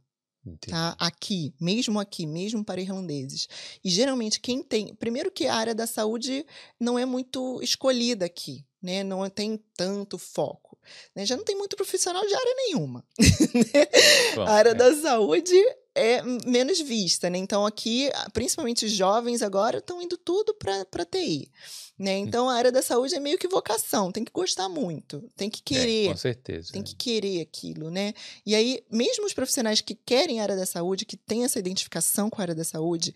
Tá? 0.68 0.96
Aqui, 0.98 1.54
mesmo 1.60 1.98
aqui, 1.98 2.26
mesmo 2.26 2.64
para 2.64 2.80
irlandeses. 2.80 3.48
E 3.82 3.90
geralmente 3.90 4.40
quem 4.40 4.62
tem. 4.62 4.94
Primeiro 4.94 5.30
que 5.30 5.46
a 5.46 5.54
área 5.54 5.74
da 5.74 5.86
saúde 5.86 6.44
não 6.78 6.98
é 6.98 7.04
muito 7.04 7.60
escolhida 7.62 8.26
aqui, 8.26 8.64
né? 8.82 9.02
Não 9.02 9.28
tem 9.30 9.58
tanto 9.76 10.18
foco. 10.18 10.78
Né? 11.14 11.24
Já 11.24 11.36
não 11.36 11.44
tem 11.44 11.56
muito 11.56 11.76
profissional 11.76 12.26
de 12.26 12.34
área 12.34 12.54
nenhuma. 12.56 13.04
Né? 13.54 13.86
Bom, 14.34 14.42
a 14.42 14.50
área 14.50 14.70
é. 14.70 14.74
da 14.74 14.94
saúde 14.96 15.54
é 15.94 16.22
menos 16.22 16.80
vista, 16.80 17.30
né? 17.30 17.38
Então 17.38 17.64
aqui, 17.64 18.10
principalmente 18.32 18.84
os 18.84 18.92
jovens 18.92 19.42
agora, 19.42 19.78
estão 19.78 20.02
indo 20.02 20.18
tudo 20.18 20.54
para 20.54 21.04
TI. 21.04 21.48
Né? 21.96 22.18
Então 22.18 22.48
a 22.48 22.54
área 22.54 22.72
da 22.72 22.82
saúde 22.82 23.14
é 23.14 23.20
meio 23.20 23.38
que 23.38 23.46
vocação, 23.46 24.10
tem 24.10 24.24
que 24.24 24.32
gostar 24.32 24.68
muito, 24.68 25.30
tem 25.36 25.48
que 25.48 25.62
querer. 25.62 26.06
É, 26.06 26.08
com 26.08 26.16
certeza. 26.16 26.72
Tem 26.72 26.82
é. 26.82 26.84
que 26.84 26.96
querer 26.96 27.40
aquilo, 27.40 27.88
né? 27.88 28.12
E 28.44 28.54
aí, 28.54 28.84
mesmo 28.90 29.24
os 29.24 29.32
profissionais 29.32 29.80
que 29.80 29.94
querem 29.94 30.40
a 30.40 30.42
área 30.42 30.56
da 30.56 30.66
saúde, 30.66 31.06
que 31.06 31.16
têm 31.16 31.44
essa 31.44 31.58
identificação 31.58 32.28
com 32.28 32.40
a 32.40 32.42
área 32.42 32.54
da 32.54 32.64
saúde, 32.64 33.14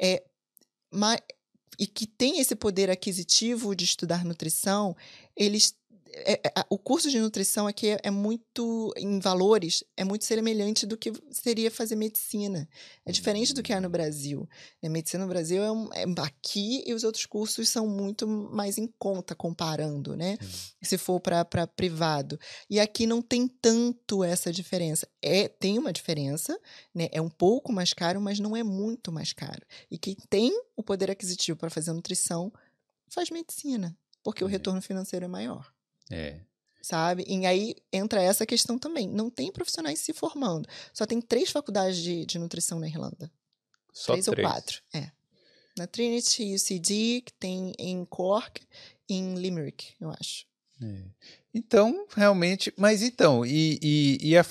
é, 0.00 0.22
mas, 0.92 1.18
e 1.76 1.86
que 1.88 2.06
têm 2.06 2.38
esse 2.38 2.54
poder 2.54 2.88
aquisitivo 2.88 3.74
de 3.74 3.84
estudar 3.84 4.24
nutrição, 4.24 4.96
eles 5.34 5.74
é, 6.12 6.32
é, 6.32 6.64
o 6.68 6.78
curso 6.78 7.10
de 7.10 7.18
nutrição 7.18 7.66
aqui 7.66 7.90
é, 7.90 8.00
é, 8.04 8.10
muito, 8.10 8.92
em 8.96 9.18
valores, 9.20 9.84
é 9.96 10.04
muito 10.04 10.24
semelhante 10.24 10.86
do 10.86 10.96
que 10.96 11.12
seria 11.30 11.70
fazer 11.70 11.94
medicina. 11.94 12.68
É 13.04 13.12
diferente 13.12 13.54
do 13.54 13.62
que 13.62 13.72
há 13.72 13.80
no 13.80 13.88
Brasil. 13.88 14.48
A 14.82 14.86
né? 14.86 14.88
medicina 14.88 15.24
no 15.24 15.30
Brasil 15.30 15.62
é, 15.62 15.70
um, 15.70 15.88
é, 15.92 16.04
aqui 16.18 16.82
e 16.86 16.92
os 16.92 17.04
outros 17.04 17.26
cursos 17.26 17.68
são 17.68 17.86
muito 17.86 18.26
mais 18.26 18.78
em 18.78 18.86
conta, 18.98 19.34
comparando, 19.34 20.16
né? 20.16 20.36
Se 20.82 20.98
for 20.98 21.20
para 21.20 21.44
privado. 21.66 22.38
E 22.68 22.80
aqui 22.80 23.06
não 23.06 23.22
tem 23.22 23.46
tanto 23.46 24.24
essa 24.24 24.52
diferença. 24.52 25.08
É, 25.22 25.48
tem 25.48 25.78
uma 25.78 25.92
diferença, 25.92 26.58
né? 26.94 27.08
É 27.12 27.20
um 27.20 27.30
pouco 27.30 27.72
mais 27.72 27.92
caro, 27.92 28.20
mas 28.20 28.40
não 28.40 28.56
é 28.56 28.62
muito 28.62 29.12
mais 29.12 29.32
caro. 29.32 29.62
E 29.90 29.98
quem 29.98 30.16
tem 30.28 30.52
o 30.76 30.82
poder 30.82 31.10
aquisitivo 31.10 31.58
para 31.58 31.70
fazer 31.70 31.92
nutrição 31.92 32.52
faz 33.08 33.30
medicina, 33.30 33.96
porque 34.22 34.44
o 34.44 34.46
retorno 34.46 34.80
financeiro 34.80 35.24
é 35.24 35.28
maior. 35.28 35.72
É. 36.10 36.40
Sabe? 36.82 37.24
E 37.26 37.46
aí 37.46 37.76
entra 37.92 38.22
essa 38.22 38.46
questão 38.46 38.78
também. 38.78 39.06
Não 39.06 39.30
tem 39.30 39.52
profissionais 39.52 40.00
se 40.00 40.12
formando. 40.12 40.68
Só 40.92 41.06
tem 41.06 41.20
três 41.20 41.50
faculdades 41.50 41.98
de, 41.98 42.24
de 42.24 42.38
nutrição 42.38 42.80
na 42.80 42.88
Irlanda. 42.88 43.30
Só 43.92 44.12
três, 44.12 44.26
três. 44.26 44.46
ou 44.46 44.52
quatro. 44.52 44.82
É. 44.94 45.10
Na 45.76 45.86
Trinity, 45.86 46.54
UCD, 46.54 47.22
que 47.22 47.32
tem 47.38 47.72
em 47.78 48.04
Cork, 48.04 48.62
em 49.08 49.34
Limerick, 49.34 49.94
eu 50.00 50.10
acho. 50.10 50.46
É. 50.82 51.04
Então, 51.52 52.06
realmente, 52.14 52.72
mas 52.76 53.02
então, 53.02 53.44
e, 53.44 53.78
e, 53.82 54.18
e 54.30 54.36
a 54.36 54.44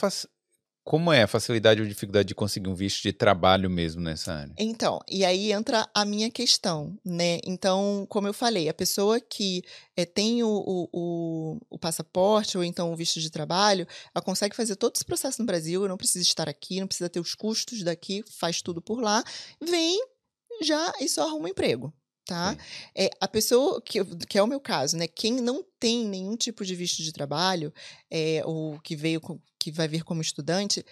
como 0.89 1.13
é 1.13 1.21
a 1.21 1.27
facilidade 1.27 1.83
ou 1.83 1.87
dificuldade 1.87 2.29
de 2.29 2.33
conseguir 2.33 2.67
um 2.67 2.73
visto 2.73 3.03
de 3.03 3.13
trabalho 3.13 3.69
mesmo 3.69 4.01
nessa 4.01 4.33
área? 4.33 4.55
Então, 4.57 4.99
e 5.07 5.23
aí 5.23 5.51
entra 5.51 5.87
a 5.93 6.03
minha 6.03 6.31
questão, 6.31 6.97
né? 7.05 7.37
Então, 7.43 8.07
como 8.09 8.27
eu 8.27 8.33
falei, 8.33 8.67
a 8.67 8.73
pessoa 8.73 9.19
que 9.19 9.61
é, 9.95 10.03
tem 10.03 10.41
o, 10.41 10.49
o, 10.91 11.59
o, 11.69 11.77
passaporte 11.77 12.57
ou 12.57 12.63
então 12.63 12.91
o 12.91 12.95
visto 12.95 13.19
de 13.19 13.29
trabalho, 13.29 13.87
ela 14.15 14.25
consegue 14.25 14.55
fazer 14.55 14.77
todo 14.77 14.95
esse 14.95 15.05
processo 15.05 15.39
no 15.43 15.45
Brasil, 15.45 15.87
não 15.87 15.95
precisa 15.95 16.23
estar 16.23 16.49
aqui, 16.49 16.79
não 16.79 16.87
precisa 16.87 17.07
ter 17.07 17.19
os 17.19 17.35
custos 17.35 17.83
daqui, 17.83 18.23
faz 18.39 18.59
tudo 18.59 18.81
por 18.81 18.99
lá, 18.99 19.23
vem 19.61 20.03
já 20.63 20.91
e 20.99 21.07
só 21.07 21.27
arruma 21.27 21.45
um 21.45 21.49
emprego 21.49 21.93
tá? 22.29 22.55
É, 22.95 23.09
a 23.19 23.27
pessoa, 23.27 23.81
que, 23.81 24.05
que 24.27 24.37
é 24.37 24.43
o 24.43 24.47
meu 24.47 24.59
caso, 24.59 24.95
né? 24.95 25.07
Quem 25.07 25.41
não 25.41 25.65
tem 25.79 26.05
nenhum 26.05 26.37
tipo 26.37 26.63
de 26.63 26.75
visto 26.75 27.01
de 27.01 27.11
trabalho, 27.11 27.73
é, 28.09 28.43
ou 28.45 28.79
que 28.81 28.95
veio, 28.95 29.19
que 29.57 29.71
vai 29.71 29.87
vir 29.87 30.03
como 30.03 30.21
estudante, 30.21 30.85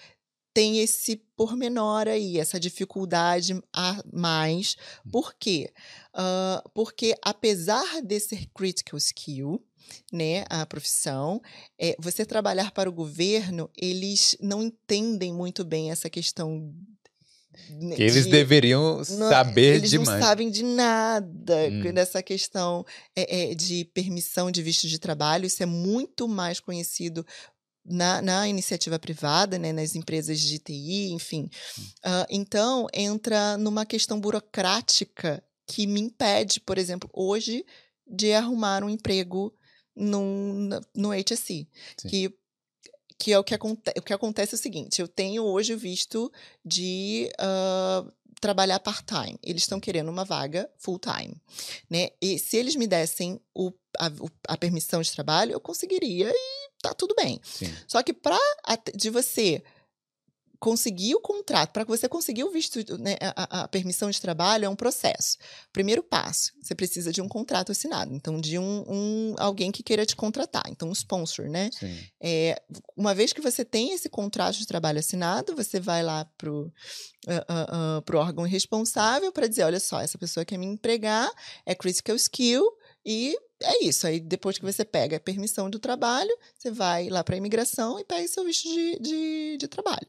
tem 0.51 0.79
esse 0.79 1.17
pormenor 1.35 2.07
aí, 2.07 2.39
essa 2.39 2.59
dificuldade 2.59 3.61
a 3.71 4.03
mais. 4.11 4.75
Hum. 5.05 5.11
Por 5.11 5.35
quê? 5.35 5.71
Uh, 6.15 6.67
porque 6.73 7.13
apesar 7.21 8.01
de 8.01 8.19
ser 8.19 8.47
critical 8.47 8.97
skill, 8.97 9.63
né, 10.11 10.43
a 10.49 10.65
profissão, 10.65 11.39
é, 11.79 11.95
você 11.99 12.25
trabalhar 12.25 12.71
para 12.71 12.89
o 12.89 12.93
governo, 12.93 13.69
eles 13.77 14.35
não 14.41 14.63
entendem 14.63 15.31
muito 15.31 15.63
bem 15.63 15.91
essa 15.91 16.09
questão 16.09 16.73
que 17.95 18.01
eles 18.01 18.25
de, 18.25 18.31
deveriam 18.31 18.97
não, 18.97 19.29
saber 19.29 19.75
eles 19.77 19.89
demais. 19.89 20.09
Eles 20.09 20.19
não 20.19 20.27
sabem 20.27 20.49
de 20.49 20.63
nada 20.63 21.55
hum. 21.69 21.93
dessa 21.93 22.21
questão 22.21 22.85
é, 23.15 23.51
é, 23.51 23.55
de 23.55 23.85
permissão 23.85 24.51
de 24.51 24.61
visto 24.61 24.87
de 24.87 24.99
trabalho. 24.99 25.45
Isso 25.45 25.61
é 25.61 25.65
muito 25.65 26.27
mais 26.27 26.59
conhecido 26.59 27.25
na, 27.85 28.21
na, 28.21 28.47
iniciativa 28.47 28.99
privada, 28.99 29.57
né, 29.57 29.71
nas 29.71 29.95
empresas 29.95 30.39
de 30.39 30.59
TI, 30.59 31.11
enfim. 31.11 31.49
Uh, 32.05 32.27
então, 32.29 32.87
entra 32.93 33.57
numa 33.57 33.85
questão 33.85 34.19
burocrática 34.19 35.41
que 35.65 35.87
me 35.87 36.01
impede, 36.01 36.59
por 36.59 36.77
exemplo, 36.77 37.09
hoje, 37.13 37.65
de 38.05 38.33
arrumar 38.33 38.83
um 38.83 38.89
emprego 38.89 39.53
no, 39.95 40.69
no 40.95 41.11
HSC. 41.11 41.67
Sim. 41.97 42.07
Que 42.07 42.37
que 43.17 43.33
é 43.33 43.39
o 43.39 43.43
que, 43.43 43.55
aconte 43.55 43.91
o 43.97 44.01
que 44.01 44.13
acontece 44.13 44.55
é 44.55 44.57
o 44.57 44.61
seguinte: 44.61 45.01
eu 45.01 45.07
tenho 45.07 45.43
hoje 45.43 45.75
visto 45.75 46.31
de 46.63 47.29
uh, 47.39 48.11
trabalhar 48.39 48.79
part-time. 48.79 49.39
Eles 49.43 49.63
estão 49.63 49.79
querendo 49.79 50.09
uma 50.09 50.23
vaga 50.23 50.69
full-time. 50.77 51.35
Né? 51.89 52.09
E 52.21 52.37
se 52.37 52.57
eles 52.57 52.75
me 52.75 52.87
dessem 52.87 53.39
o, 53.53 53.71
a, 53.97 54.11
a, 54.47 54.57
permissão 54.57 55.01
de 55.01 55.11
trabalho, 55.11 55.53
eu 55.53 55.59
conseguiria 55.59 56.31
e 56.31 56.69
tá 56.81 56.93
tudo 56.93 57.15
bem. 57.15 57.39
Sim. 57.43 57.73
Só 57.87 58.03
que 58.03 58.13
para 58.13 58.39
de 58.95 59.09
você 59.09 59.63
conseguir 60.59 61.15
o 61.15 61.21
contrato, 61.21 61.71
para 61.71 61.83
você 61.83 62.07
conseguir 62.09 62.43
o 62.43 62.51
visto, 62.51 62.79
né, 62.97 63.15
a, 63.21 63.63
a, 63.63 63.67
permissão 63.67 64.09
de 64.09 64.19
trabalho 64.19 64.65
é 64.65 64.69
um 64.69 64.75
processo. 64.75 65.37
Primeiro 65.71 66.03
passo, 66.03 66.51
você 66.61 66.73
precisa 66.73 67.11
de 67.11 67.21
um 67.21 67.27
contrato 67.27 67.71
assinado, 67.71 68.13
então 68.13 68.39
de 68.39 68.57
um, 68.57 68.83
um 68.87 69.35
alguém 69.37 69.71
que 69.71 69.83
queira 69.83 70.05
te 70.05 70.15
contratar, 70.15 70.63
então 70.69 70.89
um 70.89 70.93
sponsor, 70.93 71.47
né? 71.47 71.69
É, 72.21 72.61
uma 72.95 73.13
vez 73.13 73.33
que 73.33 73.41
você 73.41 73.63
tem 73.63 73.93
esse 73.93 74.09
contrato 74.09 74.57
de 74.57 74.65
trabalho 74.65 74.99
assinado, 74.99 75.55
você 75.55 75.79
vai 75.79 76.03
lá 76.03 76.25
pro 76.37 76.71
uh, 77.27 77.31
uh, 77.31 77.97
uh, 77.97 78.01
pro 78.01 78.19
órgão 78.19 78.45
responsável 78.45 79.31
para 79.31 79.47
dizer, 79.47 79.63
olha 79.63 79.79
só, 79.79 80.01
essa 80.01 80.17
pessoa 80.17 80.45
quer 80.45 80.57
me 80.57 80.65
empregar, 80.65 81.29
é 81.65 81.75
critical 81.75 82.15
skill 82.15 82.65
e 83.05 83.37
é 83.61 83.85
isso. 83.85 84.05
Aí 84.05 84.19
depois 84.19 84.57
que 84.57 84.65
você 84.65 84.85
pega 84.85 85.17
a 85.17 85.19
permissão 85.19 85.69
do 85.69 85.79
trabalho, 85.79 86.35
você 86.57 86.71
vai 86.71 87.09
lá 87.09 87.23
para 87.23 87.35
a 87.35 87.37
imigração 87.37 87.99
e 87.99 88.03
pega 88.03 88.27
seu 88.27 88.43
visto 88.43 88.67
de, 88.69 88.99
de, 88.99 89.57
de, 89.57 89.67
trabalho. 89.67 90.07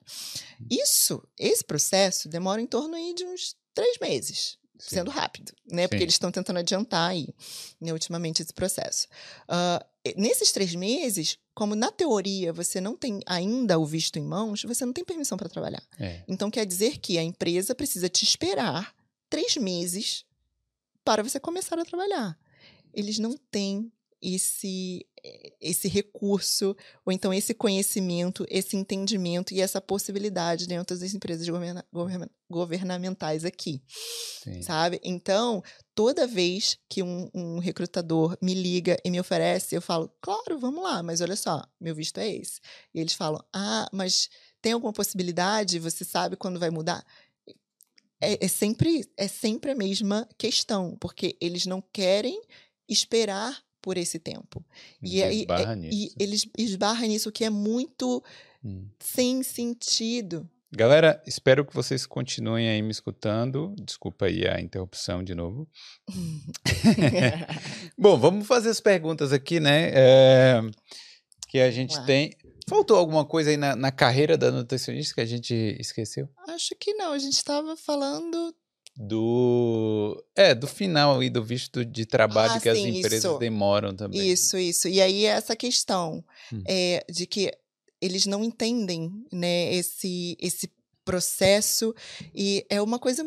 Hum. 0.60 0.66
Isso, 0.70 1.22
esse 1.38 1.64
processo 1.64 2.28
demora 2.28 2.60
em 2.60 2.66
torno 2.66 2.94
aí 2.94 3.14
de 3.14 3.24
uns 3.24 3.56
três 3.74 3.98
meses. 3.98 4.58
Sim. 4.78 4.96
Sendo 4.96 5.10
rápido, 5.10 5.52
né? 5.66 5.82
Sim. 5.82 5.88
Porque 5.88 6.04
eles 6.04 6.14
estão 6.14 6.30
tentando 6.30 6.60
adiantar 6.60 7.10
aí, 7.10 7.34
né, 7.80 7.92
ultimamente, 7.92 8.42
esse 8.42 8.52
processo. 8.52 9.08
Uh, 9.48 9.84
nesses 10.16 10.52
três 10.52 10.72
meses, 10.72 11.36
como 11.52 11.74
na 11.74 11.90
teoria 11.90 12.52
você 12.52 12.80
não 12.80 12.96
tem 12.96 13.18
ainda 13.26 13.76
o 13.76 13.84
visto 13.84 14.20
em 14.20 14.22
mãos, 14.22 14.62
você 14.62 14.86
não 14.86 14.92
tem 14.92 15.04
permissão 15.04 15.36
para 15.36 15.48
trabalhar. 15.48 15.82
É. 15.98 16.22
Então 16.28 16.48
quer 16.48 16.64
dizer 16.64 16.98
que 16.98 17.18
a 17.18 17.24
empresa 17.24 17.74
precisa 17.74 18.08
te 18.08 18.22
esperar 18.22 18.94
três 19.28 19.56
meses 19.56 20.24
para 21.04 21.24
você 21.24 21.40
começar 21.40 21.76
a 21.76 21.84
trabalhar 21.84 22.38
eles 22.92 23.18
não 23.18 23.36
têm 23.50 23.92
esse 24.20 25.06
esse 25.60 25.88
recurso 25.88 26.76
ou 27.04 27.12
então 27.12 27.34
esse 27.34 27.52
conhecimento, 27.52 28.46
esse 28.48 28.76
entendimento 28.76 29.52
e 29.52 29.60
essa 29.60 29.80
possibilidade 29.80 30.66
dentro 30.66 30.96
das 30.96 31.12
empresas 31.12 31.46
governa 31.48 32.30
governamentais 32.48 33.44
aqui, 33.44 33.82
Sim. 34.42 34.62
sabe? 34.62 35.00
Então, 35.04 35.62
toda 35.94 36.26
vez 36.26 36.78
que 36.88 37.02
um, 37.02 37.28
um, 37.34 37.58
recrutador 37.58 38.38
me 38.40 38.54
liga 38.54 38.96
e 39.04 39.10
me 39.10 39.20
oferece, 39.20 39.74
eu 39.74 39.82
falo, 39.82 40.10
claro, 40.20 40.58
vamos 40.58 40.82
lá, 40.82 41.02
mas 41.02 41.20
olha 41.20 41.36
só, 41.36 41.62
meu 41.78 41.94
visto 41.94 42.18
é 42.18 42.28
esse. 42.28 42.60
E 42.94 43.00
eles 43.00 43.12
falam, 43.12 43.44
ah, 43.52 43.88
mas 43.92 44.30
tem 44.62 44.72
alguma 44.72 44.92
possibilidade? 44.92 45.78
Você 45.78 46.04
sabe 46.04 46.36
quando 46.36 46.58
vai 46.58 46.70
mudar? 46.70 47.04
É, 48.20 48.44
é 48.44 48.48
sempre 48.48 49.08
é 49.16 49.28
sempre 49.28 49.72
a 49.72 49.76
mesma 49.76 50.26
questão, 50.38 50.96
porque 50.98 51.36
eles 51.40 51.66
não 51.66 51.82
querem 51.92 52.40
esperar 52.88 53.62
por 53.80 53.96
esse 53.96 54.18
tempo. 54.18 54.64
E, 55.02 55.20
e, 55.20 55.46
e, 55.90 56.12
eles 56.18 56.48
esbarram 56.56 57.06
nisso 57.06 57.32
que 57.32 57.44
é 57.44 57.50
muito 57.50 58.22
hum. 58.64 58.86
sem 58.98 59.42
sentido. 59.42 60.48
Galera, 60.70 61.22
espero 61.26 61.64
que 61.64 61.74
vocês 61.74 62.04
continuem 62.04 62.68
aí 62.68 62.82
me 62.82 62.90
escutando. 62.90 63.74
Desculpa 63.78 64.26
aí 64.26 64.46
a 64.46 64.60
interrupção 64.60 65.24
de 65.24 65.34
novo. 65.34 65.66
Bom, 67.96 68.18
vamos 68.18 68.46
fazer 68.46 68.68
as 68.68 68.80
perguntas 68.80 69.32
aqui, 69.32 69.60
né? 69.60 69.90
É, 69.94 70.60
que 71.48 71.58
a 71.58 71.70
gente 71.70 71.96
Ué. 71.96 72.04
tem. 72.04 72.36
Faltou 72.68 72.98
alguma 72.98 73.24
coisa 73.24 73.48
aí 73.48 73.56
na, 73.56 73.74
na 73.74 73.90
carreira 73.90 74.36
da 74.36 74.50
nutricionista 74.50 75.14
que 75.14 75.20
a 75.22 75.26
gente 75.26 75.54
esqueceu? 75.80 76.28
Acho 76.48 76.76
que 76.78 76.92
não. 76.92 77.12
A 77.12 77.18
gente 77.18 77.36
estava 77.36 77.74
falando 77.74 78.54
do 79.00 80.24
é 80.34 80.56
do 80.56 80.66
final 80.66 81.22
e 81.22 81.30
do 81.30 81.40
visto 81.42 81.84
de 81.84 82.04
trabalho 82.04 82.54
ah, 82.54 82.60
que 82.60 82.74
sim, 82.74 82.90
as 82.90 82.96
empresas 82.96 83.30
isso. 83.30 83.38
demoram 83.38 83.94
também. 83.94 84.28
Isso, 84.28 84.58
isso. 84.58 84.88
E 84.88 85.00
aí 85.00 85.24
essa 85.24 85.54
questão 85.54 86.24
hum. 86.52 86.62
é, 86.66 87.04
de 87.08 87.24
que 87.24 87.52
eles 88.00 88.26
não 88.26 88.42
entendem, 88.42 89.12
né, 89.32 89.72
esse 89.72 90.36
esse 90.40 90.68
processo 91.04 91.94
e 92.34 92.66
é 92.68 92.82
uma 92.82 92.98
coisa 92.98 93.24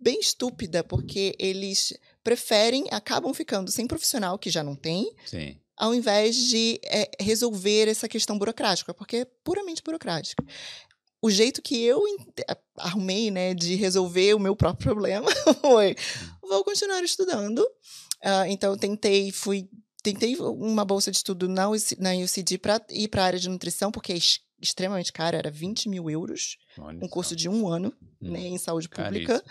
bem 0.00 0.18
estúpida 0.18 0.82
porque 0.82 1.36
eles 1.38 1.92
preferem 2.24 2.86
acabam 2.90 3.34
ficando 3.34 3.70
sem 3.70 3.86
profissional 3.86 4.38
que 4.38 4.48
já 4.48 4.64
não 4.64 4.74
tem. 4.74 5.14
Sim. 5.26 5.58
Ao 5.76 5.94
invés 5.94 6.36
de 6.36 6.80
é, 6.84 7.10
resolver 7.20 7.88
essa 7.88 8.08
questão 8.08 8.38
burocrática, 8.38 8.94
porque 8.94 9.16
é 9.16 9.24
puramente 9.44 9.82
burocrática 9.82 10.42
o 11.22 11.30
jeito 11.30 11.62
que 11.62 11.80
eu 11.80 12.02
arrumei, 12.76 13.30
né, 13.30 13.54
de 13.54 13.76
resolver 13.76 14.34
o 14.34 14.40
meu 14.40 14.56
próprio 14.56 14.92
problema 14.92 15.30
foi: 15.62 15.96
vou 16.42 16.64
continuar 16.64 17.02
estudando. 17.04 17.60
Uh, 17.60 18.46
então, 18.48 18.76
tentei, 18.76 19.30
fui, 19.30 19.68
tentei 20.02 20.36
uma 20.36 20.84
bolsa 20.84 21.10
de 21.10 21.16
estudo 21.16 21.48
na, 21.48 21.68
UC, 21.70 21.96
na 21.98 22.12
UCD 22.12 22.58
para 22.58 22.84
ir 22.90 23.08
para 23.08 23.22
a 23.22 23.26
área 23.26 23.38
de 23.38 23.48
nutrição, 23.48 23.90
porque 23.90 24.12
é 24.12 24.18
extremamente 24.60 25.12
caro, 25.12 25.36
era 25.36 25.50
20 25.50 25.88
mil 25.88 26.08
euros, 26.08 26.56
Olha 26.78 26.98
um 27.02 27.08
curso 27.08 27.34
de 27.34 27.48
um 27.48 27.66
ano, 27.68 27.92
hum, 28.20 28.30
né, 28.30 28.40
em 28.40 28.58
saúde 28.58 28.88
pública. 28.88 29.42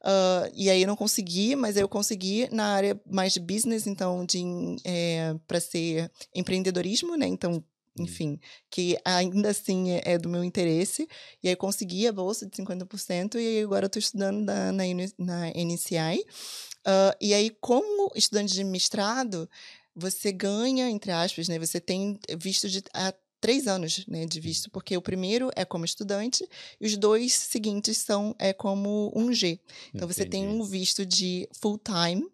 Uh, 0.00 0.50
e 0.54 0.70
aí 0.70 0.82
eu 0.82 0.86
não 0.86 0.96
consegui, 0.96 1.56
mas 1.56 1.76
eu 1.76 1.88
consegui 1.88 2.48
na 2.52 2.66
área 2.66 3.00
mais 3.04 3.32
de 3.32 3.40
business, 3.40 3.86
então, 3.86 4.24
de 4.24 4.40
é, 4.84 5.34
para 5.46 5.60
ser 5.60 6.10
empreendedorismo, 6.34 7.16
né, 7.16 7.26
então 7.26 7.52
Hum. 7.54 7.62
Enfim, 7.98 8.38
que 8.70 8.98
ainda 9.04 9.50
assim 9.50 9.90
é, 9.90 10.02
é, 10.04 10.18
do 10.18 10.28
meu 10.28 10.44
interesse. 10.44 11.08
E 11.42 11.48
aí 11.48 11.56
consegui 11.56 12.06
a 12.06 12.12
bolsa 12.12 12.46
de 12.46 12.56
50%, 12.56 13.36
e 13.36 13.62
agora 13.62 13.86
estou 13.86 14.00
estudando 14.00 14.44
na, 14.44 14.72
na, 14.72 14.84
na 15.18 15.48
NCI. 15.50 16.24
Uh, 16.80 17.14
e 17.20 17.34
aí, 17.34 17.50
como 17.60 18.10
estudante 18.14 18.54
de 18.54 18.64
mestrado, 18.64 19.48
você 19.94 20.32
ganha, 20.32 20.88
entre 20.88 21.10
aspas, 21.12 21.48
né? 21.48 21.58
Você 21.58 21.80
tem 21.80 22.18
visto 22.38 22.68
de 22.68 22.82
há 22.94 23.12
três 23.40 23.66
anos 23.66 24.04
né, 24.06 24.26
de 24.26 24.38
visto, 24.38 24.66
hum. 24.66 24.70
porque 24.72 24.96
o 24.96 25.02
primeiro 25.02 25.50
é 25.56 25.64
como 25.64 25.84
estudante 25.84 26.46
e 26.80 26.86
os 26.86 26.96
dois 26.96 27.32
seguintes 27.32 27.98
são 27.98 28.34
é 28.38 28.52
como 28.52 29.12
um 29.16 29.32
G. 29.32 29.58
Então 29.88 30.06
Entendi. 30.06 30.14
você 30.14 30.24
tem 30.26 30.46
um 30.46 30.62
visto 30.62 31.04
de 31.06 31.48
full 31.52 31.78
time 31.78 32.26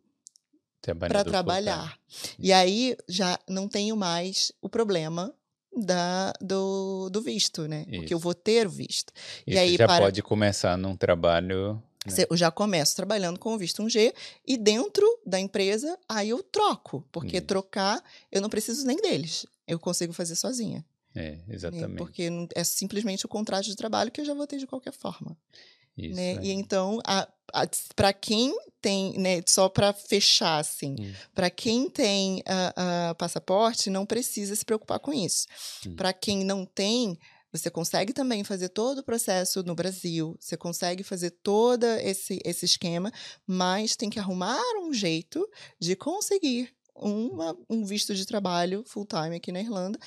para 0.98 1.24
trabalhar. 1.24 1.98
E 2.38 2.52
aí 2.52 2.96
já 3.08 3.38
não 3.48 3.68
tenho 3.68 3.96
mais 3.96 4.52
o 4.60 4.68
problema 4.68 5.34
da, 5.76 6.32
do, 6.40 7.10
do 7.10 7.20
visto, 7.20 7.68
né? 7.68 7.84
Isso. 7.88 8.00
Porque 8.00 8.14
eu 8.14 8.18
vou 8.18 8.34
ter 8.34 8.66
o 8.66 8.70
visto. 8.70 9.12
Isso, 9.46 9.56
e 9.56 9.58
aí 9.58 9.76
já 9.76 9.86
para... 9.86 10.04
pode 10.04 10.22
começar 10.22 10.76
num 10.76 10.96
trabalho 10.96 11.82
Né? 12.06 12.26
Eu 12.30 12.36
já 12.36 12.50
começo 12.50 12.94
trabalhando 12.94 13.38
com 13.38 13.54
o 13.54 13.58
visto 13.58 13.82
1G 13.82 14.14
e 14.46 14.56
dentro 14.56 15.04
da 15.26 15.40
empresa, 15.40 15.98
aí 16.08 16.30
eu 16.30 16.42
troco, 16.42 17.04
porque 17.10 17.38
Isso. 17.38 17.46
trocar 17.46 18.02
eu 18.30 18.40
não 18.40 18.48
preciso 18.48 18.86
nem 18.86 18.96
deles, 18.96 19.44
eu 19.66 19.78
consigo 19.78 20.12
fazer 20.12 20.36
sozinha. 20.36 20.84
É, 21.14 21.32
né? 21.32 21.44
exatamente. 21.48 21.96
Porque 21.96 22.28
é 22.54 22.62
simplesmente 22.62 23.24
o 23.24 23.28
contrato 23.28 23.64
de 23.64 23.74
trabalho 23.74 24.10
que 24.10 24.20
eu 24.20 24.24
já 24.24 24.34
vou 24.34 24.46
ter 24.46 24.58
de 24.58 24.66
qualquer 24.66 24.92
forma. 24.92 25.36
Isso 25.96 26.14
né? 26.14 26.38
E 26.42 26.52
então, 26.52 27.00
para 27.94 28.12
quem 28.12 28.56
tem, 28.80 29.18
né, 29.18 29.42
só 29.46 29.68
para 29.68 29.92
fechar 29.92 30.58
assim, 30.58 30.94
hum. 30.98 31.12
para 31.34 31.50
quem 31.50 31.90
tem 31.90 32.36
uh, 32.38 33.10
uh, 33.10 33.14
passaporte, 33.16 33.90
não 33.90 34.06
precisa 34.06 34.54
se 34.54 34.64
preocupar 34.64 35.00
com 35.00 35.12
isso. 35.12 35.46
Hum. 35.86 35.96
Para 35.96 36.12
quem 36.12 36.44
não 36.44 36.64
tem, 36.64 37.18
você 37.52 37.70
consegue 37.70 38.12
também 38.12 38.44
fazer 38.44 38.68
todo 38.68 38.98
o 38.98 39.02
processo 39.02 39.62
no 39.62 39.74
Brasil, 39.74 40.36
você 40.38 40.56
consegue 40.56 41.02
fazer 41.02 41.30
todo 41.30 41.84
esse, 41.84 42.38
esse 42.44 42.64
esquema, 42.64 43.12
mas 43.46 43.96
tem 43.96 44.10
que 44.10 44.18
arrumar 44.18 44.62
um 44.82 44.92
jeito 44.92 45.48
de 45.80 45.96
conseguir 45.96 46.72
uma, 46.94 47.56
um 47.68 47.84
visto 47.84 48.14
de 48.14 48.26
trabalho 48.26 48.84
full-time 48.86 49.36
aqui 49.36 49.52
na 49.52 49.60
Irlanda. 49.60 49.98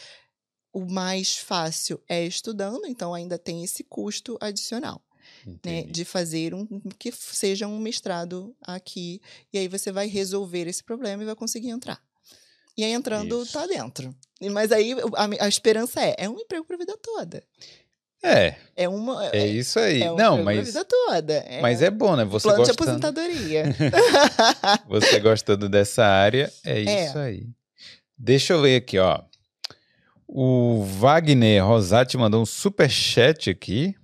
O 0.72 0.86
mais 0.86 1.38
fácil 1.38 2.02
é 2.08 2.24
estudando, 2.26 2.86
então 2.86 3.14
ainda 3.14 3.38
tem 3.38 3.64
esse 3.64 3.84
custo 3.84 4.38
adicional. 4.40 5.02
Né, 5.66 5.84
de 5.84 6.04
fazer 6.06 6.54
um 6.54 6.66
que 6.98 7.12
seja 7.12 7.68
um 7.68 7.80
mestrado 7.80 8.56
aqui 8.62 9.22
e 9.54 9.58
aí 9.58 9.68
você 9.68 9.92
vai 9.92 10.08
resolver 10.08 10.68
esse 10.68 10.84
problema 10.84 11.24
e 11.24 11.26
vai 11.26 11.36
conseguir 11.36 11.70
entrar. 11.70 12.02
E 12.78 12.84
aí 12.84 12.92
entrando 12.92 13.44
Isso. 13.44 13.54
tá 13.54 13.68
dentro. 13.68 14.16
Mas 14.52 14.72
aí 14.72 14.96
a, 15.16 15.46
a 15.46 15.48
esperança 15.48 16.00
é, 16.02 16.16
é 16.18 16.30
um 16.30 16.40
emprego 16.40 16.66
para 16.66 16.76
a 16.76 16.80
vida 16.80 16.98
toda. 17.02 17.44
É. 18.24 18.56
É 18.76 18.88
uma. 18.88 19.26
É, 19.28 19.40
é 19.40 19.48
isso 19.48 19.80
aí. 19.80 20.02
É 20.02 20.12
um 20.12 20.16
não, 20.16 20.44
mas. 20.44 20.66
vida 20.66 20.86
toda. 20.86 21.34
É 21.34 21.62
mas 21.62 21.82
é 21.82 21.90
bom, 21.90 22.16
né? 22.16 22.26
Você 22.26 22.48
plano 22.48 22.58
gostando... 22.60 22.78
de 22.78 22.84
aposentadoria. 22.84 23.64
Você 24.88 25.20
gostando 25.20 25.70
dessa 25.70 26.06
área, 26.06 26.52
é, 26.66 26.84
é 26.84 27.06
isso 27.06 27.18
aí. 27.18 27.48
Deixa 28.18 28.54
eu 28.54 28.62
ler 28.62 28.78
aqui, 28.78 29.00
ó. 29.00 29.22
O 30.28 30.84
Wagner 30.84 31.66
Rosati 31.66 32.18
mandou 32.18 32.42
um 32.42 32.46
super 32.46 32.90
chat 32.90 33.50
aqui. 33.50 33.96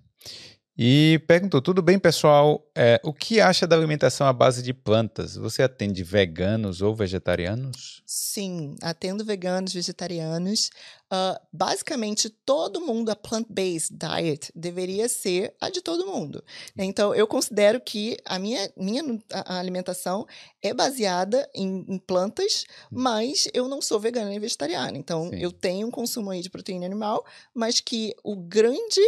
E 0.78 1.24
perguntou: 1.26 1.62
tudo 1.62 1.82
bem, 1.82 1.98
pessoal? 1.98 2.70
É, 2.76 3.00
o 3.04 3.14
que 3.14 3.40
acha 3.40 3.66
da 3.66 3.78
alimentação 3.78 4.28
à 4.28 4.34
base 4.34 4.62
de 4.62 4.74
plantas? 4.74 5.36
Você 5.38 5.64
atende 5.64 6.04
veganos 6.04 6.82
ou 6.82 6.94
vegetarianos? 6.94 8.04
Sim, 8.06 8.76
atendo 8.82 9.24
veganos, 9.24 9.74
vegetarianos. 9.74 10.70
Uh, 11.06 11.40
basicamente, 11.54 12.30
todo 12.30 12.82
mundo, 12.82 13.10
a 13.10 13.16
plant-based 13.16 13.96
diet 13.96 14.52
deveria 14.54 15.08
ser 15.08 15.56
a 15.62 15.70
de 15.70 15.82
todo 15.82 16.06
mundo. 16.06 16.44
Então, 16.78 17.16
eu 17.16 17.26
considero 17.26 17.80
que 17.80 18.18
a 18.26 18.38
minha, 18.38 18.70
minha 18.76 19.02
a 19.32 19.60
alimentação 19.60 20.28
é 20.62 20.74
baseada 20.74 21.50
em, 21.56 21.86
em, 21.88 21.98
plantas, 21.98 22.66
hum. 22.92 23.02
mas 23.02 23.48
eu 23.54 23.70
não 23.70 23.82
sou 23.82 23.98
vegana 23.98 24.30
nem 24.30 24.40
vegetariana. 24.40 24.98
Então, 24.98 25.30
Sim. 25.30 25.38
eu 25.38 25.54
tenho 25.54 25.88
um 25.88 25.92
consumo 25.92 26.32
aí 26.32 26.42
de 26.42 26.50
proteína 26.50 26.86
animal, 26.86 27.26
mas 27.54 27.80
que 27.80 28.14
o 28.24 28.36
grande 28.36 29.02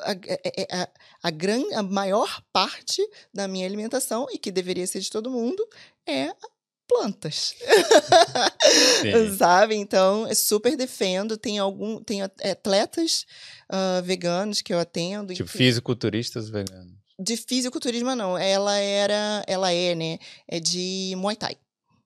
a, 0.00 0.12
é, 0.12 0.62
é, 0.62 0.76
a, 0.76 0.88
a, 1.24 1.30
gran, 1.30 1.62
a 1.74 1.82
maior 1.82 2.42
parte 2.52 3.02
da 3.32 3.48
minha 3.48 3.66
alimentação, 3.66 4.26
e 4.32 4.38
que 4.38 4.50
deveria 4.50 4.86
ser 4.86 5.00
de 5.00 5.10
todo 5.10 5.30
mundo, 5.30 5.66
é 6.06 6.32
plantas. 6.88 7.54
Sabe? 9.36 9.76
Então, 9.76 10.26
super 10.34 10.76
defendo. 10.76 11.36
Tem 11.36 11.58
algum. 11.58 12.02
Tem 12.02 12.22
atletas 12.22 13.26
uh, 13.70 14.02
veganos 14.02 14.62
que 14.62 14.72
eu 14.72 14.78
atendo. 14.78 15.34
Tipo, 15.34 15.48
fisiculturistas 15.48 16.48
veganos. 16.48 16.96
De 17.20 17.36
fisiculturismo, 17.36 18.14
não. 18.16 18.38
Ela 18.38 18.76
era. 18.78 19.44
Ela 19.46 19.72
é, 19.72 19.94
né? 19.94 20.18
É 20.48 20.58
de 20.58 21.12
Muay 21.16 21.36
Thai. 21.36 21.56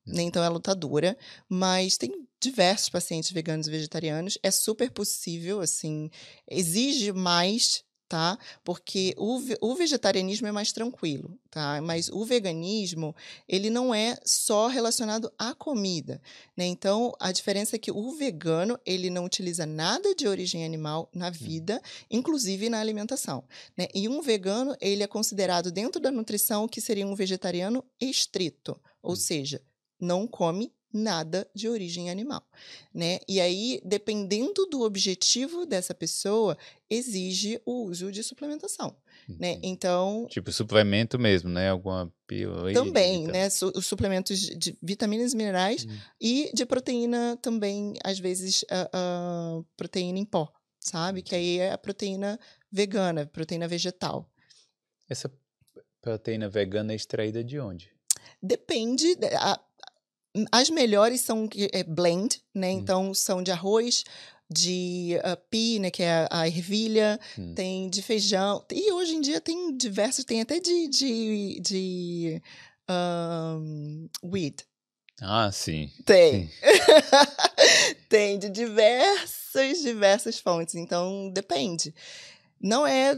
Né? 0.04 0.22
Então, 0.22 0.42
é 0.42 0.48
lutadora. 0.48 1.16
Mas 1.48 1.96
tem 1.96 2.10
diversos 2.42 2.88
pacientes 2.88 3.30
veganos 3.30 3.68
e 3.68 3.70
vegetarianos. 3.70 4.36
É 4.42 4.50
super 4.50 4.90
possível, 4.90 5.60
assim, 5.60 6.10
exige 6.50 7.12
mais, 7.12 7.84
tá? 8.08 8.36
Porque 8.64 9.14
o, 9.16 9.40
o 9.60 9.74
vegetarianismo 9.76 10.48
é 10.48 10.52
mais 10.52 10.72
tranquilo, 10.72 11.38
tá? 11.48 11.80
Mas 11.80 12.08
o 12.08 12.24
veganismo, 12.24 13.14
ele 13.48 13.70
não 13.70 13.94
é 13.94 14.18
só 14.24 14.66
relacionado 14.66 15.32
à 15.38 15.54
comida, 15.54 16.20
né? 16.56 16.66
Então, 16.66 17.12
a 17.20 17.30
diferença 17.30 17.76
é 17.76 17.78
que 17.78 17.92
o 17.92 18.10
vegano, 18.10 18.78
ele 18.84 19.08
não 19.08 19.24
utiliza 19.24 19.64
nada 19.64 20.14
de 20.14 20.26
origem 20.26 20.64
animal 20.64 21.08
na 21.14 21.28
hum. 21.28 21.32
vida, 21.32 21.80
inclusive 22.10 22.68
na 22.68 22.80
alimentação, 22.80 23.44
né? 23.78 23.86
E 23.94 24.08
um 24.08 24.20
vegano, 24.20 24.76
ele 24.80 25.04
é 25.04 25.06
considerado 25.06 25.70
dentro 25.70 26.00
da 26.00 26.10
nutrição 26.10 26.66
que 26.66 26.80
seria 26.80 27.06
um 27.06 27.14
vegetariano 27.14 27.84
estrito, 28.00 28.78
ou 29.00 29.12
hum. 29.12 29.16
seja, 29.16 29.62
não 30.00 30.26
come 30.26 30.72
nada 30.92 31.48
de 31.54 31.68
origem 31.68 32.10
animal, 32.10 32.46
né? 32.92 33.20
E 33.28 33.40
aí, 33.40 33.80
dependendo 33.84 34.66
do 34.66 34.82
objetivo 34.82 35.64
dessa 35.64 35.94
pessoa, 35.94 36.56
exige 36.90 37.60
o 37.64 37.84
uso 37.84 38.12
de 38.12 38.22
suplementação, 38.22 38.94
né? 39.28 39.58
Então, 39.62 40.26
tipo 40.28 40.52
suplemento 40.52 41.18
mesmo, 41.18 41.48
né? 41.48 41.70
Alguma 41.70 42.12
pílula 42.26 42.72
também, 42.72 43.26
né? 43.26 43.48
Su 43.48 43.72
os 43.74 43.86
suplementos 43.86 44.38
de 44.38 44.76
vitaminas, 44.82 45.34
minerais 45.34 45.86
hum. 45.86 45.98
e 46.20 46.50
de 46.52 46.66
proteína 46.66 47.38
também, 47.40 47.94
às 48.04 48.18
vezes, 48.18 48.62
uh, 48.64 49.60
uh, 49.60 49.66
proteína 49.76 50.18
em 50.18 50.24
pó, 50.24 50.52
sabe? 50.80 51.22
Que 51.22 51.34
aí 51.34 51.58
é 51.58 51.72
a 51.72 51.78
proteína 51.78 52.38
vegana, 52.70 53.26
proteína 53.26 53.66
vegetal. 53.66 54.28
Essa 55.08 55.30
proteína 56.00 56.48
vegana 56.48 56.92
é 56.92 56.96
extraída 56.96 57.42
de 57.44 57.58
onde? 57.58 57.90
Depende. 58.42 59.16
A, 59.38 59.60
as 60.50 60.70
melhores 60.70 61.20
são 61.20 61.48
é, 61.72 61.82
blend, 61.84 62.40
né? 62.54 62.70
Hum. 62.70 62.78
Então 62.78 63.14
são 63.14 63.42
de 63.42 63.50
arroz, 63.50 64.04
de 64.52 65.18
uh, 65.18 65.36
pi, 65.50 65.78
né, 65.78 65.90
que 65.90 66.02
é 66.02 66.26
a, 66.30 66.42
a 66.42 66.48
ervilha, 66.48 67.18
hum. 67.38 67.54
tem 67.54 67.88
de 67.88 68.02
feijão. 68.02 68.64
E 68.70 68.92
hoje 68.92 69.14
em 69.14 69.20
dia 69.20 69.40
tem 69.40 69.76
diversos, 69.76 70.24
tem 70.24 70.40
até 70.40 70.60
de, 70.60 70.88
de, 70.88 71.60
de 71.60 72.42
um, 72.90 74.08
weed. 74.22 74.64
Ah, 75.20 75.50
sim. 75.52 75.90
Tem. 76.04 76.48
Sim. 76.48 76.52
tem 78.08 78.38
de 78.38 78.48
diversas, 78.48 79.80
diversas 79.80 80.38
fontes. 80.38 80.74
Então, 80.74 81.30
depende. 81.30 81.94
Não 82.62 82.86
é, 82.86 83.12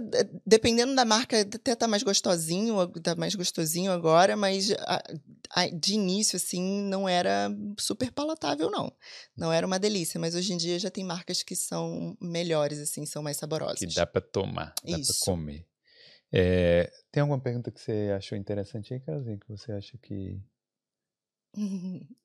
dependendo 0.46 0.94
da 0.94 1.04
marca, 1.04 1.42
até 1.42 1.74
tá 1.76 1.86
mais 1.86 2.02
gostosinho, 2.02 2.88
tá 3.02 3.14
mais 3.14 3.34
gostosinho 3.34 3.92
agora, 3.92 4.36
mas 4.36 4.70
a, 4.72 5.02
a, 5.50 5.68
de 5.68 5.92
início, 5.92 6.36
assim, 6.36 6.62
não 6.62 7.06
era 7.06 7.50
super 7.78 8.10
palatável, 8.10 8.70
não. 8.70 8.90
Não 9.36 9.52
era 9.52 9.66
uma 9.66 9.78
delícia, 9.78 10.18
mas 10.18 10.34
hoje 10.34 10.54
em 10.54 10.56
dia 10.56 10.78
já 10.78 10.90
tem 10.90 11.04
marcas 11.04 11.42
que 11.42 11.54
são 11.54 12.16
melhores, 12.18 12.78
assim, 12.78 13.04
são 13.04 13.22
mais 13.22 13.36
saborosas. 13.36 13.80
Que 13.80 13.86
dá 13.86 14.06
para 14.06 14.22
tomar, 14.22 14.74
dá 14.82 14.98
para 14.98 15.14
comer. 15.20 15.66
É, 16.32 16.90
tem 17.12 17.20
alguma 17.20 17.38
pergunta 17.38 17.70
que 17.70 17.80
você 17.80 18.12
achou 18.16 18.38
interessante 18.38 18.94
aí, 18.94 19.00
Carolzinha, 19.00 19.38
que 19.38 19.48
você 19.48 19.72
acha 19.72 19.98
que... 19.98 20.40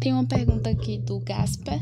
Tem 0.00 0.12
uma 0.12 0.26
pergunta 0.26 0.70
aqui 0.70 0.98
do 0.98 1.20
Gasper. 1.20 1.80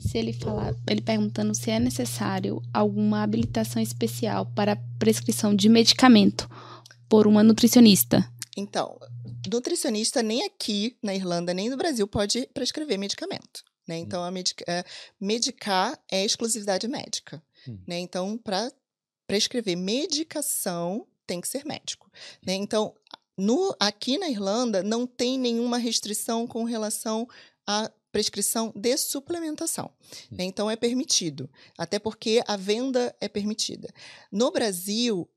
Se 0.00 0.18
ele 0.18 0.32
falar, 0.32 0.74
ele 0.88 1.00
perguntando 1.00 1.54
se 1.54 1.70
é 1.70 1.80
necessário 1.80 2.62
alguma 2.72 3.22
habilitação 3.22 3.82
especial 3.82 4.46
para 4.46 4.76
prescrição 4.98 5.54
de 5.54 5.68
medicamento 5.68 6.48
por 7.08 7.26
uma 7.26 7.42
nutricionista. 7.42 8.30
Então, 8.56 8.98
nutricionista 9.50 10.22
nem 10.22 10.44
aqui 10.44 10.96
na 11.02 11.14
Irlanda 11.14 11.52
nem 11.52 11.68
no 11.68 11.76
Brasil 11.76 12.06
pode 12.06 12.46
prescrever 12.54 12.98
medicamento. 12.98 13.64
Né? 13.86 13.96
Hum. 13.96 14.00
Então, 14.00 14.24
a 14.24 14.30
medica, 14.30 14.64
é, 14.66 14.84
medicar 15.20 15.98
é 16.10 16.24
exclusividade 16.24 16.86
médica. 16.88 17.42
Hum. 17.68 17.78
Né? 17.86 17.98
Então, 17.98 18.36
para 18.38 18.70
prescrever 19.26 19.76
medicação, 19.76 21.06
tem 21.26 21.40
que 21.40 21.48
ser 21.48 21.64
médico. 21.64 22.10
Né? 22.46 22.54
Então, 22.54 22.94
no, 23.36 23.74
aqui 23.78 24.18
na 24.18 24.28
Irlanda 24.28 24.82
não 24.82 25.06
tem 25.06 25.38
nenhuma 25.38 25.78
restrição 25.78 26.46
com 26.46 26.64
relação 26.64 27.28
à 27.66 27.90
prescrição 28.10 28.72
de 28.74 28.96
suplementação. 28.96 29.90
Né? 30.30 30.44
Então 30.44 30.70
é 30.70 30.76
permitido, 30.76 31.50
até 31.76 31.98
porque 31.98 32.42
a 32.46 32.56
venda 32.56 33.14
é 33.20 33.28
permitida. 33.28 33.92
No 34.32 34.50
Brasil, 34.50 35.28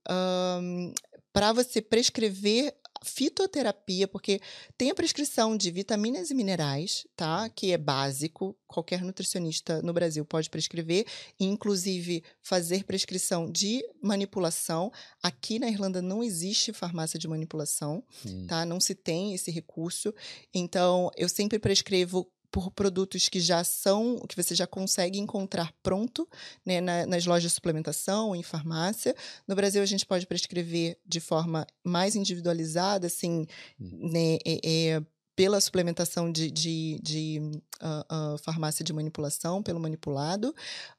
para 1.34 1.52
você 1.52 1.82
prescrever 1.82 2.74
fitoterapia, 3.04 4.08
porque 4.08 4.40
tem 4.78 4.90
a 4.92 4.96
prescrição 4.96 5.56
de 5.56 5.72
vitaminas 5.72 6.30
e 6.30 6.34
minerais, 6.34 7.08
tá? 7.16 7.50
Que 7.50 7.72
é 7.72 7.78
básico, 7.78 8.56
qualquer 8.68 9.02
nutricionista 9.02 9.82
no 9.82 9.94
Brasil 9.94 10.26
pode 10.26 10.50
prescrever, 10.50 11.06
inclusive 11.40 12.24
fazer 12.42 12.84
prescrição 12.84 13.50
de 13.50 13.84
manipulação. 14.02 14.92
Aqui 15.22 15.60
na 15.60 15.70
Irlanda 15.70 16.02
não 16.02 16.24
existe 16.24 16.74
farmácia 16.74 17.20
de 17.20 17.28
manipulação, 17.28 18.04
hum. 18.26 18.48
tá? 18.48 18.66
Não 18.66 18.80
se 18.80 18.96
tem 18.96 19.34
esse 19.34 19.52
recurso. 19.52 20.14
Então, 20.54 21.10
eu 21.16 21.30
sempre 21.30 21.60
prescrevo 21.60 22.32
por 22.52 22.72
produtos 22.72 23.30
que 23.30 23.40
já 23.40 23.64
são, 23.64 24.20
que 24.28 24.36
você 24.36 24.56
já 24.56 24.66
consegue 24.66 25.20
encontrar 25.20 25.74
pronto 25.84 26.28
né, 26.66 26.82
na, 26.82 27.06
nas 27.06 27.26
lojas 27.26 27.44
de 27.44 27.56
suplementação, 27.56 28.36
em 28.36 28.44
farmácia. 28.44 29.16
No 29.48 29.56
Brasil, 29.56 29.82
a 29.82 29.86
gente 29.86 30.06
pode 30.06 30.26
prescrever 30.26 30.98
de 31.06 31.20
forma 31.20 31.66
mais 31.84 32.16
individualizada, 32.16 33.08
assim, 33.08 33.46
uhum. 33.80 34.10
né, 34.12 34.38
é, 34.46 34.60
é, 34.64 35.04
pela 35.40 35.62
suplementação 35.62 36.30
de, 36.30 36.52
de, 36.52 37.00
de 37.02 37.40
uh, 37.82 38.34
uh, 38.34 38.38
farmácia 38.40 38.84
de 38.84 38.92
manipulação, 38.92 39.64
pelo 39.64 39.80
manipulado. 39.80 40.50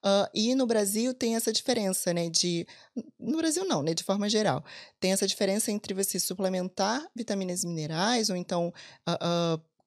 Uh, 0.02 0.30
e 0.34 0.54
no 0.54 0.66
Brasil 0.66 1.12
tem 1.12 1.36
essa 1.36 1.52
diferença, 1.52 2.14
né? 2.14 2.30
De. 2.30 2.66
No 3.18 3.36
Brasil 3.36 3.66
não, 3.66 3.82
né? 3.82 3.92
De 3.92 4.02
forma 4.02 4.30
geral. 4.30 4.64
Tem 4.98 5.12
essa 5.12 5.26
diferença 5.26 5.70
entre 5.70 5.92
você 5.92 6.18
suplementar 6.18 7.06
vitaminas 7.14 7.64
e 7.64 7.66
minerais, 7.66 8.30
ou 8.30 8.36
então 8.36 8.72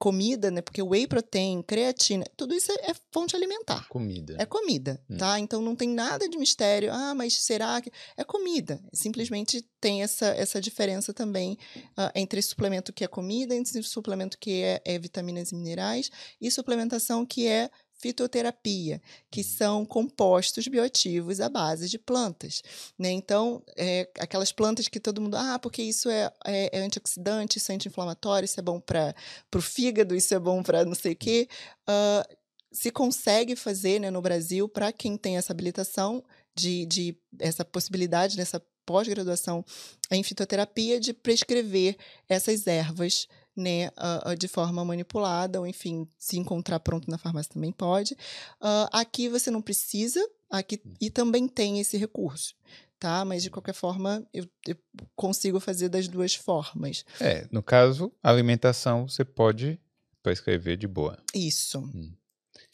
comida, 0.04 0.52
né? 0.52 0.62
Porque 0.62 0.82
whey 0.82 1.08
protein, 1.08 1.62
creatina, 1.62 2.26
tudo 2.36 2.54
isso 2.54 2.70
é, 2.74 2.92
é 2.92 2.96
fonte 3.10 3.38
alimentar. 3.38 3.88
Comida. 3.88 4.36
É 4.38 4.46
comida, 4.46 5.02
hum. 5.10 5.16
tá? 5.16 5.40
Então 5.40 5.62
não 5.62 5.78
tem 5.78 5.88
nada 5.88 6.28
de 6.28 6.38
mistério. 6.38 6.92
Ah, 6.92 7.16
mas 7.16 7.36
será 7.36 7.82
que 7.82 7.90
é 8.18 8.24
comida? 8.26 8.84
Simplesmente 8.92 9.66
tem 9.80 10.04
essa, 10.04 10.26
essa 10.26 10.60
diferença 10.60 11.14
também 11.14 11.58
uh, 11.98 12.12
entre 12.16 12.42
suplemento 12.42 12.92
que 12.92 13.06
é 13.06 13.08
comida, 13.08 13.56
entre 13.56 13.82
suplemento 13.82 14.38
que 14.38 14.62
é, 14.62 14.82
é 14.84 15.00
vitaminas 15.00 15.54
e 15.54 15.56
minerais 15.56 16.12
e 16.42 16.52
suplementação 16.52 17.26
que 17.26 17.48
é 17.48 17.70
fitoterapia, 18.04 19.02
que 19.32 19.40
uhum. 19.40 19.48
são 19.48 19.86
compostos 19.86 20.68
bioativos 20.68 21.40
à 21.40 21.48
base 21.48 21.88
de 21.88 21.98
plantas. 21.98 22.62
Né? 23.00 23.12
Então, 23.12 23.64
é, 23.78 24.10
aquelas 24.20 24.52
plantas 24.52 24.90
que 24.90 25.00
todo 25.00 25.22
mundo, 25.22 25.38
ah, 25.38 25.58
porque 25.58 25.82
isso 25.82 26.10
é, 26.10 26.30
é, 26.46 26.80
é 26.80 26.82
antioxidante, 26.82 27.60
isso 27.60 27.72
é 27.72 27.76
anti-inflamatório, 27.76 28.44
isso 28.44 28.60
é 28.60 28.64
bom 28.64 28.78
para 28.82 29.16
o 29.56 29.62
fígado, 29.62 30.14
isso 30.14 30.36
é 30.36 30.40
bom 30.40 30.62
para 30.62 30.84
não 30.84 30.96
sei 30.96 31.14
o 31.14 31.16
quê. 31.16 31.48
Uh, 31.88 32.36
se 32.74 32.92
consegue 32.92 33.56
fazer 33.56 34.00
né, 34.00 34.12
no 34.12 34.22
Brasil, 34.22 34.68
para 34.68 34.92
quem 34.92 35.16
tem 35.16 35.38
essa 35.38 35.54
habilitação, 35.54 36.22
de, 36.56 36.86
de 36.86 37.18
essa 37.40 37.64
possibilidade 37.64 38.38
nessa 38.38 38.62
pós-graduação 38.86 39.64
em 40.12 40.22
fitoterapia, 40.22 41.00
de 41.00 41.14
prescrever 41.14 41.96
essas 42.28 42.68
ervas 42.68 43.28
né, 43.56 43.90
uh, 43.90 44.36
de 44.36 44.48
forma 44.48 44.84
manipulada, 44.84 45.60
ou 45.60 45.68
enfim, 45.68 46.08
se 46.18 46.38
encontrar 46.38 46.80
pronto 46.80 47.10
na 47.10 47.18
farmácia 47.18 47.54
também 47.54 47.72
pode. 47.72 48.14
Uh, 48.62 48.90
aqui 48.92 49.30
você 49.30 49.52
não 49.52 49.62
precisa, 49.62 50.20
aqui 50.50 50.82
e 51.00 51.10
também 51.10 51.48
tem 51.48 51.80
esse 51.80 51.98
recurso. 51.98 52.56
Tá? 53.00 53.26
Mas 53.26 53.44
de 53.44 53.50
qualquer 53.50 53.74
forma, 53.74 54.26
eu, 54.34 54.48
eu 54.66 54.78
consigo 55.14 55.60
fazer 55.60 55.90
das 55.90 56.08
duas 56.08 56.36
formas. 56.36 57.04
É, 57.20 57.46
no 57.52 57.62
caso, 57.62 58.12
alimentação 58.24 59.10
você 59.10 59.26
pode 59.26 59.78
prescrever 60.22 60.78
de 60.78 60.88
boa. 60.88 61.18
Isso. 61.36 61.80
Hum. 61.80 62.14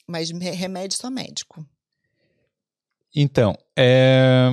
Mas 0.05 0.29
remédio 0.29 0.97
só 0.97 1.09
médico. 1.09 1.65
Então, 3.15 3.57
é... 3.75 4.49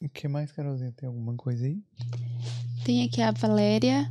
o 0.00 0.08
que 0.08 0.26
mais, 0.26 0.50
Carolzinha? 0.52 0.92
Tem 0.92 1.06
alguma 1.06 1.36
coisa 1.36 1.66
aí? 1.66 1.82
Tem 2.82 3.04
aqui 3.04 3.20
a 3.20 3.30
Valéria 3.30 4.10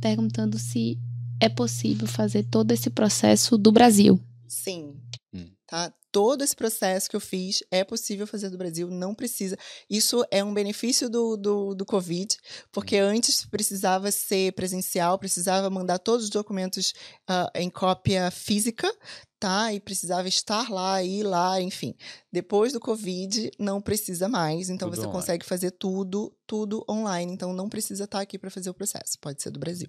perguntando 0.00 0.58
se 0.58 0.98
é 1.40 1.48
possível 1.48 2.06
fazer 2.06 2.44
todo 2.44 2.72
esse 2.72 2.90
processo 2.90 3.56
do 3.56 3.70
Brasil. 3.70 4.20
Sim. 4.46 4.96
Hum. 5.32 5.50
Tá? 5.66 5.92
Todo 6.10 6.42
esse 6.42 6.56
processo 6.56 7.08
que 7.08 7.14
eu 7.14 7.20
fiz 7.20 7.62
é 7.70 7.84
possível 7.84 8.26
fazer 8.26 8.48
do 8.48 8.56
Brasil, 8.56 8.88
não 8.90 9.14
precisa. 9.14 9.56
Isso 9.88 10.24
é 10.30 10.42
um 10.42 10.54
benefício 10.54 11.08
do, 11.08 11.36
do, 11.36 11.74
do 11.74 11.84
Covid, 11.84 12.34
porque 12.72 13.00
hum. 13.00 13.06
antes 13.06 13.44
precisava 13.44 14.10
ser 14.10 14.52
presencial, 14.52 15.18
precisava 15.18 15.68
mandar 15.68 15.98
todos 15.98 16.24
os 16.24 16.30
documentos 16.30 16.94
uh, 17.28 17.50
em 17.54 17.68
cópia 17.68 18.30
física, 18.30 18.90
tá? 19.38 19.72
E 19.72 19.80
precisava 19.80 20.28
estar 20.28 20.68
lá, 20.70 21.02
ir 21.02 21.22
lá, 21.22 21.60
enfim. 21.60 21.94
Depois 22.32 22.72
do 22.72 22.80
Covid, 22.80 23.50
não 23.58 23.80
precisa 23.80 24.28
mais. 24.28 24.68
Então, 24.68 24.88
tudo 24.88 24.96
você 24.96 25.06
online. 25.06 25.20
consegue 25.20 25.46
fazer 25.46 25.70
tudo, 25.72 26.34
tudo 26.46 26.84
online. 26.88 27.32
Então, 27.32 27.52
não 27.52 27.68
precisa 27.68 28.04
estar 28.04 28.20
aqui 28.20 28.38
para 28.38 28.50
fazer 28.50 28.70
o 28.70 28.74
processo. 28.74 29.18
Pode 29.20 29.42
ser 29.42 29.50
do 29.50 29.60
Brasil. 29.60 29.88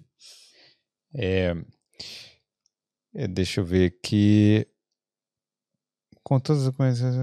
É, 1.14 1.54
é, 3.14 3.26
deixa 3.26 3.60
eu 3.60 3.64
ver 3.64 3.86
aqui. 3.86 4.66
Com 6.22 6.38
todas 6.38 6.66
as 6.66 6.76
coisas. 6.76 7.14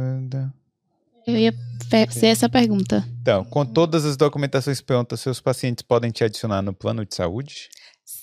Eu 1.25 1.37
ia 1.37 1.53
fazer 1.89 2.27
essa 2.27 2.49
pergunta. 2.49 3.07
Então, 3.21 3.45
com 3.45 3.65
todas 3.65 4.05
as 4.05 4.17
documentações 4.17 4.81
prontas, 4.81 5.21
seus 5.21 5.39
pacientes 5.39 5.81
podem 5.81 6.11
te 6.11 6.23
adicionar 6.23 6.61
no 6.61 6.73
plano 6.73 7.05
de 7.05 7.15
saúde? 7.15 7.69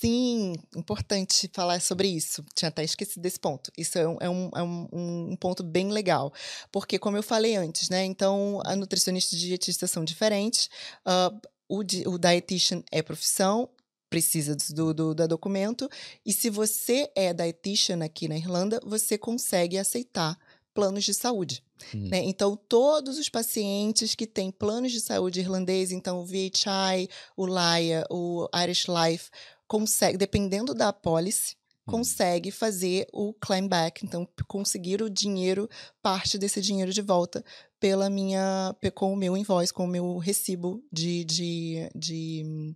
Sim, 0.04 0.52
importante 0.76 1.50
falar 1.50 1.80
sobre 1.80 2.08
isso. 2.08 2.44
Tinha 2.54 2.68
até 2.68 2.84
esquecido 2.84 3.22
desse 3.22 3.40
ponto. 3.40 3.72
Isso 3.74 3.98
é 3.98 4.06
um, 4.06 4.16
é 4.20 4.28
um, 4.28 4.50
é 4.54 4.62
um, 4.62 4.88
um 5.30 5.36
ponto 5.36 5.62
bem 5.62 5.90
legal. 5.90 6.30
Porque, 6.70 6.98
como 6.98 7.16
eu 7.16 7.22
falei 7.22 7.56
antes, 7.56 7.88
né? 7.88 8.04
Então, 8.04 8.60
a 8.66 8.76
nutricionista 8.76 9.34
e 9.34 9.38
dietista 9.38 9.86
são 9.86 10.04
diferentes. 10.04 10.68
Uh, 11.06 11.40
o, 11.66 11.78
o 11.78 12.18
dietitian 12.18 12.82
é 12.92 13.00
profissão, 13.00 13.66
precisa 14.10 14.54
do, 14.74 14.92
do, 14.92 15.14
do 15.14 15.26
documento. 15.26 15.88
E 16.22 16.34
se 16.34 16.50
você 16.50 17.10
é 17.16 17.32
dietitian 17.32 18.04
aqui 18.04 18.28
na 18.28 18.36
Irlanda, 18.36 18.80
você 18.84 19.16
consegue 19.16 19.78
aceitar 19.78 20.38
planos 20.74 21.04
de 21.04 21.14
saúde. 21.14 21.62
Hum. 21.94 22.08
Né? 22.08 22.22
Então, 22.24 22.56
todos 22.56 23.18
os 23.18 23.28
pacientes 23.28 24.14
que 24.14 24.26
têm 24.26 24.50
planos 24.50 24.92
de 24.92 25.00
saúde 25.00 25.40
irlandês, 25.40 25.92
então 25.92 26.18
o 26.20 26.24
VHI, 26.24 27.08
o 27.36 27.46
LIA, 27.46 28.04
o 28.10 28.48
Irish 28.62 28.86
Life, 28.88 29.30
consegue, 29.66 30.16
dependendo 30.18 30.74
da 30.74 30.88
apólice, 30.88 31.56
hum. 31.86 31.92
consegue 31.92 32.50
fazer 32.50 33.06
o 33.12 33.32
claim 33.34 33.66
back, 33.66 34.04
então 34.04 34.28
conseguir 34.46 35.02
o 35.02 35.10
dinheiro, 35.10 35.68
parte 36.02 36.38
desse 36.38 36.60
dinheiro 36.60 36.92
de 36.92 37.02
volta 37.02 37.44
pela 37.78 38.08
minha, 38.08 38.74
com 38.94 39.12
o 39.12 39.16
meu 39.16 39.36
invoice, 39.36 39.72
com 39.72 39.84
o 39.84 39.88
meu 39.88 40.18
recibo 40.18 40.82
de, 40.92 41.24
de, 41.24 41.90
de 41.94 42.74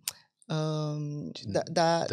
um, 0.50 1.30
da, 1.46 1.62
da, 1.68 2.06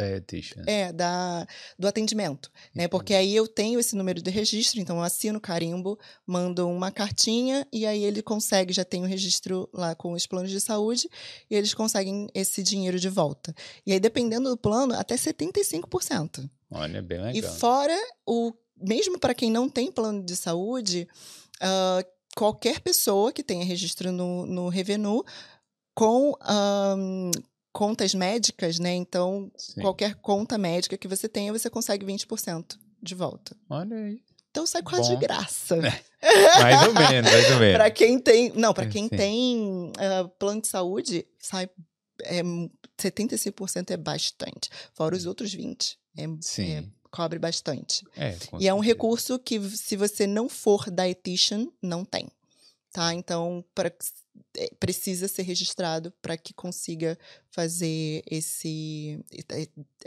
é, 0.68 0.91
da, 0.91 1.48
do 1.80 1.88
atendimento, 1.88 2.52
né? 2.74 2.88
Porque 2.88 3.14
aí 3.14 3.36
eu 3.36 3.48
tenho 3.48 3.80
esse 3.80 3.95
número 3.95 4.22
de 4.22 4.30
registro, 4.30 4.80
então 4.80 4.98
eu 4.98 5.03
assino 5.03 5.40
carimbo, 5.40 5.98
mando 6.26 6.68
uma 6.68 6.91
cartinha 6.91 7.66
e 7.72 7.86
aí 7.86 8.03
ele 8.03 8.22
consegue, 8.22 8.74
já 8.74 8.84
tem 8.84 9.03
o 9.03 9.07
registro 9.07 9.70
lá 9.74 9.95
com 9.95 10.12
os 10.12 10.28
planos 10.28 10.52
de 10.52 10.60
saúde 10.60 11.10
e 11.49 11.56
eles 11.56 11.74
conseguem 11.74 12.28
esse 12.34 12.62
dinheiro 12.62 12.99
de 12.99 13.10
volta. 13.10 13.56
E 13.86 13.94
aí, 13.94 13.99
dependendo 13.99 14.49
do 14.49 14.57
plano, 14.57 14.94
até 14.95 15.16
75%. 15.16 16.49
Olha, 16.70 17.02
bem 17.02 17.22
legal. 17.22 17.36
E 17.36 17.57
fora 17.57 17.98
o, 18.26 18.53
mesmo 18.76 19.18
para 19.18 19.34
quem 19.34 19.49
não 19.49 19.70
tem 19.70 19.91
plano 19.91 20.24
de 20.24 20.36
saúde, 20.36 21.07
uh, 21.62 22.16
qualquer 22.36 22.82
pessoa 22.82 23.32
que 23.32 23.44
tenha 23.44 23.64
registro 23.64 24.12
no, 24.12 24.45
no 24.45 24.68
Revenu 24.68 25.24
com 25.94 26.34
um, 26.98 27.32
contas 27.76 28.15
médicas, 28.15 28.80
né? 28.80 28.95
Então, 28.95 29.52
Sim. 29.57 29.81
qualquer 29.81 30.15
conta 30.15 30.57
médica 30.57 30.97
que 30.97 31.10
você 31.10 31.27
tenha, 31.27 31.52
você 31.52 31.69
consegue 31.69 32.06
20% 32.06 32.77
de 33.03 33.14
volta. 33.14 33.53
Olha 33.69 33.97
aí. 33.97 34.22
Então 34.49 34.65
sai 34.65 34.81
quase 34.81 35.10
Bom. 35.10 35.15
de 35.15 35.27
graça. 35.27 35.76
É. 35.76 36.02
Mais 36.64 36.88
ou 36.88 36.93
menos, 36.93 37.30
mais 37.30 37.52
ou 37.52 37.60
menos. 37.60 37.76
para 37.76 37.91
quem 37.91 38.18
tem, 38.18 38.53
não, 38.56 38.73
para 38.73 38.88
quem 38.88 39.10
Sim. 39.10 39.18
tem 39.18 39.91
uh, 39.91 40.30
plano 40.39 40.61
de 40.61 40.69
saúde, 40.69 41.27
sai 41.38 41.69
é, 42.23 42.41
75% 42.41 43.91
é 43.91 43.97
bastante. 43.97 44.69
Fora 44.93 45.14
os 45.14 45.26
outros 45.26 45.53
20, 45.53 45.99
é, 46.18 46.23
é 46.23 46.84
cobre 47.11 47.38
bastante. 47.38 48.06
É, 48.15 48.38
e 48.57 48.68
é 48.68 48.73
um 48.73 48.80
recurso 48.80 49.38
que 49.38 49.60
se 49.60 49.97
você 49.97 50.26
não 50.26 50.47
for 50.47 50.89
dietitian, 50.89 51.68
não 51.81 52.06
tem. 52.06 52.27
Tá? 52.95 53.13
Então, 53.13 53.61
para 53.76 53.93
é, 54.55 54.69
precisa 54.80 55.27
ser 55.27 55.41
registrado 55.41 56.13
para 56.22 56.38
que 56.38 56.53
consiga 56.53 57.19
fazer 57.51 58.23
esse 58.26 59.19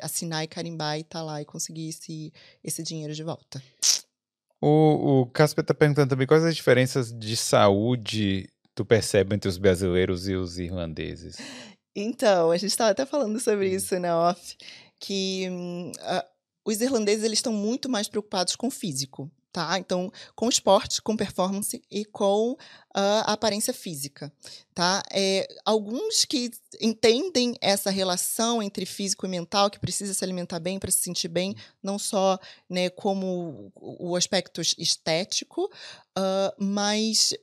assinar 0.01 0.43
e 0.43 0.49
carimbar 0.49 0.97
e 0.97 1.03
estar 1.03 1.19
tá 1.19 1.23
lá 1.23 1.43
e 1.43 1.45
conseguir 1.45 1.91
esse, 1.91 2.33
esse 2.65 2.83
dinheiro 2.83 3.13
de 3.13 3.23
volta. 3.23 3.63
O, 4.59 5.21
o 5.21 5.27
Casper 5.27 5.63
está 5.63 5.75
perguntando 5.75 6.09
também 6.09 6.27
quais 6.27 6.43
as 6.43 6.57
diferenças 6.57 7.13
de 7.13 7.37
saúde 7.37 8.49
tu 8.75 8.87
percebe 8.87 9.35
entre 9.35 9.51
os 9.51 9.59
brasileiros 9.59 10.27
e 10.27 10.35
os 10.35 10.59
irlandeses. 10.59 11.37
Então, 11.95 12.51
a 12.51 12.57
gente 12.57 12.71
estava 12.71 12.93
até 12.93 13.05
falando 13.05 13.39
sobre 13.39 13.69
hum. 13.69 13.77
isso 13.77 14.01
na 14.01 14.31
off, 14.31 14.57
que 14.99 15.47
uh, 15.51 16.23
os 16.65 16.81
irlandeses 16.81 17.23
eles 17.23 17.41
estão 17.41 17.53
muito 17.53 17.87
mais 17.87 18.09
preocupados 18.09 18.57
com 18.57 18.69
o 18.69 18.71
físico 18.71 19.31
tá? 19.53 19.79
Então, 19.79 20.11
com 20.35 20.49
esporte, 20.49 21.01
com 21.03 21.17
performance 21.17 21.83
e 21.91 22.05
com 22.05 22.57
a 22.95 23.33
aparência 23.33 23.73
física, 23.73 24.33
tá? 24.75 25.03
É, 25.13 25.47
alguns 25.65 26.25
que 26.25 26.51
entendem 26.81 27.55
essa 27.61 27.91
relação 27.91 28.63
entre 28.63 28.85
físico 28.85 29.27
e 29.27 29.29
mental, 29.29 29.71
que 29.71 29.79
precisa 29.79 30.13
se 30.15 30.25
alimentar 30.25 30.59
bem 30.59 30.79
para 30.79 30.91
se 30.91 31.01
sentir 31.01 31.29
bem, 31.29 31.55
não 31.83 31.99
só 31.99 32.39
né, 32.69 32.91
como 32.91 33.73
o 33.77 34.17
aspecto 34.17 34.61
estético, 34.61 35.65
uh, 36.19 36.53
mas 36.59 37.35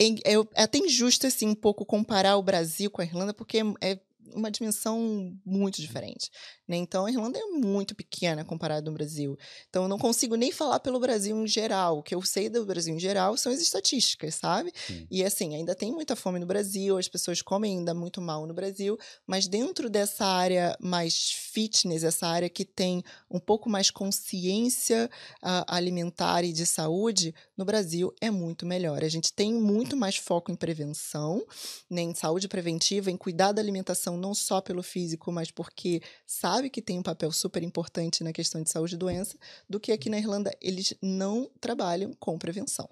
é, 0.00 0.32
é, 0.32 0.62
até 0.62 0.78
injusto 0.78 1.26
assim, 1.26 1.46
um 1.46 1.54
pouco 1.54 1.84
comparar 1.84 2.36
o 2.36 2.42
Brasil 2.42 2.90
com 2.90 3.02
a 3.02 3.04
Irlanda, 3.04 3.34
porque 3.34 3.58
é 3.80 4.00
uma 4.34 4.50
dimensão 4.50 5.36
muito 5.44 5.80
diferente. 5.80 6.30
Né? 6.70 6.76
Então, 6.76 7.04
a 7.04 7.10
Irlanda 7.10 7.36
é 7.36 7.46
muito 7.46 7.96
pequena 7.96 8.44
comparada 8.44 8.88
ao 8.88 8.94
Brasil. 8.94 9.36
Então, 9.68 9.82
eu 9.82 9.88
não 9.88 9.98
consigo 9.98 10.36
nem 10.36 10.52
falar 10.52 10.78
pelo 10.78 11.00
Brasil 11.00 11.36
em 11.36 11.46
geral. 11.48 11.98
O 11.98 12.02
que 12.02 12.14
eu 12.14 12.22
sei 12.22 12.48
do 12.48 12.64
Brasil 12.64 12.94
em 12.94 13.00
geral 13.00 13.36
são 13.36 13.50
as 13.50 13.60
estatísticas, 13.60 14.36
sabe? 14.36 14.72
Sim. 14.86 15.04
E, 15.10 15.24
assim, 15.24 15.56
ainda 15.56 15.74
tem 15.74 15.90
muita 15.90 16.14
fome 16.14 16.38
no 16.38 16.46
Brasil, 16.46 16.96
as 16.96 17.08
pessoas 17.08 17.42
comem 17.42 17.78
ainda 17.78 17.92
muito 17.92 18.20
mal 18.20 18.46
no 18.46 18.54
Brasil, 18.54 18.96
mas 19.26 19.48
dentro 19.48 19.90
dessa 19.90 20.24
área 20.24 20.76
mais 20.80 21.32
fitness, 21.32 22.04
essa 22.04 22.28
área 22.28 22.48
que 22.48 22.64
tem 22.64 23.02
um 23.28 23.40
pouco 23.40 23.68
mais 23.68 23.90
consciência 23.90 25.10
uh, 25.42 25.64
alimentar 25.66 26.44
e 26.44 26.52
de 26.52 26.64
saúde, 26.66 27.34
no 27.56 27.64
Brasil 27.64 28.14
é 28.20 28.30
muito 28.30 28.64
melhor. 28.64 29.02
A 29.02 29.08
gente 29.08 29.32
tem 29.32 29.52
muito 29.52 29.96
mais 29.96 30.16
foco 30.16 30.52
em 30.52 30.54
prevenção, 30.54 31.44
né, 31.90 32.02
em 32.02 32.14
saúde 32.14 32.46
preventiva, 32.46 33.10
em 33.10 33.16
cuidar 33.16 33.50
da 33.50 33.60
alimentação 33.60 34.16
não 34.16 34.34
só 34.34 34.60
pelo 34.60 34.84
físico, 34.84 35.32
mas 35.32 35.50
porque 35.50 36.00
sabe 36.24 36.59
que 36.68 36.82
tem 36.82 36.98
um 36.98 37.02
papel 37.02 37.30
super 37.32 37.62
importante 37.62 38.22
na 38.22 38.32
questão 38.32 38.62
de 38.62 38.68
saúde 38.68 38.94
e 38.94 38.98
doença, 38.98 39.38
do 39.68 39.80
que 39.80 39.92
aqui 39.92 40.10
na 40.10 40.18
Irlanda 40.18 40.54
eles 40.60 40.92
não 41.00 41.50
trabalham 41.60 42.12
com 42.18 42.38
prevenção. 42.38 42.88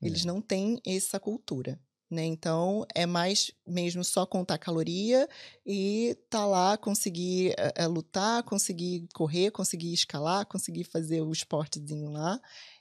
Eles 0.00 0.24
é. 0.24 0.26
não 0.26 0.40
têm 0.40 0.80
essa 0.86 1.20
cultura. 1.20 1.78
Né? 2.10 2.26
Então, 2.26 2.84
é 2.94 3.06
mais 3.06 3.52
mesmo 3.66 4.04
só 4.04 4.26
contar 4.26 4.58
caloria 4.58 5.26
e 5.64 6.14
tá 6.28 6.44
lá, 6.44 6.76
conseguir 6.76 7.54
é, 7.56 7.86
lutar, 7.86 8.42
conseguir 8.42 9.08
correr, 9.14 9.50
conseguir 9.50 9.94
escalar, 9.94 10.44
conseguir 10.44 10.84
fazer 10.84 11.22
o 11.22 11.32
esportezinho 11.32 12.10
lá 12.10 12.38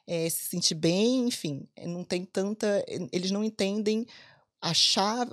é, 0.08 0.30
se 0.30 0.50
sentir 0.50 0.76
bem, 0.76 1.28
enfim, 1.28 1.68
não 1.86 2.04
tem 2.04 2.26
tanta. 2.26 2.84
Eles 3.14 3.32
não 3.32 3.44
entendem 3.44 4.06
a 4.62 4.74
chave, 4.74 5.32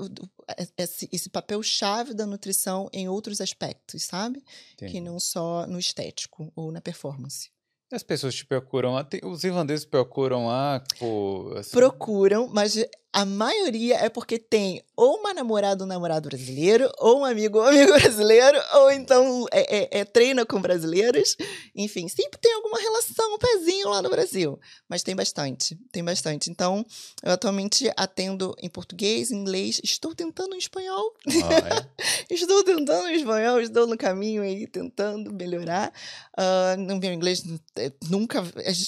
esse, 0.77 1.09
esse 1.13 1.29
papel 1.29 1.63
chave 1.63 2.15
da 2.15 2.27
nutrição 2.27 2.89
em 2.93 3.09
outros 3.09 3.41
aspectos, 3.41 4.05
sabe? 4.05 4.43
Entendi. 4.73 4.93
Que 4.93 5.01
não 5.01 5.21
só 5.21 5.67
no 5.67 5.79
estético 5.79 6.51
ou 6.57 6.73
na 6.73 6.81
performance. 6.81 7.51
As 7.93 8.03
pessoas 8.03 8.35
te 8.35 8.45
procuram 8.45 8.95
lá, 8.95 9.07
os 9.25 9.45
irlandeses 9.45 9.87
procuram 9.87 10.47
lá, 10.47 10.81
tipo. 10.81 11.55
Assim... 11.57 11.71
Procuram, 11.71 12.49
mas 12.49 12.77
a 13.13 13.25
maioria 13.25 13.97
é 13.97 14.09
porque 14.09 14.39
tem 14.39 14.83
ou 14.95 15.17
uma 15.19 15.33
namorada 15.33 15.83
ou 15.83 15.87
um 15.87 15.89
namorado 15.89 16.29
brasileiro, 16.29 16.91
ou 16.99 17.21
um 17.21 17.25
amigo 17.25 17.59
ou 17.59 17.65
um 17.65 17.69
amigo 17.69 17.93
brasileiro, 17.99 18.61
ou 18.75 18.91
então 18.91 19.47
é, 19.51 19.79
é, 19.79 20.01
é, 20.01 20.05
treina 20.05 20.45
com 20.45 20.61
brasileiros. 20.61 21.37
Enfim, 21.75 22.09
sempre 22.09 22.39
tem 22.41 22.53
alguma 22.53 22.79
relação, 22.79 23.35
um 23.35 23.39
pezinho 23.39 23.89
lá 23.89 24.03
no 24.03 24.11
Brasil. 24.11 24.59
Mas 24.89 25.03
tem 25.03 25.15
bastante, 25.15 25.79
tem 25.93 26.05
bastante. 26.05 26.51
Então, 26.51 26.85
eu 27.23 27.33
atualmente 27.33 27.91
atendo 27.97 28.55
em 28.61 28.69
português, 28.69 29.31
inglês, 29.31 29.81
estou 29.85 30.15
tentando 30.15 30.55
em 30.55 30.59
espanhol. 30.59 31.15
Ah, 31.29 31.87
é? 32.29 32.29
estou 32.35 32.65
tentando 32.65 33.09
em 33.09 33.15
espanhol, 33.15 33.61
estou 33.61 33.87
no 33.87 33.97
caminho 33.97 34.43
aí, 34.43 34.67
tentando 34.67 35.33
melhorar. 35.33 35.93
Uh, 36.37 36.77
não 36.81 36.99
meu 36.99 37.13
inglês, 37.13 37.43
é, 37.77 37.93
nunca, 38.11 38.45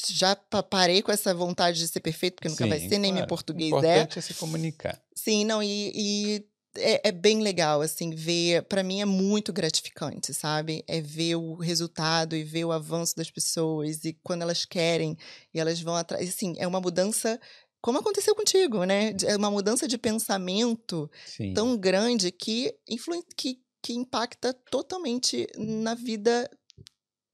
já 0.09 0.35
parei 0.69 1.03
com 1.03 1.13
essa 1.13 1.33
vontade 1.33 1.79
de 1.79 1.89
ser 1.89 2.01
perfeito, 2.01 2.35
porque 2.35 2.49
nunca 2.49 2.65
Sim, 2.65 2.71
vai 2.71 2.81
ser, 2.81 2.99
nem 2.99 3.13
meu 3.13 3.27
português 3.27 3.73
é 3.85 4.10
é 4.19 4.23
se 4.23 4.35
comunicar. 4.35 5.01
Sim, 5.15 5.45
não, 5.45 5.63
e, 5.63 5.93
e 5.95 6.47
é, 6.77 7.09
é, 7.09 7.13
bem 7.13 7.41
legal, 7.41 7.81
assim, 7.81 8.11
ver. 8.11 8.63
Para 8.65 8.83
mim 8.83 9.01
é 9.01 9.05
muito 9.05 9.53
gratificante, 9.53 10.33
sabe? 10.33 10.85
É 10.87 11.01
ver 11.01 11.37
o 11.37 11.55
resultado 11.55 12.37
e 12.37 12.45
ver 12.45 12.65
o 12.65 12.73
avanço 12.73 13.17
das 13.17 13.31
pessoas 13.31 14.05
e 14.05 14.17
quando 14.23 14.43
elas 14.43 14.65
querem 14.65 15.17
e 15.53 15.59
elas 15.59 15.81
vão 15.81 15.97
atrás. 15.97 16.29
Assim, 16.29 16.55
é 16.59 16.67
uma 16.67 16.81
mudança. 16.81 17.41
Como 17.83 17.99
aconteceu 17.99 18.35
contigo, 18.35 18.85
né? 18.85 19.15
É 19.25 19.37
uma 19.37 19.51
mudança 19.51 19.89
de 19.89 19.97
pensamento 19.97 21.11
Sim. 21.27 21.55
tão 21.55 21.77
grande 21.77 22.31
que, 22.31 22.75
influ... 22.89 23.25
que, 23.37 23.59
que 23.83 23.95
impacta 23.95 24.53
totalmente 24.71 25.47
na 25.57 25.95
vida 25.95 26.49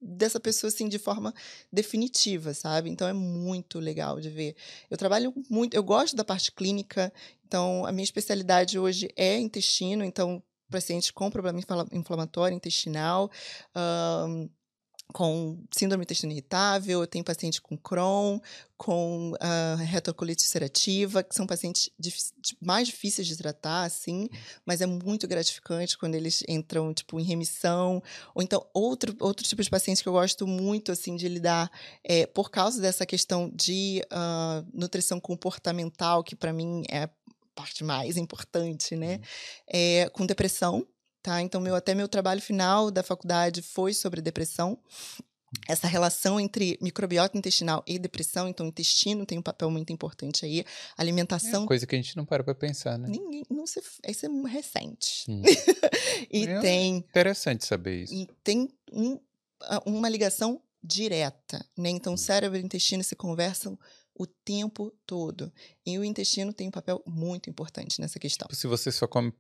dessa 0.06 0.38
pessoa 0.38 0.68
assim 0.68 0.88
de 0.88 0.98
forma 0.98 1.34
definitiva, 1.72 2.54
sabe? 2.54 2.88
Então 2.88 3.08
é 3.08 3.12
muito 3.12 3.78
legal 3.78 4.20
de 4.20 4.30
ver. 4.30 4.56
Eu 4.90 4.96
trabalho 4.96 5.34
muito, 5.50 5.74
eu 5.74 5.82
gosto 5.82 6.16
da 6.16 6.24
parte 6.24 6.52
clínica, 6.52 7.12
então 7.46 7.84
a 7.84 7.92
minha 7.92 8.04
especialidade 8.04 8.78
hoje 8.78 9.10
é 9.16 9.38
intestino, 9.38 10.04
então 10.04 10.42
pacientes 10.70 11.10
com 11.10 11.30
problema 11.30 11.60
inflamatório 11.92 12.56
intestinal, 12.56 13.30
um, 14.28 14.48
com 15.12 15.58
síndrome 15.70 16.02
intestinal 16.02 16.32
irritável, 16.32 17.00
eu 17.00 17.06
tenho 17.06 17.24
paciente 17.24 17.60
com 17.60 17.76
Crohn, 17.76 18.38
com 18.76 19.32
uh, 19.32 19.76
retocolite 19.76 20.44
ulcerativa, 20.44 21.22
que 21.22 21.34
são 21.34 21.46
pacientes 21.46 21.90
mais 22.60 22.88
difíceis 22.88 23.26
de 23.26 23.36
tratar, 23.36 23.84
assim, 23.84 24.28
mas 24.64 24.80
é 24.80 24.86
muito 24.86 25.26
gratificante 25.26 25.96
quando 25.96 26.14
eles 26.14 26.42
entram, 26.48 26.92
tipo, 26.92 27.18
em 27.18 27.22
remissão. 27.22 28.02
Ou 28.34 28.42
então, 28.42 28.66
outro, 28.74 29.16
outro 29.20 29.46
tipo 29.46 29.62
de 29.62 29.70
pacientes 29.70 30.02
que 30.02 30.08
eu 30.08 30.12
gosto 30.12 30.46
muito, 30.46 30.92
assim, 30.92 31.16
de 31.16 31.28
lidar, 31.28 31.70
é, 32.04 32.26
por 32.26 32.50
causa 32.50 32.80
dessa 32.80 33.06
questão 33.06 33.50
de 33.54 34.02
uh, 34.12 34.66
nutrição 34.74 35.18
comportamental, 35.18 36.22
que 36.22 36.36
para 36.36 36.52
mim 36.52 36.82
é 36.90 37.04
a 37.04 37.10
parte 37.54 37.82
mais 37.82 38.18
importante, 38.18 38.94
né? 38.94 39.20
É, 39.66 40.10
com 40.10 40.26
depressão, 40.26 40.86
tá? 41.26 41.42
Então, 41.42 41.60
meu, 41.60 41.74
até 41.74 41.92
meu 41.92 42.06
trabalho 42.06 42.40
final 42.40 42.88
da 42.88 43.02
faculdade 43.02 43.60
foi 43.60 43.92
sobre 43.92 44.20
depressão. 44.20 44.78
Essa 45.66 45.88
relação 45.88 46.38
entre 46.38 46.78
microbiota 46.80 47.36
intestinal 47.36 47.82
e 47.84 47.98
depressão, 47.98 48.46
então 48.46 48.66
o 48.66 48.68
intestino 48.68 49.26
tem 49.26 49.36
um 49.36 49.42
papel 49.42 49.68
muito 49.68 49.92
importante 49.92 50.44
aí. 50.44 50.64
Alimentação. 50.96 51.64
É 51.64 51.66
coisa 51.66 51.84
que 51.84 51.96
a 51.96 51.98
gente 51.98 52.16
não 52.16 52.24
para 52.24 52.44
para 52.44 52.54
pensar, 52.54 52.96
né? 52.96 53.08
Ninguém, 53.08 53.44
não 53.50 53.66
se, 53.66 53.82
isso 54.06 54.26
é 54.26 54.48
recente. 54.48 55.24
Hum. 55.28 55.42
e 56.30 56.46
é 56.46 56.60
tem. 56.60 56.96
Interessante 56.98 57.66
saber 57.66 58.04
isso. 58.04 58.28
Tem 58.44 58.68
um, 58.92 59.18
uma 59.84 60.08
ligação 60.08 60.62
direta, 60.80 61.64
né? 61.76 61.90
Então, 61.90 62.12
hum. 62.12 62.16
cérebro 62.16 62.56
e 62.56 62.62
intestino 62.62 63.02
se 63.02 63.16
conversam 63.16 63.76
o 64.14 64.26
tempo 64.26 64.92
todo. 65.04 65.52
E 65.84 65.98
o 65.98 66.04
intestino 66.04 66.52
tem 66.52 66.68
um 66.68 66.72
papel 66.72 67.02
muito 67.04 67.50
importante 67.50 68.00
nessa 68.00 68.20
questão. 68.20 68.46
Se 68.52 68.68
você 68.68 68.92
só 68.92 69.08
come 69.08 69.32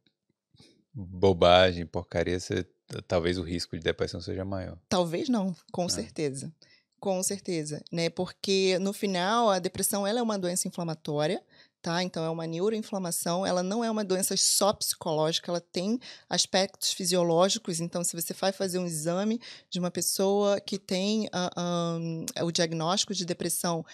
bobagem, 0.96 1.84
porcaria, 1.84 2.40
você, 2.40 2.66
talvez 3.06 3.36
o 3.36 3.42
risco 3.42 3.76
de 3.76 3.82
depressão 3.82 4.20
seja 4.20 4.44
maior. 4.44 4.78
Talvez 4.88 5.28
não, 5.28 5.54
com 5.70 5.84
ah. 5.84 5.88
certeza. 5.90 6.52
Com 6.98 7.22
certeza, 7.22 7.84
né? 7.92 8.08
Porque 8.08 8.78
no 8.80 8.92
final 8.92 9.50
a 9.50 9.58
depressão 9.58 10.06
ela 10.06 10.18
é 10.18 10.22
uma 10.22 10.38
doença 10.38 10.66
inflamatória, 10.66 11.42
tá? 11.82 12.02
Então 12.02 12.24
é 12.24 12.30
uma 12.30 12.46
neuroinflamação, 12.46 13.44
ela 13.44 13.62
não 13.62 13.84
é 13.84 13.90
uma 13.90 14.02
doença 14.02 14.34
só 14.36 14.72
psicológica, 14.72 15.50
ela 15.50 15.60
tem 15.60 16.00
aspectos 16.28 16.92
fisiológicos. 16.92 17.80
Então, 17.80 18.02
se 18.02 18.16
você 18.16 18.32
vai 18.32 18.50
fazer 18.50 18.78
um 18.78 18.86
exame 18.86 19.38
de 19.68 19.78
uma 19.78 19.90
pessoa 19.90 20.58
que 20.58 20.78
tem 20.78 21.26
uh, 21.26 21.50
ah, 21.54 21.98
um, 22.00 22.24
o 22.42 22.50
diagnóstico 22.50 23.14
de 23.14 23.26
depressão, 23.26 23.84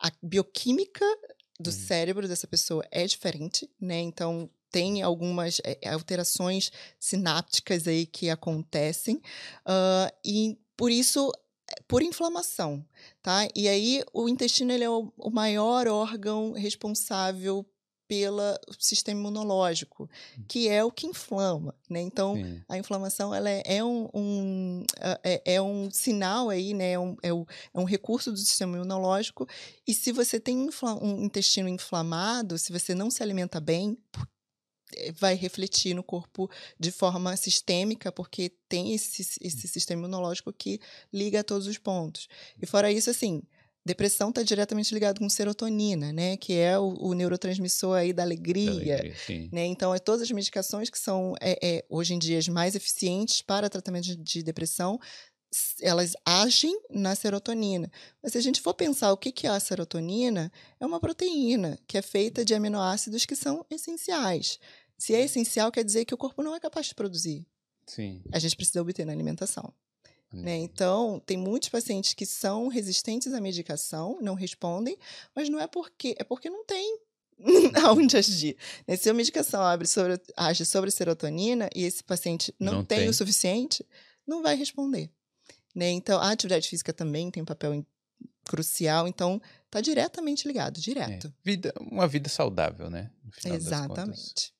a 0.00 0.12
bioquímica 0.22 1.04
do 1.58 1.70
hum. 1.70 1.72
cérebro 1.72 2.28
dessa 2.28 2.46
pessoa 2.46 2.86
é 2.90 3.04
diferente, 3.06 3.68
né? 3.80 4.00
Então 4.00 4.48
tem 4.74 5.02
algumas 5.02 5.60
é, 5.62 5.88
alterações 5.88 6.72
sinápticas 6.98 7.86
aí 7.86 8.06
que 8.06 8.28
acontecem 8.28 9.22
uh, 9.64 10.12
e 10.24 10.58
por 10.76 10.90
isso 10.90 11.30
por 11.86 12.02
inflamação, 12.02 12.84
tá? 13.22 13.48
E 13.54 13.68
aí 13.68 14.02
o 14.12 14.28
intestino 14.28 14.72
ele 14.72 14.82
é 14.82 14.90
o, 14.90 15.12
o 15.16 15.30
maior 15.30 15.86
órgão 15.86 16.52
responsável 16.52 17.64
pelo 18.06 18.42
sistema 18.78 19.18
imunológico, 19.18 20.08
hum. 20.38 20.44
que 20.46 20.68
é 20.68 20.84
o 20.84 20.90
que 20.90 21.06
inflama, 21.06 21.74
né? 21.88 22.00
Então, 22.00 22.34
Sim. 22.34 22.62
a 22.68 22.76
inflamação 22.76 23.34
ela 23.34 23.48
é, 23.48 23.62
é 23.64 23.84
um, 23.84 24.08
um 24.12 24.84
é, 25.22 25.54
é, 25.54 25.62
um 25.62 25.90
sinal 25.90 26.50
aí, 26.50 26.74
né? 26.74 26.92
É 26.92 26.98
um, 26.98 27.16
é, 27.22 27.32
um, 27.32 27.46
é 27.72 27.80
um 27.80 27.84
recurso 27.84 28.30
do 28.30 28.38
sistema 28.38 28.76
imunológico. 28.76 29.48
E 29.86 29.94
se 29.94 30.12
você 30.12 30.38
tem 30.38 30.68
um 31.00 31.24
intestino 31.24 31.68
inflamado, 31.68 32.58
se 32.58 32.72
você 32.72 32.94
não 32.94 33.10
se 33.10 33.22
alimenta 33.22 33.60
bem, 33.60 33.96
eh, 34.16 34.33
vai 35.16 35.34
refletir 35.34 35.94
no 35.94 36.02
corpo 36.02 36.50
de 36.78 36.90
forma 36.90 37.36
sistêmica, 37.36 38.10
porque 38.12 38.52
tem 38.68 38.94
esse, 38.94 39.22
esse 39.40 39.68
sistema 39.68 40.02
imunológico 40.02 40.52
que 40.52 40.80
liga 41.12 41.40
a 41.40 41.44
todos 41.44 41.66
os 41.66 41.78
pontos. 41.78 42.28
E 42.60 42.66
fora 42.66 42.90
isso, 42.90 43.10
assim, 43.10 43.42
depressão 43.84 44.30
está 44.30 44.42
diretamente 44.42 44.94
ligado 44.94 45.18
com 45.18 45.28
serotonina, 45.28 46.12
né? 46.12 46.36
Que 46.36 46.54
é 46.54 46.78
o, 46.78 46.94
o 47.00 47.14
neurotransmissor 47.14 47.96
aí 47.96 48.12
da 48.12 48.22
alegria. 48.22 48.96
Da 48.96 49.02
alegria 49.02 49.48
né? 49.52 49.66
Então, 49.66 49.94
é 49.94 49.98
todas 49.98 50.22
as 50.22 50.30
medicações 50.30 50.88
que 50.88 50.98
são, 50.98 51.34
é, 51.40 51.58
é, 51.62 51.84
hoje 51.88 52.14
em 52.14 52.18
dia, 52.18 52.38
as 52.38 52.48
mais 52.48 52.74
eficientes 52.74 53.42
para 53.42 53.68
tratamento 53.68 54.04
de, 54.04 54.16
de 54.16 54.42
depressão 54.42 54.98
elas 55.80 56.14
agem 56.24 56.76
na 56.90 57.14
serotonina. 57.14 57.90
Mas 58.22 58.32
se 58.32 58.38
a 58.38 58.40
gente 58.40 58.60
for 58.60 58.74
pensar 58.74 59.12
o 59.12 59.16
que 59.16 59.46
é 59.46 59.50
a 59.50 59.60
serotonina, 59.60 60.50
é 60.80 60.86
uma 60.86 61.00
proteína 61.00 61.78
que 61.86 61.96
é 61.96 62.02
feita 62.02 62.44
de 62.44 62.54
aminoácidos 62.54 63.24
que 63.24 63.36
são 63.36 63.64
essenciais. 63.70 64.58
Se 64.96 65.14
é 65.14 65.22
essencial, 65.22 65.72
quer 65.72 65.84
dizer 65.84 66.04
que 66.04 66.14
o 66.14 66.18
corpo 66.18 66.42
não 66.42 66.54
é 66.54 66.60
capaz 66.60 66.86
de 66.86 66.94
produzir. 66.94 67.46
Sim. 67.86 68.22
A 68.32 68.38
gente 68.38 68.56
precisa 68.56 68.80
obter 68.80 69.04
na 69.04 69.12
alimentação. 69.12 69.72
Né? 70.32 70.56
Então, 70.56 71.22
tem 71.24 71.36
muitos 71.36 71.68
pacientes 71.68 72.12
que 72.12 72.26
são 72.26 72.66
resistentes 72.66 73.32
à 73.32 73.40
medicação, 73.40 74.18
não 74.20 74.34
respondem, 74.34 74.98
mas 75.34 75.48
não 75.48 75.60
é 75.60 75.66
porque, 75.66 76.16
é 76.18 76.24
porque 76.24 76.50
não 76.50 76.64
tem 76.64 76.98
aonde 77.84 78.16
agir. 78.16 78.56
Né? 78.86 78.96
Se 78.96 79.08
a 79.08 79.14
medicação 79.14 79.62
abre 79.62 79.86
sobre, 79.86 80.20
age 80.36 80.64
sobre 80.64 80.90
serotonina 80.90 81.70
e 81.74 81.84
esse 81.84 82.02
paciente 82.02 82.52
não, 82.58 82.74
não 82.74 82.84
tem, 82.84 83.00
tem, 83.00 83.08
o 83.08 83.14
suficiente, 83.14 83.86
não 84.26 84.42
vai 84.42 84.56
responder. 84.56 85.10
Né? 85.74 85.90
Então, 85.90 86.20
a 86.20 86.30
atividade 86.30 86.68
física 86.68 86.92
também 86.92 87.30
tem 87.30 87.42
um 87.42 87.46
papel 87.46 87.84
crucial, 88.44 89.08
então 89.08 89.40
tá 89.70 89.80
diretamente 89.80 90.46
ligado, 90.46 90.80
direto. 90.80 91.28
É, 91.28 91.32
vida, 91.42 91.72
uma 91.80 92.06
vida 92.06 92.28
saudável, 92.28 92.90
né? 92.90 93.10
Exatamente. 93.44 94.53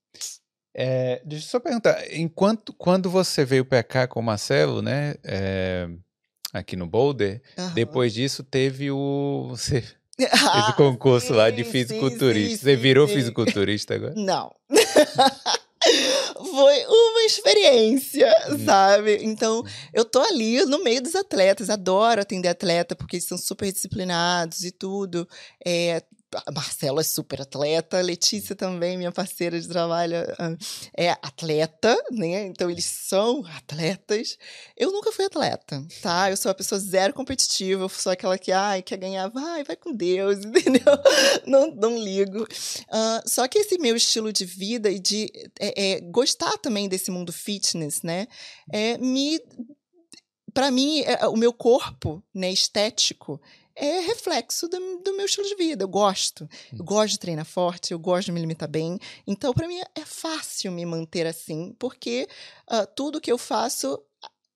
É, 0.74 1.22
deixa 1.24 1.46
eu 1.46 1.50
só 1.50 1.60
perguntar, 1.60 2.12
enquanto 2.12 2.72
quando 2.72 3.08
você 3.08 3.44
veio 3.44 3.64
para 3.64 3.82
cá 3.82 4.08
com 4.08 4.18
o 4.18 4.22
Marcelo, 4.22 4.82
né, 4.82 5.14
é, 5.22 5.88
aqui 6.52 6.74
no 6.74 6.86
Boulder, 6.86 7.40
uhum. 7.56 7.74
depois 7.74 8.12
disso 8.12 8.42
teve 8.42 8.90
o 8.90 9.46
você 9.50 9.84
ah, 10.30 10.60
esse 10.60 10.76
concurso 10.76 11.28
sim, 11.28 11.32
lá 11.32 11.50
de 11.50 11.64
fisiculturista. 11.64 12.50
Sim, 12.50 12.56
sim, 12.56 12.62
você 12.62 12.76
virou 12.76 13.06
fisiculturista 13.06 13.94
agora? 13.94 14.14
Não. 14.16 14.52
Foi 16.34 16.86
uma 16.86 17.22
experiência, 17.24 18.32
hum. 18.50 18.64
sabe? 18.64 19.18
Então, 19.22 19.62
eu 19.92 20.04
tô 20.04 20.20
ali 20.20 20.64
no 20.64 20.82
meio 20.82 21.02
dos 21.02 21.14
atletas, 21.14 21.68
adoro 21.68 22.22
atender 22.22 22.48
atleta, 22.48 22.96
porque 22.96 23.16
eles 23.16 23.26
são 23.26 23.36
super 23.36 23.70
disciplinados 23.70 24.64
e 24.64 24.70
tudo. 24.70 25.28
É, 25.64 26.02
a 26.46 26.52
Marcela 26.52 27.00
é 27.00 27.04
super 27.04 27.42
atleta, 27.42 27.98
a 27.98 28.02
Letícia 28.02 28.54
também, 28.54 28.96
minha 28.96 29.12
parceira 29.12 29.60
de 29.60 29.68
trabalho, 29.68 30.16
ah, 30.38 30.56
é 30.96 31.10
atleta, 31.10 31.96
né? 32.10 32.46
Então 32.46 32.70
eles 32.70 32.84
são 32.84 33.44
atletas. 33.56 34.38
Eu 34.76 34.92
nunca 34.92 35.12
fui 35.12 35.24
atleta, 35.24 35.86
tá? 36.02 36.30
Eu 36.30 36.36
sou 36.36 36.50
uma 36.50 36.54
pessoa 36.54 36.78
zero 36.78 37.12
competitiva, 37.12 37.84
eu 37.84 37.88
sou 37.88 38.12
aquela 38.12 38.38
que, 38.38 38.52
ai, 38.52 38.82
quer 38.82 38.96
ganhar, 38.96 39.28
vai, 39.28 39.64
vai 39.64 39.76
com 39.76 39.92
Deus, 39.92 40.38
entendeu? 40.44 40.82
Não, 41.46 41.70
não 41.74 41.98
ligo. 41.98 42.42
Uh, 42.42 43.28
só 43.28 43.46
que 43.48 43.58
esse 43.58 43.78
meu 43.78 43.96
estilo 43.96 44.32
de 44.32 44.44
vida 44.44 44.90
e 44.90 44.98
de 44.98 45.30
é, 45.58 45.92
é, 45.92 46.00
gostar 46.00 46.56
também 46.58 46.88
desse 46.88 47.10
mundo 47.10 47.32
fitness, 47.32 48.02
né? 48.02 48.26
É, 48.72 48.98
me 48.98 49.40
para 50.54 50.70
mim, 50.70 51.00
é, 51.00 51.26
o 51.26 51.36
meu 51.36 51.52
corpo, 51.52 52.22
né, 52.32 52.50
estético, 52.50 53.40
é 53.76 54.00
reflexo 54.00 54.68
do, 54.68 54.78
do, 54.98 55.16
meu 55.16 55.26
estilo 55.26 55.46
de 55.46 55.56
vida. 55.56 55.84
Eu 55.84 55.88
gosto. 55.88 56.48
Eu 56.72 56.80
hum. 56.80 56.84
gosto 56.84 57.12
de 57.12 57.18
treinar 57.18 57.44
forte, 57.44 57.92
eu 57.92 57.98
gosto 57.98 58.26
de 58.26 58.32
me 58.32 58.40
limitar 58.40 58.68
bem. 58.68 58.98
Então, 59.26 59.52
para 59.52 59.68
mim, 59.68 59.80
é 59.94 60.04
fácil 60.04 60.72
me 60.72 60.84
manter 60.86 61.26
assim, 61.26 61.74
porque 61.78 62.28
uh, 62.70 62.86
tudo 62.94 63.20
que 63.20 63.30
eu 63.30 63.38
faço, 63.38 64.00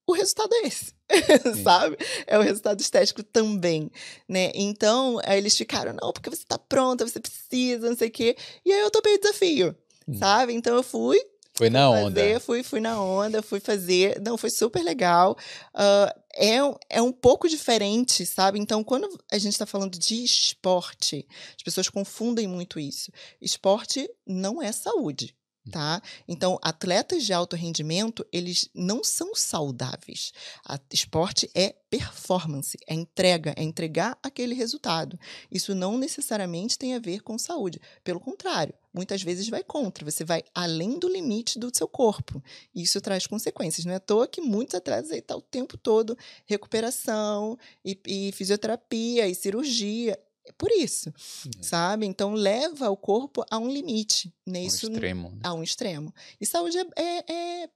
o 0.07 0.13
resultado 0.13 0.55
é 0.55 0.67
esse. 0.67 0.95
sabe? 1.63 1.97
É 2.27 2.39
o 2.39 2.43
resultado 2.43 2.81
estético 2.81 3.23
também, 3.23 3.91
né? 4.29 4.51
Então, 4.55 5.19
aí 5.25 5.39
eles 5.39 5.57
ficaram, 5.57 5.95
não, 6.01 6.13
porque 6.13 6.31
você 6.31 6.45
tá 6.47 6.59
pronta, 6.59 7.07
você 7.07 7.19
precisa, 7.19 7.89
não 7.89 7.97
sei 7.97 8.09
o 8.09 8.13
quê. 8.13 8.37
E 8.65 8.73
aí 8.73 8.81
eu 8.81 8.91
topei 8.91 9.15
o 9.15 9.21
desafio, 9.21 9.77
hum. 10.07 10.19
sabe? 10.19 10.53
Então 10.53 10.77
eu 10.77 10.83
fui, 10.83 11.19
foi 11.59 11.71
na 11.71 11.91
onda. 11.91 12.21
Fazer, 12.21 12.41
fui, 12.41 12.63
fui 12.63 12.81
na 12.81 13.03
onda, 13.03 13.43
fui 13.43 13.59
fazer. 13.59 14.21
Não, 14.25 14.39
foi 14.39 14.49
super 14.49 14.81
legal. 14.81 15.37
Uh, 15.75 16.21
é, 16.37 16.59
é 16.89 17.03
um 17.03 17.11
pouco 17.11 17.49
diferente, 17.49 18.25
sabe? 18.25 18.61
Então, 18.61 18.85
quando 18.85 19.09
a 19.31 19.39
gente 19.39 19.55
está 19.55 19.67
falando 19.67 19.99
de 19.99 20.23
esporte, 20.23 21.27
as 21.57 21.63
pessoas 21.65 21.89
confundem 21.89 22.47
muito 22.47 22.79
isso. 22.79 23.11
Esporte 23.43 24.09
não 24.25 24.63
é 24.63 24.71
saúde 24.71 25.35
tá? 25.71 26.03
Então, 26.27 26.59
atletas 26.63 27.25
de 27.25 27.33
alto 27.33 27.57
rendimento, 27.57 28.27
eles 28.33 28.69
não 28.75 29.03
são 29.05 29.35
saudáveis. 29.35 30.33
A 30.65 30.79
esporte 30.93 31.51
é 31.55 31.75
performance, 31.91 32.79
é 32.87 32.95
entrega, 32.95 33.55
é 33.57 33.63
entregar 33.63 34.19
aquele 34.23 34.55
resultado. 34.55 35.19
Isso 35.51 35.75
não 35.75 35.97
necessariamente 35.97 36.79
tem 36.79 36.95
a 36.95 36.99
ver 36.99 37.23
com 37.23 37.39
saúde. 37.39 37.81
Pelo 38.05 38.21
contrário, 38.21 38.75
muitas 38.93 39.23
vezes 39.23 39.49
vai 39.49 39.63
contra, 39.63 40.05
você 40.05 40.25
vai 40.25 40.43
além 40.55 40.99
do 40.99 41.09
limite 41.09 41.59
do 41.59 41.75
seu 41.75 41.89
corpo. 41.89 42.43
Isso 42.75 43.01
traz 43.01 43.27
consequências. 43.27 43.85
Não 43.85 43.93
é 43.93 43.97
à 43.97 44.01
toa 44.01 44.29
que 44.29 44.41
muitos 44.41 44.75
atletas 44.75 45.11
aí 45.11 45.23
tá 45.23 45.37
o 45.37 45.43
tempo 45.43 45.77
todo 45.77 46.17
recuperação 46.47 47.59
e, 47.85 47.99
e 48.07 48.33
fisioterapia 48.33 49.29
e 49.29 49.35
cirurgia 49.35 50.19
por 50.57 50.71
isso, 50.71 51.09
é. 51.09 51.63
sabe? 51.63 52.07
Então 52.07 52.35
leva 52.35 52.89
o 52.91 52.97
corpo 52.97 53.45
a 53.51 53.59
um 53.59 53.69
limite, 53.71 54.33
né? 54.47 54.63
Isso, 54.63 54.89
um 54.89 54.93
extremo. 54.93 55.31
Né? 55.31 55.41
A 55.43 55.55
um 55.55 55.63
extremo. 55.63 56.15
E 56.41 56.47
saúde 56.47 56.79
é, 56.79 56.87
é, 56.97 57.33
é, 57.33 57.71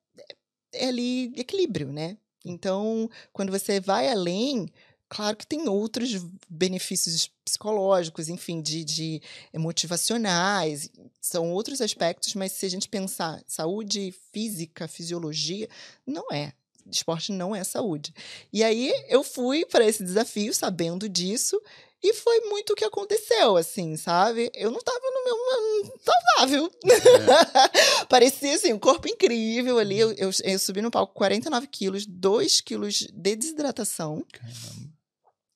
é 0.73 0.89
ali 0.89 1.32
equilíbrio, 1.36 1.93
né? 1.93 2.16
Então, 2.44 3.09
quando 3.32 3.51
você 3.51 3.81
vai 3.81 4.09
além, 4.09 4.69
claro 5.09 5.36
que 5.36 5.47
tem 5.47 5.69
outros 5.69 6.24
benefícios 6.49 7.31
psicológicos, 7.44 8.28
enfim, 8.28 8.61
de, 8.61 8.85
de 8.85 9.23
motivacionais, 9.55 10.90
são 11.20 11.53
outros 11.53 11.81
aspectos, 11.81 12.35
mas 12.35 12.53
se 12.53 12.66
a 12.66 12.70
gente 12.70 12.89
pensar 12.89 13.43
saúde 13.47 14.15
física, 14.32 14.89
fisiologia, 14.89 15.69
não 16.07 16.32
é. 16.32 16.53
Esporte 16.90 17.31
não 17.31 17.55
é 17.55 17.62
saúde. 17.62 18.12
E 18.53 18.65
aí 18.65 18.93
eu 19.09 19.23
fui 19.23 19.65
para 19.65 19.86
esse 19.86 20.03
desafio 20.03 20.53
sabendo 20.53 21.09
disso 21.09 21.61
e 22.03 22.12
foi 22.15 22.41
muito 22.41 22.73
o 22.73 22.77
que 22.77 22.85
aconteceu, 22.85 23.57
assim, 23.57 23.97
sabe? 23.97 24.51
Eu 24.55 24.70
não 24.73 24.81
tava 24.81 24.99
no 24.99 25.24
meu. 25.24 25.99
saudável. 26.01 26.70
É. 26.85 28.05
Parecia, 28.11 28.55
assim, 28.55 28.73
um 28.73 28.79
corpo 28.79 29.07
incrível 29.07 29.79
ali. 29.79 30.01
Eu, 30.01 30.12
eu, 30.12 30.31
eu, 30.43 30.59
subi 30.59 30.83
no 30.83 30.91
palco 30.91 31.15
49 31.15 31.69
quilos, 31.69 32.05
2 32.05 32.61
quilos 32.61 32.95
de 32.95 33.37
desidratação. 33.37 34.24
Caramba. 34.33 34.93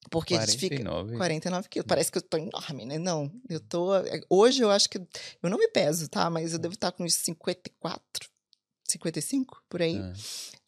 Porque 0.08 0.34
49. 0.34 1.08
fica 1.08 1.18
49 1.18 1.68
quilos. 1.68 1.86
Parece 1.86 2.12
que 2.12 2.18
eu 2.18 2.22
tô 2.22 2.36
enorme, 2.36 2.86
né? 2.86 2.96
Não, 2.96 3.30
eu 3.48 3.58
tô. 3.58 3.88
Hoje 4.30 4.62
eu 4.62 4.70
acho 4.70 4.88
que. 4.88 4.98
Eu 4.98 5.50
não 5.50 5.58
me 5.58 5.66
peso, 5.68 6.08
tá? 6.08 6.30
Mas 6.30 6.52
eu 6.52 6.60
devo 6.60 6.74
estar 6.74 6.92
com 6.92 7.02
uns 7.02 7.14
54, 7.16 8.30
55 8.84 9.62
por 9.68 9.82
aí. 9.82 9.96
É. 9.96 10.12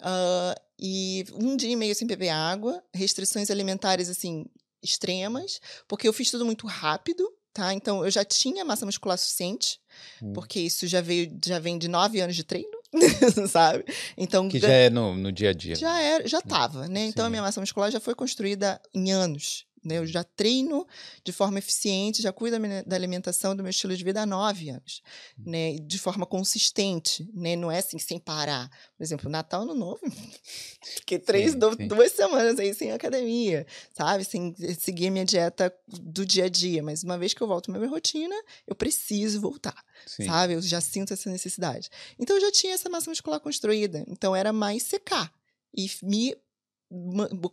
Uh, 0.00 0.60
e 0.80 1.24
um 1.34 1.56
dia 1.56 1.70
e 1.70 1.76
meio 1.76 1.94
sem 1.94 2.06
beber 2.06 2.30
água, 2.30 2.82
restrições 2.92 3.48
alimentares, 3.48 4.08
assim, 4.08 4.44
extremas, 4.82 5.60
porque 5.86 6.06
eu 6.06 6.12
fiz 6.12 6.30
tudo 6.30 6.44
muito 6.44 6.66
rápido, 6.66 7.28
tá? 7.52 7.72
Então 7.74 8.04
eu 8.04 8.10
já 8.10 8.24
tinha 8.24 8.64
massa 8.64 8.86
muscular 8.86 9.18
suficiente, 9.18 9.80
hum. 10.22 10.32
porque 10.32 10.60
isso 10.60 10.86
já 10.86 11.00
veio, 11.00 11.36
já 11.44 11.58
vem 11.58 11.78
de 11.78 11.88
nove 11.88 12.20
anos 12.20 12.36
de 12.36 12.44
treino. 12.44 12.78
sabe? 13.50 13.84
Então 14.16 14.48
que 14.48 14.58
já 14.58 14.68
é 14.68 14.88
no, 14.88 15.14
no 15.14 15.30
dia 15.30 15.50
a 15.50 15.52
dia. 15.52 15.74
Já 15.74 16.00
era, 16.00 16.26
já 16.26 16.40
tava, 16.40 16.88
né? 16.88 17.04
Então 17.04 17.24
Sim. 17.24 17.26
a 17.26 17.30
minha 17.30 17.42
massa 17.42 17.60
muscular 17.60 17.90
já 17.90 18.00
foi 18.00 18.14
construída 18.14 18.80
em 18.94 19.12
anos, 19.12 19.66
né? 19.84 19.98
Eu 19.98 20.06
já 20.06 20.24
treino 20.24 20.86
de 21.24 21.32
forma 21.32 21.58
eficiente, 21.58 22.22
já 22.22 22.32
cuido 22.32 22.56
da 22.86 22.96
alimentação, 22.96 23.54
do 23.54 23.62
meu 23.62 23.70
estilo 23.70 23.96
de 23.96 24.04
vida 24.04 24.22
há 24.22 24.26
nove 24.26 24.70
anos, 24.70 25.02
hum. 25.38 25.50
né? 25.50 25.74
De 25.78 25.98
forma 25.98 26.26
consistente, 26.26 27.28
né? 27.34 27.56
Não 27.56 27.70
é 27.70 27.78
assim, 27.78 27.98
sem 27.98 28.18
parar. 28.18 28.70
Por 28.96 29.02
exemplo, 29.02 29.30
Natal, 29.30 29.62
Ano 29.62 29.74
Novo, 29.74 30.00
fiquei 30.82 31.18
três, 31.18 31.52
sim, 31.52 31.58
sim. 31.76 31.88
duas 31.88 32.12
semanas 32.12 32.58
aí 32.58 32.74
sem 32.74 32.92
academia, 32.92 33.66
sabe? 33.94 34.24
Sem 34.24 34.54
seguir 34.78 35.08
a 35.08 35.10
minha 35.10 35.24
dieta 35.24 35.74
do 35.86 36.24
dia 36.24 36.44
a 36.44 36.48
dia. 36.48 36.82
Mas 36.82 37.02
uma 37.02 37.18
vez 37.18 37.34
que 37.34 37.42
eu 37.42 37.46
volto 37.46 37.70
à 37.70 37.74
minha 37.74 37.88
rotina, 37.88 38.34
eu 38.66 38.74
preciso 38.74 39.40
voltar, 39.40 39.84
sim. 40.06 40.24
sabe? 40.24 40.54
Eu 40.54 40.62
já 40.62 40.80
sinto 40.80 41.12
essa 41.12 41.30
necessidade. 41.30 41.88
Então, 42.18 42.36
eu 42.36 42.40
já 42.40 42.52
tinha 42.52 42.74
essa 42.74 42.88
massa 42.88 43.10
muscular 43.10 43.40
construída. 43.40 44.04
Então, 44.08 44.34
era 44.34 44.52
mais 44.52 44.82
secar 44.82 45.32
e 45.76 45.90
me 46.02 46.36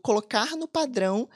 colocar 0.01 0.55
no 0.55 0.67
padrão 0.67 1.27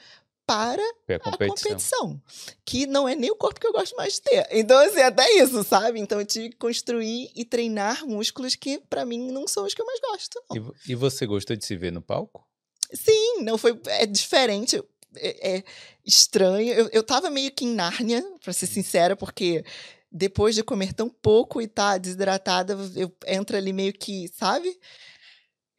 para 0.50 0.82
a 0.82 1.20
competição. 1.20 1.44
a 1.44 1.48
competição. 1.48 2.22
Que 2.64 2.86
não 2.86 3.08
é 3.08 3.14
nem 3.14 3.30
o 3.30 3.36
corpo 3.36 3.60
que 3.60 3.66
eu 3.66 3.72
gosto 3.72 3.94
mais 3.96 4.14
de 4.14 4.22
ter. 4.22 4.48
Então, 4.50 4.76
assim, 4.78 5.00
até 5.00 5.32
isso, 5.34 5.62
sabe? 5.62 6.00
Então, 6.00 6.18
eu 6.18 6.26
tive 6.26 6.50
que 6.50 6.56
construir 6.56 7.30
e 7.36 7.44
treinar 7.44 8.04
músculos 8.04 8.56
que, 8.56 8.78
para 8.78 9.04
mim, 9.04 9.30
não 9.30 9.46
são 9.46 9.64
os 9.64 9.74
que 9.74 9.80
eu 9.80 9.86
mais 9.86 10.00
gosto. 10.00 10.42
E, 10.52 10.92
e, 10.92 10.94
você 10.96 11.24
gostou 11.24 11.54
de 11.54 11.64
se 11.64 11.76
ver 11.76 11.92
no 11.92 12.02
palco? 12.02 12.44
Sim, 12.92 13.42
não 13.42 13.56
foi. 13.56 13.80
É 13.86 14.06
diferente. 14.06 14.82
É, 15.16 15.56
é 15.56 15.64
estranho. 16.04 16.72
Eu, 16.72 16.88
eu 16.92 17.02
tava 17.02 17.30
meio 17.30 17.52
que 17.52 17.64
em 17.64 17.74
Nárnia, 17.74 18.24
pra 18.42 18.52
ser 18.52 18.66
sincera, 18.66 19.14
porque 19.14 19.64
depois 20.10 20.56
de 20.56 20.64
comer 20.64 20.92
tão 20.92 21.08
pouco 21.08 21.62
e 21.62 21.68
tá 21.68 21.96
desidratada, 21.96 22.76
eu 22.96 23.12
entro 23.26 23.56
ali 23.56 23.72
meio 23.72 23.92
que, 23.92 24.28
sabe? 24.36 24.76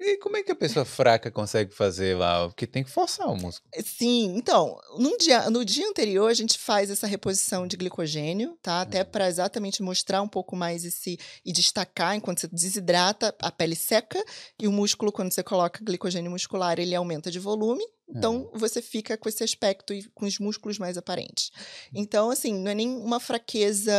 E 0.03 0.17
como 0.17 0.35
é 0.35 0.41
que 0.41 0.51
a 0.51 0.55
pessoa 0.55 0.83
fraca 0.83 1.29
consegue 1.29 1.71
fazer 1.75 2.17
lá? 2.17 2.47
Porque 2.47 2.65
tem 2.65 2.83
que 2.83 2.89
forçar 2.89 3.27
o 3.27 3.37
músculo. 3.37 3.69
Eh, 3.71 3.83
sim, 3.83 4.35
então, 4.35 4.75
no 4.97 5.15
dia, 5.15 5.47
no 5.51 5.63
dia 5.63 5.87
anterior 5.87 6.27
a 6.27 6.33
gente 6.33 6.57
faz 6.57 6.89
essa 6.89 7.05
reposição 7.05 7.67
de 7.67 7.77
glicogênio, 7.77 8.57
tá? 8.63 8.81
Até 8.81 9.01
uhum. 9.01 9.05
para 9.05 9.27
exatamente 9.27 9.83
mostrar 9.83 10.23
um 10.23 10.27
pouco 10.27 10.55
mais 10.55 10.83
esse 10.83 11.19
e 11.45 11.53
destacar 11.53 12.15
enquanto 12.15 12.39
você 12.41 12.47
desidrata, 12.47 13.35
a 13.39 13.51
pele 13.51 13.75
seca 13.75 14.23
e 14.59 14.67
o 14.67 14.71
músculo 14.71 15.11
quando 15.11 15.31
você 15.31 15.43
coloca 15.43 15.85
glicogênio 15.85 16.31
muscular, 16.31 16.79
ele 16.79 16.95
aumenta 16.95 17.29
de 17.29 17.37
volume. 17.37 17.83
Então, 18.13 18.49
uhum. 18.51 18.59
você 18.59 18.81
fica 18.81 19.15
com 19.15 19.29
esse 19.29 19.43
aspecto 19.43 19.93
e 19.93 20.03
com 20.09 20.25
os 20.25 20.37
músculos 20.37 20.77
mais 20.77 20.97
aparentes. 20.97 21.49
Então, 21.93 22.29
assim, 22.29 22.53
não 22.53 22.71
é 22.71 22.75
nem 22.75 22.89
uma 22.89 23.19
fraqueza 23.21 23.93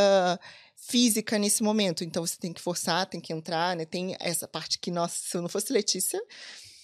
física 0.82 1.38
nesse 1.38 1.62
momento. 1.62 2.02
Então 2.02 2.26
você 2.26 2.36
tem 2.36 2.52
que 2.52 2.60
forçar, 2.60 3.06
tem 3.06 3.20
que 3.20 3.32
entrar, 3.32 3.76
né? 3.76 3.84
Tem 3.84 4.16
essa 4.18 4.48
parte 4.48 4.78
que, 4.80 4.90
nossa, 4.90 5.16
se 5.16 5.36
eu 5.36 5.40
não 5.40 5.48
fosse 5.48 5.72
Letícia, 5.72 6.20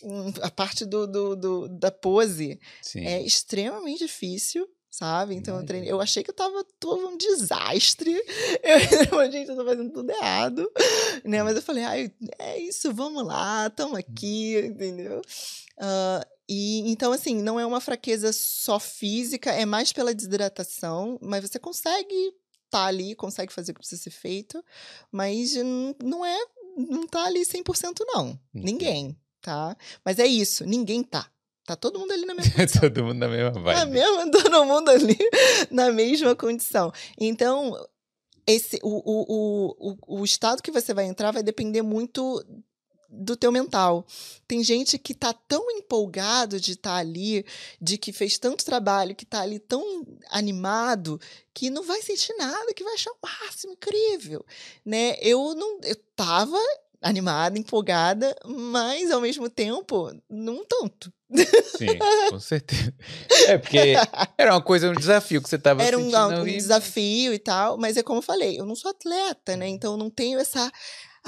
hum, 0.02 0.32
a 0.40 0.50
parte 0.50 0.84
do, 0.86 1.06
do, 1.06 1.36
do 1.36 1.68
da 1.68 1.90
pose 1.90 2.60
Sim. 2.80 3.04
é 3.04 3.20
extremamente 3.20 3.98
difícil. 3.98 4.68
sabe? 4.88 5.34
Então 5.34 5.58
eu 5.58 5.66
treinei. 5.66 5.90
Eu 5.90 6.00
achei 6.00 6.22
que 6.22 6.30
eu 6.30 6.34
tava 6.34 6.64
todo 6.78 7.08
um 7.08 7.16
desastre. 7.16 8.14
Eu, 8.62 9.30
gente, 9.30 9.48
eu 9.48 9.56
tô 9.56 9.64
fazendo 9.64 9.92
tudo 9.92 10.10
errado. 10.10 10.70
Né? 11.24 11.42
Mas 11.42 11.56
eu 11.56 11.62
falei, 11.62 11.84
ai, 11.84 12.12
é 12.38 12.58
isso, 12.58 12.92
vamos 12.92 13.24
lá, 13.24 13.66
estamos 13.66 13.98
aqui, 13.98 14.58
entendeu? 14.58 15.20
Uh, 15.78 16.24
e 16.48 16.90
então, 16.90 17.12
assim, 17.12 17.34
não 17.34 17.58
é 17.58 17.66
uma 17.66 17.80
fraqueza 17.80 18.32
só 18.32 18.78
física, 18.78 19.50
é 19.50 19.66
mais 19.66 19.92
pela 19.92 20.14
desidratação, 20.14 21.18
mas 21.20 21.42
você 21.42 21.58
consegue 21.58 22.34
tá 22.70 22.84
ali, 22.84 23.14
consegue 23.14 23.52
fazer 23.52 23.72
o 23.72 23.74
que 23.74 23.80
precisa 23.80 24.02
ser 24.02 24.10
feito, 24.10 24.64
mas 25.10 25.54
não 26.02 26.24
é, 26.24 26.38
não 26.76 27.06
tá 27.06 27.24
ali 27.24 27.40
100% 27.40 28.00
não. 28.06 28.38
Ninguém, 28.52 29.16
tá? 29.40 29.76
Mas 30.04 30.18
é 30.18 30.26
isso, 30.26 30.64
ninguém 30.64 31.02
tá. 31.02 31.30
Tá 31.64 31.76
todo 31.76 31.98
mundo 31.98 32.12
ali 32.12 32.24
na 32.24 32.34
mesma 32.34 32.52
condição. 32.56 32.80
todo 32.80 33.04
mundo 33.04 33.18
na 33.18 33.28
mesma 33.28 33.50
vibe. 33.50 33.78
Na 33.78 33.86
mesma, 33.86 34.30
todo 34.32 34.64
mundo 34.64 34.88
ali 34.88 35.18
na 35.70 35.92
mesma 35.92 36.34
condição. 36.34 36.90
Então, 37.18 37.76
esse, 38.46 38.80
o, 38.82 39.02
o, 39.04 39.76
o, 39.78 40.20
o 40.20 40.24
estado 40.24 40.62
que 40.62 40.70
você 40.70 40.94
vai 40.94 41.04
entrar 41.04 41.30
vai 41.30 41.42
depender 41.42 41.82
muito 41.82 42.42
do 43.08 43.36
teu 43.36 43.50
mental. 43.50 44.06
Tem 44.46 44.62
gente 44.62 44.98
que 44.98 45.14
tá 45.14 45.32
tão 45.32 45.70
empolgado 45.70 46.60
de 46.60 46.72
estar 46.72 46.90
tá 46.90 46.96
ali, 46.96 47.44
de 47.80 47.96
que 47.96 48.12
fez 48.12 48.38
tanto 48.38 48.64
trabalho, 48.64 49.14
que 49.14 49.24
tá 49.24 49.40
ali 49.40 49.58
tão 49.58 50.06
animado, 50.30 51.20
que 51.54 51.70
não 51.70 51.82
vai 51.82 52.02
sentir 52.02 52.34
nada, 52.36 52.74
que 52.74 52.84
vai 52.84 52.94
achar 52.94 53.10
o 53.10 53.18
máximo 53.22 53.72
incrível, 53.72 54.44
né? 54.84 55.16
Eu 55.20 55.54
não 55.54 55.80
eu 55.82 55.96
tava 56.14 56.58
animada, 57.00 57.58
empolgada, 57.58 58.36
mas 58.44 59.10
ao 59.10 59.20
mesmo 59.20 59.48
tempo, 59.48 60.12
não 60.28 60.64
tanto. 60.64 61.12
Sim, 61.76 61.98
com 62.30 62.40
certeza. 62.40 62.92
É 63.46 63.58
porque 63.58 63.94
era 64.36 64.52
uma 64.52 64.62
coisa, 64.62 64.90
um 64.90 64.94
desafio 64.94 65.42
que 65.42 65.48
você 65.48 65.56
estava 65.56 65.82
Era 65.82 65.98
um, 65.98 66.10
um 66.40 66.44
desafio 66.44 67.32
e 67.32 67.38
tal, 67.38 67.76
mas 67.78 67.96
é 67.96 68.02
como 68.02 68.18
eu 68.18 68.22
falei, 68.22 68.58
eu 68.58 68.66
não 68.66 68.74
sou 68.74 68.90
atleta, 68.90 69.56
né? 69.56 69.68
Então 69.68 69.92
eu 69.92 69.98
não 69.98 70.10
tenho 70.10 70.38
essa 70.38 70.70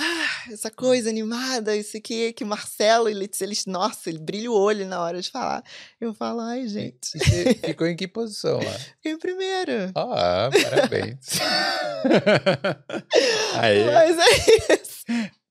ah, 0.03 0.51
essa 0.51 0.71
coisa 0.71 1.11
animada, 1.11 1.77
isso 1.77 1.95
aqui, 1.95 2.33
que 2.33 2.43
Marcelo, 2.43 3.07
ele, 3.07 3.29
eles, 3.39 3.67
nossa, 3.67 4.09
ele 4.09 4.19
brilha 4.19 4.51
o 4.51 4.55
olho 4.55 4.87
na 4.87 5.03
hora 5.03 5.21
de 5.21 5.31
falar. 5.31 5.63
Eu 6.01 6.15
falo, 6.15 6.41
ai, 6.41 6.67
gente. 6.67 7.19
Você 7.19 7.55
ficou 7.55 7.87
em 7.87 7.95
que 7.95 8.09
posição 8.09 8.57
lá? 8.57 8.73
Fiquei 8.73 9.13
em 9.13 9.19
primeiro. 9.19 9.93
Ah, 9.95 10.49
parabéns. 10.63 11.19
aí. 13.61 13.85
Mas 13.85 14.19
é 14.19 14.75
isso. 14.75 15.05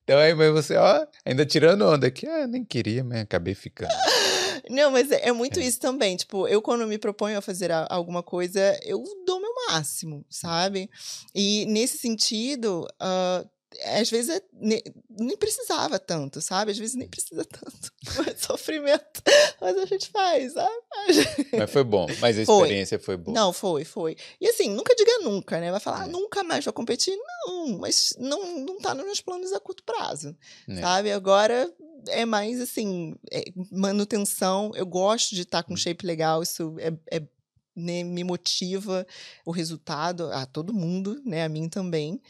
Então 0.03 0.17
aí, 0.17 0.33
mas 0.33 0.51
você, 0.51 0.75
ó, 0.75 1.05
ainda 1.23 1.45
tirando 1.45 1.83
onda 1.83 2.07
aqui, 2.07 2.25
ah, 2.25 2.47
nem 2.47 2.65
queria, 2.65 3.03
mas 3.03 3.21
acabei 3.21 3.53
ficando. 3.53 3.93
Não, 4.67 4.89
mas 4.89 5.11
é, 5.11 5.27
é 5.27 5.31
muito 5.31 5.59
é. 5.59 5.63
isso 5.63 5.79
também. 5.79 6.17
Tipo, 6.17 6.47
eu 6.47 6.59
quando 6.59 6.87
me 6.87 6.97
proponho 6.97 7.37
a 7.37 7.41
fazer 7.41 7.71
a, 7.71 7.85
alguma 7.87 8.23
coisa, 8.23 8.79
eu 8.83 9.03
dou 9.27 9.39
meu 9.39 9.53
máximo, 9.67 10.25
sabe? 10.27 10.89
E 11.35 11.67
nesse 11.67 11.99
sentido, 11.99 12.87
uh, 12.99 13.47
às 13.85 14.09
vezes 14.09 14.35
é, 14.35 14.41
nem, 14.53 14.81
nem, 15.09 15.37
precisava 15.37 15.99
tanto, 15.99 16.41
sabe? 16.41 16.71
Às 16.71 16.77
vezes 16.77 16.95
nem 16.95 17.07
precisa 17.07 17.45
tanto. 17.45 17.91
Mas 18.17 18.41
sofrimento, 18.41 19.21
mas 19.61 19.77
a 19.77 19.85
gente 19.85 20.09
faz, 20.09 20.53
sabe? 20.53 20.73
Mas 21.57 21.69
foi 21.69 21.83
bom, 21.83 22.07
mas 22.19 22.39
a 22.39 22.41
experiência 22.43 22.97
foi, 22.97 23.15
foi 23.15 23.17
boa. 23.17 23.35
Não, 23.35 23.53
foi, 23.53 23.85
foi. 23.85 24.15
E 24.41 24.47
assim, 24.49 24.69
nunca 24.69 24.95
diga 24.95 25.19
nunca, 25.19 25.59
né? 25.59 25.69
Vai 25.69 25.79
falar, 25.79 26.03
ah, 26.03 26.07
é. 26.07 26.09
nunca 26.09 26.43
mais 26.43 26.65
vou 26.65 26.73
competir. 26.73 27.15
Não, 27.15 27.77
mas 27.77 28.13
não, 28.17 28.59
não 28.59 28.79
tá 28.79 28.95
nos 28.95 29.05
meus 29.05 29.21
planos 29.21 29.53
a 29.53 29.59
curto 29.59 29.83
prazo, 29.83 30.35
é. 30.67 30.81
sabe? 30.81 31.11
Agora 31.11 31.71
é 32.07 32.25
mais 32.25 32.59
assim, 32.59 33.15
é 33.31 33.43
manutenção. 33.71 34.71
Eu 34.75 34.85
gosto 34.85 35.35
de 35.35 35.41
estar 35.41 35.61
tá 35.61 35.63
com 35.63 35.73
um 35.73 35.75
hum. 35.75 35.77
shape 35.77 36.05
legal, 36.05 36.41
isso 36.41 36.75
é, 36.79 37.17
é 37.17 37.21
né, 37.79 38.03
me 38.03 38.23
motiva 38.23 39.07
o 39.45 39.51
resultado 39.51 40.31
a 40.31 40.45
todo 40.45 40.73
mundo, 40.73 41.21
né, 41.25 41.43
a 41.43 41.49
mim 41.49 41.69
também. 41.69 42.21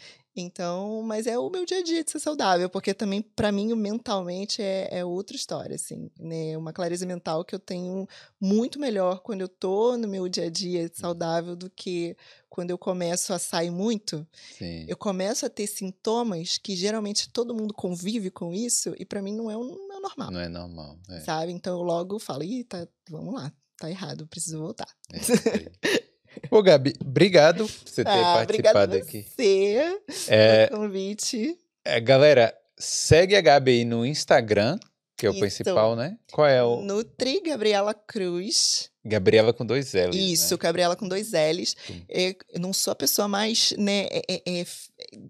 Então, 0.42 1.02
mas 1.04 1.28
é 1.28 1.38
o 1.38 1.50
meu 1.50 1.66
dia 1.66 1.80
a 1.80 1.84
dia 1.84 2.04
de 2.04 2.12
ser 2.12 2.20
saudável, 2.20 2.70
porque 2.70 2.94
também, 2.94 3.22
para 3.22 3.52
mim, 3.52 3.74
mentalmente 3.76 4.62
é, 4.62 5.00
é, 5.00 5.06
outra 5.06 5.36
história, 5.36 5.76
assim, 5.76 6.10
né? 6.20 6.58
Uma 6.58 6.74
clareza 6.74 7.06
mental 7.06 7.44
que 7.44 7.54
eu 7.54 7.60
tenho 7.60 8.08
muito 8.40 8.80
melhor 8.80 9.20
quando 9.20 9.42
eu 9.42 9.48
tô 9.48 9.98
no 9.98 10.08
meu 10.08 10.28
dia 10.28 10.46
a 10.46 10.50
dia 10.50 10.86
hum. 10.86 10.90
saudável 10.94 11.56
do 11.56 11.70
que 11.70 12.16
quando 12.50 12.72
eu 12.72 12.78
começo 12.78 13.34
a 13.34 13.40
sair 13.40 13.70
muito. 13.70 14.28
Sim. 14.58 14.86
Eu 14.88 14.98
começo 14.98 15.46
a 15.46 15.50
ter 15.50 15.68
sintomas 15.68 16.58
que 16.58 16.76
geralmente 16.76 17.30
todo 17.30 17.54
mundo 17.54 17.74
convive 17.74 18.30
com 18.30 18.54
isso 18.54 18.94
e 18.98 19.06
para 19.06 19.22
mim 19.22 19.36
não 19.36 19.50
é, 19.50 19.54
não 19.54 19.98
é 19.98 20.00
normal. 20.00 20.32
Não 20.32 20.40
é 20.40 20.50
normal. 20.50 21.00
É. 21.10 21.20
Sabe? 21.22 21.52
Então 21.52 21.78
eu 21.78 21.84
logo 21.84 22.20
falo, 22.20 22.44
ih, 22.44 22.64
tá, 22.64 22.88
vamos 23.10 23.34
lá, 23.34 23.54
tá 23.78 23.90
errado, 23.90 24.28
preciso 24.28 24.60
voltar. 24.60 24.90
É, 25.14 25.20
Ô, 26.50 26.62
Gabi, 26.62 26.94
obrigado 27.00 27.66
por 27.66 27.90
você 27.90 28.04
ter 28.04 28.10
ah, 28.10 28.34
participado 28.46 28.96
aqui. 28.96 29.26
Você 29.36 30.00
é, 30.28 30.68
convite. 30.68 31.58
É, 31.84 32.00
galera, 32.00 32.54
segue 32.78 33.36
a 33.36 33.42
Gabi 33.42 33.72
aí 33.72 33.86
no 33.86 34.06
Instagram, 34.06 34.80
que 35.18 35.26
é 35.26 35.30
o 35.30 35.34
Isso. 35.34 35.40
principal, 35.42 35.96
né? 35.96 36.18
Qual 36.32 36.48
é 36.48 36.64
o. 36.64 36.82
Nutri 36.82 37.42
Gabriela 37.42 37.94
Cruz. 37.94 38.90
Gabriela 39.04 39.52
com 39.52 39.66
dois 39.66 39.94
L's. 39.94 40.16
Né? 40.16 40.22
Isso, 40.22 40.54
né? 40.54 40.60
Gabriela 40.62 40.96
com 40.96 41.08
dois 41.08 41.32
L's. 41.32 41.76
É, 42.08 42.36
eu 42.54 42.60
não 42.60 42.72
sou 42.72 42.92
a 42.92 42.96
pessoa 42.96 43.28
mais 43.28 43.74
né, 43.78 44.08
é, 44.12 44.42
é 44.46 44.66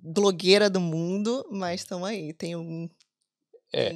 blogueira 0.03 0.69
do 0.69 0.79
mundo, 0.79 1.45
mas 1.51 1.81
estamos 1.81 2.07
aí. 2.07 2.33
Tenho 2.33 2.59
um 2.59 2.89
é. 3.73 3.93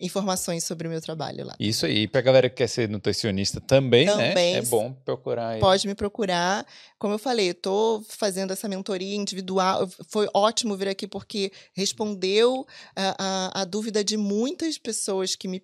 informações 0.00 0.64
sobre 0.64 0.86
o 0.86 0.90
meu 0.90 1.00
trabalho 1.00 1.44
lá. 1.44 1.54
Isso 1.58 1.86
aí, 1.86 2.08
para 2.08 2.20
a 2.20 2.22
galera 2.22 2.48
que 2.48 2.56
quer 2.56 2.68
ser 2.68 2.88
nutricionista 2.88 3.60
também, 3.60 4.06
também, 4.06 4.54
né? 4.54 4.58
É 4.58 4.62
bom 4.62 4.92
procurar. 5.04 5.50
Aí. 5.50 5.60
Pode 5.60 5.86
me 5.86 5.94
procurar. 5.94 6.66
Como 6.98 7.14
eu 7.14 7.18
falei, 7.18 7.50
eu 7.50 7.54
tô 7.54 8.04
fazendo 8.08 8.52
essa 8.52 8.68
mentoria 8.68 9.14
individual. 9.14 9.88
Foi 10.08 10.28
ótimo 10.34 10.76
vir 10.76 10.88
aqui 10.88 11.06
porque 11.06 11.52
respondeu 11.74 12.66
a, 12.96 13.16
a, 13.18 13.62
a 13.62 13.64
dúvida 13.64 14.02
de 14.02 14.16
muitas 14.16 14.78
pessoas 14.78 15.34
que 15.34 15.48
me 15.48 15.62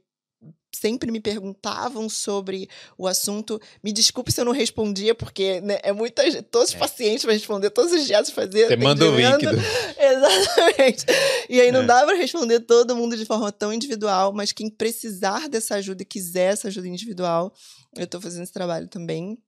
sempre 0.77 1.11
me 1.11 1.21
perguntavam 1.21 2.09
sobre 2.09 2.69
o 2.97 3.07
assunto. 3.07 3.61
Me 3.83 3.93
desculpe 3.93 4.31
se 4.31 4.41
eu 4.41 4.45
não 4.45 4.53
respondia, 4.53 5.15
porque 5.15 5.61
né, 5.61 5.79
é 5.83 5.93
muita 5.93 6.23
todos 6.45 6.71
os 6.71 6.75
é. 6.75 6.79
pacientes 6.79 7.25
para 7.25 7.33
responder 7.33 7.71
todos 7.71 7.93
os 7.93 8.07
dias 8.07 8.31
fazer. 8.31 8.69
Você 8.69 8.77
manda 8.77 9.05
o 9.09 9.17
link. 9.17 9.45
Do... 9.45 9.57
Exatamente. 9.99 11.07
E 11.49 11.61
aí 11.61 11.73
não 11.73 11.83
é. 11.83 11.87
dá 11.87 12.05
para 12.05 12.17
responder 12.17 12.61
todo 12.61 12.97
mundo 12.97 13.17
de 13.17 13.25
forma 13.25 13.51
tão 13.51 13.73
individual, 13.73 14.33
mas 14.33 14.53
quem 14.53 14.69
precisar 14.69 15.49
dessa 15.49 15.77
ajuda 15.77 16.03
e 16.03 16.07
quiser 16.07 16.53
essa 16.53 16.69
ajuda 16.69 16.89
individual, 16.89 17.55
eu 17.97 18.05
estou 18.05 18.21
fazendo 18.21 18.43
esse 18.43 18.53
trabalho 18.53 18.89
também. 18.89 19.39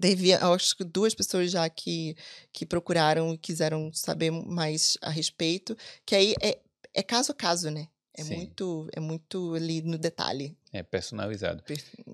Teve, 0.00 0.32
acho 0.32 0.76
que 0.76 0.84
duas 0.84 1.14
pessoas 1.14 1.50
já 1.50 1.68
que, 1.68 2.16
que 2.52 2.64
procuraram 2.64 3.34
e 3.34 3.38
quiseram 3.38 3.92
saber 3.92 4.30
mais 4.30 4.96
a 5.02 5.10
respeito, 5.10 5.76
que 6.06 6.14
aí 6.14 6.34
é, 6.40 6.58
é 6.94 7.02
caso 7.02 7.32
a 7.32 7.34
caso, 7.34 7.70
né? 7.70 7.86
É 8.16 8.24
muito, 8.24 8.88
é 8.92 9.00
muito 9.00 9.54
ali 9.54 9.82
no 9.82 9.96
detalhe. 9.96 10.56
É 10.72 10.82
personalizado. 10.82 11.62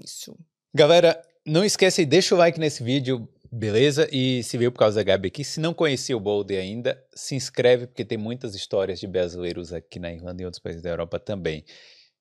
Isso. 0.05 0.37
Galera, 0.75 1.21
não 1.45 1.65
esquece, 1.65 2.05
deixa 2.05 2.35
o 2.35 2.39
like 2.39 2.61
nesse 2.61 2.83
vídeo, 2.83 3.29
beleza? 3.51 4.09
E 4.13 4.43
se 4.43 4.59
veio 4.59 4.71
por 4.71 4.79
causa 4.79 4.97
da 4.97 5.03
Gabi 5.03 5.29
aqui, 5.29 5.43
se 5.43 5.59
não 5.61 5.73
conhecia 5.73 6.17
o 6.17 6.21
Boulder 6.21 6.61
ainda, 6.61 7.03
se 7.15 7.35
inscreve, 7.35 7.87
porque 7.87 8.05
tem 8.05 8.19
muitas 8.19 8.55
histórias 8.55 9.01
de 9.01 9.07
brasileiros 9.07 9.73
aqui 9.73 9.99
na 9.99 10.13
Irlanda 10.13 10.43
e 10.43 10.45
em 10.45 10.47
outros 10.47 10.63
países 10.63 10.83
da 10.83 10.91
Europa 10.91 11.19
também. 11.19 11.65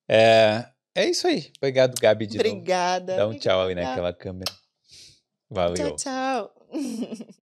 É, 0.08 0.66
é 0.94 1.10
isso 1.10 1.26
aí. 1.26 1.50
Obrigado, 1.58 2.00
Gabi, 2.00 2.26
de 2.26 2.38
Obrigada. 2.38 3.16
Novo. 3.16 3.32
Dá 3.32 3.36
um 3.36 3.38
tchau 3.38 3.60
ali 3.60 3.74
naquela 3.74 4.12
câmera. 4.12 4.52
Valeu. 5.50 5.94
Tchau, 5.96 5.96
tchau. 5.96 6.66